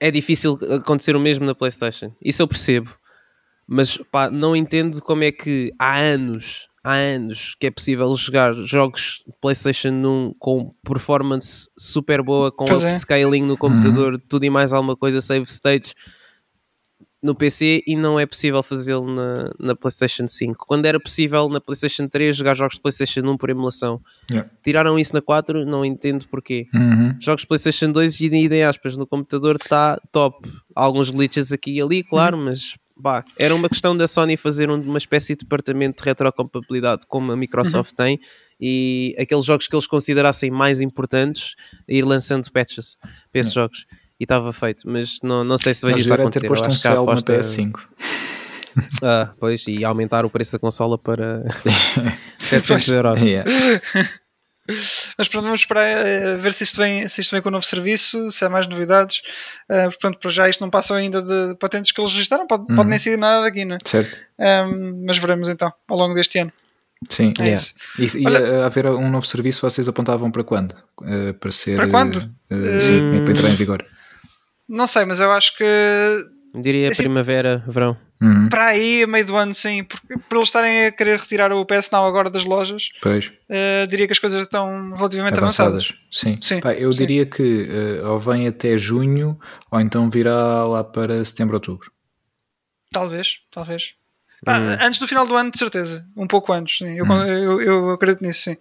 é 0.02 0.10
difícil 0.10 0.58
acontecer 0.68 1.14
o 1.14 1.20
mesmo 1.20 1.46
na 1.46 1.54
PlayStation. 1.54 2.12
Isso 2.20 2.42
eu 2.42 2.48
percebo, 2.48 2.90
mas 3.68 3.96
pá, 4.10 4.28
não 4.28 4.56
entendo 4.56 5.00
como 5.00 5.22
é 5.22 5.30
que 5.30 5.72
há 5.78 5.96
anos, 5.96 6.68
há 6.82 6.94
anos 6.94 7.54
que 7.54 7.68
é 7.68 7.70
possível 7.70 8.14
jogar 8.16 8.52
jogos 8.64 9.22
de 9.24 9.32
PlayStation 9.40 9.90
1 9.90 10.34
com 10.40 10.74
performance 10.84 11.70
super 11.78 12.20
boa, 12.20 12.50
com 12.50 12.64
Pois 12.64 12.82
é. 12.82 12.88
upscaling 12.88 13.46
no 13.46 13.56
computador, 13.56 14.20
tudo 14.28 14.44
e 14.44 14.50
mais 14.50 14.72
alguma 14.72 14.96
coisa, 14.96 15.20
save 15.20 15.46
states 15.46 15.94
no 17.22 17.34
PC 17.34 17.84
e 17.86 17.94
não 17.94 18.18
é 18.18 18.26
possível 18.26 18.62
fazê-lo 18.62 19.06
na, 19.14 19.52
na 19.60 19.74
PlayStation 19.76 20.26
5. 20.26 20.66
Quando 20.66 20.86
era 20.86 20.98
possível 20.98 21.48
na 21.48 21.60
PlayStation 21.60 22.08
3 22.08 22.36
jogar 22.36 22.56
jogos 22.56 22.74
de 22.74 22.80
PlayStation 22.82 23.20
1 23.20 23.36
por 23.36 23.48
emulação. 23.48 24.00
Yeah. 24.30 24.50
Tiraram 24.64 24.98
isso 24.98 25.14
na 25.14 25.22
4, 25.22 25.64
não 25.64 25.84
entendo 25.84 26.26
porquê. 26.28 26.66
Uhum. 26.74 27.14
Jogos 27.20 27.42
de 27.42 27.46
PlayStation 27.46 27.92
2 27.92 28.20
e 28.20 28.26
em 28.26 28.64
aspas 28.64 28.96
no 28.96 29.06
computador 29.06 29.54
está 29.56 30.00
top. 30.10 30.48
Há 30.74 30.82
alguns 30.84 31.10
glitches 31.10 31.52
aqui 31.52 31.74
e 31.74 31.80
ali, 31.80 32.02
claro, 32.02 32.36
mas 32.36 32.76
pá, 33.00 33.24
era 33.38 33.54
uma 33.54 33.68
questão 33.68 33.96
da 33.96 34.08
Sony 34.08 34.36
fazer 34.36 34.68
um- 34.70 34.80
uma 34.80 34.98
espécie 34.98 35.34
de 35.34 35.40
departamento 35.44 36.02
de 36.02 36.08
retrocompatibilidade 36.08 37.02
como 37.06 37.30
a 37.30 37.36
Microsoft 37.36 37.92
tem 37.94 38.18
e 38.60 39.14
aqueles 39.18 39.44
jogos 39.44 39.66
que 39.66 39.74
eles 39.74 39.86
considerassem 39.86 40.50
mais 40.50 40.80
importantes 40.80 41.54
ir 41.88 42.04
lançando 42.04 42.50
patches 42.50 42.96
para 43.30 43.40
esses 43.40 43.52
jogos. 43.52 43.86
E 44.22 44.24
estava 44.24 44.52
feito, 44.52 44.84
mas 44.88 45.18
não, 45.20 45.42
não 45.42 45.58
sei 45.58 45.74
se 45.74 45.84
vejo 45.84 45.98
isso 45.98 46.14
acontecer. 46.14 46.42
ter 46.42 46.46
posto 46.46 46.68
um 46.68 46.94
na 46.94 47.00
aposta- 47.02 47.32
PS5. 47.40 47.72
Ah, 49.02 49.34
pois, 49.38 49.64
e 49.66 49.84
aumentar 49.84 50.24
o 50.24 50.30
preço 50.30 50.52
da 50.52 50.58
consola 50.60 50.96
para 50.96 51.42
700 52.40 52.88
euros. 52.88 53.20
Yeah. 53.20 53.50
Mas 55.18 55.28
pronto, 55.28 55.44
vamos 55.44 55.60
esperar 55.60 56.06
eh, 56.06 56.36
ver 56.36 56.52
se 56.54 56.62
isto, 56.64 56.76
vem, 56.80 57.06
se 57.08 57.20
isto 57.20 57.32
vem 57.32 57.42
com 57.42 57.48
o 57.48 57.52
novo 57.52 57.64
serviço, 57.66 58.30
se 58.30 58.42
há 58.44 58.48
mais 58.48 58.66
novidades. 58.68 59.20
Eh, 59.68 59.84
portanto, 59.86 60.18
para 60.20 60.30
já 60.30 60.48
isto 60.48 60.60
não 60.62 60.70
passou 60.70 60.96
ainda 60.96 61.20
de 61.20 61.54
patentes 61.56 61.90
que 61.92 62.00
eles 62.00 62.12
registraram, 62.12 62.46
pode, 62.46 62.64
pode 62.74 62.88
nem 62.88 62.98
sair 62.98 63.18
nada 63.18 63.42
daqui, 63.42 63.64
não 63.66 63.74
é? 63.74 63.78
Certo? 63.84 64.16
Ahm, 64.40 65.04
mas 65.06 65.18
veremos 65.18 65.48
então, 65.50 65.70
ao 65.90 65.98
longo 65.98 66.14
deste 66.14 66.38
ano. 66.38 66.52
Sim. 67.10 67.32
É 67.40 67.42
Yeah. 67.42 67.62
isso. 67.98 68.16
E, 68.18 68.22
e 68.22 68.26
Olha- 68.26 68.62
a 68.62 68.66
haver 68.66 68.86
um 68.86 69.10
novo 69.10 69.26
serviço, 69.26 69.68
vocês 69.68 69.86
apontavam 69.86 70.30
para 70.30 70.44
quando? 70.44 70.74
Eh, 71.04 71.32
para 71.34 71.50
ser. 71.50 71.76
Para 71.76 71.88
quando? 71.90 72.32
eh, 72.48 72.80
sim, 72.80 73.22
para 73.24 73.32
entrar 73.32 73.50
em 73.50 73.56
vigor. 73.56 73.84
Não 74.74 74.86
sei, 74.86 75.04
mas 75.04 75.20
eu 75.20 75.30
acho 75.30 75.56
que 75.56 75.64
Diria 76.54 76.90
Assim- 76.90 77.02
primavera, 77.04 77.62
verão. 77.66 77.96
Uhum. 78.20 78.48
para 78.48 78.66
aí, 78.66 79.02
a 79.02 79.06
meio 79.06 79.26
do 79.26 79.34
ano, 79.36 79.52
sim, 79.52 79.82
porque 79.82 80.16
por 80.28 80.36
eles 80.36 80.48
estarem 80.48 80.86
a 80.86 80.92
querer 80.92 81.18
retirar 81.18 81.50
o 81.52 81.64
PS 81.66 81.90
Now 81.90 82.06
agora 82.06 82.30
das 82.30 82.44
lojas, 82.44 82.90
Pois, 83.00 83.32
eh, 83.48 83.84
diria 83.88 84.06
que 84.06 84.12
as 84.12 84.18
coisas 84.20 84.42
estão 84.42 84.92
relativamente 84.94 85.38
avançadas. 85.38 85.86
avançadas. 85.86 85.98
Sim. 86.12 86.38
Sim, 86.40 86.60
Pá, 86.60 86.72
eu 86.74 86.92
sim. 86.92 86.98
diria 87.00 87.26
que 87.26 87.68
eh, 87.68 88.06
ou 88.06 88.18
vem 88.20 88.46
até 88.46 88.78
junho, 88.78 89.38
ou 89.70 89.80
então 89.80 90.08
virá 90.08 90.64
lá 90.64 90.84
para 90.84 91.24
setembro, 91.24 91.54
outubro. 91.56 91.90
Talvez, 92.92 93.38
talvez. 93.50 93.94
Pá, 94.44 94.58
Hum. 94.58 94.76
Antes 94.80 94.98
do 95.00 95.06
final 95.08 95.26
do 95.26 95.34
ano, 95.36 95.50
de 95.50 95.58
certeza. 95.58 96.06
Um 96.16 96.26
pouco 96.26 96.52
antes, 96.52 96.78
sim. 96.78 96.94
Eu, 96.96 97.04
Hum. 97.06 97.24
eu, 97.26 97.60
eu 97.60 97.90
acredito 97.90 98.22
nisso, 98.22 98.42
sim. 98.42 98.56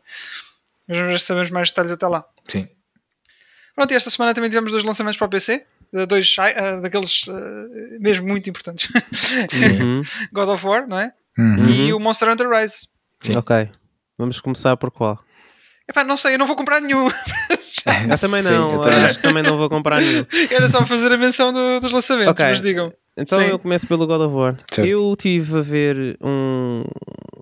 Mas 0.88 0.98
vamos 0.98 1.14
ver 1.14 1.20
se 1.20 1.26
sabemos 1.26 1.52
mais 1.52 1.70
detalhes 1.70 1.92
até 1.92 2.08
lá. 2.08 2.26
Sim. 2.48 2.68
Pronto, 3.76 3.92
e 3.92 3.96
esta 3.96 4.10
semana 4.10 4.34
também 4.34 4.50
tivemos 4.50 4.72
dois 4.72 4.84
lançamentos 4.84 5.18
para 5.18 5.28
o 5.28 5.30
PC. 5.30 5.66
Dois 6.08 6.36
eh, 6.40 6.80
daqueles 6.80 7.26
eh, 7.28 7.98
mesmo 8.00 8.28
muito 8.28 8.50
importantes. 8.50 8.90
Sim. 9.50 10.02
God 10.32 10.50
of 10.50 10.66
War, 10.66 10.88
não 10.88 11.00
é? 11.00 11.12
Uhum. 11.38 11.68
E 11.70 11.94
o 11.94 12.00
Monster 12.00 12.30
Hunter 12.30 12.50
Rise. 12.50 12.88
Sim. 13.20 13.38
Ok. 13.38 13.70
Vamos 14.18 14.40
começar 14.40 14.78
por 14.78 14.92
qual? 14.92 15.20
Epá, 15.90 16.04
não 16.04 16.16
sei, 16.16 16.36
eu 16.36 16.40
não 16.40 16.46
vou 16.48 16.56
comprar 16.56 16.80
nenhum. 16.80 17.08
Eu 17.86 18.18
também 18.20 18.44
Sim, 18.44 18.50
não, 18.52 18.74
eu 18.76 18.82
também. 18.82 19.00
acho 19.06 19.16
que 19.18 19.24
também 19.24 19.42
não 19.42 19.58
vou 19.58 19.68
comprar 19.70 20.02
nenhum. 20.02 20.24
Era 20.52 20.70
só 20.70 20.86
fazer 20.86 21.12
a 21.14 21.18
menção 21.18 21.52
do- 21.52 21.80
dos 21.80 21.92
lançamentos, 21.92 22.32
Ok. 22.32 22.46
mas 22.46 22.62
digam. 22.62 22.94
Então 23.18 23.40
Sim. 23.40 23.46
eu 23.46 23.58
começo 23.58 23.88
pelo 23.88 24.06
God 24.06 24.22
of 24.22 24.36
War. 24.36 24.58
Certo. 24.70 24.88
Eu 24.88 25.16
tive 25.18 25.58
a 25.58 25.62
ver 25.62 26.18
um 26.22 26.84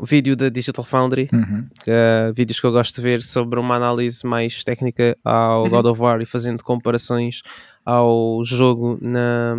vídeo 0.03 0.35
da 0.37 0.47
Digital 0.47 0.85
Foundry, 0.85 1.27
Uhum. 1.33 1.67
que 1.83 1.89
é 1.91 2.31
vídeos 2.33 2.57
que 2.59 2.65
eu 2.65 2.71
gosto 2.71 2.95
de 2.95 3.01
ver 3.01 3.21
sobre 3.21 3.59
uma 3.59 3.75
análise 3.75 4.25
mais 4.25 4.63
técnica 4.63 5.17
ao 5.25 5.63
Uhum. 5.63 5.69
God 5.69 5.85
of 5.87 6.01
War 6.01 6.21
e 6.21 6.25
fazendo 6.25 6.63
comparações 6.63 7.41
ao 7.89 8.43
jogo 8.45 8.97
na, 9.01 9.55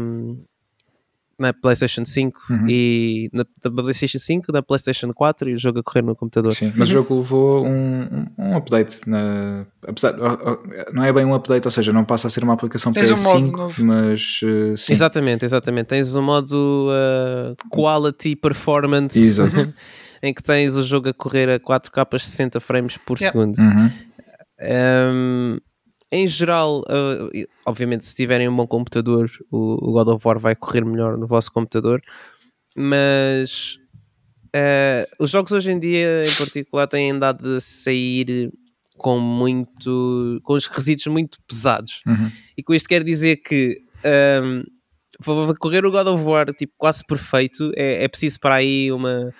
na 1.39 1.53
PlayStation 1.55 2.05
5 2.05 2.39
Uhum. 2.51 2.67
e 2.69 3.31
na, 3.33 3.45
na 3.65 3.83
PlayStation 3.83 4.19
5, 4.19 4.53
na 4.53 4.63
PlayStation 4.63 5.13
4 5.15 5.49
e 5.51 5.55
o 5.55 5.59
jogo 5.59 5.79
a 5.79 5.83
correr 5.83 6.03
no 6.03 6.15
computador. 6.15 6.53
Sim, 6.53 6.73
mas 6.77 6.89
o 6.91 6.93
jogo 6.93 7.17
levou 7.19 7.65
um, 7.67 8.03
um- 8.03 8.27
um 8.39 8.57
update. 8.57 9.01
Na, 9.09 9.65
apesar, 9.87 10.15
não 10.93 11.03
é 11.03 11.13
bem 11.13 11.25
um 11.25 11.35
update, 11.35 11.67
ou 11.67 11.71
seja, 11.71 11.93
não 11.93 12.05
passa 12.05 12.27
a 12.27 12.31
ser 12.31 12.45
uma 12.45 12.53
aplicação 12.53 12.93
Tens 12.93 13.11
um 13.11 13.23
modo 13.23 13.47
PS5, 13.47 13.57
novo. 13.57 13.85
mas 13.87 14.41
eh, 14.45 14.77
sim. 14.77 14.93
Exatamente, 14.93 15.45
exatamente. 15.45 15.87
Tens 15.87 16.15
o 16.15 16.23
modo 16.23 16.89
uh, 16.91 17.57
Quality 17.75 18.37
Performance 18.37 19.19
Exato. 19.19 19.73
em 20.23 20.35
que 20.35 20.43
tens 20.43 20.75
o 20.77 20.83
jogo 20.83 21.09
a 21.09 21.15
correr 21.15 21.49
a 21.49 21.59
4K 21.59 22.19
60 22.19 22.61
frames 22.61 22.99
por 22.99 23.19
Yeah. 23.19 23.33
segundo. 23.33 23.59
Uhum. 23.59 23.91
Um, 24.63 25.59
em 26.13 26.27
geral, 26.27 26.81
uh, 26.81 27.49
obviamente, 27.65 28.05
se 28.07 28.15
tiverem 28.15 28.49
um 28.49 28.57
bom 28.57 28.67
computador, 28.67 29.31
o, 29.51 29.75
o 29.81 29.93
God 29.93 30.09
of 30.09 30.27
War 30.27 30.39
vai 30.39 30.57
correr 30.57 30.85
melhor 30.85 31.17
no 31.17 31.27
vosso 31.27 31.53
computador. 31.53 32.03
Mas 32.77 33.79
uh, 34.55 35.07
os 35.19 35.31
jogos 35.31 35.53
hoje 35.53 35.71
em 35.71 35.79
dia, 35.79 36.27
em 36.27 36.35
particular, 36.35 36.87
têm 36.87 37.13
andado 37.13 37.57
a 37.57 37.61
sair 37.61 38.53
com 38.97 39.19
muito 39.19 40.41
com 40.43 40.55
os 40.55 40.67
requisitos 40.67 41.07
muito 41.07 41.39
pesados. 41.47 42.03
Uhum. 42.07 42.31
E 42.57 42.63
com 42.63 42.75
isto 42.75 42.89
quer 42.89 43.03
dizer 43.03 43.37
que 43.37 43.81
um, 44.43 44.63
para 45.25 45.55
correr 45.59 45.85
o 45.87 45.91
God 45.91 46.07
of 46.07 46.23
War 46.23 46.53
tipo, 46.53 46.73
quase 46.77 47.05
perfeito, 47.07 47.73
é, 47.77 48.05
é 48.05 48.09
preciso 48.09 48.39
para 48.41 48.57
aí 48.57 48.93
uma 48.93 49.33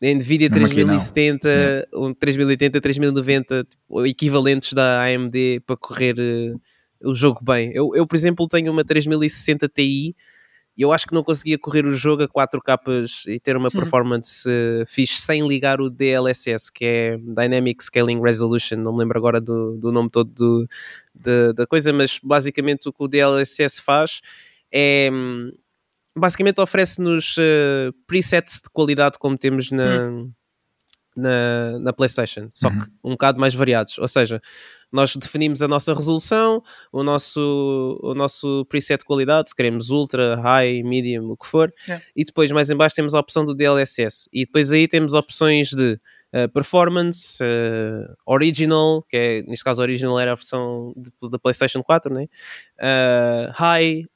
Nvidia 0.00 0.48
Uma 0.48 0.60
maquinão. 0.60 0.86
3070, 0.98 1.88
um 1.94 2.12
3080, 2.14 2.80
3090, 2.80 3.64
tipo, 3.64 4.06
equivalentes 4.06 4.72
da 4.72 5.02
AMD 5.02 5.60
para 5.66 5.76
correr 5.76 6.14
eh, 6.18 6.54
o 7.02 7.14
jogo 7.14 7.40
bem. 7.42 7.70
Eu, 7.74 7.90
eu, 7.94 8.06
por 8.06 8.14
exemplo, 8.16 8.46
tenho 8.46 8.70
uma 8.72 8.84
3060 8.84 9.68
Ti 9.68 10.14
e 10.78 10.82
eu 10.82 10.92
acho 10.92 11.06
que 11.06 11.14
não 11.14 11.24
conseguia 11.24 11.58
correr 11.58 11.86
o 11.86 11.96
jogo 11.96 12.22
a 12.24 12.28
4K 12.28 12.78
e 13.28 13.40
ter 13.40 13.56
uma 13.56 13.70
performance 13.70 14.46
eh, 14.46 14.84
fixe 14.86 15.22
sem 15.22 15.46
ligar 15.48 15.80
o 15.80 15.88
DLSS, 15.88 16.70
que 16.70 16.84
é 16.84 17.16
Dynamic 17.16 17.82
Scaling 17.82 18.20
Resolution, 18.20 18.76
não 18.76 18.92
me 18.92 18.98
lembro 18.98 19.16
agora 19.18 19.40
do, 19.40 19.78
do 19.78 19.90
nome 19.90 20.10
todo 20.10 20.30
do, 20.30 20.68
da- 21.14 21.52
da 21.52 21.66
coisa, 21.66 21.90
mas 21.94 22.20
basicamente 22.22 22.86
o 22.88 22.92
que 22.92 23.02
o 23.02 23.08
DLSS 23.08 23.80
faz 23.80 24.20
é 24.70 25.08
hum, 25.10 25.50
basicamente 26.16 26.60
oferece-nos 26.60 27.36
eh, 27.38 27.90
presets 28.06 28.60
de 28.62 28.70
qualidade 28.72 29.18
como 29.18 29.36
temos 29.36 29.70
na, 29.70 30.10
na, 31.16 31.78
na 31.78 31.92
PlayStation, 31.92 32.48
só 32.52 32.70
que 32.70 32.90
um 33.04 33.10
bocado 33.10 33.38
mais 33.38 33.54
variados. 33.54 33.98
Ou 33.98 34.08
seja, 34.08 34.40
nós 34.90 35.14
definimos 35.16 35.62
a 35.62 35.68
nossa 35.68 35.94
resolução, 35.94 36.62
o 36.92 37.02
nosso, 37.02 38.00
o 38.02 38.14
nosso 38.14 38.64
preset 38.68 39.00
de 39.00 39.04
qualidade, 39.04 39.50
se 39.50 39.56
queremos 39.56 39.90
ultra, 39.90 40.36
high, 40.36 40.82
medium, 40.82 41.30
o 41.30 41.36
que 41.36 41.46
for, 41.46 41.72
Yeah. 41.86 42.04
e 42.14 42.24
depois 42.24 42.50
mais 42.50 42.70
em 42.70 42.76
baixo 42.76 42.96
temos 42.96 43.14
a 43.14 43.20
opção 43.20 43.44
do 43.44 43.54
DLSS. 43.54 44.28
E 44.32 44.44
depois 44.46 44.72
aí 44.72 44.88
temos 44.88 45.14
opções 45.14 45.70
de 45.70 46.00
uh, 46.32 46.48
Performance, 46.52 47.42
uh, 47.42 48.14
Original, 48.24 49.02
que 49.08 49.16
é, 49.16 49.42
neste 49.42 49.64
caso 49.64 49.82
Original 49.82 50.18
era 50.18 50.32
a 50.32 50.34
versão 50.34 50.92
de, 50.96 51.10
da 51.30 51.38
PlayStation 51.38 51.82
4, 51.82 52.12
né? 52.12 52.26
High, 53.54 54.06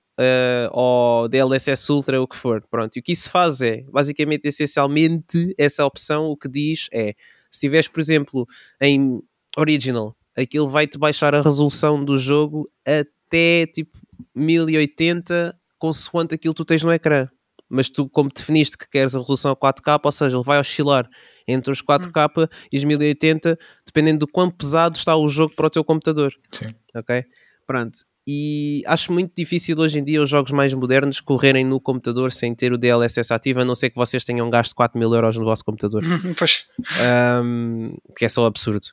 ou 0.73 1.29
DLSS 1.29 1.91
Ultra, 1.91 2.21
o 2.21 2.27
que 2.27 2.37
for. 2.37 2.63
Pronto, 2.71 2.97
e 2.97 3.01
o 3.01 3.03
que 3.03 3.13
isso 3.13 3.31
faz 3.31 3.63
é, 3.63 3.83
basicamente, 3.91 4.47
essencialmente, 4.47 5.55
essa 5.57 5.85
opção, 5.85 6.27
o 6.27 6.37
que 6.37 6.49
diz 6.49 6.89
é, 6.93 7.15
se 7.51 7.59
estiveres, 7.59 7.89
por 7.89 8.01
exemplo, 8.01 8.47
em 8.81 9.21
Original, 9.57 10.17
aquilo 10.37 10.69
vai-te 10.69 10.99
baixar 10.99 11.35
a 11.35 11.43
resolução 11.43 12.05
do 12.05 12.17
jogo 12.17 12.71
até 12.85 13.67
tipo 13.67 13.99
1080 14.35 15.57
consoante 15.79 16.35
aquilo 16.35 16.55
que 16.55 16.59
tu 16.59 16.65
tens 16.65 16.83
no 16.83 16.93
ecrã. 16.93 17.29
Mas 17.69 17.89
tu, 17.89 18.09
como 18.09 18.31
definiste 18.35 18.77
que 18.77 18.89
queres 18.89 19.15
a 19.15 19.21
resolução 19.21 19.55
4K, 19.55 20.01
ou 20.03 20.13
seja, 20.13 20.37
ele 20.37 20.45
vai 20.45 20.59
oscilar 20.59 21.09
entre 21.47 21.73
os 21.73 21.83
4K 21.83 22.49
e 22.71 22.77
os 22.77 22.85
1080, 22.85 23.59
dependendo 23.87 24.21
do 24.21 24.29
quão 24.29 24.51
pesado 24.51 24.97
está 24.97 25.17
o 25.17 25.29
jogo 25.29 25.55
para 25.55 25.67
o 25.67 25.71
teu 25.71 25.85
computador. 25.85 26.33
Sim. 26.53 26.75
Ok? 26.95 27.25
Pronto. 27.71 28.01
E 28.27 28.83
acho 28.85 29.13
muito 29.13 29.33
difícil 29.33 29.79
hoje 29.79 30.01
em 30.01 30.03
dia 30.03 30.21
os 30.21 30.29
jogos 30.29 30.51
mais 30.51 30.75
modernos 30.75 31.21
correrem 31.21 31.65
no 31.65 31.81
computador 31.81 32.33
sem 32.33 32.53
ter 32.53 32.73
o 32.73 32.77
DLSS 32.77 33.33
ativo, 33.33 33.61
a 33.61 33.65
não 33.65 33.77
ser 33.77 33.91
que 33.91 33.97
vocês 33.97 34.25
tenham 34.25 34.51
gasto 34.51 34.75
4 34.75 34.99
mil 34.99 35.15
euros 35.15 35.37
no 35.37 35.45
vosso 35.45 35.65
computador. 35.65 36.03
pois. 36.37 36.67
Um, 37.45 37.95
que 38.17 38.25
é 38.25 38.29
só 38.29 38.45
absurdo. 38.45 38.87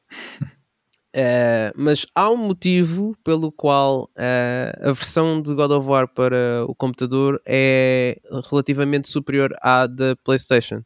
Uh, 1.11 1.73
mas 1.75 2.05
há 2.13 2.29
um 2.29 2.37
motivo 2.37 3.17
pelo 3.23 3.51
qual 3.51 4.11
uh, 4.15 4.89
a 4.89 4.91
versão 4.91 5.41
de 5.41 5.55
God 5.55 5.71
of 5.71 5.87
War 5.87 6.07
para 6.07 6.63
o 6.67 6.75
computador 6.75 7.41
é 7.47 8.21
relativamente 8.47 9.09
superior 9.09 9.55
à 9.59 9.87
da 9.87 10.15
PlayStation. 10.23 10.83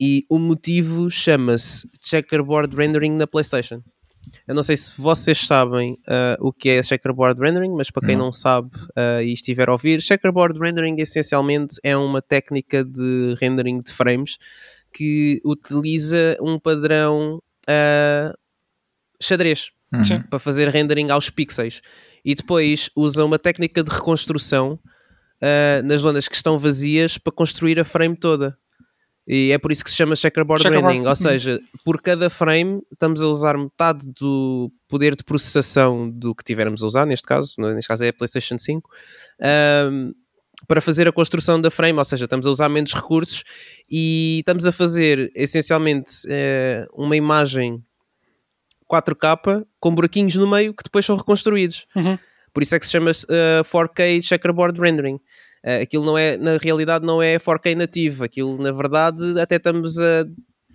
E 0.00 0.26
o 0.28 0.36
motivo 0.36 1.08
chama-se 1.12 1.88
Checkerboard 2.00 2.74
Rendering 2.74 3.12
na 3.12 3.28
PlayStation. 3.28 3.84
Eu 4.46 4.54
não 4.54 4.62
sei 4.62 4.76
se 4.76 4.92
vocês 4.96 5.38
sabem 5.38 5.98
uh, 6.08 6.36
o 6.40 6.52
que 6.52 6.70
é 6.70 6.82
Checkerboard 6.82 7.40
Rendering, 7.40 7.74
mas 7.74 7.90
para 7.90 8.06
quem 8.06 8.16
não, 8.16 8.26
não 8.26 8.32
sabe 8.32 8.70
e 9.22 9.32
estiver 9.32 9.68
a 9.68 9.72
ouvir, 9.72 10.00
Checkerboard 10.00 10.58
Rendering 10.58 10.96
essencialmente 10.98 11.76
é 11.82 11.96
uma 11.96 12.22
técnica 12.22 12.84
de 12.84 13.36
rendering 13.40 13.80
de 13.80 13.92
frames 13.92 14.36
que 14.92 15.40
utiliza 15.44 16.36
um 16.40 16.58
padrão 16.58 17.40
xadrez 19.20 19.70
uhum. 19.92 20.22
para 20.28 20.38
fazer 20.38 20.68
rendering 20.68 21.10
aos 21.10 21.30
pixels 21.30 21.80
e 22.24 22.34
depois 22.34 22.90
usa 22.96 23.24
uma 23.24 23.38
técnica 23.38 23.82
de 23.82 23.90
reconstrução 23.90 24.78
uh, 25.42 25.82
nas 25.84 26.00
zonas 26.00 26.26
que 26.28 26.34
estão 26.34 26.58
vazias 26.58 27.18
para 27.18 27.32
construir 27.32 27.78
a 27.78 27.84
frame 27.84 28.16
toda. 28.16 28.56
E 29.26 29.52
é 29.52 29.58
por 29.58 29.72
isso 29.72 29.82
que 29.82 29.90
se 29.90 29.96
chama 29.96 30.14
checkerboard, 30.14 30.62
checkerboard. 30.62 30.86
rendering, 30.86 31.08
ou 31.08 31.16
seja, 31.16 31.58
por 31.82 32.00
cada 32.00 32.28
frame 32.28 32.82
estamos 32.92 33.22
a 33.22 33.26
usar 33.26 33.56
metade 33.56 34.06
do 34.20 34.70
poder 34.86 35.16
de 35.16 35.24
processação 35.24 36.10
do 36.10 36.34
que 36.34 36.44
tivermos 36.44 36.82
a 36.82 36.86
usar, 36.86 37.06
neste 37.06 37.26
caso, 37.26 37.54
neste 37.58 37.88
caso 37.88 38.04
é 38.04 38.08
a 38.08 38.12
PlayStation 38.12 38.58
5, 38.58 38.90
um, 39.90 40.12
para 40.68 40.80
fazer 40.80 41.08
a 41.08 41.12
construção 41.12 41.58
da 41.60 41.70
frame, 41.70 41.98
ou 41.98 42.04
seja, 42.04 42.24
estamos 42.24 42.46
a 42.46 42.50
usar 42.50 42.68
menos 42.68 42.92
recursos 42.92 43.44
e 43.90 44.38
estamos 44.40 44.66
a 44.66 44.72
fazer 44.72 45.32
essencialmente 45.34 46.12
uh, 46.26 46.86
uma 46.92 47.16
imagem 47.16 47.82
4K 48.90 49.64
com 49.80 49.94
buraquinhos 49.94 50.34
no 50.34 50.46
meio 50.46 50.74
que 50.74 50.84
depois 50.84 51.04
são 51.04 51.16
reconstruídos. 51.16 51.86
Uhum. 51.96 52.18
Por 52.52 52.62
isso 52.62 52.74
é 52.74 52.78
que 52.78 52.86
se 52.86 52.92
chama 52.92 53.10
uh, 53.10 53.64
4K 53.64 54.22
Checkerboard 54.22 54.80
Rendering. 54.80 55.18
Uh, 55.64 55.82
aquilo 55.82 56.04
não 56.04 56.18
é, 56.18 56.36
na 56.36 56.58
realidade, 56.58 57.06
não 57.06 57.22
é 57.22 57.38
4K 57.38 57.74
nativo. 57.74 58.24
Aquilo, 58.24 58.62
na 58.62 58.70
verdade, 58.70 59.40
até 59.40 59.56
estamos 59.56 59.98
a 59.98 60.26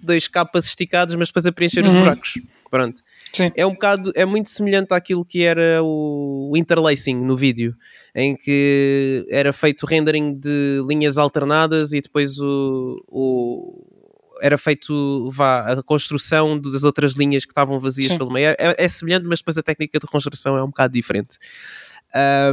dois 0.02 0.28
capas 0.28 0.66
esticados, 0.66 1.14
mas 1.16 1.28
depois 1.28 1.46
a 1.46 1.52
preencher 1.52 1.82
uhum. 1.82 1.88
os 1.88 1.94
buracos. 1.94 2.34
Pronto. 2.70 3.02
Sim. 3.34 3.52
É 3.56 3.66
um 3.66 3.74
bocado, 3.74 4.12
é 4.16 4.26
muito 4.26 4.50
semelhante 4.50 4.94
àquilo 4.94 5.26
que 5.26 5.44
era 5.44 5.82
o 5.84 6.54
interlacing 6.56 7.16
no 7.16 7.36
vídeo, 7.36 7.76
em 8.16 8.36
que 8.36 9.26
era 9.30 9.52
feito 9.52 9.86
rendering 9.86 10.40
de 10.40 10.82
linhas 10.88 11.18
alternadas 11.18 11.94
e 11.94 12.02
depois 12.02 12.40
o, 12.40 13.04
o 13.08 14.00
era 14.42 14.58
feito 14.58 15.30
vá, 15.32 15.74
a 15.74 15.84
construção 15.84 16.60
das 16.60 16.84
outras 16.84 17.14
linhas 17.14 17.46
que 17.46 17.52
estavam 17.52 17.80
vazias 17.80 18.08
Sim. 18.10 18.18
pelo 18.18 18.32
meio. 18.32 18.50
É, 18.58 18.76
é, 18.78 18.90
semelhante, 18.90 19.26
mas 19.26 19.40
depois 19.40 19.58
a 19.58 19.64
técnica 19.64 20.00
de 20.00 20.08
construção 20.08 20.58
é 20.58 20.64
um 20.64 20.68
bocado 20.68 20.94
diferente. 20.94 21.38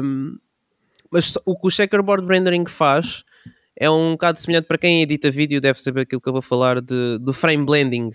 Um, 0.03 0.37
mas 1.17 1.39
o 1.47 1.57
que 1.57 1.67
o 1.67 1.71
checkerboard 1.71 2.27
rendering 2.27 2.67
faz 2.67 3.25
é 3.75 3.89
um 3.89 4.13
bocado 4.13 4.39
semelhante 4.39 4.67
para 4.67 4.77
quem 4.77 5.01
edita 5.01 5.31
vídeo, 5.31 5.63
deve 5.63 5.81
saber 5.81 6.03
aquilo 6.03 6.21
que 6.21 6.29
eu 6.29 6.33
vou 6.33 6.43
falar 6.43 6.83
de, 6.83 7.19
do 7.19 7.33
frame 7.33 7.65
blending. 7.65 8.11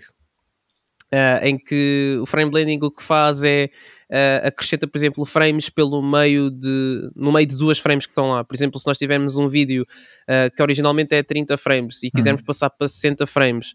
Uh, 1.12 1.42
em 1.42 1.58
que 1.58 2.16
o 2.22 2.26
frame 2.26 2.50
blending 2.50 2.78
o 2.80 2.90
que 2.90 3.02
faz 3.02 3.42
é 3.42 3.68
uh, 4.08 4.46
acrescenta, 4.46 4.86
por 4.86 4.96
exemplo, 4.96 5.24
frames 5.26 5.68
pelo 5.68 6.00
meio 6.00 6.48
de 6.48 7.10
no 7.14 7.32
meio 7.32 7.44
de 7.44 7.56
duas 7.56 7.78
frames 7.78 8.06
que 8.06 8.12
estão 8.12 8.30
lá. 8.30 8.44
Por 8.44 8.54
exemplo, 8.54 8.78
se 8.78 8.86
nós 8.86 8.96
tivermos 8.96 9.36
um 9.36 9.48
vídeo 9.48 9.82
uh, 9.82 10.54
que 10.56 10.62
originalmente 10.62 11.12
é 11.14 11.24
30 11.24 11.58
frames 11.58 12.04
e 12.04 12.10
quisermos 12.10 12.40
uhum. 12.40 12.46
passar 12.46 12.70
para 12.70 12.86
60 12.86 13.26
frames, 13.26 13.74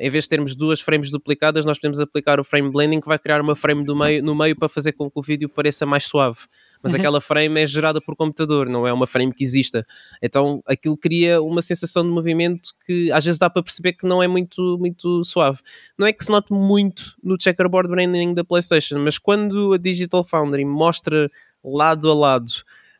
em 0.00 0.10
vez 0.10 0.24
de 0.24 0.30
termos 0.30 0.54
duas 0.54 0.80
frames 0.80 1.10
duplicadas, 1.10 1.64
nós 1.64 1.78
podemos 1.78 1.98
aplicar 1.98 2.38
o 2.38 2.44
frame 2.44 2.70
blending 2.70 3.00
que 3.00 3.08
vai 3.08 3.18
criar 3.18 3.40
uma 3.40 3.56
frame 3.56 3.84
do 3.84 3.96
meio, 3.96 4.22
no 4.22 4.34
meio 4.34 4.56
para 4.56 4.68
fazer 4.68 4.92
com 4.92 5.10
que 5.10 5.18
o 5.18 5.22
vídeo 5.22 5.48
pareça 5.48 5.84
mais 5.84 6.04
suave 6.04 6.38
mas 6.82 6.92
uhum. 6.92 6.98
aquela 6.98 7.20
frame 7.20 7.60
é 7.60 7.66
gerada 7.66 8.00
por 8.00 8.16
computador, 8.16 8.68
não 8.68 8.86
é 8.86 8.92
uma 8.92 9.06
frame 9.06 9.32
que 9.32 9.44
exista. 9.44 9.86
Então 10.20 10.62
aquilo 10.66 10.96
cria 10.96 11.40
uma 11.40 11.62
sensação 11.62 12.02
de 12.02 12.10
movimento 12.10 12.70
que 12.86 13.10
às 13.12 13.24
vezes 13.24 13.38
dá 13.38 13.48
para 13.48 13.62
perceber 13.62 13.92
que 13.92 14.06
não 14.06 14.22
é 14.22 14.28
muito, 14.28 14.76
muito 14.78 15.24
suave. 15.24 15.60
Não 15.98 16.06
é 16.06 16.12
que 16.12 16.24
se 16.24 16.30
note 16.30 16.52
muito 16.52 17.14
no 17.22 17.40
checkerboard 17.40 17.94
rendering 17.94 18.34
da 18.34 18.44
PlayStation, 18.44 18.98
mas 18.98 19.18
quando 19.18 19.72
a 19.72 19.78
Digital 19.78 20.24
Foundry 20.24 20.64
mostra 20.64 21.30
lado 21.62 22.10
a 22.10 22.14
lado 22.14 22.52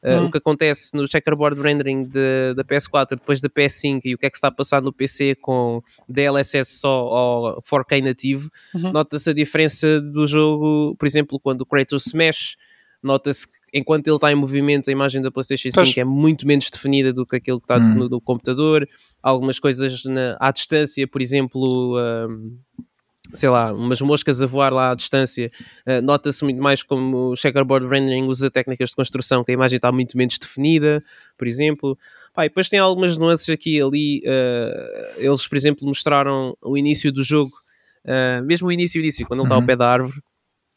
Uh, 0.04 0.24
o 0.24 0.30
que 0.32 0.38
acontece 0.38 0.96
no 0.96 1.06
checkerboard 1.06 1.60
rendering 1.60 2.02
de, 2.02 2.54
da 2.56 2.64
PS4 2.64 3.10
depois 3.10 3.40
da 3.40 3.48
PS5 3.48 4.00
e 4.04 4.14
o 4.16 4.18
que 4.18 4.26
é 4.26 4.30
que 4.30 4.36
está 4.36 4.48
a 4.48 4.52
passar 4.52 4.82
no 4.82 4.92
PC 4.92 5.36
com 5.36 5.80
DLSS 6.08 6.80
só 6.80 7.04
ou 7.04 7.62
4K 7.62 8.02
nativo, 8.02 8.50
uhum. 8.74 8.90
nota-se 8.90 9.30
a 9.30 9.32
diferença 9.32 10.00
do 10.00 10.26
jogo, 10.26 10.96
por 10.96 11.06
exemplo, 11.06 11.38
quando 11.38 11.60
o 11.60 11.66
Kratos 11.66 12.12
mexe, 12.14 12.56
nota-se 13.00 13.46
que 13.46 13.61
enquanto 13.72 14.06
ele 14.06 14.16
está 14.16 14.30
em 14.30 14.34
movimento, 14.34 14.88
a 14.88 14.92
imagem 14.92 15.22
da 15.22 15.30
PlayStation 15.30 15.70
5 15.70 15.74
pois. 15.76 15.96
é 15.96 16.04
muito 16.04 16.46
menos 16.46 16.68
definida 16.70 17.12
do 17.12 17.26
que 17.26 17.36
aquilo 17.36 17.60
que 17.60 17.64
está 17.64 17.78
hum. 17.78 17.94
no, 17.94 18.08
no, 18.08 18.20
computador. 18.20 18.88
Algumas 19.22 19.58
coisas 19.58 20.04
na, 20.04 20.36
à 20.38 20.50
distância, 20.50 21.06
por 21.06 21.22
exemplo. 21.22 21.96
Um, 21.98 22.58
sei 23.32 23.48
lá, 23.48 23.72
umas 23.72 24.00
moscas 24.00 24.42
a 24.42 24.46
voar 24.46 24.72
lá 24.72 24.90
à 24.90 24.94
distância, 24.94 25.50
uh, 25.86 26.02
nota-se 26.02 26.44
muito 26.44 26.60
mais 26.60 26.82
como 26.82 27.30
o 27.30 27.36
checkerboard 27.36 27.86
rendering 27.86 28.24
usa 28.24 28.50
técnicas 28.50 28.90
de 28.90 28.96
construção 28.96 29.42
que 29.42 29.50
a 29.50 29.54
imagem 29.54 29.76
está 29.76 29.90
muito 29.90 30.16
menos 30.18 30.36
definida, 30.38 31.02
por 31.38 31.46
exemplo. 31.46 31.98
Pá, 32.34 32.44
e 32.44 32.48
depois 32.48 32.68
tem 32.68 32.78
algumas 32.78 33.16
nuances 33.16 33.48
aqui 33.48 33.76
e 33.76 33.82
ali. 33.82 34.22
Uh, 34.26 35.20
eles, 35.20 35.46
por 35.46 35.56
exemplo, 35.56 35.86
mostraram 35.86 36.56
o 36.60 36.76
início 36.76 37.12
do 37.12 37.22
jogo, 37.22 37.52
uh, 38.04 38.44
mesmo 38.44 38.68
o 38.68 38.72
início, 38.72 39.00
início, 39.00 39.26
quando 39.26 39.40
ele 39.40 39.46
está 39.46 39.54
ao 39.54 39.60
uhum. 39.60 39.66
pé 39.66 39.76
da 39.76 39.88
árvore, 39.88 40.20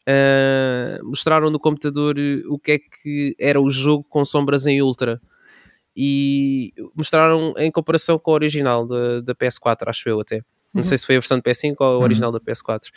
uh, 0.08 1.04
mostraram 1.04 1.50
no 1.50 1.58
computador 1.58 2.18
eh, 2.18 2.42
o 2.46 2.58
que 2.58 2.72
é 2.72 2.78
que 2.78 3.36
era 3.38 3.60
o 3.60 3.70
jogo 3.70 4.04
com 4.04 4.24
sombras 4.24 4.66
em 4.66 4.80
ultra 4.80 5.20
e 5.96 6.72
mostraram 6.94 7.54
em 7.56 7.70
comparação 7.70 8.18
com 8.18 8.30
o 8.30 8.34
original 8.34 8.86
da, 8.86 9.20
da 9.20 9.34
PS4, 9.34 9.88
acho 9.88 10.08
eu 10.08 10.20
até. 10.20 10.42
Não 10.72 10.82
uhum. 10.82 10.84
sei 10.84 10.98
se 10.98 11.06
foi 11.06 11.16
a 11.16 11.20
versão 11.20 11.38
de 11.38 11.42
PS5 11.42 11.74
ou 11.80 11.86
o 11.86 11.96
uhum. 11.96 12.02
original 12.02 12.30
uhum. 12.30 12.38
da 12.38 12.40
PS4. 12.40 12.88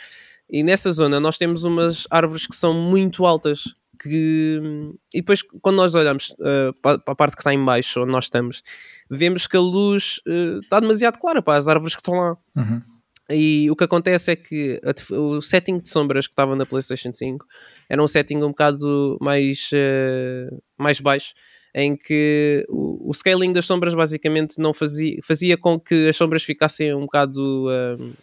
E 0.49 0.63
nessa 0.63 0.91
zona 0.91 1.19
nós 1.19 1.37
temos 1.37 1.63
umas 1.63 2.05
árvores 2.09 2.45
que 2.45 2.55
são 2.55 2.73
muito 2.73 3.25
altas. 3.25 3.75
Que... 4.01 4.59
E 5.13 5.19
depois, 5.21 5.41
quando 5.61 5.77
nós 5.77 5.95
olhamos 5.95 6.31
uh, 6.31 6.73
para 6.81 7.01
a 7.05 7.15
parte 7.15 7.35
que 7.35 7.41
está 7.41 7.53
em 7.53 7.63
baixo, 7.63 8.01
onde 8.01 8.11
nós 8.11 8.25
estamos, 8.25 8.63
vemos 9.09 9.47
que 9.47 9.55
a 9.55 9.61
luz 9.61 10.19
uh, 10.27 10.59
está 10.59 10.79
demasiado 10.79 11.17
clara 11.19 11.41
para 11.41 11.57
as 11.57 11.67
árvores 11.67 11.95
que 11.95 12.01
estão 12.01 12.15
lá. 12.15 12.37
Uhum. 12.55 12.81
E 13.29 13.69
o 13.69 13.75
que 13.75 13.83
acontece 13.83 14.31
é 14.31 14.35
que 14.35 14.81
a, 14.83 15.15
o 15.15 15.41
setting 15.41 15.79
de 15.79 15.87
sombras 15.87 16.25
que 16.25 16.33
estava 16.33 16.55
na 16.55 16.65
PlayStation 16.65 17.13
5 17.13 17.45
era 17.87 18.01
um 18.01 18.07
setting 18.07 18.37
um 18.37 18.49
bocado 18.49 19.17
mais, 19.21 19.69
uh, 19.71 20.61
mais 20.77 20.99
baixo, 20.99 21.33
em 21.75 21.95
que 21.95 22.65
o, 22.67 23.09
o, 23.09 23.13
scaling 23.13 23.53
das 23.53 23.65
sombras 23.65 23.93
basicamente 23.93 24.57
não 24.57 24.73
fazia, 24.73 25.19
fazia 25.23 25.55
com 25.55 25.79
que 25.79 26.09
as 26.09 26.15
sombras 26.15 26.43
ficassem 26.43 26.95
um 26.95 27.01
bocado 27.01 27.67
uh, 27.67 28.13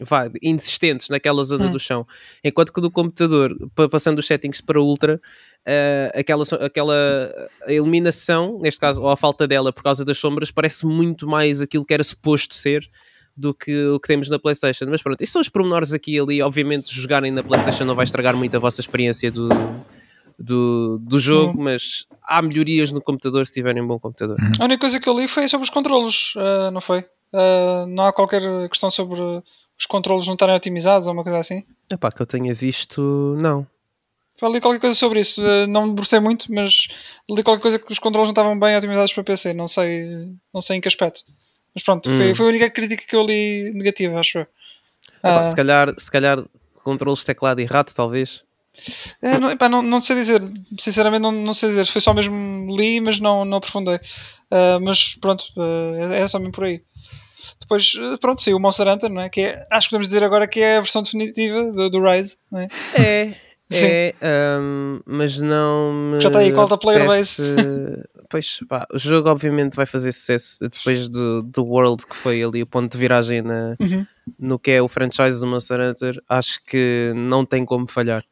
vá, 0.00 0.30
insistentes 0.42 1.10
naquela 1.10 1.44
zona 1.44 1.66
hum. 1.66 1.72
do 1.72 1.78
chão. 1.78 2.06
Enquanto 2.42 2.72
que 2.72 2.80
no 2.80 2.90
computador, 2.90 3.54
passando 3.90 4.18
os 4.18 4.26
settings 4.26 4.62
para 4.62 4.80
ultra, 4.80 5.16
uh, 5.16 6.18
aquela, 6.18 6.44
aquela 6.60 7.50
iluminação, 7.66 8.58
neste 8.62 8.80
caso, 8.80 9.02
ou 9.02 9.10
a 9.10 9.16
falta 9.16 9.46
dela 9.46 9.74
por 9.74 9.82
causa 9.82 10.06
das 10.06 10.16
sombras, 10.16 10.50
parece 10.50 10.86
muito 10.86 11.26
mais 11.28 11.60
aquilo 11.60 11.84
que 11.84 11.92
era 11.92 12.02
suposto 12.02 12.54
ser 12.54 12.88
do 13.38 13.54
que 13.54 13.86
o 13.86 14.00
que 14.00 14.08
temos 14.08 14.28
na 14.28 14.38
PlayStation. 14.38 14.86
Mas 14.88 15.00
pronto, 15.00 15.22
isso 15.22 15.34
são 15.34 15.40
os 15.40 15.48
pormenores 15.48 15.92
aqui 15.92 16.16
e 16.16 16.18
ali. 16.18 16.42
Obviamente, 16.42 16.92
jogarem 16.92 17.30
na 17.30 17.42
PlayStation 17.42 17.84
não 17.84 17.94
vai 17.94 18.04
estragar 18.04 18.36
muito 18.36 18.56
a 18.56 18.58
vossa 18.58 18.80
experiência 18.80 19.30
do, 19.30 19.48
do, 20.36 20.98
do 20.98 21.18
jogo, 21.20 21.56
uhum. 21.56 21.64
mas 21.64 22.04
há 22.22 22.42
melhorias 22.42 22.90
no 22.90 23.00
computador 23.00 23.46
se 23.46 23.52
tiverem 23.52 23.80
um 23.80 23.86
bom 23.86 23.98
computador. 23.98 24.36
Uhum. 24.40 24.52
A 24.58 24.64
única 24.64 24.80
coisa 24.80 24.98
que 24.98 25.08
eu 25.08 25.16
li 25.16 25.28
foi 25.28 25.48
sobre 25.48 25.64
os 25.64 25.70
controles, 25.70 26.34
uh, 26.34 26.72
não 26.72 26.80
foi? 26.80 27.00
Uh, 27.32 27.86
não 27.86 28.06
há 28.06 28.12
qualquer 28.12 28.42
questão 28.68 28.90
sobre 28.90 29.20
os 29.20 29.86
controles 29.86 30.26
não 30.26 30.34
estarem 30.34 30.56
otimizados 30.56 31.06
ou 31.06 31.12
uma 31.12 31.22
coisa 31.22 31.38
assim? 31.38 31.64
Epá, 31.88 32.10
que 32.10 32.20
eu 32.20 32.26
tenha 32.26 32.52
visto, 32.52 33.36
não. 33.40 33.64
Eu 34.42 34.52
li 34.52 34.60
qualquer 34.60 34.80
coisa 34.80 34.94
sobre 34.94 35.20
isso, 35.20 35.40
uh, 35.42 35.66
não 35.68 35.82
me 35.82 35.88
debrucei 35.90 36.18
muito, 36.18 36.52
mas 36.52 36.88
li 37.30 37.42
qualquer 37.44 37.62
coisa 37.62 37.78
que 37.78 37.92
os 37.92 38.00
controles 38.00 38.28
não 38.28 38.32
estavam 38.32 38.58
bem 38.58 38.76
otimizados 38.76 39.12
para 39.12 39.22
PC, 39.22 39.52
não 39.52 39.68
sei, 39.68 40.28
não 40.52 40.60
sei 40.60 40.76
em 40.76 40.80
que 40.80 40.88
aspecto. 40.88 41.22
Mas 41.74 41.84
pronto, 41.84 42.10
foi, 42.10 42.30
Hum. 42.30 42.34
foi 42.34 42.46
a 42.46 42.48
única 42.48 42.70
crítica 42.70 43.04
que 43.06 43.14
eu 43.16 43.24
li 43.24 43.72
negativa, 43.74 44.18
acho 44.18 44.38
eu. 44.38 44.46
Ah, 45.22 45.42
se, 45.44 45.54
calhar, 45.54 45.94
se 45.98 46.10
calhar 46.10 46.42
controles 46.82 47.24
teclado 47.24 47.60
e 47.60 47.64
rato, 47.64 47.94
talvez. 47.94 48.42
é, 49.22 49.38
não, 49.38 49.50
epá, 49.50 49.68
não, 49.68 49.82
não 49.82 50.00
sei 50.00 50.16
dizer, 50.16 50.40
sinceramente 50.78 51.22
não, 51.22 51.32
não 51.32 51.54
sei 51.54 51.70
dizer, 51.70 51.86
foi 51.86 52.00
só 52.00 52.14
mesmo 52.14 52.76
li, 52.76 53.00
mas 53.00 53.18
não, 53.20 53.44
não 53.44 53.58
aprofundei. 53.58 53.98
Ah, 54.50 54.78
mas 54.80 55.14
pronto, 55.16 55.44
é, 56.12 56.20
é 56.20 56.26
só 56.28 56.38
mesmo 56.38 56.52
por 56.52 56.64
aí. 56.64 56.82
Depois, 57.60 57.92
ah, 57.98 58.16
pronto, 58.20 58.40
saiu 58.42 58.56
o 58.56 58.60
Monster 58.60 58.86
Hunter, 58.88 59.10
não 59.10 59.22
é? 59.22 59.28
Que 59.28 59.40
é, 59.42 59.66
acho 59.70 59.88
que 59.88 59.90
podemos 59.90 60.08
dizer 60.08 60.24
agora 60.24 60.46
que 60.48 60.60
é 60.60 60.76
a 60.76 60.80
versão 60.80 61.02
definitiva 61.02 61.72
do, 61.72 61.90
do 61.90 62.00
Rise, 62.02 62.38
não 62.50 62.60
é? 62.60 62.68
É, 62.94 63.34
é, 63.70 64.14
ahm, 64.22 65.00
mas 65.04 65.38
não 65.40 65.92
me 65.92 66.20
Já 66.20 66.28
está 66.28 66.40
aí, 66.40 66.52
qual 66.52 66.68
da 66.68 66.78
player 66.78 67.02
apetece- 67.02 68.02
Pois, 68.28 68.60
pá, 68.68 68.86
o 68.92 68.98
jogo 68.98 69.30
obviamente 69.30 69.74
vai 69.74 69.86
fazer 69.86 70.12
sucesso 70.12 70.58
depois 70.68 71.08
do, 71.08 71.42
do 71.42 71.64
World, 71.64 72.06
que 72.06 72.14
foi 72.14 72.42
ali 72.42 72.62
o 72.62 72.66
ponto 72.66 72.92
de 72.92 72.98
viragem 72.98 73.40
na, 73.42 73.74
Uhum. 73.80 74.06
no 74.38 74.58
que 74.58 74.70
é 74.72 74.82
o 74.82 74.88
franchise 74.88 75.40
do 75.40 75.46
Monster 75.46 75.80
Hunter. 75.80 76.22
Acho 76.28 76.62
que 76.64 77.12
não 77.16 77.44
tem 77.46 77.64
como 77.64 77.86
falhar. 77.88 78.24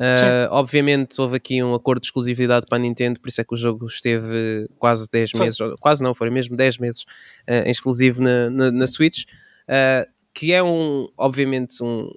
Ah, 0.00 0.48
obviamente 0.52 1.20
houve 1.20 1.36
aqui 1.36 1.60
um 1.60 1.74
acordo 1.74 2.00
de 2.00 2.06
exclusividade 2.06 2.66
para 2.68 2.76
a 2.78 2.80
Nintendo, 2.80 3.18
por 3.18 3.28
isso 3.28 3.40
é 3.40 3.44
que 3.44 3.52
o 3.54 3.56
jogo 3.56 3.84
esteve 3.86 4.68
quase 4.78 5.08
10 5.10 5.32
Foi. 5.32 5.40
meses, 5.40 5.58
quase 5.80 6.00
não, 6.02 6.14
foi 6.14 6.30
mesmo 6.30 6.56
10 6.56 6.78
meses 6.78 7.04
ah, 7.48 7.66
em 7.66 7.70
exclusivo 7.70 8.22
na, 8.22 8.48
na, 8.48 8.70
na 8.70 8.86
Switch, 8.86 9.24
ah, 9.66 10.06
que 10.32 10.52
é 10.52 10.62
um, 10.62 11.08
obviamente, 11.16 11.82
um, 11.82 12.12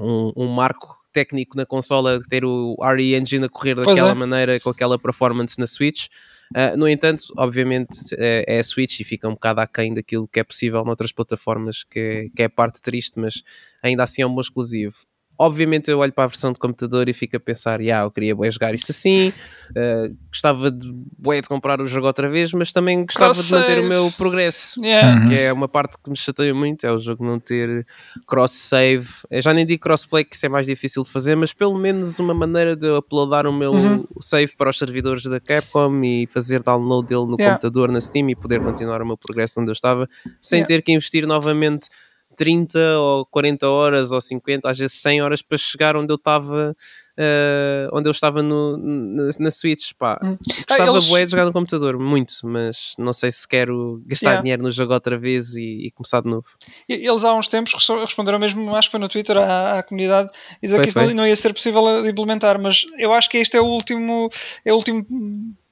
um, 0.00 0.32
um 0.34 0.46
marco 0.46 0.98
técnico 1.16 1.56
na 1.56 1.64
consola 1.64 2.20
ter 2.28 2.44
o 2.44 2.76
RE 2.94 3.14
Engine 3.14 3.46
a 3.46 3.48
correr 3.48 3.74
Pois 3.74 3.86
daquela 3.86 4.10
é. 4.10 4.14
maneira, 4.14 4.60
com 4.60 4.68
aquela 4.68 4.98
performance 4.98 5.58
na 5.58 5.66
Switch. 5.66 6.08
Ah, 6.54 6.76
no 6.76 6.86
entanto, 6.86 7.24
obviamente 7.38 8.14
é, 8.18 8.44
é 8.46 8.58
a 8.58 8.64
Switch 8.64 9.00
e 9.00 9.04
fica 9.04 9.26
um 9.26 9.32
bocado 9.32 9.62
aquém 9.62 9.94
daquilo 9.94 10.28
que 10.28 10.38
é 10.38 10.44
possível 10.44 10.84
noutras 10.84 11.10
plataformas, 11.10 11.84
que 11.84 11.98
é, 11.98 12.28
que 12.36 12.42
é 12.42 12.44
a 12.44 12.50
parte 12.50 12.82
triste, 12.82 13.14
mas 13.16 13.42
ainda 13.82 14.02
assim 14.02 14.20
é 14.20 14.26
um 14.26 14.34
bom 14.34 14.42
exclusivo. 14.42 14.96
Obviamente 15.38 15.90
eu 15.90 15.98
olho 15.98 16.12
para 16.12 16.24
a 16.24 16.26
versão 16.28 16.52
de 16.52 16.58
computador 16.58 17.08
e 17.08 17.12
fico 17.12 17.36
a 17.36 17.40
pensar, 17.40 17.80
yeah, 17.80 18.04
eu 18.06 18.10
queria 18.10 18.34
bué 18.34 18.50
jogar 18.50 18.74
isto 18.74 18.90
assim, 18.90 19.32
ah, 19.76 20.08
gostava 20.30 20.70
de, 20.70 20.90
bué 21.18 21.40
de 21.40 21.48
comprar 21.48 21.80
o 21.80 21.86
jogo 21.86 22.06
outra 22.06 22.28
vez, 22.28 22.52
mas 22.52 22.72
também 22.72 23.04
gostava 23.04 23.34
de 23.34 23.50
manter 23.52 23.78
o 23.78 23.88
meu 23.88 24.10
progresso 24.12 24.80
Yeah. 24.82 25.20
Uhum. 25.20 25.28
que 25.28 25.34
é 25.34 25.52
uma 25.52 25.68
parte 25.68 25.96
que 26.02 26.08
me 26.10 26.16
chateia 26.16 26.54
muito, 26.54 26.84
é 26.86 26.92
o 26.92 26.98
jogo 26.98 27.24
não 27.24 27.38
ter 27.38 27.86
cross-save. 28.26 29.08
Eu 29.30 29.40
já 29.42 29.52
nem 29.54 29.64
digo 29.64 29.82
crossplay, 29.82 30.24
que 30.24 30.36
isso 30.36 30.46
é 30.46 30.48
mais 30.48 30.66
difícil 30.66 31.02
de 31.02 31.10
fazer, 31.10 31.34
mas 31.36 31.52
pelo 31.52 31.76
menos 31.78 32.18
uma 32.18 32.34
maneira 32.34 32.76
de 32.76 32.86
eu 32.86 32.96
uploadar 32.98 33.46
o 33.46 33.52
meu 33.52 33.72
Uhum. 33.72 34.04
save 34.20 34.54
para 34.56 34.70
os 34.70 34.78
servidores 34.78 35.22
da 35.24 35.40
Capcom 35.40 36.02
e 36.02 36.26
fazer 36.26 36.62
download 36.62 37.08
dele 37.08 37.26
no 37.26 37.36
Yeah. 37.36 37.54
computador, 37.56 37.90
na 37.90 38.00
Steam 38.00 38.30
e 38.30 38.36
poder 38.36 38.60
continuar 38.60 39.02
o 39.02 39.06
meu 39.06 39.16
progresso 39.16 39.60
onde 39.60 39.70
eu 39.70 39.72
estava, 39.72 40.08
sem 40.40 40.58
Yeah. 40.58 40.66
ter 40.68 40.82
que 40.82 40.92
investir 40.92 41.26
novamente 41.26 41.88
30 42.36 42.78
ou 42.98 43.26
40 43.26 43.68
horas 43.68 44.12
ou 44.12 44.20
50, 44.20 44.68
às 44.70 44.78
vezes 44.78 45.00
100 45.00 45.22
horas 45.22 45.42
para 45.42 45.58
chegar 45.58 45.96
onde 45.96 46.12
eu 46.12 46.16
estava. 46.16 46.74
eh, 47.18 47.88
onde 47.94 48.08
eu 48.08 48.10
estava 48.10 48.42
no, 48.42 48.76
na, 48.76 49.30
na 49.40 49.50
Switch, 49.50 49.92
pá, 49.98 50.20
Hum. 50.22 50.36
gostava 50.68 50.90
Ah, 50.90 50.92
eles- 50.92 51.08
bué 51.08 51.24
de 51.24 51.30
jogar 51.30 51.46
no 51.46 51.52
computador, 51.54 51.98
muito, 51.98 52.34
mas 52.44 52.92
não 52.98 53.10
sei 53.14 53.30
se 53.30 53.48
quero 53.48 54.02
gastar 54.04 54.26
Yeah. 54.32 54.42
dinheiro 54.42 54.62
no 54.62 54.70
jogo 54.70 54.92
outra 54.92 55.16
vez 55.16 55.56
e, 55.56 55.86
e 55.86 55.90
começar 55.92 56.20
de 56.20 56.28
novo. 56.28 56.44
Eles 56.86 57.24
há 57.24 57.32
uns 57.34 57.48
tempos 57.48 57.72
res- 57.72 58.00
responderam 58.02 58.38
mesmo, 58.38 58.76
acho 58.76 58.88
que 58.88 58.90
foi 58.90 59.00
no 59.00 59.08
Twitter, 59.08 59.34
à, 59.38 59.78
à 59.78 59.82
comunidade, 59.82 60.28
e 60.62 60.66
dizer 60.66 60.76
Foi, 60.76 60.84
que 60.84 60.88
isso 60.90 60.98
não, 60.98 61.14
não 61.14 61.26
ia 61.26 61.36
ser 61.36 61.54
possível 61.54 62.02
de 62.02 62.10
implementar, 62.10 62.60
mas 62.60 62.84
eu 62.98 63.14
acho 63.14 63.30
que 63.30 63.38
este 63.38 63.56
é 63.56 63.62
o 63.62 63.64
último, 63.66 64.28
é 64.62 64.70
o 64.74 64.76
último 64.76 65.06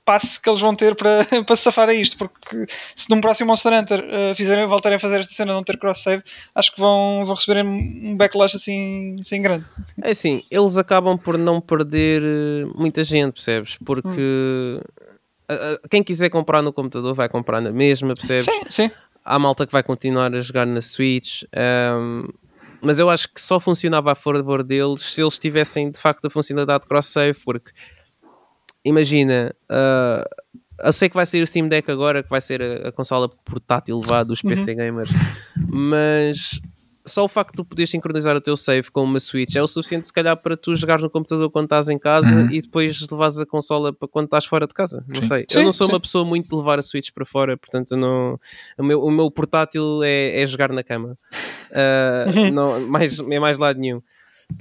passo 0.05 0.40
que 0.40 0.48
eles 0.48 0.60
vão 0.60 0.74
ter 0.74 0.94
para, 0.94 1.24
para 1.47 1.56
safar 1.56 1.89
a 1.89 1.94
isto, 1.94 2.16
porque 2.18 2.66
se 2.94 3.09
num 3.09 3.20
próximo 3.20 3.48
Monster 3.48 3.72
Hunter 3.72 4.05
eh, 4.06 4.35
fizerem, 4.35 4.66
voltarem 4.66 4.97
a 4.97 5.01
fazer 5.01 5.20
esta 5.20 5.32
cena 5.35 5.52
não 5.55 5.64
ter 5.64 5.78
cross-save, 5.78 6.22
acho 6.55 6.74
que 6.74 6.81
vão, 6.81 7.24
vão 7.24 7.35
receber 7.35 7.64
um 7.64 8.16
backlash 8.16 8.56
assim, 8.56 9.16
assim 9.20 9.40
grande. 9.40 9.64
É 10.02 10.10
assim, 10.10 10.43
eles 10.51 10.76
acabam 10.76 11.16
por 11.16 11.39
não 11.39 11.60
perder 11.60 12.22
eh, 12.22 12.64
muita 12.74 13.02
gente, 13.02 13.35
percebes? 13.35 13.76
Porque 13.85 14.81
a- 15.48 15.89
quem 15.90 16.02
quiser 16.02 16.28
comprar 16.31 16.62
no 16.62 16.72
computador 16.72 17.14
vai 17.14 17.28
comprar 17.28 17.60
na 17.60 17.70
mesma, 17.72 18.14
percebes? 18.14 18.44
Sim, 18.44 18.60
sim. 18.68 18.90
Há 19.24 19.39
malta 19.39 19.66
que 19.66 19.72
vai 19.72 19.82
continuar 19.82 20.35
a 20.35 20.40
jogar 20.40 20.66
na 20.66 20.82
Switch. 20.82 21.44
ahm, 21.55 22.28
mas 22.82 22.98
eu 22.98 23.09
acho 23.09 23.32
que 23.32 23.40
só 23.40 23.59
funcionava 23.59 24.12
a 24.12 24.14
favor 24.14 24.62
deles 24.62 25.01
se 25.01 25.22
eles 25.22 25.39
tivessem 25.39 25.90
de 25.90 25.98
facto 25.98 26.26
a 26.26 26.31
funcionalidade 26.31 26.82
de 26.82 26.89
cross-save, 26.89 27.39
porque 27.43 27.70
imagina, 28.85 29.55
ah, 29.69 30.24
eu 30.85 30.93
sei 30.93 31.09
que 31.09 31.15
vai 31.15 31.24
sair 31.27 31.43
o 31.43 31.47
Steam 31.47 31.69
Deck 31.69 31.90
agora, 31.90 32.23
que 32.23 32.28
vai 32.31 32.40
ser 32.40 32.61
a, 32.62 32.89
a 32.89 32.93
consola 32.93 33.28
portátil 33.28 34.01
vá 34.02 34.23
dos 34.24 34.43
PC 34.43 34.74
gamers, 34.74 35.11
mas 35.69 36.61
só 37.06 37.23
o 37.24 37.28
facto 37.28 37.51
de 37.51 37.56
tu 37.56 37.65
poderes 37.66 37.90
sincronizar 37.90 38.35
o 38.35 38.40
teu 38.40 38.56
save 38.56 38.90
com 38.90 39.02
uma 39.05 39.20
Switch 39.20 39.55
é 39.56 39.62
o 39.62 39.69
suficiente, 39.69 40.06
se 40.06 40.12
calhar, 40.12 40.35
para 40.39 40.56
tu 40.56 40.74
jogares 40.74 41.02
no 41.02 41.11
computador 41.11 41.51
quando 41.51 41.66
estás 41.66 41.90
em 41.90 41.98
casa 41.98 42.35
Uhum. 42.35 42.51
e 42.51 42.62
depois 42.62 42.98
levares 43.11 43.39
a 43.39 43.44
consola 43.44 43.93
para 43.93 44.09
quando 44.09 44.24
estás 44.24 44.47
fora 44.47 44.66
de 44.66 44.73
casa. 44.73 45.05
Não 45.06 45.20
Sim. 45.20 45.28
sei. 45.28 45.44
Sim, 45.51 45.59
eu 45.59 45.65
não 45.65 45.73
sou 45.73 45.86
sim. 45.86 45.93
uma 45.93 46.01
pessoa 46.01 46.24
muito 46.24 46.48
de 46.48 46.56
levar 46.56 46.78
a 46.78 46.82
Switch 46.82 47.11
para 47.15 47.27
fora, 47.27 47.59
portanto, 47.59 47.94
não, 47.94 48.40
o, 48.78 48.82
meu, 48.82 49.02
o 49.02 49.11
meu 49.11 49.31
portátil 49.31 50.02
é, 50.02 50.40
é 50.40 50.47
jogar 50.47 50.70
na 50.73 50.82
cama. 50.82 51.19
Ah, 51.73 52.24
Uhum. 52.35 52.51
não, 52.51 52.81
mais, 52.89 53.20
é 53.20 53.39
mais 53.39 53.59
lado 53.59 53.78
nenhum. 53.78 54.01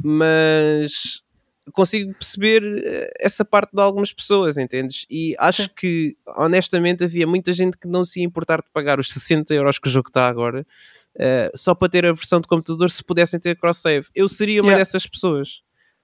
Mas 0.04 1.23
consigo 1.72 2.14
perceber 2.14 2.62
eh, 2.84 3.10
essa 3.22 3.46
parte 3.46 3.72
de 3.74 3.82
algumas 3.82 4.12
pessoas, 4.12 4.58
entendes? 4.58 5.06
E 5.10 5.36
acho 5.40 5.70
que, 5.70 6.18
honestamente, 6.36 7.04
havia 7.04 7.26
muita 7.26 7.54
gente 7.54 7.78
que 7.78 7.88
não 7.88 8.04
se 8.04 8.20
ia 8.20 8.26
importar 8.26 8.58
de 8.58 8.70
pagar 8.74 9.00
os 9.00 9.08
60 9.08 9.54
euros 9.54 9.80
que 9.80 9.88
o 9.88 9.92
jogo 9.92 10.10
está 10.10 10.28
agora 10.28 10.66
eh, 11.18 11.52
só 11.56 11.74
para 11.76 11.90
ter 11.90 12.06
a 12.06 12.12
versão 12.14 12.42
de 12.42 12.48
computador 12.48 12.90
se 12.90 13.04
pudessem 13.04 13.40
ter 13.40 13.56
cross-save. 13.58 14.08
Eu 14.16 14.28
seria 14.28 14.62
uma 14.62 14.70
Yeah. 14.72 14.82
dessas 14.82 15.06
pessoas. 15.08 15.62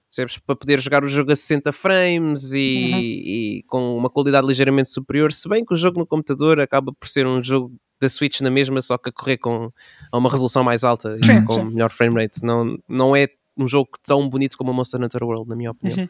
Percebes? 0.08 0.38
Para 0.38 0.56
poder 0.56 0.80
jogar 0.80 1.04
o 1.04 1.08
jogo 1.08 1.30
a 1.32 1.36
60 1.36 1.72
frames 1.72 2.52
e, 2.52 2.90
Uhum. 2.92 2.98
e 3.00 3.64
com 3.68 3.96
uma 3.96 4.08
qualidade 4.10 4.46
ligeiramente 4.46 4.88
superior, 4.88 5.32
se 5.32 5.48
bem 5.48 5.64
que 5.64 5.72
o 5.72 5.76
jogo 5.76 5.98
no 6.00 6.06
computador 6.06 6.58
acaba 6.60 6.92
por 6.92 7.08
ser 7.08 7.26
um 7.26 7.42
jogo 7.42 7.72
da 8.00 8.08
Switch 8.08 8.40
na 8.40 8.50
mesma, 8.50 8.80
só 8.80 8.96
que 8.96 9.10
a 9.10 9.12
correr 9.12 9.36
com 9.36 9.70
a 10.10 10.18
uma 10.18 10.30
resolução 10.30 10.64
mais 10.64 10.84
alta 10.84 11.16
e 11.22 11.26
Sim, 11.26 11.44
com 11.44 11.52
sim. 11.54 11.64
melhor 11.64 11.90
frame 11.90 12.14
rate. 12.22 12.42
Não, 12.42 12.78
não 12.88 13.14
é 13.14 13.28
um 13.62 13.68
jogo 13.68 13.90
tão 14.02 14.28
bonito 14.28 14.56
como 14.56 14.70
o 14.70 14.74
Monster 14.74 15.00
Hunter 15.02 15.22
World, 15.22 15.48
na 15.48 15.56
minha 15.56 15.70
opinião. 15.70 15.98
Uhum. 16.00 16.08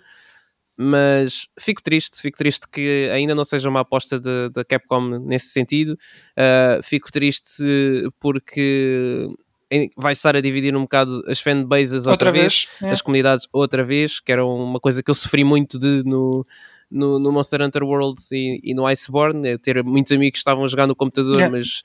Mas 0.83 1.47
fico 1.59 1.83
triste, 1.83 2.23
fico 2.23 2.39
triste 2.39 2.67
que 2.71 3.11
ainda 3.13 3.35
não 3.35 3.45
seja 3.45 3.69
uma 3.69 3.81
aposta 3.81 4.19
da 4.19 4.65
Capcom 4.65 5.19
nesse 5.19 5.49
sentido. 5.49 5.93
Uh, 6.33 6.83
fico 6.83 7.13
triste 7.13 7.63
porque 8.19 9.29
vai 9.97 10.15
estar 10.15 10.35
a 10.35 10.41
dividir 10.41 10.75
um 10.75 10.83
bocado 10.83 11.23
as 11.29 11.39
fanbases 11.39 12.07
outra, 12.07 12.29
Outra 12.29 12.33
vez, 12.33 12.67
vez. 12.81 12.91
é. 12.91 12.91
as 12.91 13.03
comunidades 13.03 13.47
outra 13.53 13.85
vez, 13.85 14.21
que 14.21 14.33
era 14.33 14.45
uma 14.45 14.81
coisa 14.81 15.03
que 15.03 15.11
eu 15.11 15.15
sofri 15.15 15.45
muito 15.45 15.79
de 15.79 16.03
no, 16.05 16.47
no, 16.91 17.19
no 17.19 17.31
Monster 17.31 17.63
Hunter 17.63 17.85
World 17.85 18.21
e, 18.33 18.61
e 18.65 18.75
no 18.75 18.85
Iceborne, 18.87 19.49
é 19.49 19.59
ter 19.59 19.83
muitos 19.85 20.11
amigos 20.13 20.33
que 20.33 20.39
estavam 20.39 20.65
a 20.65 20.69
jogar 20.69 20.87
no 20.87 20.97
computador, 20.97 21.37
Yeah. 21.37 21.57
mas 21.57 21.83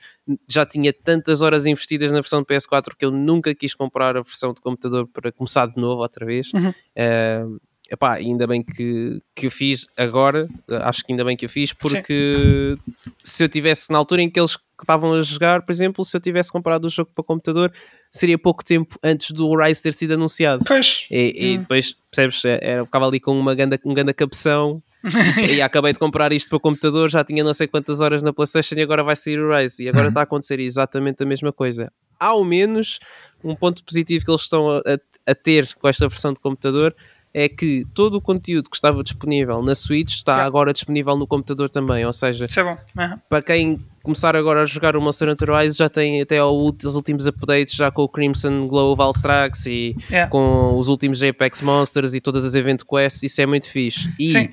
já 0.47 0.65
tinha 0.65 0.91
tantas 0.91 1.41
horas 1.41 1.65
investidas 1.65 2.11
na 2.11 2.19
versão 2.21 2.41
de 2.41 2.47
PS4 2.47 2.93
que 2.97 3.05
eu 3.05 3.11
nunca 3.11 3.53
quis 3.53 3.73
comprar 3.75 4.17
a 4.17 4.21
versão 4.21 4.53
de 4.53 4.61
computador 4.61 5.07
para 5.07 5.31
começar 5.31 5.67
de 5.67 5.77
novo 5.79 6.01
outra 6.01 6.25
vez. 6.25 6.51
Uhum. 6.53 6.69
Uh, 6.69 7.59
epá, 7.91 8.13
ainda 8.15 8.47
bem 8.47 8.63
que, 8.63 9.21
que 9.35 9.45
eu 9.45 9.51
fiz 9.51 9.85
agora, 9.95 10.49
acho 10.81 11.05
que 11.05 11.11
ainda 11.13 11.23
bem 11.23 11.37
que 11.37 11.45
eu 11.45 11.49
fiz, 11.49 11.71
porque 11.71 12.75
se 13.23 13.43
eu 13.43 13.49
tivesse 13.49 13.91
na 13.91 13.97
altura 13.99 14.21
em 14.23 14.29
que 14.29 14.39
eles 14.39 14.57
estavam 14.81 15.13
a 15.13 15.21
jogar, 15.21 15.61
por 15.61 15.71
exemplo, 15.71 16.03
se 16.03 16.17
eu 16.17 16.19
tivesse 16.19 16.51
comprado 16.51 16.85
o 16.85 16.89
jogo 16.89 17.11
para 17.13 17.23
computador, 17.23 17.71
seria 18.09 18.37
pouco 18.37 18.63
tempo 18.63 18.97
antes 19.03 19.31
do 19.31 19.55
Rise 19.55 19.81
ter 19.81 19.93
sido 19.93 20.15
anunciado. 20.15 20.65
Pois. 20.67 21.05
E, 21.11 21.33
e 21.37 21.55
Hum. 21.57 21.59
depois, 21.61 21.95
percebes, 22.11 22.43
é- 22.45 22.79
eu 22.79 22.85
ficava 22.85 23.07
ali 23.07 23.19
com 23.19 23.37
uma 23.39 23.53
ganda, 23.55 23.79
um 23.85 23.93
ganda 23.93 24.13
cabeção 24.13 24.81
e 25.49 25.61
acabei 25.61 25.93
de 25.93 25.99
comprar 25.99 26.31
isto 26.33 26.49
para 26.49 26.59
computador, 26.59 27.09
já 27.09 27.23
tinha 27.23 27.43
não 27.43 27.53
sei 27.53 27.67
quantas 27.67 27.99
horas 28.01 28.21
na 28.23 28.33
Playstation 28.33 28.75
e 28.75 28.81
agora 28.81 29.03
vai 29.03 29.15
sair 29.15 29.39
o 29.39 29.55
Rise. 29.55 29.83
E 29.83 29.89
agora 29.89 30.05
Uhum. 30.05 30.09
está 30.09 30.19
a 30.21 30.23
acontecer 30.23 30.59
exatamente 30.59 31.23
a 31.23 31.25
mesma 31.25 31.51
coisa. 31.51 31.91
Ao 32.19 32.43
menos, 32.43 32.99
um 33.43 33.55
ponto 33.55 33.83
positivo 33.83 34.23
que 34.25 34.31
eles 34.31 34.41
estão 34.41 34.69
a, 34.69 34.77
a- 34.79 35.31
a 35.31 35.35
ter 35.35 35.73
com 35.75 35.87
esta 35.87 36.07
versão 36.07 36.33
de 36.33 36.39
computador 36.39 36.95
é 37.33 37.49
que 37.49 37.85
todo 37.93 38.15
o 38.15 38.21
conteúdo 38.21 38.69
que 38.69 38.77
estava 38.77 39.03
disponível 39.03 39.61
na 39.61 39.75
Switch 39.75 40.13
está 40.13 40.31
Yeah. 40.33 40.47
agora 40.47 40.71
disponível 40.71 41.17
no 41.17 41.27
computador 41.27 41.69
também. 41.69 42.05
Ou 42.05 42.13
seja, 42.13 42.45
é. 42.45 43.01
Aham. 43.01 43.19
para 43.29 43.41
quem 43.41 43.77
começar 44.01 44.37
agora 44.37 44.61
a 44.61 44.65
jogar 44.65 44.95
o 44.95 45.01
Monster 45.01 45.27
Hunter 45.27 45.51
Rise 45.53 45.77
já 45.77 45.89
tem 45.89 46.21
até 46.21 46.41
os 46.41 46.95
últimos 46.95 47.27
updates 47.27 47.75
já 47.75 47.91
com 47.91 48.03
o 48.03 48.07
Crimson 48.07 48.65
Glow 48.67 48.95
Valstrax 48.95 49.65
e 49.65 49.93
Yeah. 50.09 50.29
com 50.31 50.79
os 50.79 50.87
últimos 50.87 51.21
Apex 51.21 51.61
Monsters 51.61 52.13
e 52.13 52.21
todas 52.21 52.45
as 52.45 52.55
Event 52.55 52.83
Quests, 52.89 53.23
isso 53.23 53.41
é 53.41 53.45
muito 53.45 53.69
fixe. 53.69 54.09
E 54.17 54.29
Sim. 54.29 54.49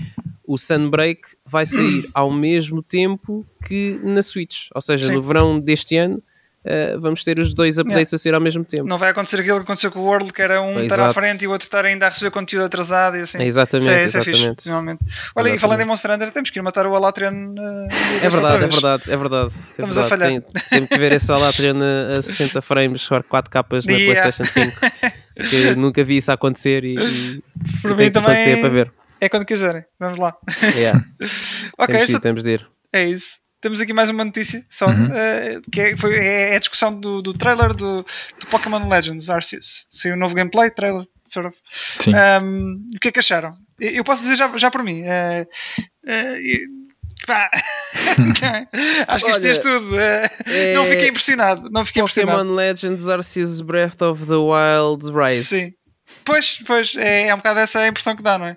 O 0.52 0.58
Sunbreak 0.58 1.20
vai 1.46 1.64
sair 1.64 2.10
ao 2.12 2.30
mesmo 2.30 2.82
tempo 2.82 3.46
que 3.66 3.98
na 4.02 4.22
Switch, 4.22 4.68
ou 4.74 4.82
seja, 4.82 5.06
Sim. 5.06 5.14
no 5.14 5.22
verão 5.22 5.58
deste 5.58 5.96
ano 5.96 6.22
uh, 6.62 7.00
vamos 7.00 7.24
ter 7.24 7.38
os 7.38 7.54
dois 7.54 7.78
updates 7.78 8.12
yeah. 8.12 8.16
a 8.16 8.18
ser 8.18 8.34
ao 8.34 8.40
mesmo 8.40 8.62
tempo. 8.62 8.84
Não 8.84 8.98
vai 8.98 9.10
acontecer 9.10 9.36
aquilo 9.40 9.56
que 9.56 9.62
aconteceu 9.62 9.90
com 9.90 10.00
o 10.00 10.02
World, 10.02 10.30
que 10.30 10.42
era 10.42 10.60
um 10.60 10.78
estar 10.80 11.00
à 11.00 11.14
frente 11.14 11.42
e 11.42 11.48
o 11.48 11.52
outro 11.52 11.64
estar 11.64 11.86
ainda 11.86 12.06
a 12.06 12.10
receber 12.10 12.30
conteúdo 12.30 12.66
atrasado 12.66 13.16
e 13.16 13.20
assim. 13.20 13.38
É 13.38 13.46
exatamente, 13.46 13.86
isso 13.86 13.90
é, 13.90 14.04
isso 14.04 14.18
exatamente. 14.18 14.48
É 14.48 14.54
fixe, 14.54 14.70
Olha, 14.70 14.82
exatamente. 14.84 15.56
e 15.56 15.58
falando 15.58 15.80
em 15.80 15.84
Monster 15.86 16.10
Hunter, 16.10 16.30
temos 16.30 16.50
que 16.50 16.58
ir 16.58 16.62
matar 16.62 16.86
o 16.86 16.94
Alatrian. 16.94 17.32
Uh, 17.32 17.88
é 18.22 18.28
verdade, 18.28 18.64
é 18.64 18.68
verdade, 18.68 19.10
é 19.10 19.16
verdade. 19.16 19.54
Estamos 19.54 19.96
a 19.96 20.04
falhar. 20.04 20.42
Temos 20.68 20.88
que 20.90 20.98
ver 20.98 21.12
esse 21.12 21.32
Alatrian 21.32 21.78
a 22.18 22.20
60 22.20 22.60
frames, 22.60 23.08
4 23.08 23.50
capas 23.50 23.86
na 23.86 23.94
yeah. 23.94 24.20
PlayStation 24.20 24.52
5. 24.52 24.80
que 25.48 25.74
nunca 25.74 26.04
vi 26.04 26.18
isso 26.18 26.30
acontecer 26.30 26.84
e, 26.84 26.94
e 26.98 27.42
Por 27.80 27.96
mim 27.96 28.10
também 28.10 28.60
para 28.60 28.68
ver. 28.68 28.92
É 29.22 29.28
quando 29.28 29.46
quiserem, 29.46 29.84
vamos 30.00 30.18
lá. 30.18 30.36
Yeah. 30.74 31.00
ok, 31.78 32.06
temos, 32.06 32.20
temos 32.20 32.42
de 32.42 32.50
ir. 32.54 32.68
É 32.92 33.04
isso 33.04 33.42
temos 33.62 33.80
aqui 33.80 33.92
mais 33.92 34.10
uma 34.10 34.24
notícia 34.24 34.66
só, 34.68 34.86
uhum. 34.88 35.06
uh, 35.06 35.70
que 35.70 35.80
é, 35.80 35.96
foi, 35.96 36.16
é 36.16 36.56
a 36.56 36.58
discussão 36.58 36.92
do, 36.98 37.22
do 37.22 37.32
trailer 37.32 37.72
do, 37.72 38.04
do 38.40 38.46
Pokémon 38.50 38.88
Legends 38.88 39.30
Arceus. 39.30 39.86
Saiu 39.88 40.16
um 40.16 40.18
novo 40.18 40.34
gameplay, 40.34 40.68
trailer, 40.68 41.06
sort 41.28 41.46
of. 41.46 41.56
Sim. 41.70 42.12
Um, 42.12 42.90
o 42.96 42.98
que 42.98 43.06
é 43.08 43.12
que 43.12 43.20
acharam? 43.20 43.54
Eu 43.78 44.02
posso 44.02 44.22
dizer 44.22 44.34
já, 44.34 44.50
já 44.58 44.68
por 44.68 44.82
mim. 44.82 45.02
Uh, 45.02 45.46
uh, 46.04 46.82
Acho 49.06 49.24
que 49.24 49.30
isto 49.30 49.46
é 49.46 49.54
tudo. 49.54 49.96
É... 50.00 50.28
Não 50.74 50.84
fiquei 50.84 51.08
impressionado. 51.08 51.70
Não 51.70 51.84
fiquei 51.84 52.02
Pokémon 52.02 52.22
impressionado. 52.22 52.54
Legends 52.54 53.06
Arceus 53.06 53.60
Breath 53.60 54.02
of 54.02 54.26
the 54.26 54.34
Wild 54.34 55.06
Rise. 55.12 55.44
Sim. 55.44 55.72
Pois, 56.24 56.62
pois, 56.66 56.94
é, 56.96 57.28
é 57.28 57.34
um 57.34 57.38
bocado 57.38 57.60
essa 57.60 57.80
a 57.80 57.88
impressão 57.88 58.14
que 58.14 58.22
dá, 58.22 58.38
não 58.38 58.46
é? 58.46 58.56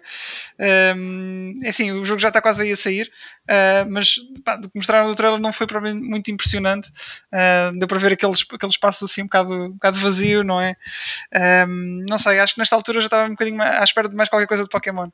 Um, 0.96 1.60
é 1.64 1.70
assim, 1.70 1.92
o 1.92 2.06
jogo 2.06 2.20
já 2.20 2.28
está 2.28 2.42
quase 2.42 2.62
aí 2.62 2.72
a 2.72 2.76
sair, 2.76 3.12
uh, 3.50 3.90
mas 3.90 4.16
pá, 4.44 4.56
do 4.56 4.70
que 4.70 4.78
mostraram 4.78 5.08
no 5.08 5.16
trailer 5.16 5.40
não 5.40 5.52
foi 5.52 5.66
para 5.66 5.82
mim 5.82 5.94
muito 5.94 6.30
impressionante. 6.30 6.90
Uh, 7.34 7.78
deu 7.78 7.88
para 7.88 7.98
ver 7.98 8.14
aqueles, 8.14 8.46
aqueles 8.54 8.76
espaços 8.76 9.10
assim 9.10 9.22
um 9.22 9.26
bocado, 9.26 9.54
um 9.54 9.72
bocado 9.72 9.98
vazio, 9.98 10.44
não 10.44 10.62
é? 10.62 10.76
Um, 11.68 12.06
não 12.08 12.18
sei, 12.18 12.40
acho 12.40 12.54
que 12.54 12.60
nesta 12.60 12.76
altura 12.76 13.00
já 13.00 13.08
estava 13.08 13.26
um 13.26 13.32
bocadinho 13.32 13.62
à 13.62 13.84
espera 13.84 14.08
de 14.08 14.16
mais 14.16 14.30
qualquer 14.30 14.48
coisa 14.48 14.64
de 14.64 14.70
Pokémon. 14.70 15.08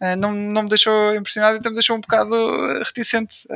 Uh, 0.00 0.16
não, 0.16 0.32
não 0.32 0.62
me 0.62 0.68
deixou 0.68 1.14
impressionado, 1.14 1.58
então 1.58 1.70
me 1.70 1.76
deixou 1.76 1.96
um 1.96 2.00
bocado 2.00 2.34
reticente. 2.78 3.46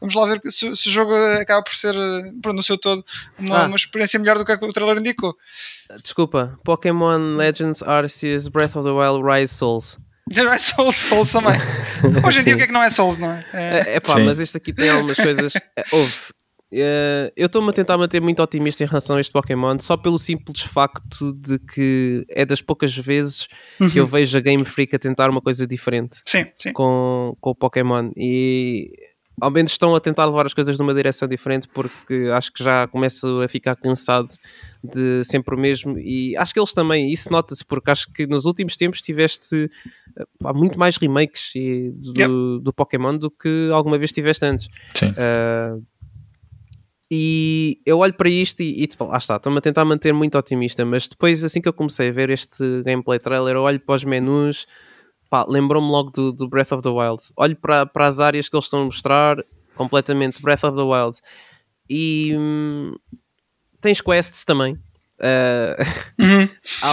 vamos 0.00 0.14
lá 0.14 0.26
ver 0.26 0.40
se, 0.48 0.74
se, 0.76 0.88
o 0.88 0.92
jogo 0.92 1.14
acaba 1.40 1.62
por 1.62 1.74
ser, 1.74 1.94
pronto, 2.40 2.56
no 2.56 2.62
seu 2.62 2.78
todo, 2.78 3.04
uma, 3.38 3.64
ah. 3.64 3.66
uma 3.66 3.76
experiência 3.76 4.18
melhor 4.18 4.38
do 4.38 4.44
que 4.44 4.52
o 4.52 4.72
trailer 4.72 4.98
indicou. 4.98 5.36
Desculpa, 6.00 6.58
Pokémon 6.64 7.36
Legends 7.36 7.82
Arceus 7.82 8.48
Breath 8.48 8.76
of 8.76 8.84
the 8.84 8.92
Wild 8.92 9.22
Rise 9.22 9.54
Souls. 9.54 9.98
Já 10.30 10.54
é 10.54 10.58
Souls, 10.58 10.96
Souls 10.96 11.32
também. 11.32 11.58
Hoje 12.24 12.40
em 12.40 12.44
dia 12.44 12.54
o 12.54 12.56
que 12.56 12.62
é 12.62 12.66
que 12.66 12.72
não 12.72 12.82
é 12.82 12.90
Souls, 12.90 13.18
não 13.18 13.32
é? 13.32 13.44
É, 13.52 13.96
é 13.96 14.00
pá, 14.00 14.18
mas 14.18 14.38
este 14.40 14.56
aqui 14.56 14.72
tem 14.72 14.90
algumas 14.90 15.16
coisas. 15.16 15.52
É, 15.76 15.84
houve. 15.92 16.14
Uh, 16.72 17.28
eu 17.36 17.46
estou-me 17.46 17.68
a 17.68 17.72
tentar 17.72 17.98
manter 17.98 18.20
muito 18.20 18.42
otimista 18.42 18.82
em 18.82 18.86
relação 18.86 19.16
a 19.16 19.20
este 19.20 19.32
Pokémon, 19.32 19.76
só 19.78 19.94
pelo 19.96 20.18
simples 20.18 20.62
facto 20.62 21.34
de 21.34 21.58
que 21.58 22.24
é 22.30 22.46
das 22.46 22.62
poucas 22.62 22.96
vezes 22.96 23.46
uhum. 23.78 23.90
que 23.90 24.00
eu 24.00 24.06
vejo 24.06 24.38
a 24.38 24.40
Game 24.40 24.64
Freak 24.64 24.96
a 24.96 24.98
tentar 24.98 25.28
uma 25.28 25.42
coisa 25.42 25.66
diferente 25.66 26.22
sim, 26.26 26.46
sim. 26.58 26.72
Com, 26.72 27.36
com 27.40 27.50
o 27.50 27.54
Pokémon. 27.54 28.10
E 28.16 28.90
ao 29.40 29.50
menos 29.50 29.72
estão 29.72 29.94
a 29.94 30.00
tentar 30.00 30.26
levar 30.26 30.46
as 30.46 30.54
coisas 30.54 30.78
numa 30.78 30.94
direção 30.94 31.26
diferente 31.26 31.68
porque 31.68 32.30
acho 32.34 32.52
que 32.52 32.62
já 32.62 32.86
começo 32.86 33.40
a 33.40 33.48
ficar 33.48 33.74
cansado 33.76 34.28
de 34.82 35.24
sempre 35.24 35.54
o 35.54 35.58
mesmo 35.58 35.98
e 35.98 36.36
acho 36.36 36.52
que 36.52 36.60
eles 36.60 36.74
também, 36.74 37.10
isso 37.10 37.30
nota-se 37.32 37.64
porque 37.64 37.90
acho 37.90 38.12
que 38.12 38.26
nos 38.26 38.44
últimos 38.44 38.76
tempos 38.76 39.00
tiveste 39.00 39.70
há 40.44 40.52
muito 40.52 40.78
mais 40.78 40.96
remakes 40.96 41.52
do, 41.94 42.12
yep. 42.18 42.32
do, 42.62 42.72
Pokémon 42.72 43.16
do 43.16 43.30
que 43.30 43.70
alguma 43.72 43.98
vez 43.98 44.12
tiveste 44.12 44.44
antes. 44.44 44.68
Sim. 44.94 45.10
Uh, 45.10 45.82
e 47.14 47.78
eu 47.84 47.98
olho 47.98 48.14
para 48.14 48.28
isto 48.30 48.60
e, 48.62 48.82
e 48.82 48.86
tipo, 48.86 49.04
lá 49.04 49.18
está, 49.18 49.36
estou-me 49.36 49.58
a 49.58 49.60
tentar 49.60 49.84
manter 49.84 50.14
muito 50.14 50.36
otimista, 50.38 50.82
mas 50.84 51.06
depois 51.06 51.44
assim 51.44 51.60
que 51.60 51.68
eu 51.68 51.72
comecei 51.72 52.08
a 52.08 52.12
ver 52.12 52.30
este 52.30 52.82
gameplay 52.82 53.18
trailer, 53.18 53.56
eu 53.56 53.62
olho 53.62 53.78
para 53.78 53.94
os 53.96 54.04
menus 54.04 54.66
lembrou-me 55.48 55.88
logo 55.88 56.10
do, 56.10 56.32
do, 56.32 56.48
Breath 56.48 56.72
of 56.72 56.82
the 56.82 56.90
Wild. 56.90 57.22
Olho 57.36 57.56
para, 57.56 57.86
para 57.86 58.06
as 58.06 58.20
áreas 58.20 58.48
que 58.48 58.56
eles 58.56 58.66
estão 58.66 58.82
a 58.82 58.84
mostrar, 58.84 59.36
completamente 59.74 60.42
Breath 60.42 60.64
of 60.64 60.76
the 60.76 60.82
Wild. 60.82 61.18
E 61.88 62.34
hum, 62.36 62.94
tens 63.80 64.00
quests 64.00 64.44
também. 64.44 64.78
Uh, 65.18 65.78
uhum. 66.18 66.48
há 66.82 66.92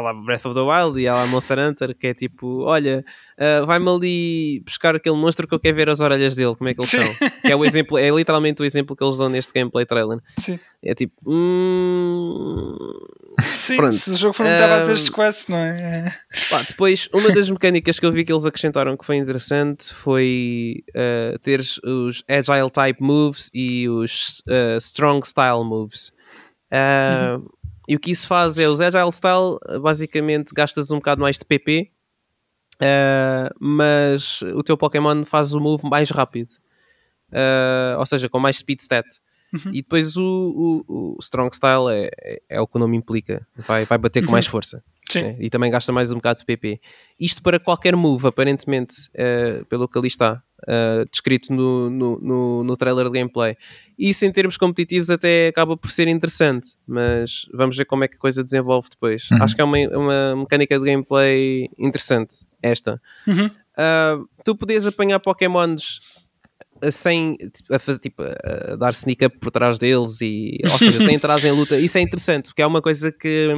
lá, 0.00 0.12
Breath 0.12 0.46
of 0.46 0.54
the 0.54 0.60
Wild 0.60 1.00
e 1.00 1.08
há 1.08 1.14
lá 1.14 1.26
Monster 1.26 1.58
Hunter, 1.58 1.96
que 1.96 2.08
é 2.08 2.14
tipo, 2.14 2.64
olha, 2.64 3.04
uh, 3.38 3.66
vai-me 3.66 3.88
ali 3.88 4.62
buscar 4.64 4.94
aquele 4.94 5.16
monstro 5.16 5.48
que 5.48 5.54
eu 5.54 5.58
quero 5.58 5.76
ver 5.76 5.88
as 5.88 6.00
orelhas 6.00 6.36
dele, 6.36 6.54
como 6.54 6.68
é 6.68 6.74
que 6.74 6.80
eles 6.80 6.90
Sim. 6.90 7.02
são. 7.02 7.30
Que 7.40 7.52
é 7.52 7.56
o 7.56 7.64
exemplo, 7.64 7.98
é 7.98 8.10
literalmente 8.10 8.62
o 8.62 8.64
exemplo 8.64 8.94
que 8.94 9.02
eles 9.02 9.16
dão 9.16 9.28
neste 9.28 9.52
gameplay 9.52 9.86
trailer. 9.86 10.18
Sim. 10.38 10.60
É 10.82 10.94
tipo, 10.94 11.14
hum... 11.26 12.76
Sim, 13.42 13.76
Pronto. 13.76 13.96
se 13.96 14.10
o 14.10 14.16
jogo 14.16 14.34
for 14.34 14.46
uh, 14.46 14.48
a 14.48 14.86
ter 14.86 15.10
quest, 15.10 15.48
não 15.48 15.58
é? 15.58 16.14
Pá, 16.50 16.62
depois, 16.62 17.08
uma 17.12 17.30
das 17.32 17.48
mecânicas 17.50 17.98
que 17.98 18.06
eu 18.06 18.12
vi 18.12 18.24
que 18.24 18.32
eles 18.32 18.44
acrescentaram 18.44 18.96
que 18.96 19.04
foi 19.04 19.16
interessante 19.16 19.92
foi 19.92 20.84
uh, 20.90 21.38
ter 21.40 21.60
os 21.60 22.24
Agile 22.28 22.70
Type 22.70 23.02
Moves 23.02 23.50
e 23.54 23.88
os 23.88 24.42
uh, 24.48 24.78
Strong 24.78 25.26
Style 25.26 25.64
Moves. 25.64 26.12
Uh, 26.72 27.36
uhum 27.36 27.60
e 27.90 27.96
o 27.96 27.98
que 27.98 28.12
isso 28.12 28.28
faz 28.28 28.56
é 28.56 28.68
os 28.68 28.80
Agile 28.80 29.10
Style, 29.10 29.58
basicamente 29.82 30.54
gastas 30.54 30.92
um 30.92 30.98
bocado 30.98 31.20
mais 31.20 31.36
de 31.36 31.44
PP, 31.44 31.90
uh, 32.76 33.52
mas 33.58 34.42
o 34.42 34.62
teu 34.62 34.76
Pokémon 34.76 35.24
faz 35.24 35.54
o 35.54 35.60
move 35.60 35.82
mais 35.90 36.08
rápido. 36.08 36.52
Ou 37.98 38.06
seja, 38.06 38.28
com 38.28 38.38
mais 38.38 38.58
speed 38.58 38.78
stat. 38.78 39.08
Uhum. 39.52 39.72
E 39.72 39.82
depois 39.82 40.16
o, 40.16 40.84
o, 40.88 41.14
o 41.14 41.18
Strong 41.20 41.54
Style 41.54 41.90
é, 41.90 42.10
é, 42.22 42.42
é, 42.48 42.60
o 42.60 42.66
que 42.66 42.76
o 42.76 42.80
nome 42.80 42.96
implica, 42.96 43.46
vai, 43.56 43.84
vai 43.84 43.98
bater 43.98 44.20
com 44.20 44.28
uhum. 44.28 44.32
mais 44.32 44.46
força. 44.46 44.82
É, 45.18 45.36
e 45.40 45.50
também 45.50 45.70
gasta 45.70 45.90
mais 45.90 46.12
um 46.12 46.16
bocado 46.16 46.40
de 46.40 46.44
PP. 46.44 46.80
Isto 47.18 47.42
para 47.42 47.58
qualquer 47.58 47.96
move, 47.96 48.28
aparentemente, 48.28 48.94
uh, 49.08 49.64
pelo 49.66 49.88
que 49.88 49.98
ali 49.98 50.06
está 50.06 50.40
uh, 50.62 51.08
descrito 51.10 51.52
no, 51.52 51.90
no, 51.90 52.20
no, 52.20 52.64
no, 52.64 52.76
trailer 52.76 53.06
de 53.06 53.18
gameplay. 53.18 53.56
Isso 53.98 54.24
em 54.24 54.30
termos 54.30 54.56
competitivos 54.56 55.10
até 55.10 55.48
acaba 55.48 55.76
por 55.76 55.90
ser 55.90 56.06
interessante, 56.06 56.76
mas 56.86 57.46
vamos 57.52 57.76
ver 57.76 57.86
como 57.86 58.04
é 58.04 58.08
que 58.08 58.16
a 58.16 58.20
coisa 58.20 58.44
desenvolve 58.44 58.88
depois. 58.90 59.28
Uhum. 59.30 59.42
Acho 59.42 59.54
que 59.54 59.60
é 59.60 59.64
uma, 59.64 59.78
uma 59.88 60.36
mecânica 60.36 60.78
de 60.78 60.84
gameplay 60.84 61.68
interessante, 61.76 62.46
esta. 62.62 63.00
Uhum. 63.26 63.46
Uh, 63.46 64.28
tu 64.44 64.54
podias 64.54 64.86
apanhar 64.86 65.18
Pokémons 65.18 66.00
sem 66.90 67.36
a 67.70 67.78
fazer 67.78 67.98
tipo 67.98 68.22
a 68.22 68.76
dar 68.76 68.92
sneak 68.92 69.24
up 69.24 69.38
por 69.38 69.50
trás 69.50 69.78
deles 69.78 70.20
e 70.20 70.58
ou 70.64 70.78
seja, 70.78 71.00
sem 71.04 71.14
entrar 71.16 71.42
em 71.44 71.52
luta, 71.52 71.78
isso 71.78 71.98
é 71.98 72.00
interessante 72.00 72.46
porque 72.46 72.62
é 72.62 72.66
uma 72.66 72.80
coisa 72.80 73.12
que 73.12 73.52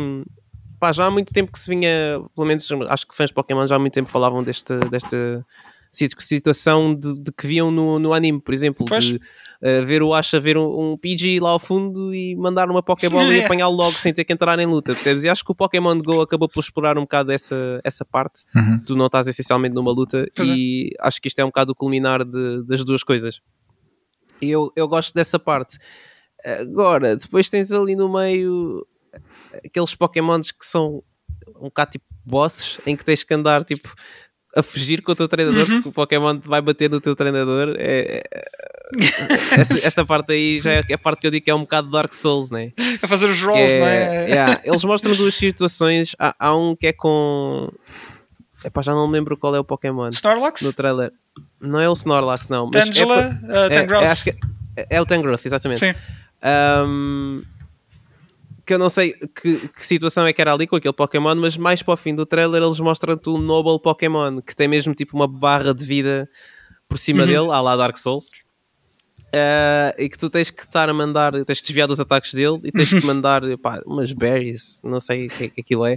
pá, 0.81 0.93
já 0.93 1.07
há 1.07 1.11
muito 1.11 1.33
tempo 1.33 1.53
que 1.53 1.59
se 1.59 1.71
vinha, 1.71 2.21
pelo 2.35 2.47
menos 2.47 2.69
acho 2.89 3.07
que 3.07 3.15
fãs 3.15 3.31
de 3.31 3.35
Pokémon 3.35 3.67
já 3.67 3.77
há 3.77 3.79
muito 3.79 3.93
tempo 3.93 4.09
falavam 4.09 4.43
deste, 4.43 4.77
desta 4.91 5.47
situação 5.93 6.95
de, 6.95 7.21
de, 7.21 7.31
que 7.31 7.47
viam 7.47 7.71
no, 7.71 7.99
no 7.99 8.13
anime, 8.13 8.41
por 8.41 8.53
exemplo, 8.53 8.85
pois. 8.89 9.05
de 9.05 9.21
uh, 9.63 9.85
ver 9.85 10.03
o 10.03 10.13
Asha 10.13 10.41
ver 10.41 10.59
um, 10.59 10.93
um 10.93 10.97
PG 10.97 11.41
lá 11.41 11.51
ao 11.51 11.59
fundo 11.59 12.15
e 12.15 12.35
mandar 12.37 12.71
uma 12.71 12.83
Pokébola 12.83 13.35
e 13.35 13.43
apanhá-lo 13.45 13.75
logo 13.75 13.99
sem 13.99 14.13
ter 14.13 14.25
que 14.25 14.33
entrar 14.33 14.59
em 14.59 14.67
luta, 14.67 14.93
percebes? 14.93 15.25
E 15.25 15.29
acho 15.29 15.45
que 15.45 15.53
o 15.53 15.55
Pokémon 15.55 15.97
Go 15.99 16.21
acabou 16.21 16.49
por 16.49 16.61
explorar 16.61 16.99
um 16.99 17.03
bocado 17.03 17.33
essa, 17.33 17.81
essa 17.85 18.05
parte, 18.05 18.43
uhum. 18.55 18.81
tu 18.87 18.97
não 18.97 19.07
estás 19.07 19.27
essencialmente 19.27 19.75
numa 19.75 19.93
luta 19.93 20.29
pois 20.35 20.49
e 20.49 20.91
é. 20.93 21.07
acho 21.07 21.21
que 21.21 21.29
isto 21.29 21.39
é 21.39 21.45
um 21.45 21.49
bocado 21.49 21.73
o 21.73 21.75
culminar 21.75 22.25
de, 22.25 22.65
das 22.65 22.85
duas 22.85 23.03
coisas. 23.03 23.41
E 24.41 24.51
eu, 24.51 24.73
eu 24.75 24.89
gosto 24.89 25.15
dessa 25.15 25.39
parte. 25.39 25.79
Agora, 26.61 27.17
depois 27.17 27.49
tens 27.49 27.71
ali 27.71 27.95
no 27.95 28.13
meio 28.13 28.85
aqueles 29.65 29.95
Pokémons 29.95 30.51
que 30.51 30.67
são 30.67 31.03
um 31.57 31.65
bocado 31.65 31.93
tipo 31.93 32.05
bosses 32.25 32.79
em 32.87 32.97
que 32.97 33.05
tens 33.05 33.23
que 33.23 33.35
andar 33.35 33.63
tipo 33.65 33.95
a 34.57 34.63
fugir 34.63 35.03
com 35.03 35.13
o 35.13 35.17
teu 35.17 35.29
treinador 35.29 35.63
uhum. 35.63 35.77
porque 35.77 35.89
o 35.89 35.93
Pokémon 35.93 36.39
vai 36.41 36.61
bater 36.61 36.91
no 36.91 37.01
teu 37.01 37.15
treinador. 37.15 37.75
É, 37.79 38.23
é, 38.33 38.82
essa, 39.59 39.79
esta 39.87 40.05
parte 40.05 40.33
aí 40.33 40.61
já 40.61 40.73
é 40.73 40.81
a 40.93 40.99
parte 40.99 41.21
que 41.21 41.27
eu 41.27 41.31
digo 41.31 41.45
que 41.45 41.51
é 41.51 41.55
um 41.55 41.61
bocado 41.61 41.91
Dark 41.91 42.13
Souls, 42.13 42.51
né? 42.51 42.73
A 43.03 43.09
fazer 43.09 43.27
os 43.27 43.43
rolls, 43.43 43.73
é, 43.73 43.81
não 43.81 43.87
é? 43.87 44.29
Yeah, 44.29 44.61
eles 44.65 44.85
mostram 44.85 45.15
duas 45.15 45.35
situações. 45.35 46.15
Há, 46.19 46.35
há 46.39 46.57
um 46.57 46.77
que 46.77 46.89
é 46.89 46.93
com. 46.93 47.71
Epá, 48.65 48.83
já 48.83 48.93
não 48.93 49.09
lembro 49.09 49.37
qual 49.37 49.55
é 49.57 49.59
o 49.59 49.65
Pokémon. 49.65 50.11
Snorlax? 50.11 50.63
No 50.63 50.73
trailer. 50.73 51.13
Não 51.61 51.81
é 51.81 51.89
o 51.89 51.93
Snorlax, 51.93 52.49
não. 52.49 52.71
Mas 52.73 52.87
Tangela, 52.87 53.41
é, 53.43 53.67
uh, 53.67 53.69
Tangrowth. 53.69 54.05
É, 54.05 54.09
acho 54.09 54.25
que 54.25 54.31
é, 54.77 54.87
é 54.91 55.01
o 55.01 55.07
Tangrowth, 55.07 55.45
exatamente. 55.45 55.81
Sim. 55.81 55.95
Um, 56.87 57.43
que 58.65 58.75
eu 58.75 58.79
não 58.79 58.89
sei 58.89 59.13
que, 59.13 59.69
que, 59.69 59.87
situação 59.87 60.27
é 60.27 60.33
que 60.33 60.41
era 60.41 60.53
ali 60.53 60.67
com 60.67 60.77
aquele 60.77 60.95
Pokémon, 60.95 61.35
mas 61.35 61.57
mais 61.57 61.83
para 61.83 61.95
o 61.95 61.97
fim 61.97 62.15
do 62.15 62.25
trailer 62.25 62.63
eles 62.63 62.79
mostram-te 62.79 63.29
o 63.29 63.39
Noble 63.39 63.81
Pokémon, 63.81 64.41
que 64.41 64.55
tem 64.55 64.69
mesmo 64.69 64.95
tipo 64.95 65.17
uma 65.17 65.27
barra 65.27 65.75
de 65.75 65.85
vida 65.85 66.29
por 66.89 66.99
cima 66.99 67.23
uhum. 67.23 67.27
dele, 67.27 67.51
à 67.51 67.61
lá 67.61 67.77
Dark 67.77 67.97
Souls. 67.97 68.31
Uh, 69.35 69.95
e 69.97 70.09
que 70.11 70.19
tu 70.19 70.29
tens 70.29 70.51
que 70.51 70.63
estar 70.63 70.89
a 70.91 70.93
mandar, 70.93 71.33
tens 71.45 71.61
que 71.61 71.67
desviar 71.67 71.89
dos 71.89 71.99
ataques 71.99 72.35
dele 72.35 72.61
e 72.65 72.71
tens 72.71 72.91
que 72.91 73.01
mandar 73.07 73.41
pá, 73.63 73.81
umas 73.87 74.13
berries, 74.13 74.81
não 74.85 75.01
sei 75.01 75.27
o 75.27 75.31
que, 75.31 75.49
que 75.49 75.61
aquilo 75.63 75.87
é, 75.87 75.95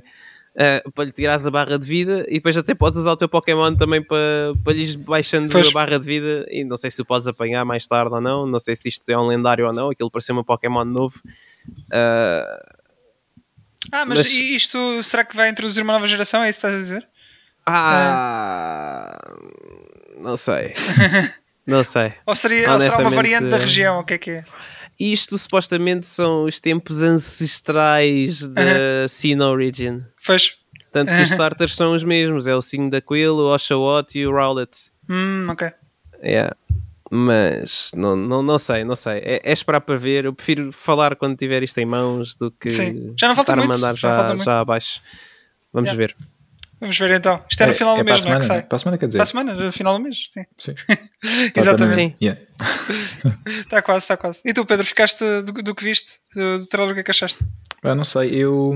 uh, 0.86 0.92
para 0.94 1.04
lhe 1.04 1.12
tirares 1.12 1.46
a 1.46 1.52
barra 1.52 1.78
de 1.78 1.86
vida 1.86 2.26
e 2.30 2.36
depois 2.36 2.56
até 2.56 2.74
podes 2.74 2.98
usar 2.98 3.12
o 3.12 3.18
teu 3.18 3.28
Pokémon 3.28 3.76
também 3.76 4.02
para, 4.02 4.54
para 4.64 4.72
lhes 4.72 4.96
baixando 4.96 5.52
Pois. 5.52 5.68
a 5.68 5.72
barra 5.72 6.00
de 6.00 6.06
vida 6.06 6.46
e 6.50 6.64
não 6.64 6.78
sei 6.78 6.90
se 6.90 7.02
o 7.02 7.06
podes 7.06 7.28
apanhar 7.28 7.66
mais 7.66 7.86
tarde 7.86 8.14
ou 8.14 8.22
não, 8.22 8.48
não 8.48 8.58
sei 8.58 8.74
se 8.74 8.88
isto 8.88 9.10
é 9.12 9.18
um 9.18 9.28
lendário 9.28 9.68
ou 9.68 9.74
não, 9.74 9.90
aquilo 9.90 10.10
pareceu 10.10 10.34
um 10.38 10.42
Pokémon 10.44 10.86
novo. 10.86 11.20
Uh, 11.92 12.76
Ah, 13.92 14.06
mas, 14.06 14.18
Mas- 14.20 14.32
isto 14.32 15.04
será 15.04 15.26
que 15.26 15.36
vai 15.36 15.50
introduzir 15.50 15.84
uma 15.84 15.92
nova 15.94 16.08
geração? 16.08 16.42
É 16.42 16.50
isso 16.50 16.60
que 16.62 16.68
estás 16.68 16.74
a 16.74 16.84
dizer? 16.84 17.08
ah, 17.68 19.20
não 20.20 20.38
sei. 20.38 20.72
Não 21.66 21.84
sei. 21.84 22.14
Ou, 22.26 22.36
seria, 22.36 22.72
ou 22.72 22.80
será 22.80 22.98
uma 22.98 23.10
variante 23.10 23.50
da 23.50 23.58
região? 23.58 24.00
O 24.00 24.04
que 24.04 24.14
é 24.14 24.18
que 24.18 24.32
é? 24.32 24.44
Isto 25.00 25.38
supostamente 25.38 26.08
são 26.08 26.46
os 26.46 26.60
tempos 26.60 27.02
ancestrais 27.02 28.48
da 28.48 29.08
Sinnoh 29.10 29.52
Origin. 29.52 30.04
Pois. 30.26 30.58
Tanto 30.92 31.14
que 31.14 31.22
os 31.22 31.30
starters 31.30 31.76
são 31.76 31.94
os 31.94 32.04
mesmos: 32.04 32.48
é 32.48 32.56
o 32.56 32.62
Signo 32.62 32.90
da 32.90 33.02
Quill, 33.02 33.36
o 33.36 33.54
Oshawott 33.54 34.18
e 34.18 34.26
o 34.26 34.32
Rowlet. 34.32 34.90
Hum, 35.10 35.48
ok. 35.50 35.72
Yeah. 36.24 36.56
Mas 37.12 37.92
não, 37.94 38.16
não, 38.16 38.42
não 38.42 38.58
sei, 38.58 38.84
não 38.84 38.96
sei. 38.96 39.18
É, 39.18 39.42
é 39.44 39.52
esperar 39.52 39.82
para 39.82 39.98
ver. 39.98 40.26
Eu 40.26 40.34
prefiro 40.34 40.72
falar 40.72 41.16
quando 41.16 41.36
tiver 41.36 41.62
isto 41.64 41.78
em 41.80 41.86
mãos 41.86 42.36
do 42.36 42.50
que 42.50 42.72
Sim. 42.72 43.14
Já 43.20 43.28
não 43.28 43.36
falta 43.36 43.52
estar 43.52 43.62
a 43.62 43.66
muito, 43.66 43.80
mandar 43.80 43.96
já 43.96 44.28
já, 44.30 44.36
já 44.38 44.60
abaixo. 44.62 45.02
Vamos 45.74 45.92
Yeah. 45.92 46.08
ver. 46.08 46.16
Vamos 46.80 46.98
ver 46.98 47.12
então. 47.12 47.42
Isto 47.50 47.64
é 47.64 47.68
no 47.68 47.74
final 47.74 47.98
do 47.98 48.04
para 48.04 48.12
a 48.12 48.16
mês, 48.16 48.26
não 48.26 48.34
é 48.34 48.38
que 48.38 48.44
semana, 48.44 48.44
sai? 48.44 48.58
né? 48.58 48.64
Para 48.64 48.76
a 48.76 48.80
semana, 48.80 48.98
quer 48.98 49.06
dizer. 49.08 49.18
Para 49.18 49.24
a 49.24 49.26
semana, 49.26 49.54
no 49.54 49.72
final 49.72 49.98
do 49.98 50.04
mês, 50.04 50.18
sim. 50.32 50.44
Sim. 50.58 50.76
Exatamente. 51.56 51.96
Sim. 51.96 52.16
Yeah. 52.22 52.42
Está 53.46 53.82
quase, 53.84 54.04
está 54.04 54.18
quase. 54.18 54.42
E 54.44 54.54
tu, 54.54 54.66
Pedro, 54.66 54.86
ficaste 54.86 55.24
do, 55.42 55.54
do 55.54 55.76
que 55.76 55.84
viste? 55.84 56.20
Do, 56.36 56.60
do 56.60 56.68
trailer, 56.68 56.92
o 56.92 56.94
que 56.96 57.02
é 57.02 57.04
que 57.04 57.12
achaste? 57.12 57.44
Ah, 57.84 57.96
não 57.96 58.04
sei, 58.04 58.36
eu 58.36 58.74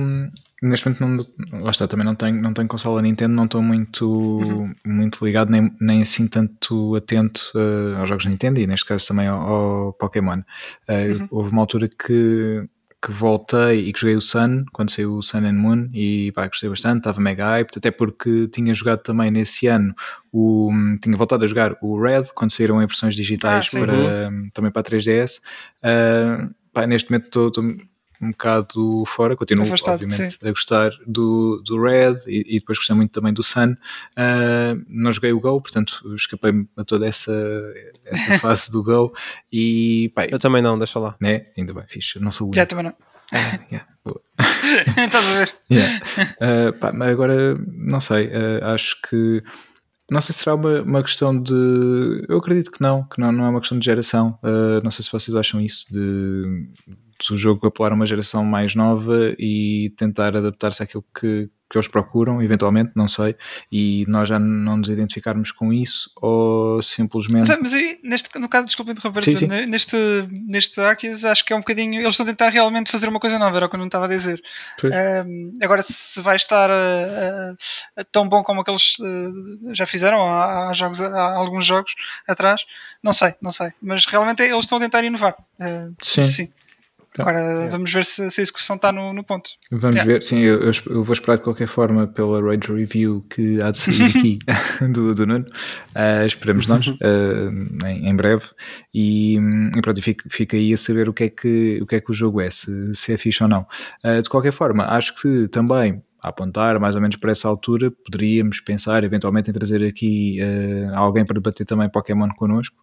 neste 0.62 0.90
momento 0.90 1.30
não, 1.52 1.62
lá 1.62 1.72
está, 1.72 1.88
também 1.88 2.06
não 2.06 2.16
tenho, 2.16 2.42
não 2.42 2.54
tenho 2.54 2.68
consola 2.68 3.02
Nintendo, 3.02 3.34
não 3.34 3.46
estou 3.46 3.62
muito, 3.62 4.70
muito 4.86 5.26
ligado, 5.26 5.50
nem, 5.50 5.74
nem 5.80 6.02
assim 6.02 6.28
tanto 6.28 6.96
atento 6.96 7.52
eh, 7.56 7.98
aos 7.98 8.10
jogos 8.10 8.26
Nintendo 8.26 8.60
e 8.60 8.68
neste 8.68 8.86
caso 8.86 9.08
também 9.08 9.28
ao, 9.28 9.40
ao 9.40 9.94
Pokémon. 9.94 10.42
Eh, 10.88 11.12
Houve 11.32 11.52
uma 11.52 11.62
altura 11.62 11.88
que, 11.88 12.64
que 13.02 13.12
voltei 13.12 13.88
e 13.88 13.94
que 13.94 14.00
joguei 14.00 14.16
o 14.16 14.22
Sun, 14.22 14.66
quando 14.74 14.92
saiu 14.92 15.16
o 15.16 15.22
Sun 15.24 15.46
and 15.46 15.54
Moon, 15.54 15.90
e 15.94 16.32
pá, 16.34 16.48
gostei 16.48 16.70
bastante, 16.70 16.98
estava 16.98 17.22
mega 17.22 17.58
hyped, 17.58 17.78
até 17.78 17.92
porque 17.92 18.48
tinha 18.50 18.74
jogado 18.74 19.00
também 19.00 19.32
nesse 19.32 19.68
ano, 19.68 19.94
o, 20.32 20.70
tinha 21.02 21.16
voltado 21.16 21.46
a 21.46 21.48
jogar 21.48 21.78
o 21.82 22.02
Red, 22.02 22.24
quando 22.36 22.52
saíram 22.52 22.82
em 22.82 22.86
versões 22.86 23.16
digitais 23.16 23.70
Ah, 23.74 23.80
para, 23.80 24.32
também 24.54 24.72
para 24.72 24.82
a 24.82 24.84
3DS. 24.84 25.42
Eh, 25.82 26.48
pá, 26.74 26.86
neste 26.86 27.10
momento 27.10 27.26
estou 27.26 27.64
um 28.22 28.32
bocado 28.32 29.04
fora, 29.06 29.36
continuo 29.36 29.66
Afastado, 29.66 29.94
obviamente 30.04 30.38
a 30.44 30.50
gostar 30.50 30.92
do, 31.08 31.62
do 31.66 31.82
Red 31.82 32.18
e, 32.28 32.56
e 32.56 32.60
depois 32.60 32.78
gostei 32.78 32.96
muito 32.96 33.12
também 33.12 33.34
do 33.34 33.42
Sun. 33.42 33.76
Ah, 34.16 34.76
não 34.88 35.12
joguei 35.12 35.32
o 35.32 35.40
Go, 35.40 35.62
portanto 35.62 36.02
escapei-me 36.16 36.68
a 36.76 36.84
toda 36.84 37.08
essa, 37.08 37.34
essa 38.06 38.38
fase 38.40 38.70
do 38.72 38.84
Go 38.84 39.14
e 39.52 40.12
pá, 40.14 40.26
Eu 40.26 40.40
também 40.40 40.62
não, 40.62 40.78
deixa 40.78 41.00
lá. 41.00 41.16
né? 41.22 41.46
ainda 41.58 41.74
bem, 41.74 41.84
fixe, 41.88 42.20
não 42.20 42.32
sou 42.32 42.50
o 42.50 42.54
Já 42.54 42.62
único. 42.62 42.70
também 42.70 42.86
não. 42.86 43.10
Ah, 43.32 43.60
yeah, 43.72 43.88
boa. 44.04 44.20
Estás 45.06 45.28
a 45.28 45.34
ver? 45.38 45.56
Yeah. 45.72 46.02
Uh, 46.42 46.74
pá, 46.74 46.92
mas 46.92 47.10
agora, 47.12 47.56
não 47.68 48.00
sei, 48.00 48.28
uh, 48.28 48.66
acho 48.74 49.00
que. 49.08 49.44
Não 50.10 50.20
sei 50.20 50.34
se 50.34 50.40
será 50.40 50.56
uma, 50.56 50.82
uma 50.82 51.04
questão 51.04 51.40
de. 51.40 52.26
Eu 52.28 52.40
acredito 52.40 52.72
que 52.72 52.82
não, 52.82 53.04
que 53.04 53.22
não, 53.22 53.32
não 53.32 53.46
é 53.46 53.50
uma 53.50 53.60
questão 53.60 53.78
de 53.78 53.86
geração. 53.86 54.40
Uh, 54.42 54.84
não 54.84 54.90
sei 54.90 55.06
se 55.06 55.12
vocês 55.12 55.36
acham 55.36 55.62
isso, 55.62 55.86
de 55.94 56.68
o 57.32 57.38
jogo 57.38 57.68
apelar 57.68 57.92
a 57.92 57.96
uma 57.96 58.06
geração 58.06 58.46
mais 58.46 58.76
nova 58.76 59.36
e 59.38 59.94
tentar 59.98 60.36
adaptar-se 60.36 60.82
àquilo 60.82 61.04
que, 61.14 61.50
que 61.70 61.78
eles 61.78 61.88
procuram, 61.88 62.42
eventualmente, 62.42 62.94
não 62.96 63.08
sei, 63.08 63.36
e 63.72 64.06
nós 64.08 64.30
já 64.30 64.40
não 64.40 64.78
nos 64.78 64.90
identificarmos 64.90 65.52
com 65.52 65.72
isso, 65.72 66.10
ou 66.16 66.82
simplesmente. 66.82 67.50
Mas, 67.50 67.60
mas 67.62 67.74
e 67.74 68.00
neste, 68.04 68.40
no 68.40 68.50
caso, 68.50 68.66
desculpa 68.66 68.92
interromper, 68.92 69.24
Sim, 69.24 69.36
sim. 69.36 69.48
neste, 69.48 69.98
neste 70.48 70.80
Arceus 70.80 71.26
acho 71.26 71.46
que 71.46 71.54
é 71.54 71.56
um 71.56 71.60
bocadinho. 71.60 72.02
Eles 72.02 72.12
estão 72.12 72.26
a 72.26 72.30
tentar 72.30 72.50
realmente 72.50 72.92
fazer 72.92 73.10
uma 73.10 73.20
coisa 73.20 73.38
nova, 73.38 73.58
era 73.58 73.66
o 73.66 73.70
que 73.70 73.76
eu 73.76 73.80
não 73.80 73.86
estava 73.86 74.06
a 74.06 74.10
dizer. 74.10 74.42
Ahm, 74.84 75.58
agora, 75.62 75.84
se 75.84 76.22
vai 76.22 76.38
estar 76.38 76.72
ah, 76.72 77.54
ah, 77.98 78.04
tão 78.12 78.28
bom 78.28 78.42
como 78.42 78.62
aqueles 78.62 78.96
ah, 79.02 79.74
já 79.74 79.86
fizeram 79.86 80.22
há, 80.28 80.70
há 80.70 80.74
jogos, 80.74 81.02
há 81.02 81.36
alguns 81.36 81.66
jogos 81.66 81.94
atrás, 82.28 82.66
não 83.04 83.14
sei, 83.14 83.36
não 83.42 83.52
sei. 83.52 83.72
Mas 83.82 84.06
realmente 84.06 84.42
eles 84.42 84.60
estão 84.66 84.78
a 84.78 84.82
tentar 84.82 85.04
inovar. 85.04 85.36
Ah, 85.60 85.90
Sim. 86.02 86.24
sim. 86.24 86.54
Tá. 87.20 87.30
Agora 87.30 87.68
vamos 87.70 87.92
ver 87.92 88.06
se, 88.06 88.32
se 88.32 88.40
a 88.40 88.44
execução 88.44 88.78
está 88.78 88.92
no, 88.94 89.14
no 89.14 89.24
ponto. 89.24 89.50
Vamos 89.70 90.00
Yeah. 90.00 90.14
ver, 90.14 90.24
sim, 90.24 90.40
eu, 90.40 90.62
eu 90.62 91.04
vou 91.04 91.12
esperar 91.12 91.38
de 91.38 91.44
qualquer 91.44 91.68
forma 91.68 92.08
pela 92.08 92.42
Rage 92.42 92.72
Review 92.72 93.26
que 93.30 93.62
há 93.62 93.72
de 93.72 93.78
sair 93.78 94.06
aqui 94.06 94.40
do, 94.94 95.14
do 95.14 95.28
Nuno. 95.28 95.46
Ah, 95.94 96.26
esperamos 96.26 96.68
nós 96.68 96.88
ah, 97.04 97.88
em, 97.90 98.08
em 98.08 98.16
breve. 98.16 98.46
E, 98.94 99.38
e 99.76 99.82
pronto, 99.82 100.02
fica, 100.02 100.30
fica 100.30 100.56
aí 100.56 100.72
a 100.72 100.78
saber 100.78 101.10
o 101.10 101.14
que 101.14 101.26
é 101.26 101.30
que 101.30 101.80
o, 101.82 101.86
que 101.86 101.96
é 101.96 102.00
que 102.00 102.12
o 102.12 102.14
jogo 102.14 102.40
é, 102.40 102.50
se, 102.50 102.94
se 102.94 103.12
é 103.12 103.18
fixe 103.18 103.44
ou 103.44 103.50
não. 103.50 103.68
Ah, 104.04 104.22
de 104.22 104.30
qualquer 104.30 104.54
forma, 104.54 104.86
acho 104.86 105.14
que 105.16 105.48
também. 105.50 106.02
A 106.22 106.30
apontar 106.30 106.80
mais 106.80 106.96
ou 106.96 107.02
menos 107.02 107.16
para 107.16 107.32
essa 107.32 107.48
altura, 107.48 107.92
poderíamos 107.92 108.60
pensar 108.60 109.04
eventualmente 109.04 109.50
em 109.50 109.54
trazer 109.54 109.84
aqui 109.84 110.40
ah, 110.42 111.00
alguém 111.00 111.26
para 111.26 111.40
bater 111.40 111.66
também 111.66 111.90
Pokémon 111.90 112.30
connosco 112.30 112.76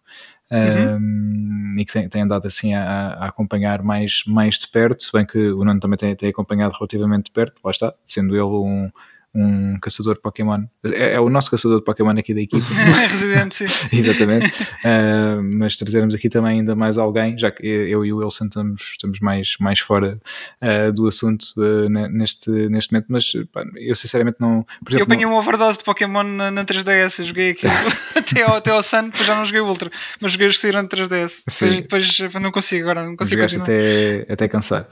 um, 0.51 1.75
e 1.77 1.85
que 1.85 1.91
tem, 1.91 2.07
tem 2.07 2.21
andado 2.21 2.47
assim 2.47 2.73
a, 2.73 3.09
a 3.09 3.25
acompanhar 3.27 3.83
mais, 3.83 4.23
mais 4.25 4.57
de 4.57 4.67
perto, 4.67 5.03
se 5.03 5.11
bem 5.11 5.25
que 5.25 5.37
o 5.37 5.63
Nuno 5.63 5.79
também 5.79 5.97
tem, 5.97 6.15
tem 6.15 6.29
acompanhado 6.29 6.73
relativamente 6.73 7.25
de 7.25 7.31
perto, 7.31 7.61
lá 7.63 7.71
está, 7.71 7.93
sendo 8.03 8.33
ele 8.33 8.43
um, 8.43 8.89
um 9.37 9.79
caçador 9.79 10.15
de 10.15 10.21
Pokémon. 10.21 10.63
É, 10.83 11.13
é 11.13 11.19
o 11.19 11.29
nosso 11.29 11.51
caçador 11.51 11.77
de 11.79 11.85
Pokémon 11.85 12.09
aqui 12.17 12.33
da 12.33 12.41
equipa. 12.41 12.65
Residente, 13.07 13.55
sim. 13.55 13.65
Exatamente. 13.95 14.51
Uh, 14.83 15.41
mas 15.55 15.75
trazermos 15.75 16.15
aqui 16.15 16.27
também 16.27 16.59
ainda 16.59 16.75
mais 16.75 16.97
alguém, 16.97 17.37
já 17.37 17.51
que 17.51 17.65
eu 17.65 18.03
e 18.03 18.11
o 18.11 18.17
Wilson 18.17 18.45
estamos, 18.45 18.81
estamos 18.91 19.19
mais, 19.19 19.55
mais 19.59 19.79
fora 19.79 20.19
uh, 20.61 20.91
do 20.91 21.07
assunto 21.07 21.43
uh, 21.57 21.87
ne- 21.87 22.07
neste, 22.09 22.49
neste 22.49 22.91
momento, 22.93 23.05
mas 23.09 23.31
pá, 23.51 23.63
eu 23.75 23.93
sinceramente 23.95 24.37
não. 24.39 24.63
Por 24.83 24.91
Eu 24.91 24.97
exemplo, 24.97 25.03
apanhei 25.03 25.25
uma 25.25 25.37
overdose 25.37 25.77
de 25.77 25.83
Pokémon 25.83 26.23
na, 26.23 26.49
na 26.49 26.65
3DS. 26.65 27.19
Eu 27.19 27.25
joguei 27.25 27.51
aquilo 27.51 27.73
até, 28.15 28.41
ao, 28.43 28.55
até 28.55 28.71
ao 28.71 28.81
Sun, 28.81 29.03
depois 29.05 29.25
já 29.25 29.35
não 29.35 29.45
joguei 29.45 29.61
o 29.61 29.67
Ultra, 29.67 29.91
mas 30.19 30.31
joguei 30.31 30.47
os 30.47 30.55
que 30.55 30.61
saíram 30.61 30.83
de 30.83 30.89
3DS. 30.89 31.43
Sim. 31.47 31.69
Depois, 31.81 32.17
depois 32.17 32.43
não 32.43 32.51
consigo 32.51 32.83
agora, 32.83 33.03
não 33.03 33.09
não 33.11 33.17
consigo 33.17 33.35
jogaste 33.41 33.59
continuar. 33.59 33.79
até, 33.79 34.33
até 34.33 34.47
cansar. 34.47 34.87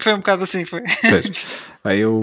Foi 0.00 0.12
um 0.12 0.18
bocado 0.18 0.44
assim, 0.44 0.64
foi. 0.64 0.82
Pá, 1.82 1.94
eu 1.94 2.20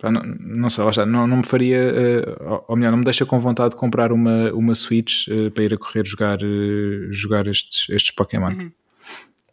pá, 0.00 0.10
não, 0.10 0.22
não 0.22 0.70
sei, 0.70 0.88
está, 0.88 1.04
não, 1.04 1.26
não 1.26 1.38
me 1.38 1.44
faria, 1.44 1.76
eh, 1.76 2.36
ou- 2.68 2.76
melhor, 2.76 2.92
não 2.92 2.98
me 2.98 3.04
deixa 3.04 3.26
com 3.26 3.38
vontade 3.40 3.70
de 3.70 3.76
comprar 3.76 4.12
uma, 4.12 4.52
uma 4.52 4.74
Switch 4.76 5.26
eh, 5.28 5.50
para 5.50 5.64
ir 5.64 5.74
a 5.74 5.76
correr 5.76 6.06
jogar, 6.06 6.38
eh, 6.40 7.08
jogar 7.10 7.46
estes, 7.48 7.88
estes 7.90 8.12
Pokémon. 8.14 8.70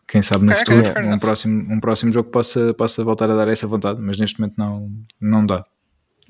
Quem 0.07 0.21
sabe 0.21 0.45
no 0.45 0.53
futuro 0.53 0.83
um, 0.99 1.03
enough. 1.03 1.19
próximo, 1.19 1.73
um 1.73 1.79
próximo 1.79 2.13
jogo 2.13 2.29
possa, 2.29 2.73
possa 2.75 3.03
voltar 3.03 3.29
a 3.31 3.35
dar 3.35 3.47
essa 3.47 3.65
vontade, 3.65 3.99
mas 3.99 4.19
neste 4.19 4.39
momento 4.39 4.55
não, 4.57 4.91
não 5.19 5.45
dá. 5.45 5.65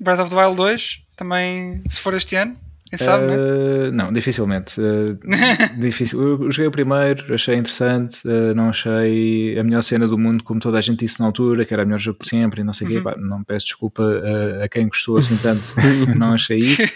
Breath 0.00 0.20
of 0.20 0.30
the 0.30 0.36
Wild 0.36 0.56
2, 0.56 1.02
também, 1.14 1.82
se 1.86 2.00
for 2.00 2.14
este 2.14 2.36
ano, 2.36 2.56
quem 2.88 2.98
sabe, 2.98 3.26
né? 3.26 3.34
Eh, 3.34 3.90
Não, 3.90 4.12
dificilmente. 4.12 4.80
Eh, 4.80 5.16
difícil. 5.78 6.20
Eu 6.20 6.50
joguei 6.50 6.68
o 6.68 6.70
primeiro, 6.70 7.34
achei 7.34 7.56
interessante, 7.56 8.20
eh, 8.28 8.54
não 8.54 8.68
achei 8.68 9.58
a 9.58 9.64
melhor 9.64 9.82
cena 9.82 10.06
do 10.06 10.16
mundo, 10.16 10.44
como 10.44 10.60
toda 10.60 10.78
a 10.78 10.80
gente 10.80 11.00
disse 11.00 11.18
na 11.20 11.26
altura, 11.26 11.64
que 11.64 11.74
era 11.74 11.82
o 11.82 11.86
melhor 11.86 11.98
jogo 11.98 12.18
de 12.20 12.28
sempre 12.28 12.60
e 12.60 12.64
não 12.64 12.72
sei 12.72 12.86
o 12.86 12.90
quê. 12.90 13.00
Pá, 13.00 13.16
não 13.18 13.42
peço 13.42 13.66
desculpa 13.66 14.02
eh, 14.24 14.64
a 14.64 14.68
quem 14.68 14.86
gostou 14.88 15.16
assim 15.18 15.36
tanto, 15.36 15.74
não 16.16 16.32
achei 16.34 16.58
isso. 16.58 16.92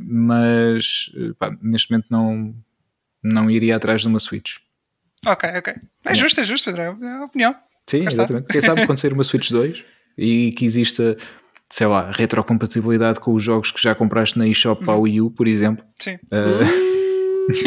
Mas 0.00 1.10
pá, 1.38 1.56
neste 1.62 1.90
momento 1.90 2.06
não, 2.10 2.54
não 3.22 3.50
iria 3.50 3.76
atrás 3.76 4.02
de 4.02 4.08
uma 4.08 4.18
Switch. 4.18 4.56
Ok, 5.24 5.48
ok. 5.58 5.74
É 6.04 6.14
justo, 6.14 6.40
é 6.40 6.44
justo, 6.44 6.70
Pedro. 6.72 7.04
É 7.04 7.18
a 7.18 7.24
opinião. 7.24 7.54
Sim, 7.86 8.06
exatamente. 8.06 8.48
Quem 8.48 8.60
sabe 8.60 8.96
sair 8.96 9.12
uma 9.12 9.24
Switch 9.24 9.50
2 9.50 9.84
e 10.18 10.52
que 10.52 10.64
exista, 10.64 11.16
sei 11.70 11.86
lá, 11.86 12.10
retrocompatibilidade 12.12 13.20
com 13.20 13.34
os 13.34 13.42
jogos 13.42 13.70
que 13.70 13.82
já 13.82 13.94
compraste 13.94 14.38
na 14.38 14.46
eShop 14.46 14.84
para 14.84 14.94
a 14.94 14.98
Wii 14.98 15.20
U, 15.20 15.30
por 15.30 15.46
exemplo. 15.48 15.84
Sim. 16.00 16.18
Ah, 16.30 16.60
tu 17.46 17.62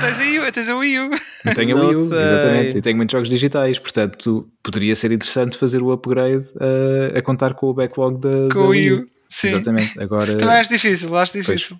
tens 0.00 0.20
a, 0.20 0.22
Wii 0.22 0.38
U, 0.40 0.52
tens 0.52 0.68
a 0.68 0.76
Wii 0.76 1.00
U. 1.00 1.10
Tenho 1.54 1.78
a 1.78 1.80
Wii 1.86 1.96
U, 1.96 2.08
sei. 2.08 2.18
exatamente, 2.18 2.78
e 2.78 2.82
tenho 2.82 2.96
muitos 2.96 3.12
jogos 3.12 3.28
digitais, 3.28 3.78
portanto 3.78 4.48
poderia 4.62 4.94
ser 4.94 5.10
interessante 5.12 5.58
fazer 5.58 5.82
o 5.82 5.90
upgrade 5.92 6.46
uh, 6.56 7.16
a 7.18 7.22
contar 7.22 7.54
com 7.54 7.66
o 7.66 7.74
backlog 7.74 8.20
da, 8.20 8.48
da 8.48 8.54
Com 8.54 8.60
o 8.60 8.68
Wii 8.68 8.92
U. 8.92 9.08
Sim. 9.28 9.48
Exatamente, 9.48 10.00
agora 10.00 10.36
Também 10.36 10.56
acho 10.56 10.68
difícil, 10.68 11.16
acho 11.16 11.32
difícil. 11.32 11.76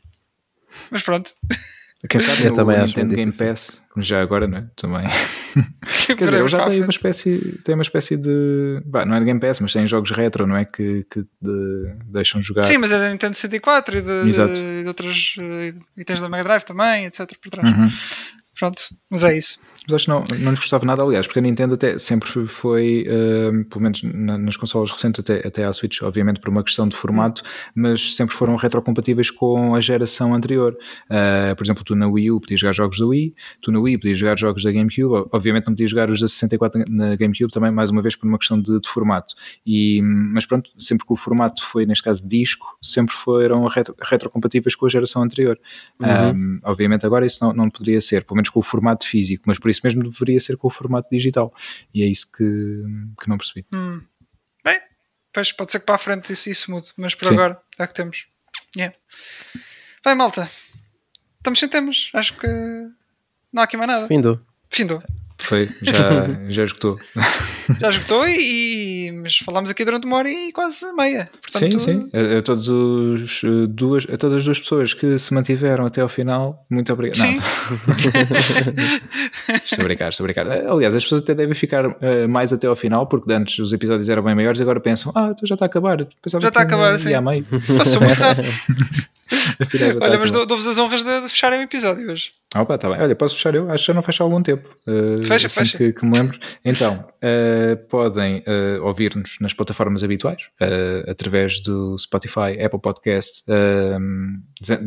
Mas 0.90 1.02
pronto. 1.02 1.32
quem 2.08 2.20
sabe 2.20 2.46
Eu 2.46 2.52
o 2.52 2.56
também 2.56 2.76
acho 2.76 2.86
Nintendo 2.86 3.06
muito 3.06 3.16
Game 3.16 3.30
difícil. 3.30 3.46
Pass, 3.48 3.81
já 3.98 4.22
agora, 4.22 4.46
não 4.46 4.58
é? 4.58 4.66
Também. 4.76 5.06
Quer 6.06 6.14
dizer, 6.16 6.38
ele 6.38 6.48
já 6.48 6.62
tem 6.64 6.80
uma 6.80 6.90
espécie, 6.90 7.60
tem 7.64 7.74
uma 7.74 7.82
espécie 7.82 8.16
de. 8.16 8.82
Bah, 8.86 9.04
não 9.04 9.14
é 9.14 9.18
de 9.18 9.26
Game 9.26 9.38
Pass, 9.40 9.60
mas 9.60 9.72
tem 9.72 9.86
jogos 9.86 10.10
retro, 10.10 10.46
não 10.46 10.56
é? 10.56 10.64
Que, 10.64 11.04
que 11.10 11.20
de- 11.40 11.94
deixam 12.06 12.40
jogar. 12.40 12.64
Sim, 12.64 12.78
mas 12.78 12.90
é 12.90 12.98
da 12.98 13.10
Nintendo 13.10 13.34
64 13.34 13.98
e 13.98 14.02
de, 14.02 14.24
de, 14.54 14.82
de 14.82 14.88
outras. 14.88 15.34
eh, 15.40 15.74
E 15.96 16.04
tens 16.04 16.20
da 16.20 16.28
Mega 16.28 16.44
Drive 16.44 16.62
também, 16.64 17.04
etc. 17.06 17.30
Por 17.40 17.50
trás. 17.50 17.76
Uhum. 17.76 17.88
Pronto, 18.58 18.82
mas 19.10 19.24
é 19.24 19.36
isso. 19.36 19.58
Mas 19.86 19.94
acho 19.94 20.04
que 20.04 20.10
não, 20.10 20.24
não 20.38 20.50
nos 20.50 20.60
gostava 20.60 20.84
nada, 20.84 21.02
aliás, 21.02 21.26
porque 21.26 21.38
a 21.38 21.42
Nintendo 21.42 21.74
até 21.74 21.96
sempre 21.98 22.46
foi, 22.46 23.06
uh, 23.08 23.64
pelo 23.64 23.82
menos 23.82 24.02
na, 24.02 24.38
nas 24.38 24.56
consolas 24.56 24.90
recentes, 24.90 25.20
até, 25.20 25.46
até 25.46 25.64
à 25.64 25.72
Switch, 25.72 26.02
obviamente 26.02 26.38
por 26.38 26.50
uma 26.50 26.62
questão 26.62 26.86
de 26.86 26.94
formato, 26.94 27.42
mas 27.74 28.14
sempre 28.14 28.34
foram 28.34 28.54
retrocompatíveis 28.54 29.30
com 29.30 29.74
a 29.74 29.80
geração 29.80 30.34
anterior. 30.34 30.76
Uh, 31.10 31.56
por 31.56 31.64
exemplo, 31.64 31.82
tu 31.82 31.94
na 31.94 32.06
Wii 32.06 32.30
U 32.30 32.40
podias 32.40 32.60
jogar 32.60 32.72
jogos 32.74 32.98
da 32.98 33.06
Wii, 33.06 33.34
tu 33.60 33.72
na 33.72 33.80
Wii 33.80 33.98
podias 33.98 34.18
jogar 34.18 34.38
jogos 34.38 34.62
da 34.62 34.70
GameCube, 34.70 35.28
obviamente 35.32 35.66
não 35.66 35.72
podias 35.72 35.90
jogar 35.90 36.10
os 36.10 36.20
da 36.20 36.28
64 36.28 36.84
na 36.88 37.16
GameCube 37.16 37.50
também, 37.50 37.72
mais 37.72 37.90
uma 37.90 38.02
vez 38.02 38.14
por 38.14 38.28
uma 38.28 38.38
questão 38.38 38.60
de, 38.60 38.80
de 38.80 38.88
formato. 38.88 39.34
E, 39.66 40.00
mas 40.02 40.46
pronto, 40.46 40.70
sempre 40.78 41.06
que 41.06 41.12
o 41.12 41.16
formato 41.16 41.64
foi, 41.64 41.86
neste 41.86 42.04
caso, 42.04 42.26
disco, 42.28 42.66
sempre 42.80 43.14
foram 43.14 43.66
retro, 43.66 43.94
retrocompatíveis 44.00 44.74
com 44.74 44.86
a 44.86 44.88
geração 44.88 45.22
anterior. 45.22 45.58
Uhum. 45.98 46.30
Um, 46.30 46.60
obviamente 46.64 47.06
agora 47.06 47.26
isso 47.26 47.44
não, 47.44 47.52
não 47.52 47.70
poderia 47.70 48.00
ser, 48.00 48.24
pelo 48.24 48.36
menos 48.36 48.51
com 48.52 48.60
o 48.60 48.62
formato 48.62 49.06
físico, 49.06 49.44
mas 49.46 49.58
por 49.58 49.70
isso 49.70 49.80
mesmo 49.82 50.02
deveria 50.02 50.38
ser 50.38 50.56
com 50.56 50.68
o 50.68 50.70
formato 50.70 51.08
digital. 51.10 51.52
E 51.92 52.02
é 52.02 52.06
isso 52.06 52.30
que, 52.30 52.44
que 53.20 53.28
não 53.28 53.38
percebi. 53.38 53.66
Hum. 53.72 54.02
Bem, 54.64 54.80
pois 55.32 55.52
pode 55.52 55.72
ser 55.72 55.80
que 55.80 55.86
para 55.86 55.94
a 55.94 55.98
frente 55.98 56.32
isso, 56.32 56.50
isso 56.50 56.70
mude, 56.70 56.92
mas 56.96 57.14
por 57.14 57.26
Sim. 57.26 57.34
agora 57.34 57.60
é 57.78 57.86
que 57.86 57.94
temos. 57.94 58.26
Yeah. 58.76 58.96
Bem, 60.04 60.14
malta, 60.14 60.48
estamos 61.38 61.58
sem 61.58 61.68
temas. 61.68 62.10
Acho 62.14 62.36
que 62.36 62.46
não 63.52 63.62
há 63.62 63.64
aqui 63.64 63.76
mais 63.76 63.88
nada. 63.88 64.08
Findo. 64.08 64.44
Findo. 64.70 65.02
Foi, 65.38 65.68
já, 65.82 66.46
já 66.48 66.64
esgotou. 66.64 67.00
Já 67.80 67.88
esgotou 67.88 68.28
e, 68.28 69.12
mas 69.22 69.38
falámos 69.38 69.70
aqui 69.70 69.84
durante 69.84 70.06
uma 70.06 70.16
hora 70.16 70.30
e 70.30 70.52
quase 70.52 70.92
meia. 70.92 71.28
Portanto, 71.40 71.78
sim, 71.78 71.78
sim. 71.78 72.10
A, 72.12 72.38
a, 72.38 72.42
todos 72.42 72.68
os, 72.68 73.42
duas, 73.68 74.06
a 74.12 74.16
todas 74.16 74.38
as 74.38 74.44
duas 74.44 74.60
pessoas 74.60 74.94
que 74.94 75.18
se 75.18 75.34
mantiveram 75.34 75.86
até 75.86 76.00
ao 76.00 76.08
final, 76.08 76.64
muito 76.70 76.92
obrigado. 76.92 77.18
Sim. 77.18 77.34
estou 79.64 79.80
a 79.80 79.84
brincar, 79.84 80.10
estou 80.10 80.24
a 80.24 80.26
brincar. 80.26 80.50
Aliás, 80.50 80.94
as 80.94 81.02
pessoas 81.02 81.22
até 81.22 81.34
devem 81.34 81.54
ficar 81.54 81.86
uh, 81.86 82.28
mais 82.28 82.52
até 82.52 82.66
ao 82.66 82.76
final, 82.76 83.06
porque 83.06 83.32
antes 83.32 83.58
os 83.58 83.72
episódios 83.72 84.08
eram 84.08 84.22
bem 84.22 84.34
maiores 84.34 84.60
e 84.60 84.62
agora 84.62 84.80
pensam, 84.80 85.12
ah, 85.14 85.30
então 85.32 85.46
já 85.46 85.54
está 85.54 85.64
a 85.64 85.66
acabar. 85.66 86.04
Pensava 86.22 86.42
já 86.42 86.48
está 86.48 86.60
a 86.60 86.64
acabar, 86.64 86.98
sim. 86.98 87.10
Meio. 87.20 87.46
Passou 87.78 88.00
muito 88.00 88.18
rápido. 88.18 88.48
Olha, 90.00 90.18
mas 90.18 90.30
dou-vos 90.30 90.66
as 90.66 90.78
honras 90.78 91.02
de, 91.02 91.20
de 91.22 91.28
fecharem 91.28 91.60
o 91.60 91.62
episódio 91.62 92.10
hoje. 92.10 92.32
Opa, 92.54 92.76
tá 92.76 92.88
bem. 92.88 93.00
Olha, 93.00 93.14
posso 93.14 93.34
fechar 93.34 93.54
eu? 93.54 93.70
Acho 93.70 93.84
que 93.84 93.86
já 93.86 93.94
não 93.94 94.02
fecho 94.02 94.22
há 94.22 94.26
algum 94.26 94.42
tempo. 94.42 94.68
Uh, 94.86 95.24
fecha, 95.24 95.46
assim 95.46 95.60
fecha. 95.60 95.78
Que, 95.78 95.92
que, 95.92 96.04
me 96.04 96.16
lembro. 96.16 96.38
Então, 96.64 97.04
uh, 97.22 97.51
podem 97.88 98.38
uh, 98.38 98.84
ouvir-nos 98.84 99.38
nas 99.40 99.52
plataformas 99.52 100.02
habituais, 100.02 100.48
através 101.06 101.60
do 101.60 101.96
Spotify, 101.98 102.60
Apple 102.62 102.80
Podcast, 102.80 103.44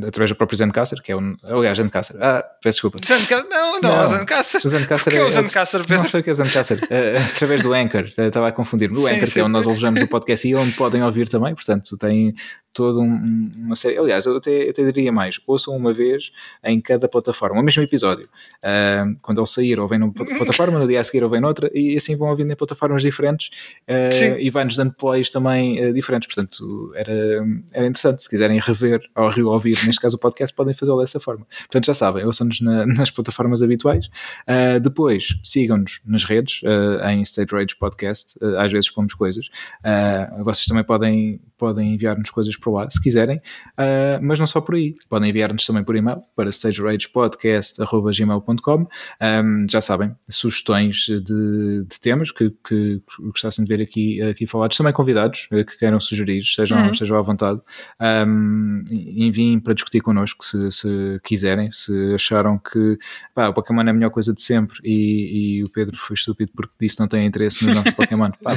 através 0.07 0.29
do 0.29 0.35
próprio 0.35 0.57
Zencaster, 0.57 1.01
que 1.01 1.11
é 1.11 1.15
um. 1.15 1.35
Aliás, 1.43 1.77
Zencaster. 1.77 2.17
Ah, 2.21 2.43
peço 2.61 2.77
desculpa. 2.77 2.99
Zencaster? 3.05 3.49
Não, 3.49 3.79
não, 3.79 3.95
não. 3.95 4.07
Zencaster. 4.07 4.61
O 4.63 4.67
Zencaster 4.67 5.13
é, 5.13 5.17
é, 5.17 5.25
o 5.25 5.29
Zencaster, 5.29 5.81
Pedro? 5.81 5.97
Não 5.97 6.05
sei 6.05 6.19
o 6.21 6.23
que 6.23 6.29
é 6.29 6.33
Zencaster. 6.33 6.79
através 7.33 7.63
do 7.63 7.73
Anchor. 7.73 8.05
Estava 8.17 8.47
a 8.47 8.51
confundir-me. 8.51 8.97
O 8.97 9.07
Anchor, 9.07 9.27
sim, 9.27 9.33
que 9.33 9.39
é 9.39 9.43
onde 9.43 9.53
nós 9.53 9.65
alojamos 9.65 10.01
o 10.01 10.07
podcast 10.07 10.47
e 10.47 10.55
onde 10.55 10.71
podem 10.73 11.03
ouvir 11.03 11.27
também. 11.27 11.53
Portanto, 11.53 11.97
tem 11.97 12.33
toda 12.75 12.99
um, 12.99 13.51
uma 13.55 13.75
série. 13.75 13.97
Aliás, 13.97 14.25
eu 14.25 14.35
até, 14.35 14.69
até 14.69 14.83
diria 14.91 15.11
mais: 15.11 15.39
ouçam 15.47 15.75
uma 15.75 15.93
vez 15.93 16.31
em 16.63 16.79
cada 16.81 17.07
plataforma, 17.07 17.59
o 17.59 17.63
mesmo 17.63 17.81
episódio. 17.81 18.29
Uh, 18.57 19.15
quando 19.23 19.39
ele 19.39 19.47
sair, 19.47 19.79
ouvem 19.79 19.97
numa 19.97 20.13
plataforma, 20.13 20.77
no 20.77 20.87
dia 20.87 20.99
a 20.99 21.03
seguir 21.03 21.23
ouvem 21.23 21.39
noutra, 21.39 21.71
e 21.73 21.95
assim 21.95 22.15
vão 22.15 22.29
ouvindo 22.29 22.51
em 22.51 22.55
plataformas 22.55 23.01
diferentes 23.01 23.49
uh, 23.89 24.37
e 24.37 24.49
vai-nos 24.49 24.75
dando 24.75 24.93
plays 24.93 25.29
também 25.29 25.83
uh, 25.83 25.93
diferentes. 25.93 26.27
Portanto, 26.27 26.91
era, 26.95 27.13
era 27.73 27.87
interessante. 27.87 28.21
Se 28.21 28.29
quiserem 28.29 28.59
rever 28.59 29.01
ou 29.15 29.29
reouvir, 29.29 29.77
neste 29.85 30.01
caso 30.01 30.17
o 30.17 30.19
podcast, 30.19 30.53
podem 30.53 30.73
fazê-lo 30.73 30.99
dessa 30.99 31.19
forma. 31.19 31.47
Portanto, 31.59 31.85
já 31.85 31.93
sabem, 31.93 32.25
ouçam-nos 32.25 32.59
na, 32.59 32.85
nas 32.85 33.09
plataformas 33.09 33.63
habituais. 33.63 34.09
depois, 34.81 35.39
sigam-nos 35.43 36.01
nas 36.05 36.25
redes, 36.25 36.61
em 37.09 37.21
Stage 37.21 37.49
Rage 37.51 37.75
Podcast. 37.79 38.37
às 38.57 38.71
vezes 38.71 38.89
pomos 38.89 39.13
coisas. 39.13 39.49
vocês 40.43 40.65
também 40.65 40.83
podem, 40.83 41.39
podem 41.57 41.93
enviar-nos 41.93 42.29
coisas 42.29 42.55
para 42.65 42.73
lá, 42.73 42.89
se 42.89 43.01
quiserem, 43.01 43.37
uh, 43.37 44.19
mas 44.21 44.37
não 44.39 44.47
só 44.47 44.59
por 44.59 44.75
aí. 44.75 44.95
Podem 45.07 45.29
enviar-nos 45.29 45.65
também 45.65 45.81
por 45.83 45.95
e-mail 45.95 46.21
para 46.35 46.51
stageragepodcast.gmail.com. 46.51 48.87
Um, 49.21 49.67
já 49.69 49.79
sabem, 49.81 50.15
sugestões 50.29 51.05
de, 51.05 51.85
de 51.87 51.99
temas 52.01 52.31
que, 52.31 52.49
que, 52.67 52.99
gostassem 53.19 53.63
de 53.63 53.69
ver 53.69 53.79
aqui, 53.83 54.19
aqui 54.21 54.47
falados, 54.47 54.75
também 54.77 54.93
convidados 54.93 55.47
eh, 55.51 55.63
que 55.63 55.77
queiram 55.77 55.99
sugerir, 55.99 56.43
sejam, 56.43 56.87
uhum. 56.87 56.93
sejam 56.93 57.17
à 57.17 57.21
vontade. 57.21 57.59
Um, 58.01 58.83
enviem 58.89 59.59
para 59.59 59.73
discutir 59.73 59.99
connosco 60.01 60.43
se, 60.43 60.71
se 60.71 61.19
quiserem, 61.23 61.71
se 61.71 62.15
acharam 62.15 62.57
que 62.57 62.97
pá, 63.33 63.47
o 63.49 63.53
Pokémon 63.53 63.83
é 63.83 63.89
a 63.89 63.93
melhor 63.93 64.09
coisa 64.09 64.33
de 64.33 64.41
sempre 64.41 64.79
e, 64.83 65.59
e 65.59 65.63
o 65.63 65.69
Pedro 65.69 65.95
foi 65.97 66.15
estúpido 66.15 66.51
porque 66.55 66.73
disse 66.79 66.95
que 66.95 67.01
não 67.01 67.07
tem 67.07 67.25
interesse 67.25 67.65
nos 67.65 67.75
novos 67.75 67.91
Pokémon. 67.93 68.31
Pá, 68.41 68.55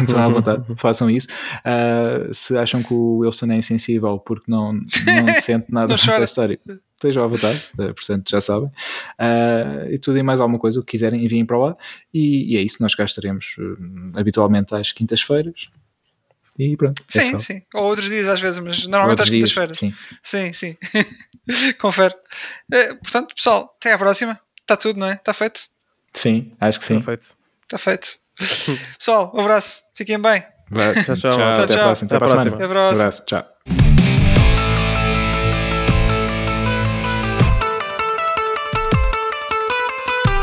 estão 0.00 0.22
à 0.22 0.28
vontade, 0.28 0.64
façam 0.76 1.10
isso. 1.10 1.28
Uh, 1.60 2.32
se 2.32 2.56
acham 2.56 2.82
que 2.82 2.94
o 2.94 3.18
Wilson 3.18 3.49
é 3.54 3.58
insensível 3.58 4.18
porque 4.18 4.50
não, 4.50 4.72
não 4.72 4.82
sente 5.40 5.72
nada 5.72 5.88
da 5.88 6.24
história, 6.24 6.58
estejam 6.94 7.24
à 7.24 7.26
vontade, 7.26 7.70
eh, 7.78 7.92
portanto 7.92 8.30
já 8.30 8.40
sabem. 8.40 8.68
Uh, 9.18 9.90
e 9.90 9.98
tudo 9.98 10.18
e 10.18 10.22
mais 10.22 10.40
alguma 10.40 10.58
coisa, 10.58 10.78
o 10.78 10.84
que 10.84 10.92
quiserem, 10.92 11.24
enviem 11.24 11.44
para 11.44 11.58
lá. 11.58 11.76
E, 12.12 12.54
e 12.54 12.56
é 12.58 12.60
isso, 12.60 12.82
nós 12.82 12.94
cá 12.94 13.04
estaremos 13.04 13.56
uh, 13.58 14.18
habitualmente 14.18 14.74
às 14.74 14.92
quintas-feiras. 14.92 15.68
E 16.58 16.76
pronto. 16.76 17.02
É 17.14 17.22
sim, 17.22 17.38
sim. 17.38 17.62
Ou 17.74 17.84
outros 17.84 18.08
dias 18.08 18.28
às 18.28 18.40
vezes, 18.40 18.60
mas 18.60 18.86
normalmente 18.86 19.22
às 19.22 19.30
quintas-feiras. 19.30 19.78
Sim, 19.78 19.94
sim. 20.22 20.52
sim. 20.52 20.76
Confere. 21.80 22.14
Uh, 22.72 22.96
portanto, 22.96 23.34
pessoal, 23.34 23.74
até 23.78 23.94
à 23.94 23.98
próxima. 23.98 24.38
Está 24.60 24.76
tudo, 24.76 25.00
não 25.00 25.08
é? 25.08 25.14
Está 25.14 25.32
feito? 25.32 25.62
Sim, 26.12 26.52
acho 26.60 26.78
que 26.78 26.84
sim. 26.84 26.98
Está 26.98 27.04
feito. 27.06 27.36
Está 27.62 27.78
feito. 27.78 28.18
Pessoal, 28.98 29.32
um 29.34 29.40
abraço. 29.40 29.82
Fiquem 29.94 30.20
bem. 30.20 30.44
Vai. 30.70 30.94
Tchau, 31.04 31.16
tchau. 31.16 31.30
tchau, 31.32 31.42
até, 31.42 31.66
tchau. 31.66 31.82
A 31.82 31.84
próxima. 31.84 32.06
Até, 32.06 32.16
até 32.16 32.16
a 32.16 32.18
próxima. 32.18 32.54
Até 32.54 32.64
a 32.64 32.68
próxima. 32.68 32.90
Um 32.90 33.00
abraço. 33.00 33.22
Tchau. 33.26 33.89